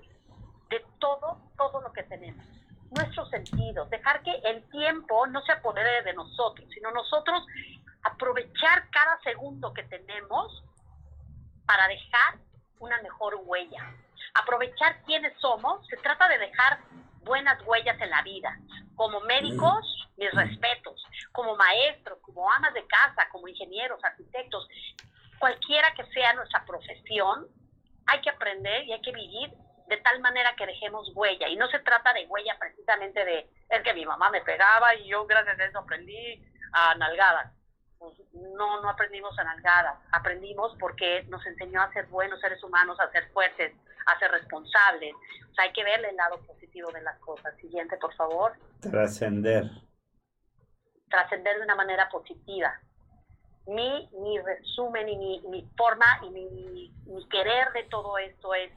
de 0.68 0.84
todo, 0.98 1.40
todo 1.56 1.80
lo 1.80 1.92
que 1.94 2.02
tenemos 2.02 2.44
nuestros 2.90 3.30
sentidos, 3.30 3.88
dejar 3.88 4.22
que 4.22 4.34
el 4.44 4.68
tiempo 4.68 5.26
no 5.28 5.40
se 5.42 5.52
apodere 5.52 6.02
de 6.02 6.12
nosotros, 6.12 6.68
sino 6.74 6.90
nosotros 6.90 7.46
aprovechar 8.02 8.90
cada 8.90 9.18
segundo 9.20 9.72
que 9.72 9.84
tenemos 9.84 10.64
para 11.70 11.86
dejar 11.86 12.34
una 12.80 13.00
mejor 13.00 13.36
huella. 13.44 13.94
Aprovechar 14.34 15.04
quiénes 15.04 15.32
somos, 15.38 15.86
se 15.86 15.96
trata 15.98 16.28
de 16.28 16.38
dejar 16.38 16.80
buenas 17.22 17.64
huellas 17.64 17.96
en 18.00 18.10
la 18.10 18.22
vida. 18.22 18.58
Como 18.96 19.20
médicos, 19.20 20.08
mis 20.16 20.32
respetos. 20.32 21.00
Como 21.30 21.54
maestros, 21.54 22.18
como 22.22 22.50
amas 22.50 22.74
de 22.74 22.84
casa, 22.88 23.28
como 23.30 23.46
ingenieros, 23.46 24.02
arquitectos, 24.02 24.66
cualquiera 25.38 25.94
que 25.94 26.04
sea 26.06 26.32
nuestra 26.32 26.64
profesión, 26.64 27.46
hay 28.08 28.20
que 28.20 28.30
aprender 28.30 28.82
y 28.86 28.92
hay 28.92 29.00
que 29.02 29.12
vivir 29.12 29.52
de 29.86 29.96
tal 29.98 30.18
manera 30.18 30.56
que 30.56 30.66
dejemos 30.66 31.08
huella. 31.14 31.46
Y 31.48 31.54
no 31.54 31.68
se 31.68 31.78
trata 31.78 32.12
de 32.12 32.26
huella 32.26 32.56
precisamente 32.58 33.24
de, 33.24 33.48
es 33.68 33.82
que 33.84 33.94
mi 33.94 34.04
mamá 34.04 34.28
me 34.30 34.40
pegaba 34.40 34.96
y 34.96 35.06
yo 35.06 35.24
gracias 35.24 35.56
a 35.60 35.64
eso 35.66 35.78
aprendí 35.78 36.42
a 36.72 36.96
nalgadas. 36.96 37.59
Pues 38.00 38.14
no, 38.32 38.80
no 38.80 38.88
aprendimos 38.88 39.38
a 39.38 39.44
nalgadas, 39.44 39.98
aprendimos 40.10 40.74
porque 40.80 41.22
nos 41.24 41.44
enseñó 41.44 41.82
a 41.82 41.92
ser 41.92 42.06
buenos 42.06 42.40
seres 42.40 42.64
humanos, 42.64 42.98
a 42.98 43.10
ser 43.10 43.30
fuertes, 43.30 43.74
a 44.06 44.18
ser 44.18 44.30
responsables. 44.30 45.14
O 45.50 45.54
sea, 45.54 45.64
hay 45.64 45.72
que 45.74 45.84
ver 45.84 46.02
el 46.02 46.16
lado 46.16 46.38
positivo 46.46 46.90
de 46.92 47.02
las 47.02 47.18
cosas. 47.18 47.54
Siguiente, 47.58 47.98
por 47.98 48.14
favor. 48.14 48.54
Trascender. 48.80 49.64
Trascender 51.10 51.58
de 51.58 51.64
una 51.64 51.74
manera 51.74 52.08
positiva. 52.08 52.72
Mi, 53.66 54.08
mi 54.14 54.38
resumen 54.38 55.06
y 55.06 55.18
mi, 55.18 55.40
mi 55.50 55.70
forma 55.76 56.20
y 56.22 56.30
mi, 56.30 56.94
mi 57.04 57.28
querer 57.28 57.70
de 57.74 57.82
todo 57.84 58.16
esto 58.16 58.54
es, 58.54 58.72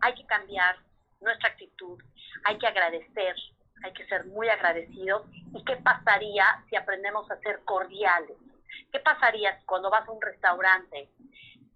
hay 0.00 0.12
que 0.16 0.26
cambiar 0.26 0.74
nuestra 1.20 1.50
actitud, 1.50 2.02
hay 2.44 2.58
que 2.58 2.66
agradecer, 2.66 3.36
hay 3.84 3.92
que 3.92 4.06
ser 4.08 4.24
muy 4.26 4.48
agradecidos. 4.48 5.22
¿Y 5.54 5.64
qué 5.64 5.76
pasaría 5.76 6.44
si 6.68 6.74
aprendemos 6.74 7.30
a 7.30 7.38
ser 7.38 7.60
cordiales? 7.64 8.36
¿Qué 8.92 9.00
pasaría 9.00 9.60
cuando 9.66 9.90
vas 9.90 10.06
a 10.08 10.12
un 10.12 10.20
restaurante 10.20 11.10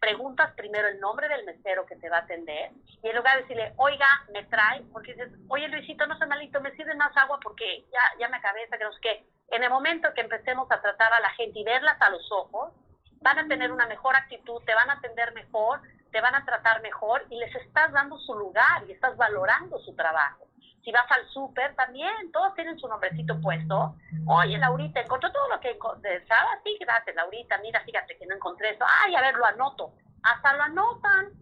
preguntas 0.00 0.52
primero 0.56 0.88
el 0.88 0.98
nombre 0.98 1.28
del 1.28 1.44
mesero 1.44 1.84
que 1.84 1.96
te 1.96 2.08
va 2.08 2.16
a 2.16 2.20
atender 2.20 2.70
y 3.02 3.08
en 3.08 3.16
lugar 3.16 3.36
de 3.36 3.42
decirle, 3.42 3.74
oiga, 3.76 4.06
me 4.32 4.44
trae, 4.44 4.82
porque 4.92 5.12
dices, 5.12 5.30
oye 5.48 5.68
Luisito, 5.68 6.06
no 6.06 6.18
sé 6.18 6.26
malito, 6.26 6.60
me 6.60 6.74
sirve 6.74 6.94
más 6.94 7.14
agua 7.16 7.38
porque 7.42 7.84
ya, 7.92 8.00
ya 8.18 8.28
me 8.28 8.38
acabé 8.38 8.66
que. 9.02 9.26
En 9.50 9.64
el 9.64 9.70
momento 9.70 10.14
que 10.14 10.20
empecemos 10.20 10.70
a 10.70 10.80
tratar 10.80 11.12
a 11.12 11.20
la 11.20 11.30
gente 11.30 11.58
y 11.58 11.64
verlas 11.64 12.00
a 12.00 12.10
los 12.10 12.30
ojos, 12.30 12.72
van 13.20 13.38
a 13.38 13.48
tener 13.48 13.72
una 13.72 13.86
mejor 13.86 14.14
actitud, 14.16 14.62
te 14.64 14.74
van 14.74 14.88
a 14.90 14.94
atender 14.94 15.34
mejor, 15.34 15.80
te 16.12 16.20
van 16.20 16.34
a 16.34 16.44
tratar 16.44 16.80
mejor 16.82 17.26
y 17.30 17.36
les 17.36 17.54
estás 17.56 17.92
dando 17.92 18.16
su 18.18 18.34
lugar 18.34 18.84
y 18.88 18.92
estás 18.92 19.16
valorando 19.16 19.78
su 19.80 19.94
trabajo. 19.96 20.46
Si 20.82 20.90
vas 20.92 21.10
al 21.10 21.28
súper 21.28 21.74
también, 21.76 22.32
todos 22.32 22.54
tienen 22.54 22.78
su 22.78 22.88
nombrecito 22.88 23.38
puesto. 23.40 23.96
Oye, 24.26 24.56
Laurita, 24.56 25.00
encontró 25.00 25.30
todo 25.30 25.48
lo 25.48 25.60
que 25.60 25.78
deseaba. 26.00 26.58
Sí, 26.64 26.76
gracias, 26.80 27.14
Laurita. 27.14 27.58
Mira, 27.58 27.80
fíjate 27.82 28.16
que 28.16 28.26
no 28.26 28.36
encontré 28.36 28.70
eso. 28.70 28.84
Ay, 29.04 29.14
a 29.14 29.20
ver, 29.20 29.34
lo 29.34 29.44
anoto. 29.44 29.92
Hasta 30.22 30.54
lo 30.54 30.62
anotan. 30.62 31.32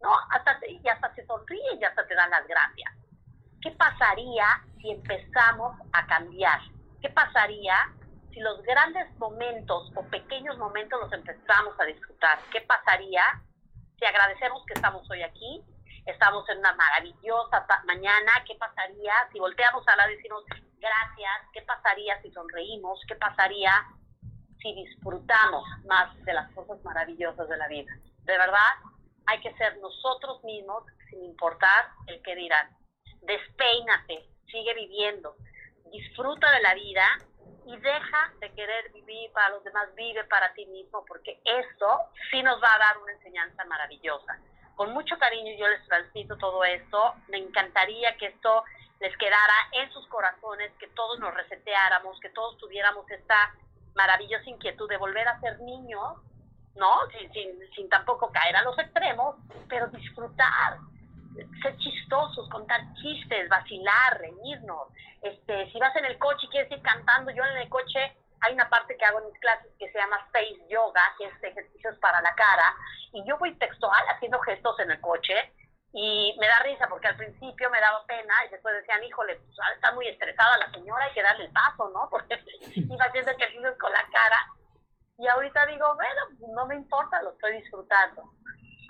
¿No? 0.00 0.10
Hasta, 0.30 0.58
y 0.66 0.88
hasta 0.88 1.14
se 1.14 1.26
sonríen 1.26 1.80
y 1.80 1.84
hasta 1.84 2.06
te 2.06 2.14
dan 2.14 2.30
las 2.30 2.46
gracias. 2.46 2.92
¿Qué 3.60 3.70
pasaría 3.72 4.46
si 4.80 4.90
empezamos 4.90 5.76
a 5.92 6.06
cambiar? 6.06 6.60
¿Qué 7.02 7.10
pasaría 7.10 7.74
si 8.30 8.40
los 8.40 8.62
grandes 8.62 9.14
momentos 9.18 9.92
o 9.94 10.02
pequeños 10.04 10.56
momentos 10.58 11.00
los 11.00 11.12
empezamos 11.12 11.78
a 11.80 11.84
disfrutar? 11.84 12.38
¿Qué 12.50 12.60
pasaría 12.62 13.22
si 13.98 14.04
agradecemos 14.04 14.64
que 14.66 14.74
estamos 14.74 15.10
hoy 15.10 15.22
aquí 15.22 15.64
estamos 16.06 16.48
en 16.48 16.58
una 16.58 16.72
maravillosa 16.74 17.66
mañana, 17.84 18.32
¿qué 18.46 18.54
pasaría 18.54 19.12
si 19.32 19.38
volteamos 19.38 19.86
a 19.88 19.96
la 19.96 20.06
decimos 20.06 20.44
gracias? 20.78 21.32
¿Qué 21.52 21.62
pasaría 21.62 22.20
si 22.22 22.30
sonreímos? 22.30 23.00
¿Qué 23.08 23.16
pasaría 23.16 23.72
si 24.60 24.72
disfrutamos 24.74 25.64
más 25.86 26.16
de 26.24 26.32
las 26.32 26.50
cosas 26.52 26.82
maravillosas 26.84 27.48
de 27.48 27.56
la 27.56 27.68
vida? 27.68 27.92
De 28.22 28.38
verdad, 28.38 28.72
hay 29.26 29.40
que 29.40 29.52
ser 29.54 29.78
nosotros 29.78 30.42
mismos 30.44 30.84
sin 31.10 31.24
importar 31.24 31.90
el 32.06 32.22
que 32.22 32.36
dirán. 32.36 32.70
Despeínate, 33.22 34.28
sigue 34.46 34.74
viviendo, 34.74 35.34
disfruta 35.90 36.50
de 36.52 36.62
la 36.62 36.74
vida 36.74 37.04
y 37.66 37.76
deja 37.78 38.32
de 38.40 38.52
querer 38.54 38.92
vivir 38.92 39.32
para 39.32 39.48
los 39.48 39.64
demás, 39.64 39.92
vive 39.96 40.22
para 40.24 40.52
ti 40.54 40.66
mismo, 40.66 41.04
porque 41.04 41.40
eso 41.44 41.98
sí 42.30 42.40
nos 42.44 42.62
va 42.62 42.72
a 42.72 42.78
dar 42.78 42.98
una 42.98 43.12
enseñanza 43.12 43.64
maravillosa 43.64 44.38
con 44.76 44.92
mucho 44.92 45.18
cariño 45.18 45.52
yo 45.58 45.66
les 45.66 45.84
transmito 45.88 46.36
todo 46.36 46.62
esto. 46.64 47.14
Me 47.28 47.38
encantaría 47.38 48.16
que 48.18 48.26
esto 48.26 48.62
les 49.00 49.16
quedara 49.16 49.54
en 49.72 49.90
sus 49.92 50.06
corazones, 50.06 50.70
que 50.78 50.86
todos 50.88 51.18
nos 51.18 51.34
reseteáramos, 51.34 52.20
que 52.20 52.28
todos 52.30 52.56
tuviéramos 52.58 53.10
esta 53.10 53.54
maravillosa 53.94 54.48
inquietud 54.48 54.88
de 54.88 54.98
volver 54.98 55.26
a 55.26 55.40
ser 55.40 55.58
niños, 55.60 56.18
¿no? 56.76 57.00
Sin, 57.32 57.58
sin, 57.74 57.88
tampoco 57.88 58.30
caer 58.30 58.56
a 58.56 58.62
los 58.62 58.78
extremos, 58.78 59.36
pero 59.68 59.88
disfrutar, 59.88 60.78
ser 61.62 61.76
chistosos, 61.78 62.48
contar 62.50 62.80
chistes, 63.00 63.48
vacilar, 63.48 64.18
reírnos. 64.20 64.88
Este, 65.22 65.70
si 65.72 65.78
vas 65.78 65.96
en 65.96 66.04
el 66.04 66.18
coche 66.18 66.46
y 66.46 66.48
quieres 66.48 66.70
ir 66.70 66.82
cantando, 66.82 67.30
yo 67.30 67.42
en 67.44 67.56
el 67.56 67.68
coche 67.70 68.14
hay 68.46 68.54
una 68.54 68.68
parte 68.68 68.96
que 68.96 69.04
hago 69.04 69.18
en 69.18 69.26
mis 69.26 69.40
clases 69.40 69.70
que 69.78 69.90
se 69.90 69.98
llama 69.98 70.24
Face 70.32 70.62
Yoga, 70.68 71.02
que 71.18 71.26
es 71.26 71.42
ejercicios 71.42 71.98
para 71.98 72.20
la 72.22 72.34
cara, 72.34 72.74
y 73.12 73.24
yo 73.24 73.36
voy 73.38 73.54
textual 73.56 74.04
haciendo 74.08 74.38
gestos 74.40 74.78
en 74.80 74.90
el 74.90 75.00
coche, 75.00 75.52
y 75.92 76.36
me 76.38 76.46
da 76.46 76.58
risa 76.60 76.86
porque 76.88 77.08
al 77.08 77.16
principio 77.16 77.70
me 77.70 77.80
daba 77.80 78.04
pena 78.06 78.34
y 78.46 78.50
después 78.50 78.74
decían, 78.74 79.02
híjole, 79.02 79.36
pues, 79.36 79.56
está 79.74 79.92
muy 79.92 80.06
estresada 80.06 80.58
la 80.58 80.70
señora, 80.70 81.04
hay 81.04 81.12
que 81.12 81.22
darle 81.22 81.46
el 81.46 81.52
paso, 81.52 81.88
¿no? 81.88 82.06
Porque 82.10 82.38
iba 82.74 83.04
haciendo 83.04 83.30
ejercicios 83.30 83.78
con 83.78 83.90
la 83.90 84.06
cara. 84.12 84.36
Y 85.16 85.26
ahorita 85.26 85.64
digo, 85.64 85.94
bueno, 85.94 86.52
no 86.54 86.66
me 86.66 86.74
importa, 86.74 87.22
lo 87.22 87.30
estoy 87.30 87.62
disfrutando. 87.62 88.30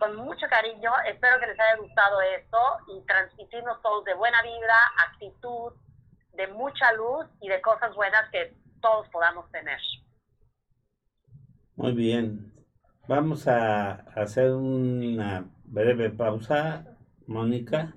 Con 0.00 0.16
mucho 0.16 0.48
cariño, 0.48 0.92
espero 1.04 1.38
que 1.38 1.46
les 1.46 1.60
haya 1.60 1.76
gustado 1.76 2.20
esto 2.22 2.58
y 2.88 3.06
transmitirnos 3.06 3.80
todos 3.82 4.04
de 4.04 4.14
buena 4.14 4.42
vibra, 4.42 4.76
actitud, 5.08 5.74
de 6.32 6.48
mucha 6.48 6.92
luz 6.94 7.26
y 7.40 7.48
de 7.48 7.60
cosas 7.60 7.94
buenas 7.94 8.28
que 8.30 8.52
todos 8.80 9.08
podamos 9.08 9.50
tener. 9.50 9.80
Muy 11.76 11.92
bien. 11.92 12.52
Vamos 13.08 13.46
a 13.46 13.92
hacer 14.20 14.50
una 14.52 15.44
breve 15.64 16.10
pausa, 16.10 16.96
Mónica, 17.26 17.94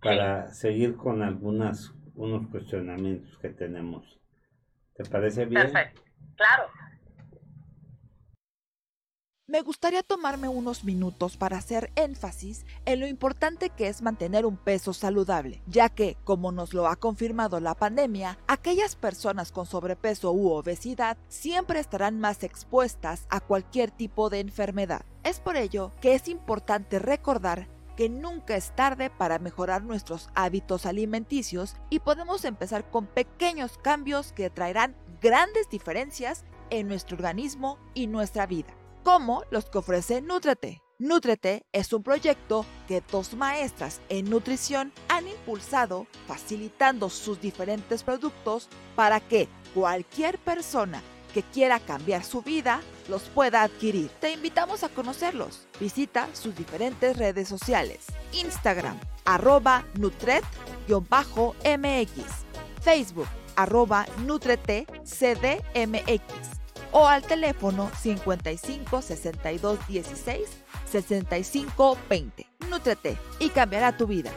para 0.00 0.50
seguir 0.52 0.96
con 0.96 1.22
algunas 1.22 1.92
unos 2.14 2.46
cuestionamientos 2.48 3.36
que 3.38 3.50
tenemos. 3.50 4.20
¿Te 4.94 5.04
parece 5.04 5.46
bien? 5.46 5.64
Perfecto. 5.64 6.02
Claro. 6.36 6.70
Me 9.48 9.62
gustaría 9.62 10.02
tomarme 10.02 10.48
unos 10.48 10.82
minutos 10.82 11.36
para 11.36 11.56
hacer 11.56 11.92
énfasis 11.94 12.66
en 12.84 12.98
lo 12.98 13.06
importante 13.06 13.70
que 13.70 13.86
es 13.86 14.02
mantener 14.02 14.44
un 14.44 14.56
peso 14.56 14.92
saludable, 14.92 15.62
ya 15.68 15.88
que, 15.88 16.16
como 16.24 16.50
nos 16.50 16.74
lo 16.74 16.88
ha 16.88 16.96
confirmado 16.96 17.60
la 17.60 17.76
pandemia, 17.76 18.40
aquellas 18.48 18.96
personas 18.96 19.52
con 19.52 19.64
sobrepeso 19.64 20.32
u 20.32 20.50
obesidad 20.50 21.16
siempre 21.28 21.78
estarán 21.78 22.18
más 22.18 22.42
expuestas 22.42 23.28
a 23.30 23.38
cualquier 23.38 23.92
tipo 23.92 24.30
de 24.30 24.40
enfermedad. 24.40 25.04
Es 25.22 25.38
por 25.38 25.56
ello 25.56 25.92
que 26.00 26.16
es 26.16 26.26
importante 26.26 26.98
recordar 26.98 27.68
que 27.96 28.08
nunca 28.08 28.56
es 28.56 28.74
tarde 28.74 29.10
para 29.10 29.38
mejorar 29.38 29.84
nuestros 29.84 30.28
hábitos 30.34 30.86
alimenticios 30.86 31.76
y 31.88 32.00
podemos 32.00 32.44
empezar 32.44 32.90
con 32.90 33.06
pequeños 33.06 33.78
cambios 33.78 34.32
que 34.32 34.50
traerán 34.50 34.96
grandes 35.22 35.70
diferencias 35.70 36.44
en 36.70 36.88
nuestro 36.88 37.16
organismo 37.16 37.78
y 37.94 38.08
nuestra 38.08 38.46
vida 38.46 38.74
como 39.06 39.44
los 39.52 39.66
que 39.66 39.78
ofrece 39.78 40.20
Nutrete. 40.20 40.82
Nutrete 40.98 41.64
es 41.70 41.92
un 41.92 42.02
proyecto 42.02 42.66
que 42.88 43.04
dos 43.08 43.34
maestras 43.34 44.00
en 44.08 44.28
nutrición 44.28 44.92
han 45.08 45.28
impulsado 45.28 46.08
facilitando 46.26 47.08
sus 47.08 47.40
diferentes 47.40 48.02
productos 48.02 48.68
para 48.96 49.20
que 49.20 49.48
cualquier 49.74 50.40
persona 50.40 51.04
que 51.32 51.44
quiera 51.44 51.78
cambiar 51.78 52.24
su 52.24 52.42
vida 52.42 52.80
los 53.08 53.22
pueda 53.28 53.62
adquirir. 53.62 54.10
Te 54.20 54.32
invitamos 54.32 54.82
a 54.82 54.88
conocerlos. 54.88 55.68
Visita 55.78 56.28
sus 56.32 56.56
diferentes 56.56 57.16
redes 57.16 57.46
sociales. 57.48 58.06
Instagram, 58.32 58.98
arroba 59.24 59.84
Nutret-MX. 59.94 60.42
Facebook, 62.82 63.28
arroba 63.54 64.04
Nutrete 64.24 64.84
CDMX 65.04 66.55
o 66.92 67.06
al 67.06 67.22
teléfono 67.22 67.90
55 68.00 69.02
62 69.02 69.86
16 69.88 70.40
65 70.90 71.98
20. 72.08 72.46
Nútrete 72.70 73.16
y 73.38 73.48
cambiará 73.50 73.96
tu 73.96 74.06
vida. 74.06 74.30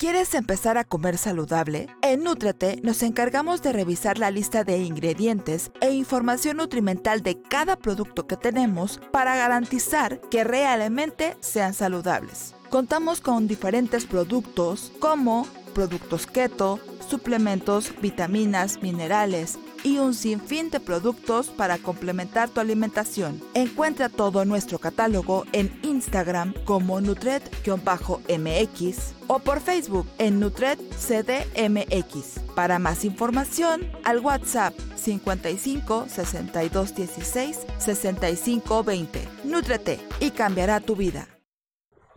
¿Quieres 0.00 0.34
empezar 0.34 0.78
a 0.78 0.84
comer 0.84 1.18
saludable? 1.18 1.86
En 2.00 2.24
Nútrete 2.24 2.80
nos 2.82 3.02
encargamos 3.02 3.60
de 3.60 3.74
revisar 3.74 4.16
la 4.16 4.30
lista 4.30 4.64
de 4.64 4.78
ingredientes 4.78 5.70
e 5.82 5.90
información 5.90 6.56
nutrimental 6.56 7.22
de 7.22 7.38
cada 7.38 7.76
producto 7.76 8.26
que 8.26 8.38
tenemos 8.38 8.98
para 9.12 9.36
garantizar 9.36 10.18
que 10.30 10.42
realmente 10.42 11.36
sean 11.40 11.74
saludables. 11.74 12.54
Contamos 12.70 13.20
con 13.20 13.46
diferentes 13.46 14.06
productos 14.06 14.90
como 15.00 15.46
productos 15.74 16.26
keto, 16.26 16.80
suplementos, 17.10 17.92
vitaminas, 18.00 18.82
minerales, 18.82 19.58
y 19.82 19.98
un 19.98 20.14
sinfín 20.14 20.70
de 20.70 20.80
productos 20.80 21.48
para 21.48 21.78
complementar 21.78 22.48
tu 22.48 22.60
alimentación. 22.60 23.40
Encuentra 23.54 24.08
todo 24.08 24.44
nuestro 24.44 24.78
catálogo 24.78 25.44
en 25.52 25.70
Instagram 25.82 26.54
como 26.64 27.00
Nutret-MX 27.00 29.14
o 29.26 29.38
por 29.38 29.60
Facebook 29.60 30.06
en 30.18 30.40
Nutret 30.40 30.78
CDMX. 30.90 32.40
Para 32.54 32.78
más 32.78 33.04
información, 33.04 33.82
al 34.04 34.20
WhatsApp 34.20 34.74
55 34.96 36.06
62 36.08 36.94
16 36.94 37.66
65 37.78 38.84
20. 38.84 39.28
Nutrete 39.44 40.00
y 40.20 40.30
cambiará 40.30 40.80
tu 40.80 40.96
vida. 40.96 41.28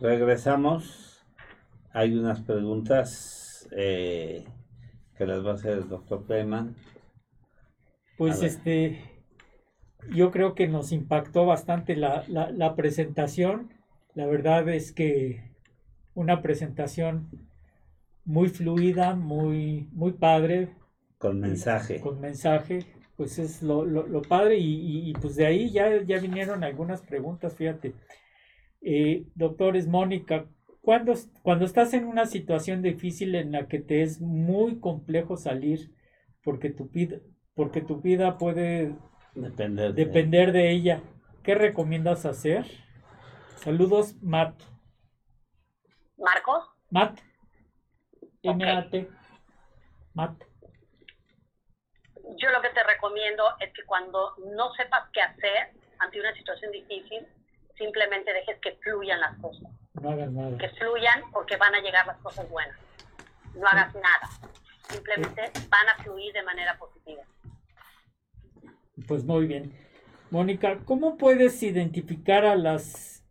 Regresamos. 0.00 1.24
Hay 1.92 2.18
unas 2.18 2.40
preguntas 2.40 3.68
eh, 3.70 4.44
que 5.16 5.26
las 5.26 5.44
va 5.44 5.52
a 5.52 5.54
hacer 5.54 5.72
el 5.72 5.88
doctor 5.88 6.24
Peyman. 6.24 6.74
Pues 8.16 8.42
este, 8.42 9.00
yo 10.12 10.30
creo 10.30 10.54
que 10.54 10.68
nos 10.68 10.92
impactó 10.92 11.46
bastante 11.46 11.96
la, 11.96 12.74
presentación 12.76 13.70
La 14.14 14.26
verdad 14.26 14.68
es 14.68 14.92
que 14.92 15.50
una 16.14 16.42
presentación 16.42 17.28
muy 18.24 18.48
fluida, 18.48 19.14
muy, 19.14 19.88
muy 19.92 20.12
padre. 20.12 20.70
Con 21.18 21.40
mensaje. 21.40 22.00
Con 22.00 22.20
mensaje, 22.20 22.86
pues 23.16 23.38
es 23.38 23.62
lo, 23.62 23.84
lo, 23.84 24.22
padre 24.22 24.56
y, 24.58 25.12
pues 25.20 25.36
de 25.36 25.46
ahí 25.46 25.70
ya, 25.70 26.02
ya 26.02 26.18
vinieron 26.20 26.62
algunas 26.62 27.02
preguntas, 27.02 27.54
fíjate. 27.54 27.94
Eh, 28.80 29.26
doctores, 29.34 29.88
Mónica, 29.88 30.46
cuando, 30.84 31.14
cuando 31.42 31.64
estás 31.64 31.94
en 31.94 32.04
una 32.04 32.26
situación 32.26 32.82
difícil 32.82 33.34
en 33.34 33.52
la 33.52 33.68
que 33.68 33.80
te 33.80 34.02
es 34.02 34.20
muy 34.20 34.80
complejo 34.80 35.36
salir 35.36 35.90
porque 36.42 36.68
tu 36.68 36.90
vida, 36.90 37.16
porque 37.54 37.80
tu 37.80 38.02
vida 38.02 38.36
puede 38.36 38.94
depender, 39.34 39.94
depender 39.94 40.52
de 40.52 40.70
ella, 40.70 41.00
¿qué 41.42 41.54
recomiendas 41.54 42.26
hacer? 42.26 42.66
Saludos, 43.56 44.14
Matt. 44.22 44.60
¿Marcos? 46.18 46.68
Matt. 46.90 47.18
M-A-T. 48.42 49.08
Matt. 50.12 50.44
Yo 52.36 52.50
lo 52.50 52.60
que 52.60 52.68
te 52.68 52.82
recomiendo 52.82 53.42
es 53.60 53.72
que 53.72 53.84
cuando 53.86 54.34
no 54.54 54.70
sepas 54.74 55.08
qué 55.14 55.22
hacer 55.22 55.72
ante 55.98 56.20
una 56.20 56.34
situación 56.34 56.72
difícil, 56.72 57.26
simplemente 57.78 58.34
dejes 58.34 58.60
que 58.60 58.72
fluyan 58.82 59.20
las 59.20 59.38
cosas. 59.38 59.70
No 60.04 60.10
hagas 60.10 60.30
nada. 60.32 60.58
Que 60.58 60.68
fluyan 60.68 61.22
porque 61.32 61.56
van 61.56 61.74
a 61.74 61.80
llegar 61.80 62.06
las 62.06 62.18
cosas 62.18 62.46
buenas. 62.50 62.78
No 63.54 63.66
hagas 63.66 63.94
nada. 63.94 64.28
Simplemente 64.90 65.50
van 65.70 65.88
a 65.88 66.02
fluir 66.02 66.30
de 66.34 66.42
manera 66.42 66.76
positiva. 66.76 67.22
Pues 69.08 69.24
muy 69.24 69.46
bien. 69.46 69.72
Mónica, 70.30 70.80
¿cómo 70.84 71.16
puedes 71.16 71.62
identificar 71.62 72.44
a 72.44 72.54
las 72.54 73.24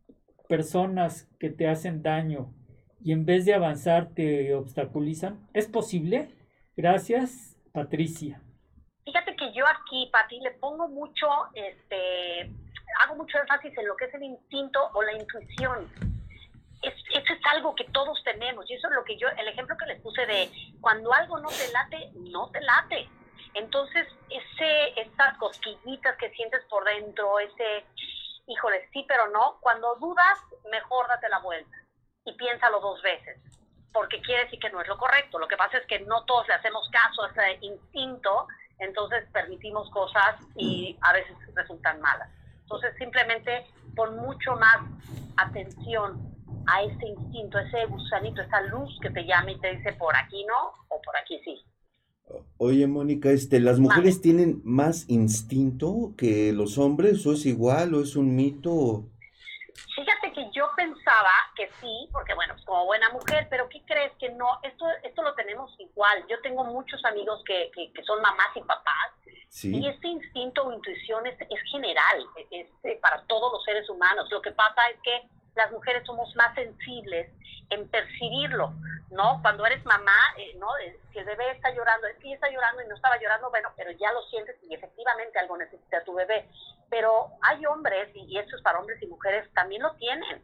personas 0.50 1.30
que 1.40 1.52
te 1.52 1.68
hacen 1.68 2.02
daño 2.02 2.52
y 3.00 3.12
en 3.12 3.26
vez 3.26 3.46
de 3.46 3.54
avanzar 3.54 4.10
te 4.16 4.56
obstaculizan? 4.56 5.48
¿Es 5.54 5.68
posible? 5.68 6.34
Gracias, 6.76 7.56
Patricia. 7.72 8.42
Fíjate 9.06 9.36
que 9.36 9.54
yo 9.54 9.64
aquí, 9.68 10.10
Pati, 10.12 10.40
le 10.40 10.52
pongo 10.52 10.88
mucho, 10.88 11.28
este, 11.54 12.52
hago 13.04 13.16
mucho 13.16 13.38
énfasis 13.38 13.78
en 13.78 13.88
lo 13.88 13.96
que 13.96 14.06
es 14.06 14.14
el 14.16 14.24
instinto 14.24 14.80
o 14.96 15.04
la 15.04 15.14
intuición. 15.14 16.13
Es, 16.84 16.94
eso 17.14 17.34
es 17.34 17.40
algo 17.52 17.76
que 17.76 17.86
todos 17.86 18.22
tenemos 18.24 18.70
y 18.70 18.76
eso 18.76 18.88
es 18.88 18.94
lo 18.94 19.04
que 19.04 19.18
yo, 19.18 19.28
el 19.30 19.48
ejemplo 19.48 19.78
que 19.78 19.86
les 19.86 20.02
puse 20.02 20.26
de 20.26 20.52
cuando 20.82 21.14
algo 21.14 21.40
no 21.40 21.50
te 21.50 21.72
late, 21.72 22.12
no 22.16 22.50
te 22.52 22.62
late. 22.62 23.10
Entonces, 23.54 24.08
ese, 24.30 25.00
esas 25.00 25.38
cosquillitas 25.38 26.18
que 26.18 26.32
sientes 26.32 26.64
por 26.70 26.84
dentro, 26.86 27.40
ese, 27.40 27.86
híjole, 28.48 28.90
sí, 28.92 29.06
pero 29.08 29.28
no, 29.30 29.58
cuando 29.62 29.96
dudas, 29.96 30.40
mejor 30.72 31.08
date 31.08 31.30
la 31.30 31.40
vuelta 31.40 31.78
y 32.26 32.34
piénsalo 32.34 32.80
dos 32.80 33.02
veces, 33.02 33.40
porque 33.92 34.22
quiere 34.22 34.46
decir 34.46 34.60
que 34.60 34.72
no 34.72 34.82
es 34.82 34.88
lo 34.88 34.98
correcto. 34.98 35.38
Lo 35.38 35.48
que 35.48 35.58
pasa 35.58 35.78
es 35.78 35.86
que 35.86 36.00
no 36.00 36.24
todos 36.26 36.48
le 36.48 36.56
hacemos 36.56 36.90
caso 36.90 37.24
a 37.24 37.30
ese 37.30 37.66
instinto, 37.66 38.48
entonces 38.80 39.30
permitimos 39.32 39.90
cosas 39.92 40.36
y 40.56 40.98
a 41.02 41.14
veces 41.14 41.36
resultan 41.54 42.02
malas. 42.02 42.30
Entonces 42.62 42.96
simplemente 42.98 43.68
pon 43.96 44.18
mucho 44.18 44.56
más 44.56 44.78
atención 45.38 46.33
a 46.68 46.84
ese 46.84 47.08
instinto, 47.08 47.60
ese 47.60 47.86
gusanito, 47.86 48.42
esa 48.42 48.62
luz 48.62 48.98
que 49.02 49.10
te 49.10 49.26
llama 49.26 49.52
y 49.52 49.60
te 49.60 49.76
dice 49.76 49.94
por 49.94 50.16
aquí 50.16 50.46
no 50.46 50.72
o 50.90 51.02
por 51.02 51.16
aquí 51.18 51.40
sí. 51.44 51.64
Oye, 52.58 52.88
Mónica, 52.88 53.30
este, 53.30 53.60
¿las 53.60 53.80
mujeres 53.80 54.22
tienen 54.22 54.62
más 54.64 55.10
instinto 55.10 56.14
que 56.18 56.54
los 56.54 56.78
hombres 56.78 57.26
o 57.26 57.34
es 57.34 57.46
igual 57.46 57.94
o 57.94 58.02
es 58.02 58.16
un 58.16 58.36
mito? 58.36 59.04
Fíjate 59.96 60.32
que 60.34 60.50
yo 60.54 60.70
pensaba 60.76 61.32
que 61.56 61.70
sí, 61.82 62.10
porque 62.12 62.34
bueno, 62.34 62.54
pues 62.54 62.66
como 62.66 62.86
buena 62.86 63.10
mujer, 63.10 63.48
pero 63.50 63.68
¿qué 63.70 63.82
crees 63.86 64.12
que 64.20 64.30
no? 64.30 64.60
Esto, 64.64 64.86
esto 65.04 65.22
lo 65.22 65.34
tenemos 65.36 65.76
igual. 65.80 66.24
Yo 66.30 66.40
tengo 66.42 66.64
muchos 66.64 67.04
amigos 67.06 67.44
que, 67.46 67.70
que, 67.76 68.04
son 68.04 68.22
mamás 68.22 68.56
y 68.56 68.62
papás, 68.62 69.12
y 69.62 69.88
este 69.88 70.08
instinto 70.08 70.64
o 70.64 70.74
intuición 70.74 71.28
es, 71.28 71.40
es 71.42 71.60
general, 71.72 72.26
es, 72.50 72.68
es, 72.84 73.00
para 73.00 73.24
todos 73.26 73.52
los 73.52 73.64
seres 73.64 73.88
humanos. 73.90 74.28
Lo 74.32 74.42
que 74.42 74.52
pasa 74.52 74.90
es 74.90 75.00
que 75.04 75.30
las 75.56 75.72
mujeres 75.72 76.04
somos 76.06 76.36
más 76.36 76.54
sensibles 76.56 77.30
en 77.70 77.88
percibirlo, 77.90 78.74
¿no? 79.10 79.40
Cuando 79.42 79.66
eres 79.66 79.84
mamá, 79.86 80.18
eh, 80.38 80.56
¿no? 80.58 80.68
Eh, 80.78 81.00
si 81.12 81.20
el 81.20 81.26
bebé 81.26 81.52
está 81.52 81.72
llorando, 81.72 82.08
sí 82.22 82.34
está 82.34 82.50
llorando 82.50 82.82
y 82.82 82.88
no 82.88 82.96
estaba 82.96 83.20
llorando, 83.20 83.50
bueno, 83.50 83.72
pero 83.76 83.92
ya 83.92 84.12
lo 84.12 84.22
sientes 84.24 84.56
y 84.64 84.74
efectivamente 84.74 85.40
algo 85.40 85.58
necesita 85.58 86.04
tu 86.04 86.14
bebé. 86.14 86.48
Pero 86.90 87.30
hay 87.42 87.66
hombres, 87.66 88.10
y, 88.14 88.38
esto 88.38 88.56
es 88.56 88.62
para 88.62 88.80
hombres 88.80 89.02
y 89.02 89.08
mujeres, 89.08 89.52
también 89.54 89.82
lo 89.82 89.96
tienen. 89.96 90.44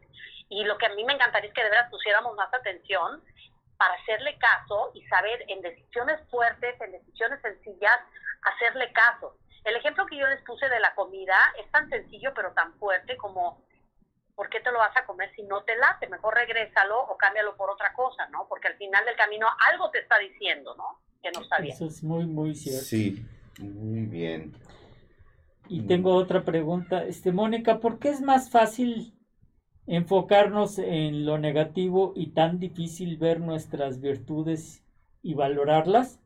Y 0.49 0.63
lo 0.63 0.77
que 0.77 0.87
a 0.87 0.95
mí 0.95 1.03
me 1.03 1.13
encantaría 1.13 1.49
es 1.49 1.53
que 1.53 1.63
de 1.63 1.69
verdad 1.69 1.89
pusiéramos 1.89 2.35
más 2.35 2.53
atención 2.53 3.23
para 3.77 3.93
hacerle 3.93 4.37
caso 4.37 4.91
y 4.93 5.05
saber 5.07 5.45
en 5.47 5.61
decisiones 5.61 6.19
fuertes, 6.29 6.79
en 6.81 6.91
decisiones 6.91 7.41
sencillas, 7.41 7.99
hacerle 8.41 8.91
caso. 8.93 9.35
El 9.63 9.75
ejemplo 9.75 10.05
que 10.05 10.17
yo 10.17 10.27
les 10.27 10.41
puse 10.43 10.67
de 10.67 10.79
la 10.79 10.95
comida 10.95 11.37
es 11.57 11.69
tan 11.71 11.89
sencillo 11.89 12.33
pero 12.33 12.51
tan 12.53 12.73
fuerte 12.79 13.15
como 13.17 13.61
¿por 14.39 14.49
qué 14.49 14.61
te 14.61 14.71
lo 14.71 14.79
vas 14.79 14.95
a 14.95 15.05
comer 15.05 15.29
si 15.35 15.43
no 15.43 15.63
te 15.63 15.75
late? 15.75 16.07
Mejor 16.07 16.33
regrésalo 16.33 16.97
o 16.97 17.17
cámbialo 17.17 17.57
por 17.57 17.69
otra 17.69 17.91
cosa, 17.91 18.25
¿no? 18.29 18.47
Porque 18.47 18.69
al 18.69 18.75
final 18.75 19.03
del 19.03 19.17
camino 19.17 19.45
algo 19.69 19.91
te 19.91 19.99
está 19.99 20.17
diciendo, 20.17 20.73
¿no? 20.77 21.01
Que 21.21 21.29
no 21.29 21.41
está 21.41 21.59
bien. 21.59 21.75
Eso 21.75 21.87
es 21.87 22.01
muy, 22.01 22.25
muy 22.25 22.55
cierto. 22.55 22.85
Sí, 22.85 23.25
muy 23.59 24.05
bien. 24.05 24.53
Y 25.67 25.81
tengo 25.81 26.15
otra 26.15 26.45
pregunta. 26.45 27.03
Este, 27.03 27.33
Mónica, 27.33 27.81
¿por 27.81 27.99
qué 27.99 28.11
es 28.11 28.21
más 28.21 28.49
fácil 28.49 29.13
enfocarnos 29.87 30.79
en 30.79 31.25
lo 31.25 31.37
negativo 31.37 32.13
y 32.15 32.27
tan 32.27 32.59
difícil 32.59 33.17
ver 33.17 33.41
nuestras 33.41 33.99
virtudes 33.99 34.85
y 35.21 35.33
valorarlas? 35.33 36.21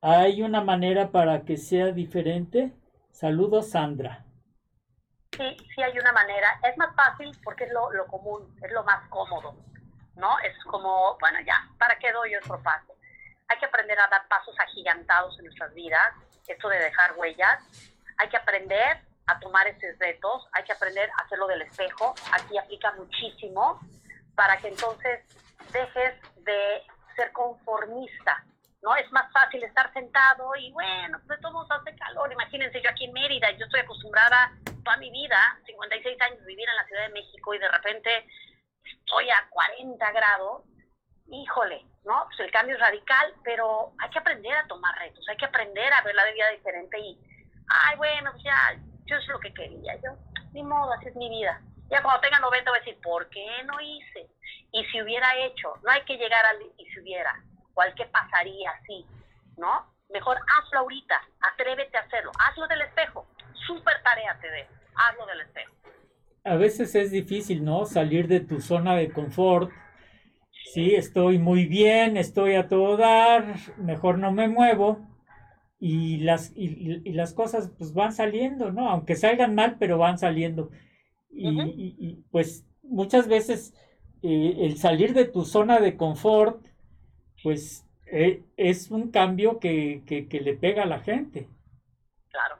¿Hay 0.00 0.40
una 0.40 0.62
manera 0.62 1.10
para 1.10 1.44
que 1.44 1.58
sea 1.58 1.92
diferente? 1.92 2.72
Saludos, 3.10 3.68
Sandra 3.68 4.24
sí, 5.36 5.56
sí 5.74 5.82
hay 5.82 5.98
una 5.98 6.12
manera. 6.12 6.58
Es 6.62 6.76
más 6.76 6.94
fácil 6.94 7.36
porque 7.42 7.64
es 7.64 7.72
lo, 7.72 8.06
común, 8.06 8.56
es 8.62 8.72
lo 8.72 8.84
más 8.84 9.08
cómodo, 9.08 9.56
¿no? 10.16 10.38
Es 10.40 10.56
como, 10.64 11.16
bueno, 11.18 11.38
ya, 11.40 11.68
¿para 11.78 11.98
qué 11.98 12.12
doy 12.12 12.34
otro 12.36 12.62
paso? 12.62 12.94
Hay 13.48 13.58
que 13.58 13.66
aprender 13.66 13.98
a 13.98 14.08
dar 14.08 14.26
pasos 14.28 14.54
agigantados 14.60 15.38
en 15.38 15.46
nuestras 15.46 15.74
vidas, 15.74 16.14
esto 16.46 16.68
de 16.68 16.78
dejar 16.78 17.14
huellas. 17.16 17.62
Hay 18.18 18.28
que 18.28 18.36
aprender 18.36 19.00
a 19.26 19.38
tomar 19.38 19.66
esos 19.66 19.98
retos, 19.98 20.48
hay 20.52 20.64
que 20.64 20.72
aprender 20.72 21.10
a 21.10 21.22
hacerlo 21.24 21.46
del 21.46 21.62
espejo. 21.62 22.14
Aquí 22.32 22.58
aplica 22.58 22.92
muchísimo 22.92 23.80
para 24.34 24.56
que 24.58 24.68
entonces 24.68 25.20
dejes 25.72 26.14
de 26.44 26.82
ser 27.14 27.32
conformista, 27.32 28.44
¿no? 28.82 28.96
Es 28.96 29.10
más 29.12 29.30
fácil 29.32 29.62
estar 29.62 29.92
sentado 29.92 30.54
y 30.56 30.72
bueno, 30.72 31.18
de 31.18 31.36
todos 31.38 31.70
hace 31.70 31.94
calor. 31.96 32.32
Imagínense 32.32 32.80
yo 32.82 32.90
aquí 32.90 33.04
en 33.04 33.12
Mérida, 33.12 33.50
yo 33.52 33.64
estoy 33.64 33.80
acostumbrada 33.80 34.52
toda 34.82 34.96
mi 34.96 35.10
vida, 35.10 35.38
56 35.66 36.20
años, 36.20 36.44
vivir 36.44 36.68
en 36.68 36.76
la 36.76 36.86
Ciudad 36.86 37.02
de 37.02 37.14
México 37.14 37.54
y 37.54 37.58
de 37.58 37.68
repente 37.68 38.26
estoy 38.84 39.30
a 39.30 39.48
40 39.50 40.12
grados. 40.12 40.64
Híjole, 41.32 41.84
¿no? 42.04 42.24
Pues 42.26 42.40
el 42.40 42.50
cambio 42.50 42.74
es 42.74 42.80
radical, 42.80 43.34
pero 43.44 43.92
hay 44.00 44.10
que 44.10 44.18
aprender 44.18 44.52
a 44.56 44.66
tomar 44.66 44.98
retos, 44.98 45.24
hay 45.28 45.36
que 45.36 45.44
aprender 45.44 45.92
a 45.92 46.02
ver 46.02 46.14
la 46.14 46.24
vida 46.32 46.48
diferente 46.50 46.98
y, 46.98 47.20
ay, 47.68 47.96
bueno, 47.96 48.32
pues 48.32 48.42
ya, 48.42 48.76
yo 49.04 49.16
es 49.16 49.28
lo 49.28 49.38
que 49.38 49.54
quería, 49.54 49.94
yo, 50.02 50.16
ni 50.52 50.62
modo, 50.62 50.92
así 50.92 51.06
es 51.06 51.14
mi 51.14 51.28
vida. 51.28 51.60
Ya 51.88 52.02
cuando 52.02 52.20
tenga 52.20 52.38
90 52.40 52.70
voy 52.70 52.78
a 52.78 52.82
decir, 52.82 53.00
¿por 53.00 53.28
qué 53.30 53.62
no 53.64 53.80
hice? 53.80 54.28
Y 54.72 54.84
si 54.86 55.02
hubiera 55.02 55.36
hecho, 55.36 55.74
no 55.82 55.90
hay 55.90 56.02
que 56.02 56.16
llegar 56.16 56.44
al 56.46 56.62
y 56.78 56.86
si 56.86 57.00
hubiera 57.00 57.34
cuál 57.74 57.94
qué 57.94 58.06
pasaría 58.06 58.70
así, 58.70 59.06
¿no? 59.56 59.92
Mejor 60.08 60.38
hazlo 60.38 60.80
ahorita, 60.80 61.20
atrévete 61.40 61.96
a 61.96 62.00
hacerlo, 62.00 62.32
hazlo 62.38 62.66
del 62.66 62.82
espejo, 62.82 63.28
súper 63.66 64.02
tarea 64.02 64.38
te 64.40 64.50
dejo, 64.50 64.72
hazlo 64.94 65.26
del 65.26 65.40
espejo. 65.40 65.72
A 66.44 66.56
veces 66.56 66.94
es 66.94 67.10
difícil, 67.10 67.64
¿no? 67.64 67.84
Salir 67.84 68.26
de 68.28 68.40
tu 68.40 68.60
zona 68.60 68.94
de 68.94 69.10
confort. 69.10 69.70
Sí, 70.72 70.94
estoy 70.94 71.38
muy 71.38 71.66
bien, 71.66 72.16
estoy 72.16 72.54
a 72.54 72.68
todo 72.68 72.96
dar, 72.96 73.56
mejor 73.76 74.18
no 74.18 74.32
me 74.32 74.48
muevo. 74.48 75.06
Y 75.78 76.18
las, 76.18 76.52
y, 76.54 77.12
las 77.12 77.32
cosas 77.32 77.70
pues 77.76 77.94
van 77.94 78.12
saliendo, 78.12 78.70
¿no? 78.70 78.88
Aunque 78.88 79.16
salgan 79.16 79.54
mal, 79.54 79.76
pero 79.78 79.98
van 79.98 80.18
saliendo. 80.18 80.70
Y, 81.30 82.22
pues 82.30 82.66
muchas 82.82 83.28
veces 83.28 83.74
eh, 84.22 84.56
el 84.60 84.76
salir 84.76 85.14
de 85.14 85.24
tu 85.24 85.44
zona 85.44 85.80
de 85.80 85.96
confort 85.96 86.66
pues 87.42 87.86
eh, 88.06 88.42
es 88.56 88.90
un 88.90 89.10
cambio 89.10 89.58
que, 89.58 90.02
que, 90.06 90.40
le 90.40 90.54
pega 90.54 90.82
a 90.82 90.86
la 90.86 91.00
gente. 91.00 91.48
Claro. 92.28 92.56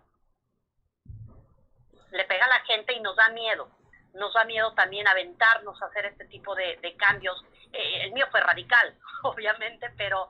Le 2.11 2.24
pega 2.24 2.45
a 2.47 2.49
la 2.49 2.61
gente 2.61 2.93
y 2.93 3.01
nos 3.01 3.16
da 3.16 3.28
miedo. 3.31 3.69
Nos 4.15 4.32
da 4.35 4.45
miedo 4.45 4.73
también 4.74 5.07
aventarnos 5.07 5.81
a 5.81 5.87
hacer 5.87 6.07
este 6.07 6.24
tipo 6.27 6.55
de, 6.55 6.97
cambios. 6.99 7.45
Eh, 7.73 8.05
el 8.05 8.12
mío 8.12 8.27
fue 8.31 8.41
radical, 8.41 8.97
obviamente, 9.23 9.91
pero 9.97 10.28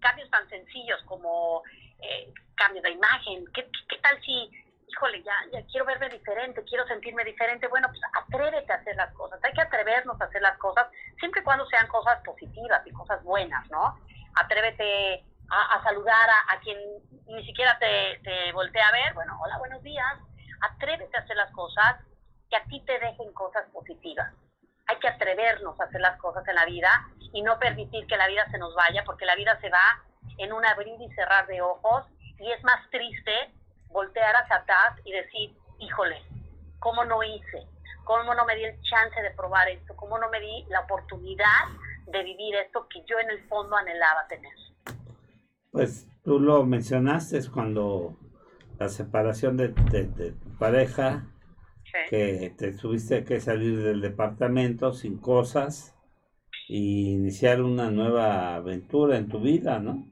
cambios 0.00 0.28
tan 0.30 0.48
sencillos 0.48 1.00
como 1.04 1.62
eh, 2.00 2.32
cambio 2.56 2.82
de 2.82 2.90
imagen. 2.90 3.44
¿Qué, 3.54 3.68
¿Qué, 3.88 3.98
tal 3.98 4.20
si, 4.22 4.50
híjole, 4.88 5.22
ya, 5.22 5.34
ya 5.52 5.64
quiero 5.66 5.86
verme 5.86 6.08
diferente, 6.10 6.64
quiero 6.64 6.86
sentirme 6.86 7.24
diferente? 7.24 7.68
Bueno, 7.68 7.88
pues 7.88 8.00
atrévete 8.12 8.72
a 8.72 8.76
hacer 8.76 8.96
las 8.96 9.12
cosas. 9.14 9.40
Hay 9.42 9.52
que 9.52 9.62
atrever 9.62 9.94
atrevernos 9.94 10.20
a 10.20 10.24
hacer 10.24 10.42
las 10.42 10.58
cosas, 10.58 10.86
siempre 11.18 11.40
y 11.40 11.44
cuando 11.44 11.66
sean 11.66 11.86
cosas 11.88 12.22
positivas 12.24 12.82
y 12.86 12.92
cosas 12.92 13.22
buenas, 13.22 13.68
¿no? 13.70 13.98
Atrévete 14.34 15.24
a, 15.50 15.82
saludar 15.82 16.30
a, 16.48 16.58
quien 16.60 16.78
ni 17.26 17.44
siquiera 17.44 17.78
te, 17.78 18.20
te 18.22 18.52
voltea 18.52 18.88
a 18.88 18.92
ver, 18.92 19.14
bueno, 19.14 19.38
hola, 19.42 19.58
buenos 19.58 19.82
días, 19.82 20.18
atrévete 20.62 21.16
a 21.16 21.20
hacer 21.20 21.36
las 21.36 21.50
cosas 21.52 21.96
que 22.48 22.56
a 22.56 22.64
ti 22.64 22.80
te 22.80 22.98
dejen 22.98 23.32
cosas 23.32 23.64
positivas. 23.72 24.32
Hay 24.86 24.98
que 24.98 25.08
atrevernos 25.08 25.78
a 25.80 25.84
hacer 25.84 26.00
las 26.00 26.18
cosas 26.20 26.46
en 26.48 26.54
la 26.54 26.66
vida 26.66 26.90
y 27.32 27.42
no 27.42 27.58
permitir 27.58 28.06
que 28.06 28.16
la 28.16 28.28
vida 28.28 28.46
se 28.50 28.58
nos 28.58 28.74
vaya, 28.74 29.04
porque 29.04 29.26
la 29.26 29.36
vida 29.36 29.58
se 29.60 29.70
va 29.70 30.02
en 30.38 30.52
un 30.52 30.64
abrir 30.64 31.00
y 31.00 31.12
cerrar 31.14 31.46
de 31.46 31.62
ojos 31.62 32.04
y 32.38 32.50
es 32.50 32.62
más 32.64 32.88
triste 32.90 33.32
voltear 33.88 34.34
hacia 34.36 34.56
atrás 34.56 34.98
y 35.04 35.12
decir, 35.12 35.56
híjole, 35.78 36.22
¿cómo 36.78 37.04
no 37.04 37.22
hice? 37.22 37.66
¿Cómo 38.04 38.34
no 38.34 38.44
me 38.44 38.56
di 38.56 38.64
el 38.64 38.80
chance 38.82 39.22
de 39.22 39.30
probar 39.30 39.68
esto? 39.68 39.94
¿Cómo 39.96 40.18
no 40.18 40.28
me 40.28 40.40
di 40.40 40.64
la 40.68 40.80
oportunidad 40.80 41.68
de 42.06 42.22
vivir 42.24 42.56
esto 42.56 42.86
que 42.88 43.02
yo 43.06 43.18
en 43.20 43.30
el 43.30 43.48
fondo 43.48 43.76
anhelaba 43.76 44.26
tener? 44.28 44.52
Pues 45.70 46.08
tú 46.24 46.40
lo 46.40 46.64
mencionaste 46.64 47.38
cuando 47.50 48.16
la 48.78 48.88
separación 48.88 49.56
de, 49.56 49.68
tu 49.68 50.51
pareja, 50.62 51.26
que 52.08 52.54
te 52.56 52.70
tuviste 52.70 53.24
que 53.24 53.40
salir 53.40 53.82
del 53.82 54.00
departamento 54.00 54.92
sin 54.92 55.18
cosas 55.18 55.96
y 56.68 57.14
iniciar 57.14 57.62
una 57.62 57.90
nueva 57.90 58.54
aventura 58.54 59.18
en 59.18 59.26
tu 59.26 59.40
vida, 59.40 59.80
¿no? 59.80 60.08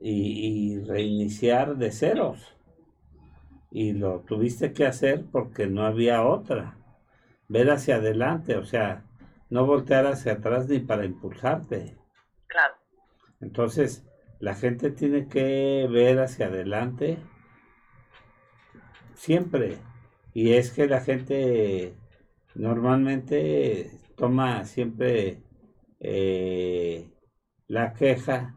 y, 0.00 0.78
reiniciar 0.84 1.76
de 1.78 1.90
ceros. 1.90 2.56
Y 3.72 3.92
lo 3.92 4.20
tuviste 4.20 4.72
que 4.72 4.86
hacer 4.86 5.24
porque 5.32 5.66
no 5.66 5.84
había 5.84 6.22
otra. 6.22 6.78
Ver 7.48 7.72
hacia 7.72 7.96
adelante, 7.96 8.56
o 8.56 8.64
sea, 8.64 9.04
no 9.48 9.66
voltear 9.66 10.06
hacia 10.06 10.34
atrás 10.34 10.68
ni 10.68 10.78
para 10.78 11.04
impulsarte. 11.04 11.98
Claro. 12.46 12.74
Entonces, 13.40 14.06
la 14.38 14.54
gente 14.54 14.92
tiene 14.92 15.26
que 15.26 15.88
ver 15.90 16.20
hacia 16.20 16.46
adelante 16.46 17.18
siempre. 19.20 19.76
Y 20.32 20.52
es 20.52 20.72
que 20.72 20.86
la 20.86 21.00
gente 21.02 21.94
normalmente 22.54 23.90
toma 24.16 24.64
siempre 24.64 25.42
eh, 26.00 27.10
la 27.68 27.92
queja 27.92 28.54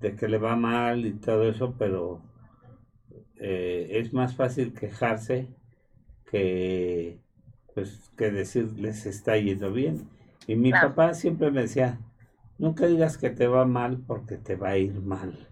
de 0.00 0.16
que 0.16 0.28
le 0.28 0.38
va 0.38 0.56
mal 0.56 1.04
y 1.04 1.12
todo 1.12 1.48
eso, 1.48 1.74
pero 1.78 2.22
eh, 3.36 3.88
es 3.90 4.12
más 4.14 4.34
fácil 4.34 4.72
quejarse 4.72 5.48
que 6.30 7.20
pues 7.74 8.10
que 8.16 8.30
decir 8.30 8.72
les 8.78 9.04
está 9.04 9.36
yendo 9.36 9.70
bien. 9.70 10.08
Y 10.46 10.56
mi 10.56 10.72
papá 10.72 11.12
siempre 11.12 11.50
me 11.50 11.62
decía, 11.62 11.98
nunca 12.58 12.86
digas 12.86 13.18
que 13.18 13.28
te 13.28 13.46
va 13.48 13.66
mal 13.66 13.98
porque 14.06 14.38
te 14.38 14.56
va 14.56 14.70
a 14.70 14.78
ir 14.78 14.94
mal. 15.02 15.46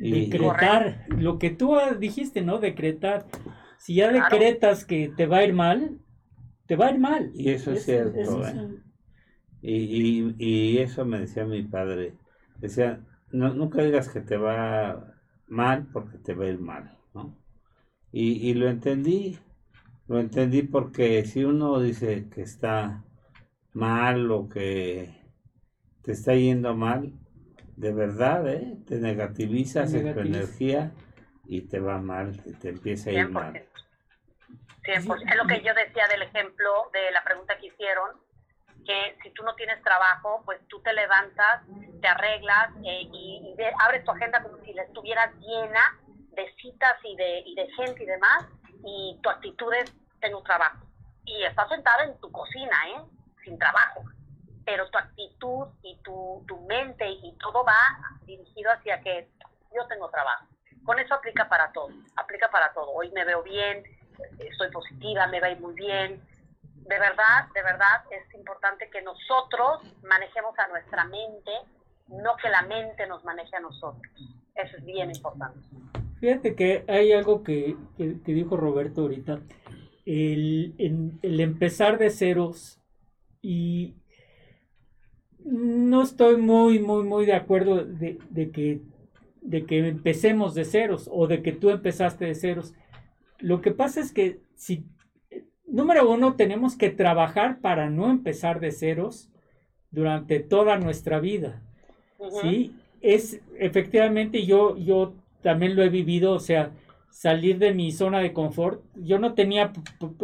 Decretar, 0.00 1.06
lo 1.08 1.38
que 1.38 1.50
tú 1.50 1.76
dijiste, 1.98 2.42
¿no? 2.42 2.58
Decretar. 2.58 3.26
Si 3.78 3.94
ya 3.94 4.10
decretas 4.10 4.84
que 4.84 5.08
te 5.08 5.26
va 5.26 5.38
a 5.38 5.44
ir 5.44 5.54
mal, 5.54 5.98
te 6.66 6.76
va 6.76 6.86
a 6.86 6.90
ir 6.92 6.98
mal. 6.98 7.30
Y 7.34 7.50
eso 7.50 7.72
es, 7.72 7.84
cierto. 7.84 8.46
¿eh? 8.46 8.80
y, 9.62 10.34
y, 10.38 10.78
eso 10.78 11.04
me 11.04 11.20
decía 11.20 11.44
mi 11.44 11.62
padre. 11.62 12.14
Decía, 12.58 13.00
no, 13.32 13.54
nunca 13.54 13.82
digas 13.82 14.08
que 14.08 14.20
te 14.20 14.36
va 14.36 15.14
mal 15.46 15.88
porque 15.92 16.18
te 16.18 16.34
va 16.34 16.44
a 16.44 16.48
ir 16.48 16.60
mal, 16.60 16.96
¿no? 17.14 17.36
Y, 18.12 18.54
lo 18.54 18.68
entendí, 18.68 19.38
lo 20.08 20.18
entendí 20.18 20.62
porque 20.62 21.24
si 21.24 21.44
uno 21.44 21.80
dice 21.80 22.28
que 22.28 22.42
está 22.42 23.04
mal 23.72 24.30
o 24.32 24.48
que 24.48 25.14
te 26.02 26.12
está 26.12 26.34
yendo 26.34 26.74
mal, 26.74 27.12
de 27.80 27.94
verdad, 27.94 28.46
¿eh? 28.46 28.76
Te 28.86 28.96
negativizas 28.96 29.94
en 29.94 30.12
tu 30.12 30.20
energía 30.20 30.92
y 31.46 31.62
te 31.62 31.80
va 31.80 31.96
mal, 31.96 32.38
te 32.60 32.68
empieza 32.68 33.08
a 33.08 33.12
ir 33.14 33.28
mal. 33.30 33.54
100%. 34.82 35.30
Es 35.30 35.36
lo 35.36 35.46
que 35.46 35.62
yo 35.62 35.72
decía 35.72 36.06
del 36.08 36.22
ejemplo 36.22 36.90
de 36.92 37.10
la 37.10 37.24
pregunta 37.24 37.56
que 37.56 37.68
hicieron, 37.68 38.10
que 38.84 39.16
si 39.22 39.30
tú 39.30 39.42
no 39.44 39.54
tienes 39.54 39.82
trabajo, 39.82 40.42
pues 40.44 40.60
tú 40.68 40.80
te 40.82 40.92
levantas, 40.92 41.62
te 42.02 42.08
arreglas 42.08 42.70
eh, 42.84 43.08
y, 43.12 43.56
abres 43.78 44.04
tu 44.04 44.10
agenda 44.10 44.42
como 44.42 44.58
si 44.62 44.74
la 44.74 44.82
estuvieras 44.82 45.34
llena 45.36 45.98
de 46.32 46.52
citas 46.60 46.96
y 47.02 47.16
de, 47.16 47.42
y 47.46 47.54
de 47.54 47.66
gente 47.72 48.02
y 48.02 48.06
demás, 48.06 48.46
y 48.84 49.18
tu 49.22 49.30
actitud 49.30 49.72
es, 49.72 49.90
tengo 50.20 50.42
trabajo. 50.42 50.84
Y 51.24 51.44
estás 51.44 51.68
sentada 51.70 52.04
en 52.04 52.18
tu 52.20 52.30
cocina, 52.30 52.76
¿eh? 52.88 53.00
Sin 53.42 53.58
trabajo. 53.58 54.04
Pero 54.70 54.88
tu 54.88 54.98
actitud 54.98 55.66
y 55.82 55.98
tu, 56.04 56.44
tu 56.46 56.60
mente 56.60 57.10
y 57.10 57.36
todo 57.38 57.64
va 57.64 57.74
dirigido 58.24 58.70
hacia 58.70 59.00
que 59.00 59.28
yo 59.74 59.84
tengo 59.88 60.08
trabajo. 60.10 60.46
Con 60.84 61.00
eso 61.00 61.14
aplica 61.14 61.48
para 61.48 61.72
todo, 61.72 61.88
aplica 62.14 62.48
para 62.50 62.72
todo. 62.72 62.88
Hoy 62.92 63.10
me 63.10 63.24
veo 63.24 63.42
bien, 63.42 63.82
estoy 64.38 64.70
positiva, 64.70 65.26
me 65.26 65.40
va 65.40 65.48
a 65.48 65.50
ir 65.50 65.60
muy 65.60 65.74
bien, 65.74 66.22
de 66.90 66.98
verdad, 66.98 67.48
de 67.54 67.62
verdad 67.62 68.04
es 68.10 68.34
importante 68.34 68.88
que 68.90 69.02
nosotros 69.02 69.82
manejemos 70.02 70.58
a 70.58 70.68
nuestra 70.68 71.04
mente, 71.04 71.50
no 72.08 72.36
que 72.42 72.48
la 72.48 72.62
mente 72.62 73.06
nos 73.06 73.24
maneje 73.24 73.56
a 73.56 73.60
nosotros. 73.60 74.12
Eso 74.54 74.76
es 74.76 74.84
bien 74.84 75.10
importante. 75.10 75.60
Fíjate 76.20 76.54
que 76.54 76.84
hay 76.88 77.12
algo 77.12 77.42
que, 77.42 77.76
dijo 77.96 78.56
Roberto 78.56 79.02
ahorita, 79.02 79.40
el, 80.04 80.74
el, 80.78 81.40
empezar 81.40 81.98
de 81.98 82.10
ceros 82.10 82.80
y 83.40 83.94
no 85.44 86.02
estoy 86.02 86.36
muy, 86.36 86.78
muy, 86.78 87.04
muy 87.04 87.26
de 87.26 87.34
acuerdo 87.34 87.84
de, 87.84 88.18
de, 88.30 88.50
que, 88.50 88.80
de 89.40 89.64
que 89.64 89.88
empecemos 89.88 90.54
de 90.54 90.64
ceros 90.64 91.08
o 91.12 91.26
de 91.26 91.42
que 91.42 91.52
tú 91.52 91.70
empezaste 91.70 92.24
de 92.26 92.34
ceros. 92.34 92.74
Lo 93.38 93.60
que 93.60 93.70
pasa 93.70 94.00
es 94.00 94.12
que 94.12 94.40
si 94.54 94.84
número 95.70 96.10
uno, 96.10 96.34
tenemos 96.34 96.76
que 96.76 96.90
trabajar 96.90 97.60
para 97.60 97.88
no 97.88 98.10
empezar 98.10 98.60
de 98.60 98.72
ceros 98.72 99.30
durante 99.90 100.40
toda 100.40 100.78
nuestra 100.78 101.20
vida. 101.20 101.62
Sí, 102.42 102.74
es 103.00 103.40
efectivamente 103.58 104.44
yo, 104.44 104.76
yo 104.76 105.14
también 105.42 105.74
lo 105.74 105.82
he 105.82 105.88
vivido, 105.88 106.32
o 106.32 106.40
sea, 106.40 106.72
salir 107.10 107.58
de 107.58 107.72
mi 107.72 107.92
zona 107.92 108.20
de 108.20 108.32
confort. 108.32 108.82
Yo 108.94 109.18
no 109.18 109.34
tenía, 109.34 109.72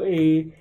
eh, 0.05 0.52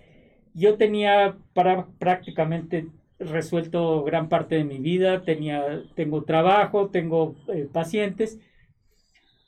yo 0.54 0.76
tenía 0.76 1.36
para 1.54 1.88
prácticamente 2.00 2.88
resuelto 3.20 4.04
gran 4.04 4.30
parte 4.30 4.56
de 4.56 4.64
mi 4.64 4.80
vida, 4.80 5.24
tenía, 5.24 5.84
tengo 5.96 6.24
trabajo, 6.24 6.90
tengo 6.90 7.36
eh, 7.48 7.68
pacientes 7.72 8.40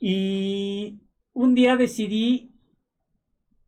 y 0.00 0.98
un 1.32 1.54
día 1.54 1.76
decidí 1.76 2.50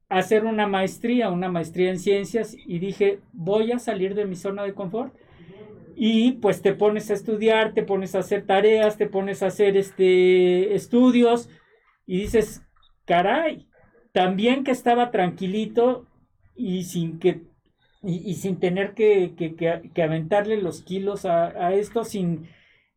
hacer 0.08 0.44
una 0.44 0.66
maestría, 0.66 1.30
una 1.30 1.48
maestría 1.48 1.90
en 1.90 1.98
ciencias 1.98 2.56
y 2.66 2.78
dije, 2.78 3.20
voy 3.32 3.72
a 3.72 3.78
salir 3.78 4.14
de 4.14 4.26
mi 4.26 4.36
zona 4.36 4.64
de 4.64 4.74
confort. 4.74 5.14
Y 5.94 6.32
pues 6.32 6.62
te 6.62 6.72
pones 6.72 7.10
a 7.10 7.14
estudiar, 7.14 7.74
te 7.74 7.82
pones 7.82 8.14
a 8.14 8.20
hacer 8.20 8.46
tareas, 8.46 8.96
te 8.96 9.06
pones 9.06 9.42
a 9.42 9.48
hacer 9.48 9.76
este, 9.76 10.74
estudios 10.74 11.50
y 12.06 12.20
dices, 12.20 12.62
caray, 13.04 13.68
también 14.12 14.64
que 14.64 14.70
estaba 14.70 15.10
tranquilito 15.10 16.06
y 16.56 16.84
sin 16.84 17.18
que 17.18 17.42
y, 18.02 18.34
sin 18.34 18.58
tener 18.58 18.94
que, 18.94 19.34
que, 19.36 20.02
aventarle 20.02 20.56
los 20.56 20.82
kilos 20.82 21.24
a, 21.26 21.74
esto, 21.74 22.04
sin 22.04 22.48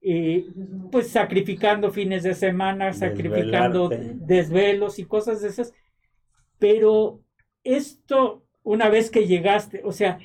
eh, 0.01 0.47
pues 0.91 1.09
sacrificando 1.09 1.91
fines 1.91 2.23
de 2.23 2.33
semana, 2.33 2.93
sacrificando 2.93 3.89
desvelos 3.89 4.99
y 4.99 5.05
cosas 5.05 5.41
de 5.41 5.49
esas. 5.49 5.73
Pero 6.57 7.21
esto, 7.63 8.45
una 8.63 8.89
vez 8.89 9.09
que 9.09 9.27
llegaste, 9.27 9.81
o 9.83 9.91
sea, 9.91 10.19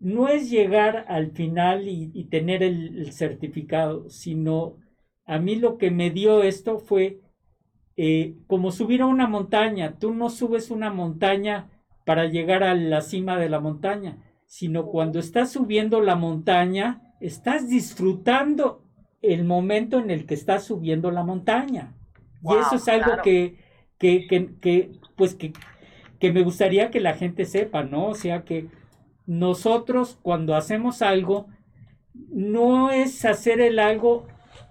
no 0.00 0.28
es 0.28 0.50
llegar 0.50 1.04
al 1.08 1.30
final 1.30 1.88
y, 1.88 2.24
tener 2.24 2.62
el, 2.62 3.12
certificado, 3.12 4.10
sino 4.10 4.76
a 5.24 5.38
mí 5.38 5.56
lo 5.56 5.78
que 5.78 5.90
me 5.90 6.10
dio 6.10 6.42
esto 6.42 6.78
fue 6.78 7.20
eh, 7.96 8.34
como 8.48 8.72
subir 8.72 9.02
a 9.02 9.06
una 9.06 9.28
montaña. 9.28 9.96
Tú 9.98 10.12
no 10.12 10.28
subes 10.28 10.70
una 10.72 10.92
montaña 10.92 11.70
para 12.04 12.26
llegar 12.26 12.62
a 12.62 12.74
la 12.74 13.00
cima 13.00 13.38
de 13.38 13.48
la 13.48 13.60
montaña, 13.60 14.18
sino 14.46 14.86
cuando 14.86 15.18
estás 15.18 15.52
subiendo 15.52 16.00
la 16.00 16.16
montaña, 16.16 17.14
estás 17.20 17.68
disfrutando 17.68 18.82
el 19.22 19.44
momento 19.44 19.98
en 19.98 20.10
el 20.10 20.26
que 20.26 20.34
estás 20.34 20.64
subiendo 20.64 21.10
la 21.10 21.24
montaña. 21.24 21.94
y 22.42 22.54
eso 22.54 22.76
es 22.76 22.88
algo 22.88 23.22
que, 23.22 23.56
que, 23.98 24.26
que, 24.60 24.92
pues 25.16 25.34
que 25.34 25.52
que 26.24 26.32
me 26.32 26.42
gustaría 26.42 26.90
que 26.90 27.00
la 27.00 27.12
gente 27.12 27.44
sepa, 27.44 27.82
¿no? 27.82 28.06
O 28.06 28.14
sea 28.14 28.44
que 28.44 28.68
nosotros 29.26 30.18
cuando 30.22 30.56
hacemos 30.56 31.02
algo, 31.02 31.48
no 32.14 32.90
es 32.90 33.26
hacer 33.26 33.60
el 33.60 33.78
algo, 33.78 34.26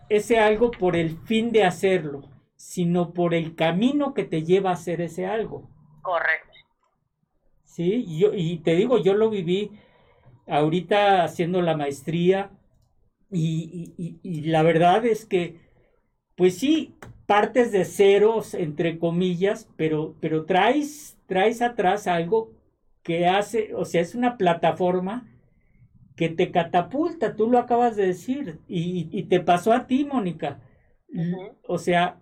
ese 0.10 0.40
algo 0.40 0.72
por 0.72 0.96
el 0.96 1.12
fin 1.12 1.52
de 1.52 1.64
hacerlo, 1.64 2.24
sino 2.56 3.14
por 3.14 3.36
el 3.36 3.54
camino 3.54 4.16
que 4.16 4.24
te 4.24 4.42
lleva 4.42 4.72
a 4.72 4.74
hacer 4.74 5.00
ese 5.00 5.28
algo. 5.28 5.70
Correcto. 6.02 6.53
Sí, 7.74 8.06
y, 8.08 8.20
yo, 8.20 8.36
y 8.36 8.60
te 8.60 8.76
digo, 8.76 9.00
yo 9.00 9.16
lo 9.16 9.32
viví 9.32 9.72
ahorita 10.46 11.24
haciendo 11.24 11.60
la 11.64 11.76
maestría 11.76 12.52
y, 13.32 14.20
y, 14.22 14.42
la 14.42 14.62
verdad 14.62 15.04
es 15.08 15.26
que, 15.26 15.60
pues 16.36 16.56
sí, 16.60 16.94
partes 17.26 17.72
de 17.72 17.86
ceros, 17.86 18.54
entre 18.54 19.00
comillas, 19.00 19.68
pero, 19.76 20.14
pero 20.20 20.46
traes, 20.46 21.18
traes 21.26 21.64
atrás 21.64 22.06
algo 22.06 22.52
que 23.02 23.26
hace, 23.26 23.74
o 23.74 23.86
sea, 23.86 24.02
es 24.02 24.14
una 24.14 24.38
plataforma 24.38 25.28
que 26.16 26.30
te 26.30 26.52
catapulta, 26.52 27.36
tú 27.36 27.50
lo 27.50 27.58
acabas 27.58 27.96
de 27.96 28.06
decir, 28.06 28.60
y, 28.68 29.24
te 29.24 29.40
pasó 29.40 29.74
a 29.74 29.88
ti, 29.88 30.06
Mónica. 30.06 30.62
O 31.68 31.80
sea, 31.80 32.22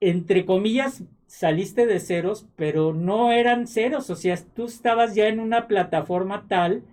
entre 0.00 0.46
comillas, 0.46 1.04
saliste 1.32 1.86
de 1.86 1.98
ceros, 1.98 2.46
pero 2.56 2.92
no 2.92 3.32
eran 3.32 3.66
ceros, 3.66 4.10
o 4.10 4.16
sea, 4.16 4.36
tú 4.54 4.66
estabas 4.66 5.14
ya 5.14 5.28
en 5.28 5.40
una 5.40 5.66
plataforma 5.66 6.46
tal 6.46 6.84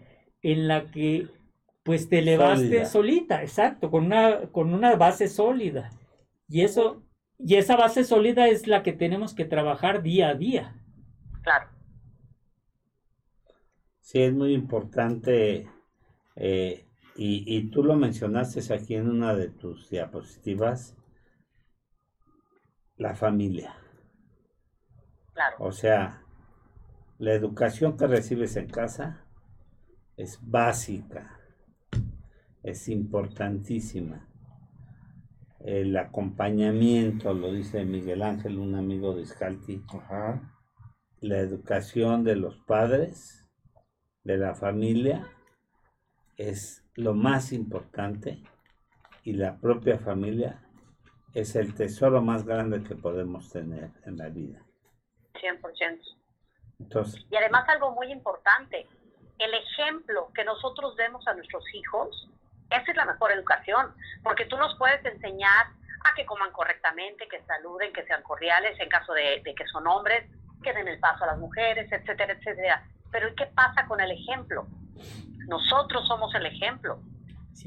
en 0.41 0.70
la 0.70 0.90
que 0.90 1.28
pues 1.84 2.07
te 2.07 2.20
elevaste 2.20 2.86
solita, 2.86 3.41
exacto, 3.41 3.91
con 3.91 4.06
una, 4.06 4.48
con 4.52 4.74
una 4.74 4.95
base 4.95 5.28
sólida. 5.28 5.91
Y 6.48 6.61
eso, 6.61 7.03
y 7.38 7.56
esa 7.56 7.76
base 7.76 8.06
sólida 8.06 8.48
es 8.48 8.66
la 8.66 8.82
que 8.82 8.94
tenemos 8.94 9.34
que 9.34 9.44
trabajar 9.44 10.03
día 10.03 10.30
a 10.30 10.36
día. 10.36 10.74
Claro. 11.44 11.68
Sí, 13.99 14.22
es 14.22 14.34
muy 14.34 14.53
importante, 14.53 15.68
eh, 16.38 16.86
y, 17.18 17.44
y, 17.45 17.70
tú 17.72 17.84
lo 17.84 17.95
mencionaste 17.98 18.74
aquí 18.74 18.95
en 18.95 19.10
una 19.10 19.36
de 19.36 19.49
tus 19.49 19.90
diapositivas, 19.90 20.95
la 22.95 23.16
familia. 23.16 23.76
Claro. 25.40 25.56
O 25.60 25.72
sea, 25.72 26.22
la 27.18 27.32
educación 27.32 27.95
que 27.95 28.07
recibes 28.07 28.57
en 28.57 28.68
casa 28.68 29.26
es 30.18 30.38
básica, 30.41 31.40
es 32.61 32.90
importantísima. 32.90 34.28
El 35.61 35.95
acompañamiento, 35.95 37.34
lo 37.34 37.53
dice 37.53 37.86
Miguel 37.86 38.22
Ángel, 38.22 38.60
un 38.60 38.76
amigo 38.76 39.16
de 39.16 39.26
Scalti, 39.26 39.82
la 41.22 41.38
educación 41.38 42.26
de 42.26 42.36
los 42.36 42.57
padres, 42.57 43.48
de 44.26 44.36
la 44.36 44.56
familia, 44.56 45.26
es 46.36 46.84
lo 46.95 47.14
más 47.14 47.53
importante 47.53 48.44
y 49.24 49.32
la 49.32 49.57
propia 49.57 49.99
familia 49.99 50.68
es 51.34 51.56
el 51.56 51.74
tesoro 51.76 52.22
más 52.22 52.45
grande 52.45 52.84
que 52.84 52.95
podemos 52.98 53.49
tener 53.49 53.91
en 54.03 54.18
la 54.18 54.28
vida. 54.28 54.66
100%. 55.40 55.99
Entonces, 56.80 57.26
y 57.30 57.36
además 57.36 57.68
algo 57.68 57.91
muy 57.91 58.11
importante, 58.11 58.88
el 59.38 59.53
ejemplo 59.53 60.30
que 60.34 60.44
nosotros 60.44 60.95
demos 60.95 61.28
a 61.28 61.34
nuestros 61.34 61.64
hijos, 61.74 62.30
esa 62.70 62.91
es 62.91 62.98
la 62.98 63.06
mejor 63.06 63.32
educación, 63.32 63.94
porque 64.24 64.45
tú 64.45 64.57
nos 64.57 64.78
puedes 64.78 65.03
enseñar 65.06 65.68
a 66.06 66.14
que 66.16 66.26
coman 66.26 66.52
correctamente, 66.52 67.28
que 67.28 67.41
saluden, 67.44 67.91
que 67.94 68.06
sean 68.06 68.22
cordiales 68.24 68.80
en 68.80 68.90
caso 68.90 69.14
de, 69.14 69.41
que 69.44 69.68
son 69.68 69.88
hombres, 69.88 70.30
que 70.64 70.74
den 70.74 70.88
el 70.88 70.99
paso 70.99 71.24
a 71.24 71.28
las 71.28 71.38
mujeres, 71.38 71.91
etcétera, 71.91 72.34
etcétera. 72.34 72.84
Pero 73.11 73.34
¿qué 73.36 73.48
pasa 73.48 73.86
con 73.88 73.99
el 73.99 74.11
ejemplo? 74.11 74.68
Nosotros 75.48 76.07
somos 76.07 76.34
el 76.36 76.45
ejemplo. 76.45 76.99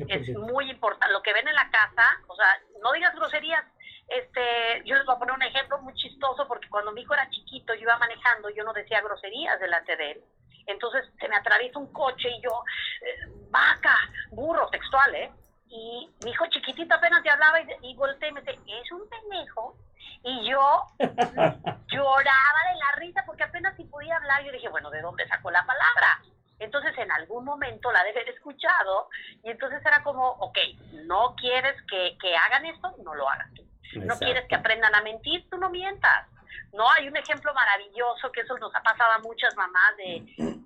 Es 0.08 0.28
muy 0.36 0.70
importante. 0.70 1.12
Lo 1.12 1.22
que 1.22 1.32
ven 1.32 1.48
en 1.48 1.54
la 1.54 1.70
casa, 1.70 2.04
o 2.26 2.36
sea, 2.36 2.46
no 2.82 2.92
digas 2.92 3.14
groserías. 3.14 3.64
Este, 4.12 4.82
yo 4.84 4.94
les 4.94 5.06
voy 5.06 5.16
a 5.16 5.18
poner 5.18 5.34
un 5.34 5.42
ejemplo 5.42 5.80
muy 5.80 5.94
chistoso 5.94 6.46
porque 6.46 6.68
cuando 6.68 6.92
mi 6.92 7.00
hijo 7.00 7.14
era 7.14 7.30
chiquito, 7.30 7.74
yo 7.74 7.82
iba 7.82 7.96
manejando, 7.96 8.50
yo 8.50 8.62
no 8.62 8.74
decía 8.74 9.00
groserías 9.00 9.58
delante 9.58 9.96
de 9.96 10.10
él. 10.12 10.24
Entonces 10.66 11.04
se 11.18 11.28
me 11.28 11.36
atraviesa 11.36 11.78
un 11.78 11.90
coche 11.92 12.28
y 12.28 12.42
yo, 12.42 12.62
eh, 13.00 13.28
vaca, 13.50 13.96
burro, 14.30 14.68
textual, 14.68 15.14
¿eh? 15.14 15.32
Y 15.68 16.10
mi 16.24 16.30
hijo 16.30 16.46
chiquitito 16.48 16.94
apenas 16.94 17.22
te 17.22 17.30
hablaba 17.30 17.58
y, 17.62 17.66
y 17.82 17.96
volteé 17.96 18.28
y 18.28 18.32
me 18.32 18.40
dice, 18.42 18.58
es 18.66 18.92
un 18.92 19.08
pendejo. 19.08 19.76
Y 20.24 20.50
yo 20.50 20.82
lloraba 20.98 22.60
de 22.70 22.78
la 22.78 22.92
risa 22.96 23.24
porque 23.24 23.44
apenas 23.44 23.74
si 23.76 23.84
podía 23.84 24.16
hablar. 24.18 24.44
Yo 24.44 24.52
dije, 24.52 24.68
bueno, 24.68 24.90
¿de 24.90 25.00
dónde 25.00 25.26
sacó 25.26 25.50
la 25.50 25.64
palabra? 25.64 26.20
Entonces 26.58 26.96
en 26.98 27.10
algún 27.10 27.46
momento 27.46 27.90
la 27.90 28.04
debe 28.04 28.20
haber 28.20 28.34
escuchado 28.34 29.08
y 29.42 29.50
entonces 29.50 29.84
era 29.84 30.02
como, 30.02 30.28
ok, 30.32 30.58
no 31.06 31.34
quieres 31.36 31.80
que, 31.88 32.16
que 32.20 32.36
hagan 32.36 32.66
esto, 32.66 32.94
no 33.02 33.14
lo 33.14 33.28
hagas 33.28 33.52
tú. 33.54 33.71
No 33.96 34.18
quieres 34.18 34.46
que 34.48 34.54
aprendan 34.54 34.94
a 34.94 35.02
mentir, 35.02 35.48
tú 35.50 35.58
no 35.58 35.70
mientas. 35.70 36.26
No, 36.72 36.90
hay 36.90 37.06
un 37.06 37.16
ejemplo 37.16 37.52
maravilloso 37.52 38.32
que 38.32 38.40
eso 38.40 38.56
nos 38.58 38.74
ha 38.74 38.82
pasado 38.82 39.12
a 39.12 39.18
muchas 39.18 39.54
mamás 39.56 39.96
de 39.98 40.24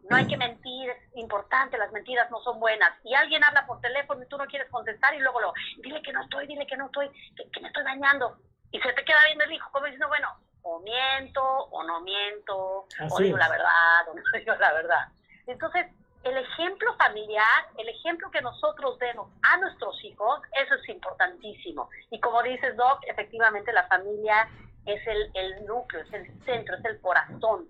no 0.09 0.17
hay 0.17 0.27
que 0.27 0.37
mentir, 0.37 0.91
es 0.91 1.17
importante, 1.17 1.79
las 1.79 1.91
mentiras 1.93 2.31
no 2.31 2.41
son 2.43 2.61
buenas. 2.61 2.93
Y 3.05 3.15
alguien 3.15 3.43
habla 3.43 3.67
por 3.67 3.81
teléfono 3.81 4.23
y 4.23 4.29
tú 4.29 4.39
no 4.39 4.47
quieres 4.47 4.71
contestar 4.71 5.15
y 5.15 5.19
luego 5.19 5.41
lo, 5.41 5.53
dile 5.79 6.01
que 6.03 6.13
no 6.13 6.23
estoy, 6.23 6.47
dile 6.47 6.67
que 6.67 6.77
no 6.77 6.87
estoy, 6.87 7.11
que, 7.35 7.61
me 7.61 7.69
estoy 7.69 7.83
dañando. 7.83 8.39
Y 8.71 8.81
se 8.81 8.93
te 8.93 9.05
queda 9.05 9.19
viendo 9.27 9.45
el 9.45 9.53
hijo 9.53 9.69
como 9.73 9.87
diciendo, 9.87 10.09
bueno, 10.09 10.29
o 10.63 10.81
miento 10.81 11.43
o 11.43 11.83
no 11.83 12.01
miento, 12.01 12.87
o 13.11 13.19
digo 13.21 13.37
la 13.37 13.49
verdad 13.49 14.09
o 14.09 14.15
no 14.15 14.23
digo 14.39 14.55
la 14.55 14.73
verdad. 14.73 15.09
Entonces, 15.47 15.87
el 16.27 16.37
ejemplo 16.39 16.95
familiar, 16.97 17.67
el 17.79 17.89
ejemplo 17.89 18.31
que 18.31 18.41
nosotros 18.41 18.99
demos 18.99 19.31
a 19.43 19.59
nuestros 19.59 20.03
hijos, 20.05 20.41
eso 20.65 20.75
es 20.75 20.89
importantísimo. 20.89 21.89
Y 22.11 22.21
como 22.21 22.43
dices, 22.43 22.77
Doc, 22.77 23.01
efectivamente 23.07 23.73
la 23.73 23.87
familia 23.87 24.49
es 24.85 25.01
el, 25.07 25.31
el 25.35 25.67
núcleo, 25.67 26.03
es 26.03 26.13
el 26.13 26.27
centro, 26.45 26.77
es 26.77 26.85
el 26.85 27.01
corazón, 27.01 27.69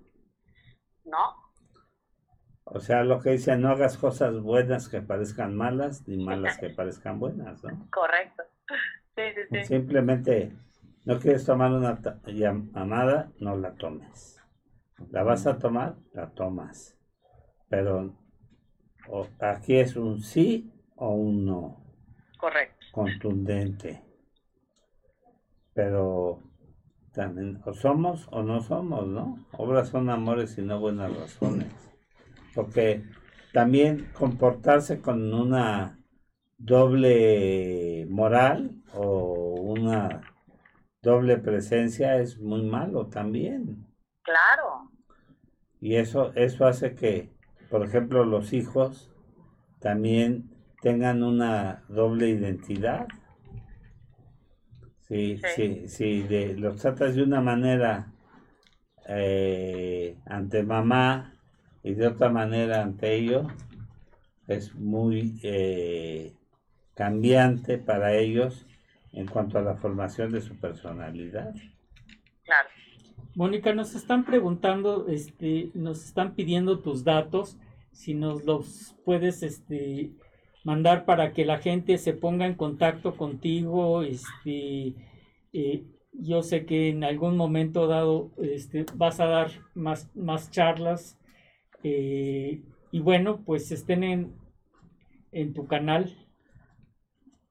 ¿no? 1.05 1.47
O 2.65 2.81
sea, 2.81 3.05
lo 3.05 3.21
que 3.21 3.31
dice, 3.31 3.57
no 3.57 3.71
hagas 3.71 3.97
cosas 3.97 4.41
buenas 4.41 4.89
que 4.89 5.01
parezcan 5.01 5.55
malas, 5.55 6.07
ni 6.09 6.25
malas 6.25 6.59
que 6.59 6.71
parezcan 6.77 7.19
buenas, 7.19 7.63
¿no? 7.63 7.89
Correcto. 7.91 8.43
Sí, 9.15 9.23
sí, 9.35 9.41
sí. 9.51 9.65
Simplemente, 9.65 10.53
no 11.05 11.21
quieres 11.21 11.45
tomar 11.45 11.71
una 11.73 12.01
llamada, 12.27 13.31
no 13.39 13.57
la 13.57 13.75
tomes. 13.75 14.43
La 15.11 15.23
vas 15.23 15.47
a 15.47 15.59
tomar, 15.59 15.95
la 16.13 16.31
tomas. 16.31 16.99
Pero 17.69 18.15
aquí 19.41 19.77
es 19.77 19.97
un 19.97 20.21
sí 20.21 20.73
o 20.97 21.11
un 21.11 21.45
no. 21.45 21.85
Correcto. 22.39 22.87
Contundente. 22.93 24.03
Pero 25.73 26.43
también, 27.13 27.61
o 27.65 27.73
somos 27.73 28.29
o 28.31 28.43
no 28.43 28.61
somos, 28.61 29.07
¿no? 29.07 29.47
Obras 29.53 29.89
son 29.89 30.11
amores 30.11 30.57
y 30.59 30.63
no 30.63 30.81
buenas 30.81 31.17
razones. 31.17 31.73
Porque 32.55 33.05
también 33.53 34.11
comportarse 34.13 35.01
con 35.01 35.33
una 35.33 35.99
doble 36.59 38.07
moral 38.09 38.83
o 38.95 39.61
una 39.61 40.23
doble 41.03 41.39
presencia 41.39 42.17
es 42.19 42.39
muy 42.39 42.63
malo 42.65 43.07
también. 43.07 43.87
Claro. 44.23 44.91
Y 45.81 45.97
eso, 45.97 46.33
eso 46.35 46.67
hace 46.67 46.95
que, 46.95 47.36
por 47.71 47.85
ejemplo, 47.85 48.25
los 48.25 48.53
hijos 48.53 49.11
también 49.81 50.51
tengan 50.81 51.23
una 51.23 51.85
doble 51.89 52.29
identidad 52.29 53.09
Sí, 55.09 55.39
sí, 55.55 55.87
sí, 55.87 56.23
de, 56.23 56.55
los 56.55 56.81
tratas 56.81 57.15
de 57.15 57.23
una 57.23 57.41
manera 57.41 58.13
eh, 59.09 60.19
ante 60.27 60.65
mamá 60.65 61.39
y 61.85 61.95
de 61.95 62.09
otra 62.09 62.29
manera 62.29 62.83
ante 62.83 63.15
ellos, 63.15 63.47
es 64.49 64.75
muy 64.75 65.39
eh, 65.45 66.35
cambiante 66.95 67.79
para 67.79 68.15
ellos 68.15 68.67
en 69.13 69.27
cuanto 69.27 69.59
a 69.59 69.63
la 69.63 69.77
formación 69.77 70.33
de 70.33 70.41
su 70.41 70.59
personalidad. 70.59 71.55
Claro. 72.43 72.69
Mónica, 73.37 73.75
nos 73.75 73.95
están 73.95 74.25
preguntando, 74.25 75.07
este, 75.09 75.71
nos 75.75 76.05
están 76.05 76.35
pidiendo 76.35 76.81
tus 76.81 77.05
datos, 77.05 77.59
si 77.93 78.15
nos 78.15 78.45
los 78.45 78.97
puedes, 79.05 79.43
este, 79.43 80.11
mandar 80.65 81.05
para 81.05 81.33
que 81.33 81.45
la 81.45 81.59
gente 81.59 81.99
se 81.99 82.13
ponga 82.15 82.47
en 82.47 82.55
contacto 82.55 83.17
contigo. 83.17 84.03
Este, 84.03 84.95
eh, 85.53 85.85
yo 86.13 86.43
sé 86.43 86.67
que 86.67 86.89
en 86.89 87.05
algún 87.05 87.37
momento 87.37 87.87
dado 87.87 88.33
este, 88.39 88.87
vas 88.95 89.21
a 89.21 89.27
dar 89.27 89.51
más, 89.75 90.11
más 90.17 90.51
charlas. 90.51 91.21
Eh, 91.85 92.63
y 92.91 93.01
bueno, 93.01 93.45
pues 93.45 93.71
estén 93.71 94.03
en, 94.03 94.35
en 95.31 95.53
tu 95.53 95.69
canal. 95.69 96.07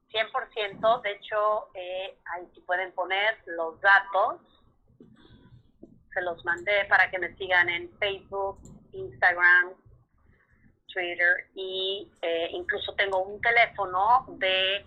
100%, 0.10 1.02
de 1.04 1.12
hecho, 1.12 1.68
eh, 1.76 2.18
ahí 2.34 2.48
pueden 2.66 2.92
poner 2.94 3.36
los 3.46 3.80
datos. 3.82 4.42
Se 6.16 6.22
los 6.22 6.44
mandé 6.46 6.86
para 6.86 7.12
que 7.12 7.20
me 7.20 7.36
sigan 7.36 7.70
en 7.70 7.92
Facebook, 8.00 8.58
Instagram, 8.94 9.74
Twitter 10.88 11.50
y 11.56 12.10
eh, 12.22 12.48
incluso 12.52 12.94
tengo 12.96 13.22
un 13.22 13.42
teléfono 13.42 14.26
de 14.40 14.78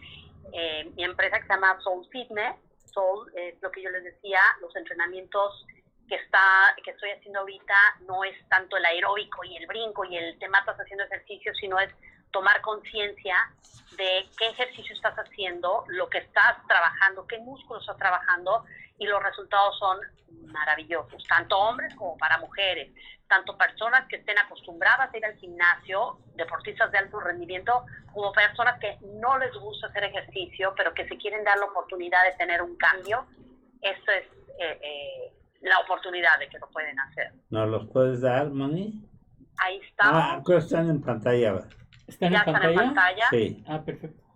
eh, 0.55 0.91
mi 0.97 1.05
empresa 1.05 1.39
que 1.39 1.47
se 1.47 1.53
llama 1.53 1.79
Soul 1.83 2.09
Fitness. 2.11 2.57
Soul 2.87 3.31
es 3.37 3.61
lo 3.61 3.71
que 3.71 3.83
yo 3.83 3.91
les 3.91 4.05
decía, 4.05 4.41
los 4.63 4.75
entrenamientos 4.75 5.67
que, 6.09 6.15
está, 6.15 6.75
que 6.83 6.93
estoy 6.93 7.11
haciendo 7.11 7.41
ahorita 7.41 7.75
no 8.07 8.25
es 8.25 8.35
tanto 8.49 8.79
el 8.79 8.85
aeróbico 8.87 9.45
y 9.45 9.57
el 9.57 9.67
brinco 9.67 10.07
y 10.07 10.17
el 10.17 10.39
te 10.39 10.49
matas 10.49 10.79
haciendo 10.79 11.05
ejercicio, 11.05 11.53
sino 11.61 11.79
es 11.79 11.91
tomar 12.31 12.61
conciencia 12.63 13.37
de 13.99 14.27
qué 14.39 14.49
ejercicio 14.49 14.95
estás 14.95 15.15
haciendo, 15.17 15.85
lo 15.89 16.09
que 16.09 16.19
estás 16.19 16.67
trabajando, 16.67 17.27
qué 17.27 17.39
músculos 17.39 17.83
estás 17.83 17.99
trabajando 17.99 18.65
y 18.99 19.07
los 19.07 19.23
resultados 19.23 19.79
son 19.79 19.99
maravillosos, 20.53 21.23
tanto 21.25 21.57
hombres 21.59 21.95
como 21.95 22.17
para 22.17 22.39
mujeres, 22.39 22.93
tanto 23.29 23.57
personas 23.57 24.07
que 24.09 24.17
estén 24.17 24.39
acostumbradas 24.39 25.13
a 25.13 25.17
ir 25.17 25.25
al 25.25 25.37
gimnasio, 25.37 26.19
deportistas 26.35 26.91
de 26.91 26.99
alto 26.99 27.21
rendimiento, 27.21 27.85
como 28.13 28.33
personas 28.33 28.81
que 28.81 28.99
no 29.21 29.39
les 29.39 29.53
gusta 29.55 29.89
hacer 29.89 30.05
ejercicio, 30.05 30.75
pero 30.77 30.95
que 30.95 31.07
se 31.07 31.17
quieren 31.19 31.45
dar 31.45 31.59
la 31.59 31.67
oportunidad 31.67 32.25
de 32.25 32.33
tener 32.39 32.63
un 32.63 32.77
cambio. 32.77 33.27
Eso 33.83 34.11
es 34.11 34.25
eh, 34.59 34.81
eh, 34.83 35.33
la 35.61 35.79
oportunidad 35.81 36.39
de 36.39 36.49
que 36.49 36.59
lo 36.59 36.69
pueden 36.71 36.99
hacer. 36.99 37.33
¿Nos 37.51 37.69
los 37.69 37.89
puedes 37.91 38.21
dar, 38.23 38.49
Moni? 38.51 39.05
Ahí 39.59 39.81
estamos. 39.89 40.23
Ah, 40.25 40.43
están 40.57 40.91
en 40.91 41.03
pantalla. 41.03 41.65
¿Están, 42.07 42.35
en, 42.35 42.45
pantalla? 42.45 42.71
están 42.71 42.71
en 42.71 42.95
pantalla? 42.95 43.27
Sí. 43.31 43.65
Ah, 43.69 43.83
perfecto. 43.85 44.28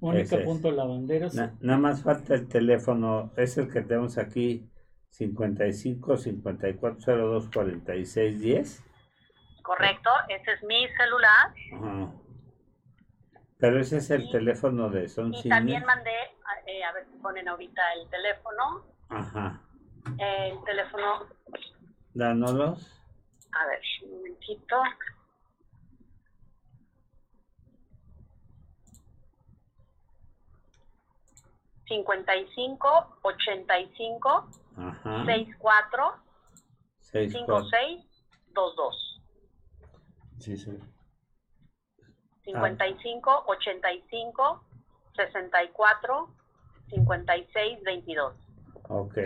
Única 0.00 0.36
punto 0.44 0.70
lavanderos. 0.70 1.34
nada 1.34 1.78
más 1.78 2.02
falta 2.02 2.34
el 2.34 2.48
teléfono, 2.48 3.32
es 3.36 3.56
el 3.58 3.72
que 3.72 3.80
tenemos 3.80 4.18
aquí, 4.18 4.68
55 5.10 6.16
54 6.16 7.16
02 7.16 7.50
46 7.52 8.40
10. 8.40 8.84
Correcto, 9.62 10.10
ese 10.28 10.52
es 10.52 10.62
mi 10.64 10.86
celular. 10.88 11.54
Ajá. 11.74 12.12
Pero 13.58 13.80
ese 13.80 13.98
es 13.98 14.10
el 14.10 14.30
teléfono 14.30 14.90
de 14.90 15.08
Son 15.08 15.32
Y 15.32 15.48
también 15.48 15.84
mandé, 15.84 16.10
eh, 16.66 16.84
a 16.84 16.92
ver 16.92 17.06
si 17.06 17.16
ponen 17.18 17.48
ahorita 17.48 17.82
el 17.94 18.08
teléfono. 18.10 18.84
Ajá. 19.08 19.62
El 20.18 20.62
teléfono. 20.64 21.26
Dánolos. 22.12 23.02
A 23.52 23.66
ver, 23.66 23.80
un 24.04 24.16
momentito. 24.18 24.76
55 31.88 33.18
85 33.22 34.48
64 35.24 36.14
56 37.00 38.04
22. 38.54 39.22
Sí, 40.38 40.56
sí. 40.56 40.78
55 42.44 43.44
85 43.46 44.64
64 45.16 46.28
56 46.90 47.82
22. 47.82 48.34
Ok. 48.88 49.18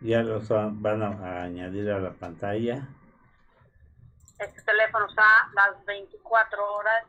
Ya 0.00 0.22
los 0.22 0.48
van 0.48 1.02
a 1.02 1.42
añadir 1.42 1.90
a 1.90 1.98
la 1.98 2.12
pantalla. 2.12 2.88
Este 4.38 4.62
teléfono 4.62 5.06
está 5.06 5.50
las 5.54 5.84
24 5.86 6.74
horas 6.74 7.06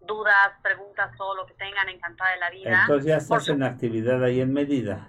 dudas, 0.00 0.52
preguntas, 0.62 1.10
todo 1.16 1.34
lo 1.36 1.46
que 1.46 1.54
tengan, 1.54 1.88
encantada 1.88 2.30
de 2.32 2.36
la 2.38 2.50
vida. 2.50 2.80
Entonces 2.82 3.06
ya 3.06 3.16
estás 3.16 3.48
en 3.48 3.62
actividad 3.62 4.22
ahí 4.22 4.40
en 4.40 4.52
medida. 4.52 5.08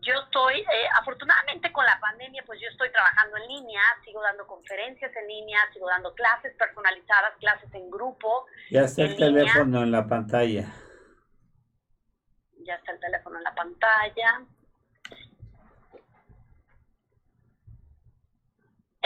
Yo 0.00 0.14
estoy, 0.24 0.60
eh, 0.60 0.88
afortunadamente 0.98 1.72
con 1.72 1.84
la 1.84 1.98
pandemia, 2.00 2.42
pues 2.46 2.60
yo 2.60 2.68
estoy 2.68 2.90
trabajando 2.90 3.36
en 3.36 3.48
línea, 3.48 3.82
sigo 4.04 4.22
dando 4.22 4.46
conferencias 4.46 5.14
en 5.14 5.26
línea, 5.26 5.58
sigo 5.72 5.88
dando 5.88 6.14
clases 6.14 6.54
personalizadas, 6.56 7.34
clases 7.40 7.72
en 7.74 7.90
grupo. 7.90 8.46
Ya 8.70 8.82
está 8.82 9.02
el 9.02 9.16
teléfono 9.16 9.82
en 9.82 9.90
la 9.90 10.06
pantalla. 10.06 10.64
Ya 12.64 12.74
está 12.74 12.92
el 12.92 13.00
teléfono 13.00 13.38
en 13.38 13.44
la 13.44 13.54
pantalla. 13.54 14.42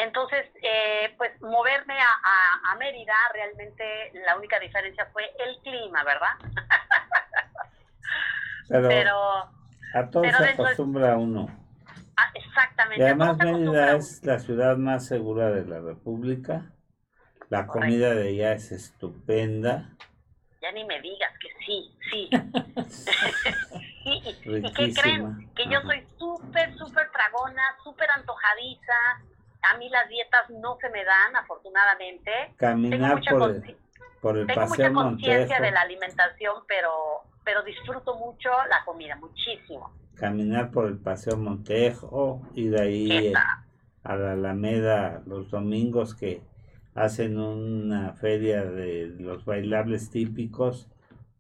Entonces, 0.03 0.47
eh, 0.61 1.15
pues 1.17 1.31
moverme 1.41 1.95
a, 1.95 2.75
Mérida, 2.77 3.15
realmente 3.33 3.85
la 4.27 4.37
única 4.37 4.59
diferencia 4.59 5.07
fue 5.13 5.23
el 5.39 5.59
clima, 5.63 6.03
¿verdad? 6.03 6.33
Pero, 8.69 9.17
a 9.95 10.11
todo 10.11 10.25
se 10.25 10.31
acostumbra 10.31 11.17
uno. 11.17 11.47
Ah, 12.17 12.33
exactamente. 12.35 13.01
Y 13.01 13.07
además 13.07 13.37
Mérida 13.37 13.95
es 13.95 14.25
la 14.25 14.41
ciudad 14.41 14.77
más 14.77 15.07
segura 15.07 15.51
de 15.51 15.65
la 15.67 15.79
República. 15.81 16.73
La 17.49 17.67
comida 17.69 18.13
de 18.15 18.31
ella 18.31 18.55
es 18.55 18.73
estupenda. 18.73 19.91
Ya 20.61 20.73
ni 20.73 20.85
me 20.85 21.01
digas 21.01 21.33
que 21.39 21.49
sí, 21.65 21.97
sí. 22.11 22.31
¿Y 24.05 24.73
qué 24.73 24.93
creen? 24.95 25.49
Que 25.55 25.69
yo 25.69 25.81
soy 25.83 26.05
súper, 26.19 26.77
súper 26.77 27.09
tragona, 27.13 27.63
súper 27.85 28.11
antojadiza 28.11 29.23
a 29.63 29.79
mí 29.79 29.89
las 29.89 30.09
dietas 30.09 30.51
no 30.51 30.77
se 30.81 30.89
me 30.91 31.05
dan, 31.05 31.37
afortunadamente. 31.37 32.31
Caminar 32.57 33.21
por 33.29 33.51
el, 33.51 33.77
por 34.21 34.39
el 34.39 34.47
Tengo 34.47 34.67
mucha 34.67 34.93
conciencia 34.93 35.61
de 35.61 35.71
la 35.71 35.81
alimentación, 35.83 36.55
pero, 36.67 36.91
pero 37.45 37.63
disfruto 37.63 38.17
mucho 38.17 38.51
la 38.69 38.85
comida, 38.85 39.17
muchísimo. 39.17 39.93
Caminar 40.17 40.71
por 40.71 40.87
el 40.87 40.99
Paseo 40.99 41.37
Montejo, 41.37 42.43
y 42.55 42.69
de 42.69 42.81
ahí 42.81 43.33
a 44.05 44.17
la 44.17 44.33
Alameda 44.33 45.23
los 45.27 45.51
domingos 45.51 46.15
que 46.15 46.43
hacen 46.95 47.39
una 47.39 48.13
feria 48.15 48.65
de 48.65 49.15
los 49.19 49.45
bailables 49.45 50.11
típicos, 50.11 50.89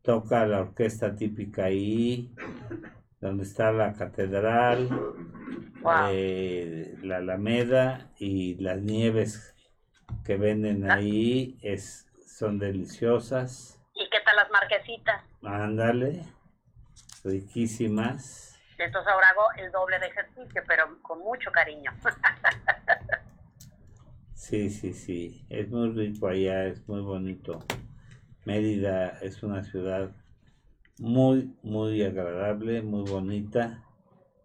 toca 0.03 0.47
la 0.47 0.61
orquesta 0.61 1.15
típica 1.15 1.65
ahí, 1.65 2.31
donde 3.23 3.44
está 3.44 3.70
la 3.70 3.93
catedral, 3.93 4.89
eh, 6.11 6.97
la 7.03 7.19
Alameda 7.19 8.11
y 8.19 8.57
las 8.57 8.82
nieves 8.82 9.55
que 10.24 10.36
venden 10.36 10.90
ah. 10.90 10.94
ahí 10.94 11.57
es, 11.62 12.09
son 12.27 12.59
deliciosas. 12.59 13.81
¿Y 13.94 14.11
qué 14.11 14.19
tal 14.24 14.35
las 14.35 14.51
marquesitas? 14.51 15.23
Ándale, 15.44 16.24
riquísimas. 17.23 18.61
Entonces 18.77 19.12
ahora 19.12 19.28
hago 19.28 19.65
el 19.65 19.70
doble 19.70 20.01
de 20.01 20.07
ejercicio, 20.07 20.62
pero 20.66 21.01
con 21.03 21.20
mucho 21.20 21.53
cariño. 21.53 21.93
sí, 24.35 24.69
sí, 24.69 24.93
sí, 24.93 25.47
es 25.49 25.69
muy 25.69 25.93
rico 25.93 26.27
allá, 26.27 26.65
es 26.65 26.89
muy 26.89 27.03
bonito. 27.03 27.65
Mérida 28.44 29.11
es 29.23 29.44
una 29.44 29.62
ciudad 29.62 30.11
muy, 30.98 31.56
muy 31.62 32.02
agradable, 32.05 32.82
muy 32.82 33.09
bonita, 33.10 33.82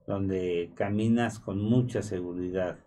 donde 0.06 0.72
caminas 0.76 1.40
con 1.40 1.62
mucha 1.62 2.02
seguridad 2.02 2.80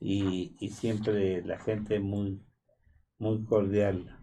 y, 0.00 0.54
siempre 0.70 1.42
la 1.42 1.58
gente 1.58 2.00
muy, 2.00 2.44
muy 3.18 3.44
cordial. 3.44 4.18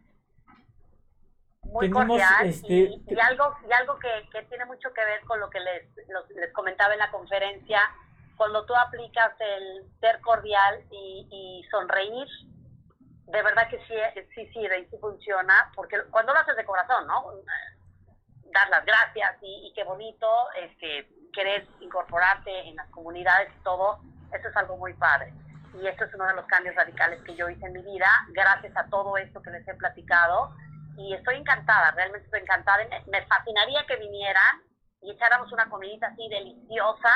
Muy 1.64 1.90
cordial 1.90 2.46
este, 2.46 2.74
y, 2.74 3.20
algo, 3.20 3.56
y 3.68 3.72
algo 3.72 3.98
que, 4.00 4.44
tiene 4.44 4.66
mucho 4.66 4.94
que 4.94 5.04
ver 5.04 5.22
con 5.26 5.40
lo 5.40 5.50
que 5.50 5.60
les, 5.60 5.96
les 6.36 6.54
comentaba 6.54 6.94
en 6.94 7.00
la 7.00 7.12
conferencia, 7.12 7.80
cuando 8.36 8.66
tú 8.66 8.76
aplicas 8.76 9.34
el 9.40 9.90
ser 10.00 10.20
cordial 10.22 10.84
y, 10.92 11.28
y 11.32 11.70
sonreír, 11.70 12.28
de 13.28 13.42
verdad 13.42 13.70
que 13.70 13.80
sí, 13.88 13.96
sí 14.36 14.48
sirve 14.54 14.80
y 14.80 14.86
sí 14.86 14.98
funciona, 15.00 15.72
porque 15.76 15.98
cuando 16.12 16.34
lo 16.34 16.40
haces 16.40 16.56
de 16.56 16.66
corazón, 16.66 17.08
¿no? 17.08 17.26
Dar 18.54 18.70
las 18.70 18.86
gracias 18.86 19.38
y, 19.42 19.72
qué 19.76 19.84
bonito 19.84 20.28
este, 20.62 21.10
querer 21.34 21.68
incorporarte 21.82 22.68
en 22.68 22.76
las 22.76 22.88
comunidades 22.90 23.50
y 23.60 23.64
todo, 23.64 24.00
eso 24.32 24.48
es 24.48 24.56
algo 24.56 24.78
muy 24.78 24.94
padre. 24.94 25.34
Y 25.82 25.88
esto 25.88 26.06
es 26.06 26.14
uno 26.14 26.28
de 26.28 26.36
los 26.36 26.46
cambios 26.46 26.76
radicales 26.76 27.20
que 27.24 27.36
yo 27.36 27.50
hice 27.50 27.66
en 27.66 27.74
mi 27.74 27.82
vida, 27.82 28.08
gracias 28.30 28.76
a 28.78 28.86
todo 28.88 29.18
esto 29.18 29.42
que 29.42 29.52
les 29.52 29.68
he 29.68 29.74
platicado. 29.74 30.56
Y 30.96 31.14
estoy 31.14 31.38
encantada, 31.38 31.92
realmente 31.92 32.26
estoy 32.26 32.42
encantada. 32.42 32.84
Me 33.08 33.26
fascinaría 33.26 33.84
que 33.88 33.96
vinieran 33.96 34.62
y 35.02 35.12
echáramos 35.12 35.52
una 35.52 35.68
comidita 35.68 36.08
así 36.08 36.30
deliciosa 36.30 37.10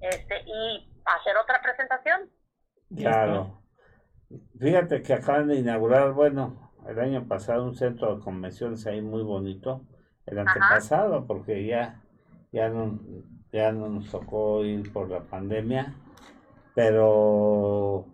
este, 0.00 0.42
y 0.46 0.90
hacer 1.04 1.36
otra 1.36 1.60
presentación. 1.60 2.30
Claro. 2.96 3.62
Fíjate 4.58 5.02
que 5.02 5.12
acaban 5.12 5.48
de 5.48 5.56
inaugurar, 5.56 6.12
bueno, 6.12 6.72
el 6.88 6.98
año 6.98 7.28
pasado 7.28 7.64
un 7.64 7.76
centro 7.76 8.16
de 8.16 8.22
convenciones 8.22 8.86
ahí 8.86 9.02
muy 9.02 9.22
bonito 9.22 9.84
el 10.26 10.38
antepasado, 10.38 11.26
porque 11.26 11.66
ya, 11.66 12.02
ya, 12.52 12.68
no, 12.68 13.00
ya 13.52 13.72
no 13.72 13.88
nos 13.88 14.10
tocó 14.10 14.64
ir 14.64 14.92
por 14.92 15.10
la 15.10 15.20
pandemia, 15.20 15.94
pero 16.74 18.06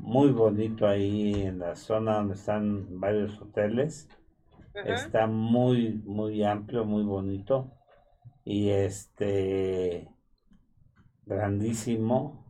muy 0.00 0.30
bonito 0.30 0.86
ahí 0.86 1.42
en 1.42 1.58
la 1.58 1.76
zona 1.76 2.16
donde 2.16 2.34
están 2.34 3.00
varios 3.00 3.40
hoteles. 3.40 4.08
Está 4.84 5.26
muy, 5.26 6.02
muy 6.04 6.44
amplio, 6.44 6.84
muy 6.84 7.02
bonito. 7.02 7.72
Y 8.44 8.70
este, 8.70 10.08
grandísimo, 11.26 12.44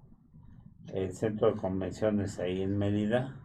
el 0.92 1.12
centro 1.12 1.52
de 1.52 1.60
convenciones 1.60 2.38
ahí 2.38 2.62
en 2.62 2.76
Mérida. 2.76 3.40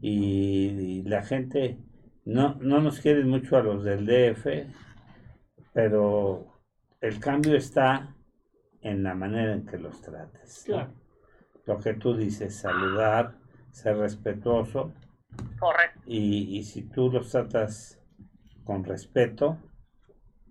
y 0.00 1.02
la 1.04 1.22
gente 1.22 1.78
no, 2.24 2.54
no 2.60 2.80
nos 2.80 3.00
quieren 3.00 3.28
mucho 3.28 3.56
a 3.56 3.62
los 3.62 3.84
del 3.84 4.06
DF, 4.06 4.46
pero 5.72 6.46
el 7.00 7.20
cambio 7.20 7.56
está 7.56 8.14
en 8.80 9.02
la 9.02 9.14
manera 9.14 9.52
en 9.52 9.66
que 9.66 9.78
los 9.78 10.00
trates. 10.00 10.66
Lo 11.66 11.78
que 11.78 11.94
tú 11.94 12.16
dices, 12.16 12.56
saludar, 12.56 13.34
ser 13.70 13.96
respetuoso. 13.96 14.92
Correcto. 15.58 16.00
Y, 16.06 16.58
y 16.58 16.62
si 16.64 16.82
tú 16.82 17.10
los 17.10 17.30
tratas 17.30 18.00
con 18.64 18.84
respeto, 18.84 19.58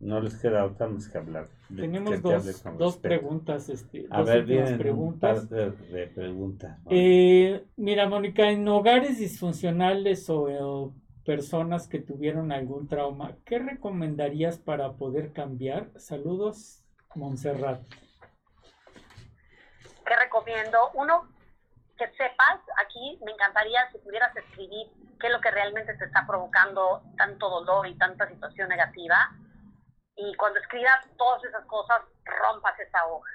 no 0.03 0.19
les 0.19 0.35
queda 0.35 0.65
otra 0.65 0.87
más 0.87 1.07
que 1.07 1.17
hablar. 1.17 1.47
Tenemos 1.75 2.21
dos, 2.77 2.97
preguntas. 2.97 3.69
Este, 3.69 4.05
a 4.09 4.21
ver, 4.21 4.45
vienen 4.45 4.77
preguntas. 4.77 5.49
de, 5.49 5.71
preguntas. 6.13 6.79
Eh, 6.89 7.63
mira, 7.77 8.07
Mónica, 8.07 8.49
en 8.49 8.67
hogares 8.67 9.17
disfuncionales 9.17 10.29
o, 10.29 10.93
personas 11.25 11.87
que 11.87 11.99
tuvieron 11.99 12.51
algún 12.51 12.87
trauma, 12.87 13.37
¿qué 13.45 13.59
recomendarías 13.59 14.57
para 14.57 14.93
poder 14.93 15.33
cambiar? 15.33 15.89
Saludos, 15.97 16.83
Montserrat. 17.15 17.81
¿Qué 20.05 20.15
recomiendo? 20.15 20.91
Uno, 20.95 21.29
que 21.97 22.07
sepas, 22.09 22.59
aquí 22.85 23.19
me 23.25 23.31
encantaría 23.31 23.89
si 23.91 23.99
pudieras 23.99 24.35
escribir 24.35 24.87
qué 25.19 25.27
es 25.27 25.33
lo 25.33 25.39
que 25.39 25.51
realmente 25.51 25.93
te 25.93 26.05
está 26.05 26.25
provocando 26.27 27.03
tanto 27.17 27.49
dolor 27.49 27.87
y 27.87 27.97
tanta 27.97 28.27
situación 28.27 28.67
negativa 28.69 29.31
y 30.15 30.35
cuando 30.35 30.59
escribas 30.59 31.07
todas 31.17 31.43
esas 31.43 31.65
cosas, 31.65 32.01
rompas 32.25 32.79
esa 32.79 33.05
hoja. 33.07 33.31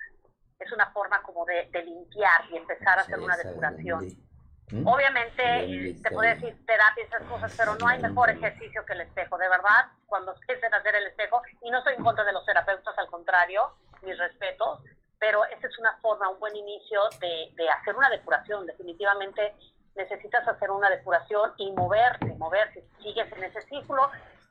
Es 0.59 0.70
una 0.73 0.90
forma 0.93 1.23
como 1.23 1.44
de, 1.44 1.69
limpiar 1.85 2.43
y 2.51 2.56
empezar 2.56 2.98
a 2.98 3.02
hacer 3.02 3.19
una 3.19 3.36
depuración. 3.36 4.28
¿Mm? 4.70 4.86
Obviamente, 4.86 5.97
te 6.03 6.11
puede 6.11 6.35
decir 6.35 6.66
terapia 6.66 7.03
y 7.03 7.07
esas 7.07 7.23
cosas, 7.23 7.55
pero 7.57 7.74
no 7.77 7.89
hay 7.89 8.01
mejor 8.01 8.31
ejercicio 8.31 8.85
que 8.85 8.93
el 8.93 9.03
espejo. 9.03 9.39
De 9.39 9.49
verdad, 9.49 9.86
cuando 10.07 10.35
empiecen 10.40 10.73
a 10.74 10.78
hacer 10.78 10.95
el 10.95 11.07
espejo, 11.07 11.43
y 11.62 11.70
no 11.70 11.78
estoy 11.78 11.95
en 11.95 12.05
contra 12.05 12.24
de 12.24 12.32
los 12.32 12.45
terapeutas, 12.45 12.97
al 12.99 13.07
contrario, 13.09 13.62
mis 14.03 14.19
respetos, 14.19 14.81
pero 15.19 15.45
esa 15.47 15.66
es 15.66 15.78
una 15.78 15.97
forma, 15.99 16.28
un 16.28 16.39
buen 16.39 16.55
inicio 16.55 17.01
de, 17.20 17.53
de 17.57 17.69
hacer 17.70 17.97
una 17.97 18.11
depuración. 18.11 18.66
Definitivamente 18.66 19.55
necesitas 19.97 20.47
hacer 20.47 20.70
una 20.70 20.89
depuración 20.90 21.51
y 21.57 21.73
moverte, 21.73 22.27
moverte. 22.35 22.85
Si 22.99 23.05
sigues 23.05 23.31
en 23.32 23.45
ese 23.45 23.61
círculo, 23.62 24.11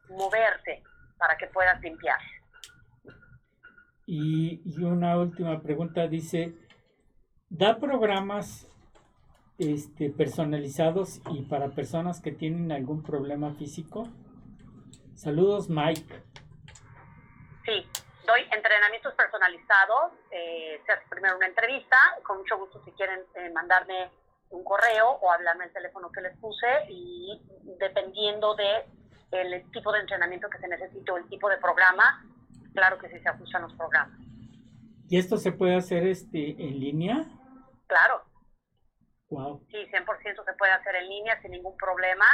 moverte 0.10 0.84
para 1.18 1.38
que 1.38 1.48
puedas 1.48 1.80
limpiar. 1.82 2.20
Y, 4.06 4.62
y 4.66 4.84
una 4.84 5.18
última 5.18 5.60
pregunta 5.62 6.08
dice, 6.08 6.54
¿da 7.50 7.78
programas 7.78 8.68
este, 9.58 10.10
personalizados 10.10 11.20
y 11.32 11.44
para 11.44 11.70
personas 11.70 12.22
que 12.22 12.32
tienen 12.32 12.72
algún 12.72 13.04
problema 13.04 13.54
físico? 13.54 14.08
Saludos, 15.16 15.70
Mike. 15.70 16.24
Sí, 17.66 17.86
doy 18.26 18.42
entrenamientos 18.52 19.14
personalizados. 19.16 20.14
Eh, 20.32 20.80
se 20.86 20.92
hace 20.92 21.04
primero 21.10 21.38
una 21.38 21.48
entrevista. 21.48 21.98
Con 22.24 22.38
mucho 22.40 22.58
gusto, 22.58 22.82
si 22.86 22.92
quieren 22.92 23.22
eh, 23.36 23.50
mandarme 23.52 24.12
un 24.50 24.64
correo 24.64 25.10
o 25.22 25.32
hablarme 25.32 25.66
el 25.66 25.74
teléfono 25.74 26.12
que 26.12 26.22
les 26.22 26.38
puse 26.38 26.68
y 26.90 27.42
dependiendo 27.80 28.56
de 28.56 28.86
el 29.32 29.70
tipo 29.72 29.92
de 29.92 30.00
entrenamiento 30.00 30.50
que 30.50 30.58
se 30.60 30.68
necesite 30.68 31.12
o 31.12 31.18
el 31.18 31.28
tipo 31.28 31.50
de 31.50 31.58
programa, 31.58 32.24
claro 32.74 32.98
que 32.98 33.10
sí 33.10 33.20
se 33.20 33.28
ajustan 33.28 33.64
los 33.64 33.74
programas. 33.74 34.18
¿Y 35.10 35.18
esto 35.18 35.38
se 35.38 35.52
puede 35.52 35.76
hacer 35.76 36.06
este 36.06 36.52
en 36.52 36.80
línea? 36.80 37.26
Claro. 37.88 38.27
Wow. 39.30 39.62
Sí, 39.70 39.78
100% 39.92 40.46
se 40.46 40.54
puede 40.54 40.72
hacer 40.72 40.96
en 40.96 41.10
línea 41.10 41.42
sin 41.42 41.52
ningún 41.52 41.76
problema. 41.78 42.26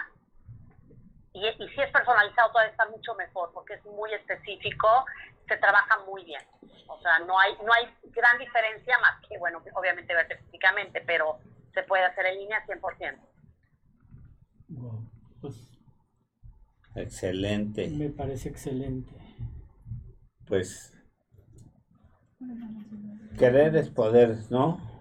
Y, 1.33 1.47
y 1.47 1.69
si 1.69 1.81
es 1.81 1.91
personalizado 1.91 2.51
todavía 2.51 2.71
está 2.71 2.87
mucho 2.89 3.15
mejor 3.15 3.51
porque 3.53 3.73
es 3.73 3.85
muy 3.85 4.13
específico, 4.13 5.05
se 5.47 5.57
trabaja 5.57 5.99
muy 6.05 6.23
bien. 6.23 6.41
O 6.87 7.01
sea, 7.01 7.19
no 7.19 7.39
hay, 7.39 7.53
no 7.65 7.73
hay 7.73 7.91
gran 8.11 8.37
diferencia 8.37 8.97
más 8.99 9.19
que, 9.27 9.37
bueno, 9.39 9.63
obviamente 9.73 10.13
verte 10.13 10.37
físicamente, 10.37 11.01
pero 11.01 11.39
se 11.73 11.83
puede 11.83 12.05
hacer 12.05 12.27
en 12.27 12.37
línea 12.37 12.63
100%. 12.67 13.19
Wow. 14.69 15.09
Pues 15.41 15.73
Excelente. 16.95 17.87
Me 17.89 18.09
parece 18.09 18.49
excelente. 18.49 19.13
Pues 20.47 20.93
querer 23.37 23.75
es 23.75 23.89
poder, 23.89 24.37
¿no? 24.51 24.92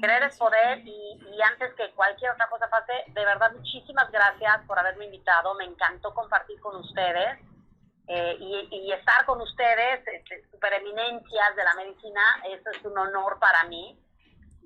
Querer 0.00 0.22
es 0.24 0.36
poder 0.38 0.78
y, 0.78 1.40
antes 1.42 1.74
que 1.74 1.90
cualquier 1.92 2.32
otra 2.32 2.48
cosa 2.48 2.68
pase, 2.68 2.92
de 3.08 3.24
verdad 3.24 3.52
muchísimas 3.52 4.10
gracias 4.10 4.64
por 4.66 4.78
haberme 4.78 5.06
invitado. 5.06 5.54
Me 5.54 5.64
encantó 5.64 6.14
compartir 6.14 6.60
con 6.60 6.76
ustedes 6.76 7.38
eh, 8.08 8.36
y, 8.38 8.92
estar 8.92 9.24
con 9.26 9.40
ustedes, 9.40 10.06
este, 10.06 10.44
super 10.50 10.72
eminencias 10.74 11.56
de 11.56 11.64
la 11.64 11.74
medicina. 11.74 12.20
Eso 12.48 12.70
es 12.70 12.84
un 12.84 12.96
honor 12.96 13.38
para 13.38 13.64
mí 13.64 13.98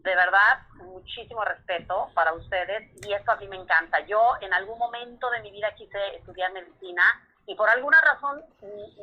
de 0.06 0.14
verdad, 0.14 0.60
muchísimo 0.74 1.44
respeto 1.44 2.10
para 2.14 2.32
ustedes 2.32 2.88
y 3.04 3.12
esto 3.12 3.32
a 3.32 3.36
mí 3.36 3.48
me 3.48 3.56
encanta. 3.56 3.98
Yo 4.06 4.34
en 4.40 4.54
algún 4.54 4.78
momento 4.78 5.28
de 5.30 5.40
mi 5.40 5.50
vida 5.50 5.74
quise 5.74 5.98
estudiar 6.14 6.52
medicina 6.52 7.02
y 7.44 7.56
por 7.56 7.68
alguna 7.68 8.00
razón 8.00 8.40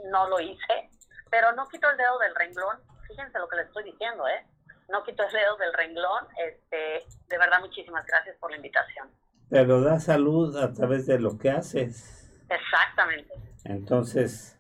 no 0.06 0.30
lo 0.30 0.40
hice, 0.40 0.90
pero 1.30 1.52
no 1.52 1.68
quito 1.68 1.90
el 1.90 1.98
dedo 1.98 2.18
del 2.20 2.34
renglón. 2.34 2.80
Fíjense 3.06 3.38
lo 3.38 3.50
que 3.50 3.58
les 3.58 3.68
estoy 3.68 3.84
diciendo, 3.84 4.26
¿eh? 4.30 4.46
No 4.90 5.04
quito 5.04 5.24
el 5.24 5.32
dedo 5.32 5.58
del 5.58 5.74
renglón. 5.74 6.28
Este, 6.38 7.06
de 7.28 7.38
verdad, 7.38 7.60
muchísimas 7.62 8.06
gracias 8.06 8.38
por 8.38 8.52
la 8.52 8.58
invitación. 8.58 9.10
Pero 9.50 9.82
da 9.82 10.00
salud 10.00 10.56
a 10.58 10.74
través 10.74 11.06
de 11.06 11.20
lo 11.20 11.38
que 11.38 11.50
haces. 11.50 12.32
Exactamente. 12.50 13.34
Entonces, 13.66 14.60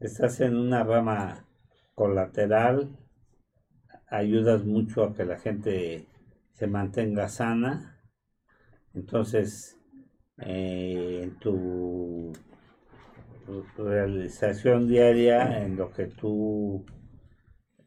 estás 0.00 0.40
en 0.40 0.56
una 0.56 0.84
rama 0.84 1.46
colateral 1.94 2.98
ayudas 4.08 4.64
mucho 4.64 5.04
a 5.04 5.14
que 5.14 5.24
la 5.24 5.38
gente 5.38 6.06
se 6.52 6.66
mantenga 6.66 7.28
sana. 7.28 7.98
Entonces, 8.94 9.80
eh, 10.38 11.20
en 11.22 11.38
tu 11.38 12.32
realización 13.76 14.86
diaria, 14.86 15.62
en 15.62 15.76
lo 15.76 15.90
que 15.92 16.06
tú, 16.06 16.84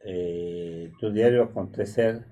eh, 0.06 0.92
tu 0.98 1.10
diario 1.12 1.42
acontecer, 1.44 2.26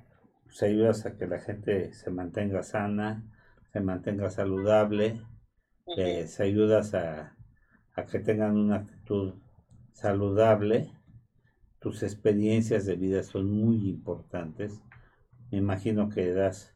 pues 0.44 0.62
ayudas 0.62 1.06
a 1.06 1.16
que 1.16 1.26
la 1.26 1.40
gente 1.40 1.92
se 1.92 2.10
mantenga 2.10 2.62
sana, 2.62 3.24
se 3.72 3.80
mantenga 3.80 4.30
saludable, 4.30 5.20
les 5.96 6.40
ayudas 6.40 6.94
a, 6.94 7.36
a 7.94 8.04
que 8.06 8.20
tengan 8.20 8.56
una 8.56 8.76
actitud 8.76 9.34
saludable 9.92 10.90
tus 11.84 12.02
experiencias 12.02 12.86
de 12.86 12.96
vida 12.96 13.22
son 13.22 13.50
muy 13.50 13.90
importantes. 13.90 14.80
Me 15.50 15.58
imagino 15.58 16.08
que 16.08 16.32
das 16.32 16.74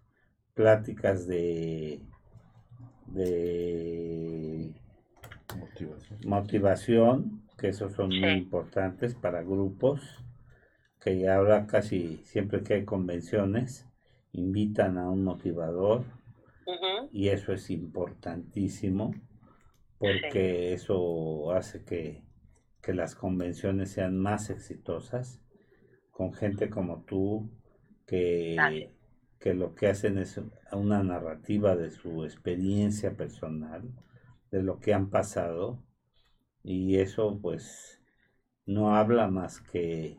pláticas 0.52 1.26
de, 1.26 2.02
de 3.06 4.74
motivación. 6.26 7.42
que 7.56 7.68
esos 7.68 7.94
son 7.94 8.10
muy 8.10 8.32
importantes 8.32 9.14
para 9.14 9.42
grupos, 9.42 10.22
que 11.16 11.28
ahora 11.28 11.66
casi 11.66 12.20
siempre 12.24 12.62
que 12.62 12.74
hay 12.74 12.84
convenciones, 12.84 13.86
invitan 14.32 14.98
a 14.98 15.08
un 15.08 15.24
motivador 15.24 16.04
y 17.12 17.28
eso 17.28 17.52
es 17.52 17.70
importantísimo 17.70 19.14
porque 19.98 20.74
eso 20.74 21.52
hace 21.52 21.84
que 21.84 22.28
que 22.82 22.94
las 22.94 23.14
convenciones 23.14 23.90
sean 23.90 24.18
más 24.18 24.50
exitosas, 24.50 25.42
con 26.10 26.32
gente 26.32 26.70
como 26.70 27.02
tú, 27.02 27.50
que, 28.06 28.56
que 29.38 29.54
lo 29.54 29.74
que 29.74 29.88
hacen 29.88 30.18
es 30.18 30.40
una 30.72 31.02
narrativa 31.02 31.76
de 31.76 31.90
su 31.90 32.24
experiencia 32.24 33.16
personal, 33.16 33.82
de 34.50 34.62
lo 34.62 34.80
que 34.80 34.94
han 34.94 35.10
pasado, 35.10 35.84
y 36.62 36.96
eso 36.96 37.38
pues 37.42 38.00
no 38.64 38.96
habla 38.96 39.28
más 39.28 39.60
que 39.60 40.18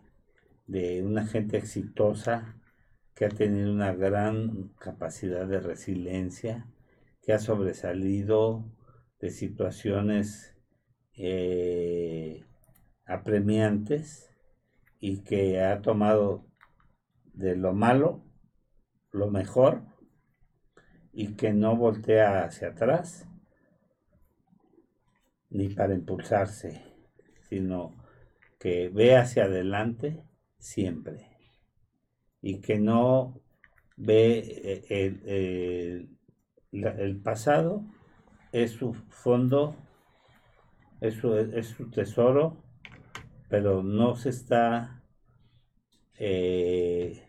de 0.69 1.01
una 1.03 1.25
gente 1.25 1.57
exitosa 1.57 2.55
que 3.15 3.25
ha 3.25 3.29
tenido 3.29 3.73
una 3.73 3.91
gran 3.95 4.69
capacidad 4.79 5.47
de 5.47 5.59
resiliencia, 5.59 6.67
que 7.23 7.33
ha 7.33 7.39
sobresalido 7.39 8.71
de 9.19 9.31
situaciones 9.31 10.55
eh, 11.17 12.45
apremiantes 13.03 14.29
y 14.99 15.23
que 15.23 15.59
ha 15.59 15.81
tomado 15.81 16.45
de 17.33 17.55
lo 17.55 17.73
malo 17.73 18.23
lo 19.11 19.31
mejor 19.31 19.81
y 21.11 21.35
que 21.35 21.51
no 21.51 21.75
voltea 21.77 22.43
hacia 22.43 22.69
atrás 22.69 23.27
ni 25.49 25.69
para 25.69 25.95
impulsarse, 25.95 26.83
sino 27.49 27.95
que 28.59 28.89
ve 28.89 29.17
hacia 29.17 29.45
adelante 29.45 30.28
siempre. 30.59 31.27
Y 32.41 32.61
que 32.61 32.79
no 32.79 33.41
ve 33.97 34.85
eh, 34.89 36.07
el, 36.71 36.83
el, 36.83 37.21
pasado 37.21 37.83
es 38.51 38.71
su 38.71 38.93
fondo, 38.93 39.75
es 41.01 41.15
su, 41.15 41.35
es 41.35 41.67
su 41.67 41.89
tesoro 41.89 42.69
pero 43.49 43.81
no 43.81 44.15
se 44.15 44.29
está 44.29 45.03
eh, 46.19 47.27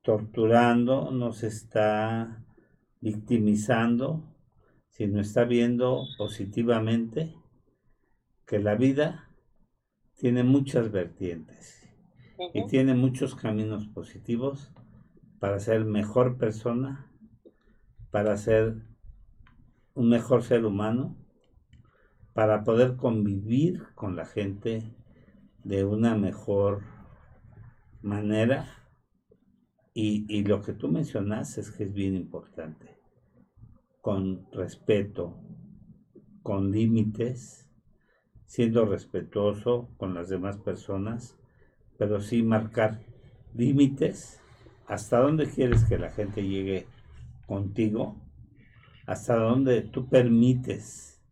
torturando, 0.00 1.10
no 1.10 1.32
se 1.32 1.48
está 1.48 2.42
victimizando, 3.00 4.22
sino 4.90 5.20
está 5.20 5.44
viendo 5.44 6.06
positivamente 6.16 7.34
que 8.46 8.60
la 8.60 8.76
vida 8.76 9.28
tiene 10.14 10.44
muchas 10.44 10.92
vertientes 10.92 11.81
y 12.52 12.66
tiene 12.66 12.94
muchos 12.94 13.34
caminos 13.34 13.86
positivos 13.88 14.72
para 15.38 15.58
ser 15.58 15.84
mejor 15.84 16.38
persona, 16.38 17.10
para 18.10 18.36
ser 18.36 18.76
un 19.94 20.08
mejor 20.08 20.42
ser 20.42 20.64
humano, 20.64 21.16
para 22.32 22.64
poder 22.64 22.96
convivir 22.96 23.82
con 23.94 24.16
la 24.16 24.24
gente 24.24 24.94
de 25.64 25.84
una 25.84 26.14
mejor 26.16 26.82
manera. 28.00 28.66
Y, 29.94 30.42
lo 30.44 30.62
que 30.62 30.72
tú 30.72 30.88
mencionas 30.88 31.58
es 31.58 31.70
que 31.70 31.84
es 31.84 31.92
bien 31.92 32.14
importante, 32.14 32.98
con 34.00 34.50
respeto, 34.50 35.36
con 36.42 36.70
límites, 36.70 37.68
siendo 38.46 38.86
respetuoso 38.86 39.90
con 39.98 40.14
las 40.14 40.30
demás 40.30 40.56
personas, 40.56 41.38
pero 42.02 42.20
sí 42.20 42.42
marcar 42.42 42.98
límites 43.54 44.40
hasta 44.88 45.20
dónde 45.20 45.48
quieres 45.48 45.84
que 45.84 45.98
la 45.98 46.10
gente 46.10 46.42
llegue 46.42 46.88
contigo, 47.46 48.20
hasta 49.06 49.36
dónde 49.36 49.82
tú 49.82 50.08
permites 50.08 51.22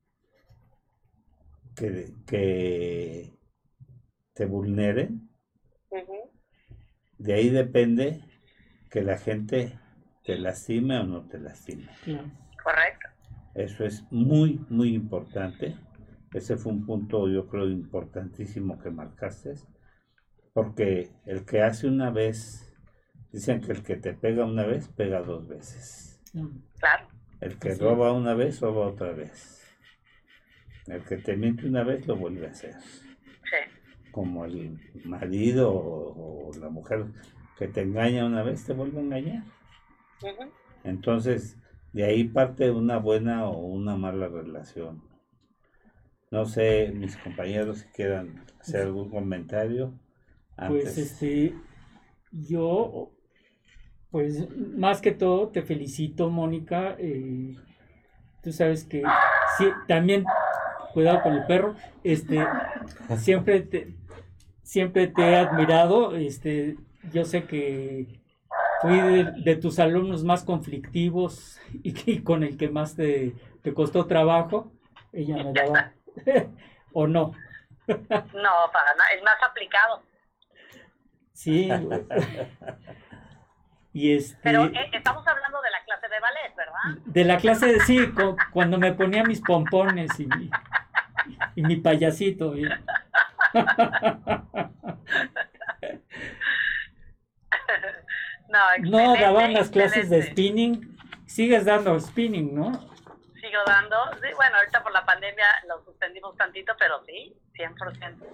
que, 1.75 2.15
que 2.25 3.37
te 4.33 4.47
vulneren. 4.47 5.29
De 7.19 7.35
ahí 7.35 7.51
depende 7.51 8.23
que 8.93 9.03
la 9.03 9.19
gente 9.19 9.77
te 10.25 10.39
lastime 10.39 11.01
o 11.01 11.03
no 11.03 11.27
te 11.27 11.41
lastime. 11.41 11.89
Correcto. 12.63 13.09
Eso 13.57 13.85
es 13.85 14.05
muy, 14.13 14.65
muy 14.69 14.95
importante. 14.95 15.77
Ese 16.33 16.57
fue 16.57 16.71
un 16.71 16.87
punto, 16.87 17.29
yo 17.29 17.49
creo, 17.49 17.69
importantísimo 17.69 18.79
que 18.79 18.91
marcaste. 18.93 19.55
Porque 20.63 21.11
el 21.27 21.45
que 21.45 21.63
hace 21.63 21.87
una 21.87 22.11
vez 22.11 22.71
Dicen 23.33 23.61
que 23.61 23.73
el 23.73 23.83
que 23.83 23.97
te 23.97 24.13
pega 24.13 24.45
una 24.45 24.65
vez, 24.65 24.89
pega 24.89 25.23
dos 25.23 25.47
veces. 25.47 26.21
Claro. 26.79 27.09
El 27.41 27.59
que 27.59 27.75
roba 27.77 28.13
una 28.13 28.35
vez, 28.35 28.61
roba 28.61 28.89
otra 28.89 29.13
vez. 29.13 29.65
El 30.87 31.05
que 31.05 31.17
te 31.17 31.37
miente 31.37 31.67
una 31.67 31.85
vez, 31.85 32.07
lo 32.09 32.17
vuelve 32.17 32.49
a 32.49 32.51
hacer. 32.51 32.75
Sí. 32.81 34.11
Como 34.11 34.45
el 34.45 34.79
marido 35.05 35.73
o, 35.73 36.51
la 36.59 36.69
mujer 36.71 37.07
que 37.57 37.69
te 37.69 37.83
engaña 37.83 38.27
una 38.27 38.43
vez, 38.43 38.65
te 38.65 38.73
vuelve 38.73 38.99
a 38.99 39.03
engañar. 39.03 39.45
Entonces, 40.83 41.57
de 41.93 42.05
ahí 42.05 42.25
parte 42.25 42.71
una 42.73 42.99
buena 42.99 43.49
o 43.49 43.59
una 43.59 43.97
mala 43.97 44.27
relación. 44.27 45.05
No 46.33 46.47
sé, 46.47 46.93
mis 46.93 47.17
compañeros, 47.17 47.79
si 47.79 47.87
quieran 47.89 48.45
hacer 48.61 48.83
algún 48.83 49.09
comentario. 49.09 49.95
Pues 50.69 50.99
este, 50.99 51.55
yo 52.31 53.13
pues 54.11 54.49
más 54.57 55.01
que 55.01 55.13
todo 55.13 55.49
te 55.49 55.63
felicito, 55.63 56.31
Mónica. 56.31 56.97
Eh, 56.99 57.57
tú 58.43 58.53
sabes 58.53 58.85
que 58.85 59.03
sí, 59.57 59.69
también, 59.87 60.25
cuidado 60.93 61.23
con 61.23 61.35
el 61.35 61.47
perro, 61.47 61.77
este, 62.03 62.45
siempre 63.19 63.61
te, 63.61 63.95
siempre 64.63 65.07
te 65.07 65.23
he 65.23 65.37
admirado. 65.37 66.17
Este, 66.17 66.77
yo 67.13 67.25
sé 67.25 67.45
que 67.45 68.21
fui 68.83 68.99
de, 69.45 69.57
tus 69.57 69.79
alumnos 69.79 70.25
más 70.25 70.43
conflictivos 70.45 71.61
y, 71.83 72.23
con 72.23 72.43
el 72.43 72.57
que 72.57 72.69
más 72.69 72.97
te, 72.97 73.35
te 73.63 73.73
costó 73.73 74.07
trabajo. 74.07 74.73
Ella 75.13 75.37
me 75.37 75.53
daba, 75.53 75.93
¿o 76.93 77.07
no? 77.07 77.33
No, 77.87 78.53
para 78.73 78.95
nada, 78.95 79.11
es 79.17 79.23
más 79.23 79.43
aplicado. 79.43 80.03
Sí. 81.41 81.71
Y 83.93 84.13
este, 84.15 84.39
Pero 84.45 84.67
eh, 84.67 84.89
estamos 84.93 85.27
hablando 85.27 85.61
de 85.63 85.71
la 85.73 85.83
clase 85.85 86.07
de 86.09 86.21
ballet, 86.21 86.55
¿verdad? 86.57 87.03
De 87.07 87.25
la 87.25 87.39
clase 87.39 87.67
de 87.73 87.81
sí, 87.81 87.99
cuando 88.53 88.79
me 88.79 88.93
ponía 88.93 89.25
mis 89.25 89.41
pompones 89.41 90.21
y 90.21 90.27
mi, 90.27 90.49
y 91.57 91.63
mi 91.63 91.75
payasito. 91.75 92.55
no, 98.49 98.61
no, 98.83 99.17
daban 99.17 99.55
las 99.55 99.71
clases 99.71 100.09
de 100.09 100.23
spinning. 100.23 100.97
Sigues 101.27 101.65
dando 101.65 101.99
spinning, 101.99 102.55
¿no? 102.55 102.71
Sigo 103.41 103.59
dando. 103.67 103.97
Sí, 104.23 104.29
bueno, 104.37 104.57
ahorita 104.59 104.85
por 104.85 104.93
la 104.93 105.05
pandemia 105.05 105.47
lo 105.67 105.85
suspendimos 105.85 106.37
tantito, 106.37 106.75
pero 106.79 107.03
sí, 107.07 107.37
100%. 107.55 108.25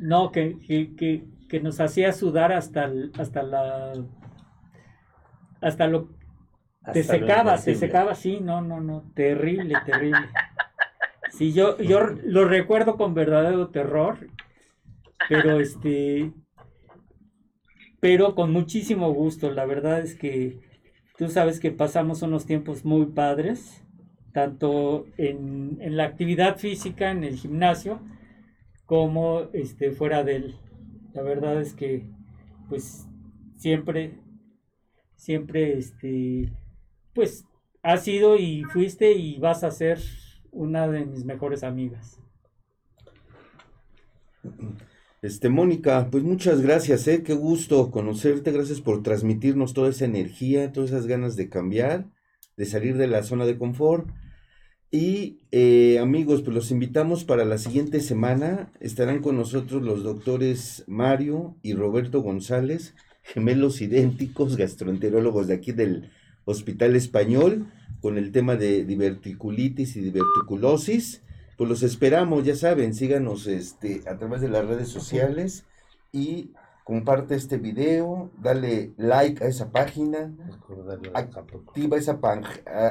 No, 0.00 0.32
que, 0.32 0.58
que, 0.66 0.96
que, 0.96 1.22
que 1.54 1.60
nos 1.60 1.78
hacía 1.78 2.12
sudar 2.12 2.50
hasta, 2.50 2.90
hasta 3.16 3.44
la 3.44 3.92
hasta 5.60 5.86
lo 5.86 6.08
te 6.92 7.04
secaba, 7.04 7.56
te 7.62 7.76
secaba, 7.76 8.16
sí, 8.16 8.40
no, 8.40 8.60
no, 8.60 8.80
no, 8.80 9.04
terrible, 9.14 9.76
terrible. 9.86 10.30
Sí, 11.30 11.52
yo, 11.52 11.78
yo 11.78 12.00
lo 12.24 12.44
recuerdo 12.44 12.96
con 12.96 13.14
verdadero 13.14 13.68
terror, 13.68 14.26
pero 15.28 15.60
este, 15.60 16.32
pero 18.00 18.34
con 18.34 18.50
muchísimo 18.50 19.12
gusto. 19.12 19.52
La 19.52 19.64
verdad 19.64 20.00
es 20.00 20.16
que 20.16 20.58
tú 21.16 21.28
sabes 21.28 21.60
que 21.60 21.70
pasamos 21.70 22.22
unos 22.22 22.46
tiempos 22.46 22.84
muy 22.84 23.06
padres, 23.06 23.84
tanto 24.32 25.06
en, 25.18 25.78
en 25.80 25.96
la 25.96 26.02
actividad 26.02 26.56
física, 26.56 27.12
en 27.12 27.22
el 27.22 27.36
gimnasio, 27.36 28.00
como 28.86 29.42
este, 29.52 29.92
fuera 29.92 30.24
de 30.24 30.34
él. 30.34 30.58
La 31.14 31.22
verdad 31.22 31.60
es 31.60 31.72
que, 31.72 32.06
pues, 32.68 33.06
siempre 33.56 34.18
siempre, 35.24 35.78
este, 35.78 36.52
pues, 37.14 37.46
has 37.82 38.04
sido 38.04 38.36
y 38.36 38.64
fuiste 38.64 39.12
y 39.12 39.38
vas 39.38 39.64
a 39.64 39.70
ser 39.70 39.98
una 40.52 40.86
de 40.86 41.06
mis 41.06 41.24
mejores 41.24 41.62
amigas. 41.64 42.18
Este, 45.22 45.48
Mónica, 45.48 46.08
pues 46.10 46.22
muchas 46.22 46.60
gracias, 46.60 47.08
¿eh? 47.08 47.22
Qué 47.22 47.32
gusto 47.32 47.90
conocerte, 47.90 48.52
gracias 48.52 48.82
por 48.82 49.02
transmitirnos 49.02 49.72
toda 49.72 49.88
esa 49.88 50.04
energía, 50.04 50.72
todas 50.72 50.90
esas 50.90 51.06
ganas 51.06 51.36
de 51.36 51.48
cambiar, 51.48 52.10
de 52.58 52.66
salir 52.66 52.98
de 52.98 53.06
la 53.06 53.22
zona 53.22 53.46
de 53.46 53.56
confort. 53.56 54.06
Y 54.94 55.40
eh, 55.50 55.98
amigos, 55.98 56.42
pues 56.42 56.54
los 56.54 56.70
invitamos 56.70 57.24
para 57.24 57.44
la 57.44 57.58
siguiente 57.58 57.98
semana. 57.98 58.70
Estarán 58.78 59.22
con 59.22 59.36
nosotros 59.36 59.82
los 59.82 60.04
doctores 60.04 60.84
Mario 60.86 61.56
y 61.62 61.74
Roberto 61.74 62.22
González, 62.22 62.94
gemelos 63.24 63.80
idénticos, 63.80 64.56
gastroenterólogos 64.56 65.48
de 65.48 65.54
aquí 65.54 65.72
del 65.72 66.12
Hospital 66.44 66.94
Español, 66.94 67.66
con 68.00 68.18
el 68.18 68.30
tema 68.30 68.54
de 68.54 68.84
diverticulitis 68.84 69.96
y 69.96 70.00
diverticulosis. 70.00 71.22
Pues 71.58 71.68
los 71.68 71.82
esperamos, 71.82 72.44
ya 72.44 72.54
saben, 72.54 72.94
síganos 72.94 73.48
este, 73.48 74.02
a 74.06 74.16
través 74.16 74.42
de 74.42 74.48
las 74.48 74.64
redes 74.64 74.90
sociales 74.90 75.64
y 76.12 76.52
comparte 76.84 77.34
este 77.34 77.56
video, 77.56 78.30
dale 78.40 78.92
like 78.96 79.42
a 79.42 79.48
esa 79.48 79.72
página, 79.72 80.32
activa 81.14 81.96
esa, 81.96 82.20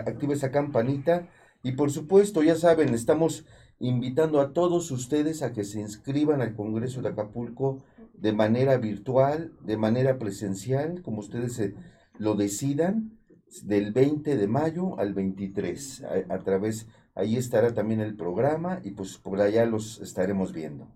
activa 0.06 0.34
esa 0.34 0.52
campanita 0.52 1.30
y 1.64 1.72
por 1.72 1.92
supuesto, 1.92 2.44
ya 2.44 2.56
saben, 2.56 2.94
estamos 2.94 3.46
invitando 3.80 4.42
a 4.42 4.52
todos 4.52 4.92
ustedes 4.92 5.42
a 5.42 5.54
que 5.54 5.64
se 5.64 5.80
inscriban 5.80 6.42
al 6.42 6.56
Congreso 6.56 7.02
de 7.02 7.10
Acapulco 7.10 7.82
de 8.14 8.34
manera 8.34 8.76
virtual, 8.78 9.54
de 9.62 9.78
manera 9.78 10.20
presencial, 10.20 11.02
como 11.02 11.20
ustedes 11.20 11.74
lo 12.18 12.36
decidan, 12.36 13.18
del 13.64 13.94
20 13.94 14.36
de 14.36 14.48
mayo 14.48 15.00
al 15.00 15.14
23. 15.14 16.04
A, 16.30 16.40
través, 16.40 16.88
ahí 17.16 17.38
estará 17.38 17.74
también 17.74 18.02
el 18.02 18.16
programa 18.16 18.82
y 18.84 18.92
pues 18.92 19.18
por 19.18 19.40
allá 19.40 19.66
los 19.66 20.02
estaremos 20.02 20.52
viendo. 20.52 20.90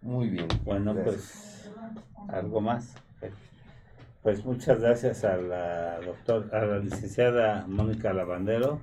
Muy 0.00 0.30
bien. 0.30 0.48
Bueno, 0.64 0.96
pues 1.04 1.70
algo 2.28 2.60
más. 2.60 2.92
Pues 4.22 4.44
muchas 4.44 4.80
gracias 4.80 5.22
a 5.24 5.36
la 5.36 6.00
doctora, 6.00 6.60
a 6.60 6.66
la 6.66 6.78
licenciada 6.78 7.66
Mónica 7.68 8.12
Lavandero 8.12 8.80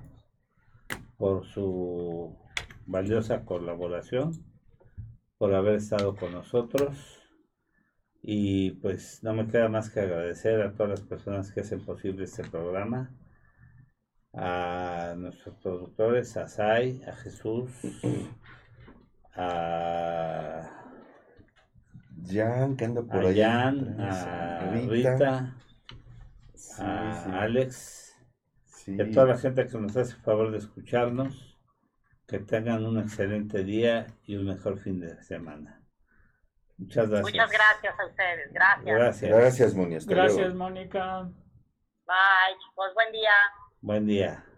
por 1.18 1.46
su 1.46 2.38
valiosa 2.86 3.46
colaboración, 3.46 4.32
por 5.38 5.54
haber 5.54 5.76
estado 5.76 6.16
con 6.16 6.32
nosotros 6.34 7.20
y 8.22 8.72
pues 8.72 9.24
no 9.24 9.34
me 9.34 9.48
queda 9.48 9.70
más 9.70 9.90
que 9.90 10.02
agradecer 10.02 10.62
a 10.62 10.74
todas 10.74 10.90
las 10.90 11.02
personas 11.02 11.52
que 11.52 11.62
hacen 11.62 11.86
posible 11.86 12.26
este 12.26 12.44
programa, 12.44 13.12
a 14.34 15.16
nuestros 15.18 15.56
productores, 15.56 16.36
a 16.38 16.48
Sai, 16.48 17.02
a 17.04 17.14
Jesús, 17.14 17.70
a 19.36 20.70
Jan, 22.26 22.76
que 22.76 22.86
anda 22.86 23.02
por 23.02 23.26
a 23.26 23.30
allá. 23.30 23.52
Jan, 23.52 24.02
a 24.02 24.72
Rita, 24.88 25.56
a 26.80 27.42
Alex, 27.42 28.09
y 28.98 29.02
a 29.02 29.12
toda 29.12 29.28
la 29.28 29.38
gente 29.38 29.68
que 29.68 29.78
nos 29.78 29.96
hace 29.96 30.16
el 30.16 30.22
favor 30.22 30.52
de 30.52 30.58
escucharnos. 30.58 31.58
Que 32.28 32.38
tengan 32.38 32.86
un 32.86 33.00
excelente 33.00 33.64
día 33.64 34.06
y 34.24 34.36
un 34.36 34.46
mejor 34.46 34.78
fin 34.80 35.00
de 35.00 35.20
semana. 35.24 35.82
Muchas 36.78 37.10
gracias. 37.10 37.34
Muchas 37.34 37.52
gracias 37.52 38.00
a 38.00 38.06
ustedes. 38.06 38.54
Gracias. 38.54 38.86
Gracias. 38.86 39.32
Gracias, 39.32 39.74
Mónica. 39.74 40.06
Gracias, 40.08 40.54
Mónica. 40.54 41.24
Bye, 42.06 42.58
chicos. 42.60 42.94
Buen 42.94 43.12
día. 43.12 43.32
Buen 43.82 44.06
día. 44.06 44.49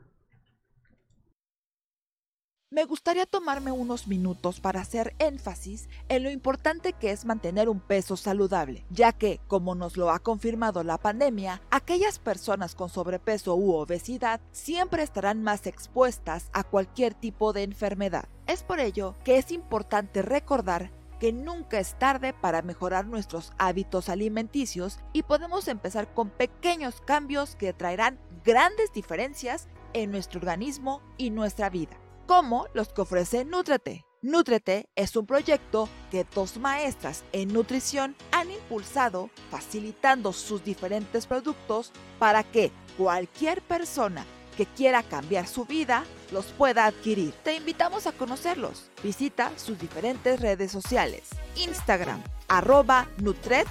Me 2.73 2.85
gustaría 2.85 3.26
tomarme 3.26 3.73
unos 3.73 4.07
minutos 4.07 4.61
para 4.61 4.80
hacer 4.80 5.14
énfasis 5.19 5.89
en 6.07 6.23
lo 6.23 6.31
importante 6.31 6.93
que 6.93 7.11
es 7.11 7.26
mantener 7.26 7.68
un 7.68 7.81
peso 7.81 8.15
saludable, 8.15 8.85
ya 8.89 9.11
que, 9.11 9.41
como 9.48 9.76
nos 9.76 9.98
lo 9.98 10.10
ha 10.10 10.19
confirmado 10.19 10.81
la 10.85 10.98
pandemia, 10.98 11.61
aquellas 11.69 12.18
personas 12.18 12.73
con 12.73 12.88
sobrepeso 12.88 13.56
u 13.56 13.73
obesidad 13.73 14.39
siempre 14.53 15.03
estarán 15.03 15.43
más 15.43 15.68
expuestas 15.68 16.49
a 16.53 16.64
cualquier 16.64 17.14
tipo 17.14 17.52
de 17.52 17.64
enfermedad. 17.64 18.30
Es 18.48 18.64
por 18.64 18.80
ello 18.80 19.15
que 19.26 19.38
es 19.38 19.52
importante 19.52 20.22
recordar 20.22 20.91
que 21.19 21.34
nunca 21.34 21.77
es 21.77 21.99
tarde 21.99 22.31
para 22.31 22.61
mejorar 22.61 23.06
nuestros 23.06 23.52
hábitos 23.57 24.07
alimenticios 24.07 24.98
y 25.11 25.23
podemos 25.23 25.68
empezar 25.68 26.14
con 26.14 26.30
pequeños 26.30 27.02
cambios 27.02 27.57
que 27.57 27.73
traerán 27.73 28.18
grandes 28.45 28.93
diferencias 28.93 29.68
en 29.91 30.10
nuestro 30.10 30.39
organismo 30.39 31.02
y 31.18 31.31
nuestra 31.31 31.69
vida 31.69 32.00
como 32.31 32.67
los 32.73 32.87
que 32.87 33.01
ofrece 33.01 33.43
Nutrete. 33.43 34.05
Nutrete 34.21 34.87
es 34.95 35.17
un 35.17 35.25
proyecto 35.25 35.89
que 36.11 36.25
dos 36.33 36.55
maestras 36.55 37.25
en 37.33 37.51
nutrición 37.51 38.15
han 38.31 38.49
impulsado 38.49 39.29
facilitando 39.49 40.31
sus 40.31 40.63
diferentes 40.63 41.25
productos 41.25 41.91
para 42.19 42.45
que 42.45 42.71
cualquier 42.97 43.61
persona 43.61 44.25
que 44.55 44.65
quiera 44.65 45.03
cambiar 45.03 45.45
su 45.45 45.65
vida 45.65 46.05
los 46.31 46.45
pueda 46.45 46.85
adquirir. 46.85 47.33
Te 47.43 47.55
invitamos 47.55 48.07
a 48.07 48.13
conocerlos. 48.13 48.89
Visita 49.03 49.51
sus 49.57 49.77
diferentes 49.77 50.39
redes 50.39 50.71
sociales. 50.71 51.23
Instagram, 51.57 52.23
arroba 52.47 53.09
Nutret-MX. 53.17 53.67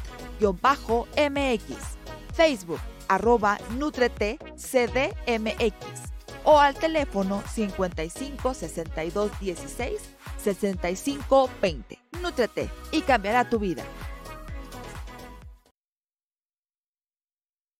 Facebook, 2.34 2.80
arroba 3.08 3.58
Nutrete 3.78 4.38
CDMX 4.54 6.10
o 6.44 6.58
al 6.58 6.74
teléfono 6.74 7.42
55 7.52 8.54
62 8.54 9.40
16 9.40 10.00
65 10.42 11.50
20. 11.60 11.98
Nútrete 12.22 12.70
y 12.92 13.02
cambiará 13.02 13.48
tu 13.48 13.58
vida. 13.58 13.84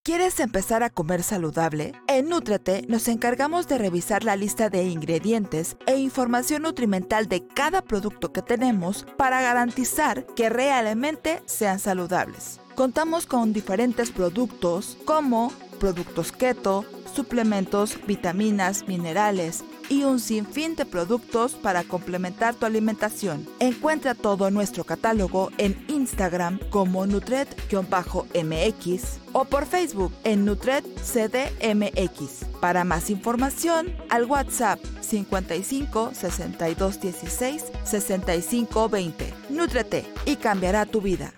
¿Quieres 0.03 0.39
empezar 0.39 0.81
a 0.81 0.89
comer 0.89 1.21
saludable? 1.21 1.93
En 2.07 2.27
Nútrete 2.27 2.81
nos 2.87 3.07
encargamos 3.07 3.67
de 3.67 3.77
revisar 3.77 4.23
la 4.23 4.35
lista 4.35 4.67
de 4.67 4.83
ingredientes 4.85 5.77
e 5.85 5.95
información 5.95 6.63
nutrimental 6.63 7.27
de 7.27 7.45
cada 7.45 7.83
producto 7.83 8.33
que 8.33 8.41
tenemos 8.41 9.05
para 9.15 9.41
garantizar 9.41 10.25
que 10.35 10.49
realmente 10.49 11.43
sean 11.45 11.77
saludables. 11.77 12.59
Contamos 12.73 13.27
con 13.27 13.53
diferentes 13.53 14.09
productos 14.09 14.97
como 15.05 15.53
productos 15.79 16.31
keto, 16.31 16.83
suplementos, 17.13 17.97
vitaminas, 18.07 18.87
minerales 18.87 19.63
y 19.89 20.03
un 20.03 20.19
sinfín 20.19 20.75
de 20.75 20.85
productos 20.85 21.53
para 21.53 21.83
complementar 21.83 22.55
tu 22.55 22.65
alimentación. 22.65 23.45
Encuentra 23.59 24.15
todo 24.15 24.49
nuestro 24.49 24.85
catálogo 24.85 25.51
en 25.57 25.83
Instagram 25.89 26.59
como 26.69 27.05
Nutret-MX 27.05 29.01
o 29.33 29.45
por 29.45 29.65
Facebook 29.65 30.13
en 30.23 30.45
Nutret 30.45 30.85
CDMX. 31.01 32.45
Para 32.61 32.83
más 32.85 33.09
información, 33.09 33.93
al 34.09 34.25
WhatsApp 34.25 34.79
55 35.01 36.11
62 36.13 37.01
16 37.01 37.63
65 37.83 38.89
20. 38.89 39.33
Nútrete 39.49 40.05
y 40.25 40.37
cambiará 40.37 40.85
tu 40.85 41.01
vida. 41.01 41.29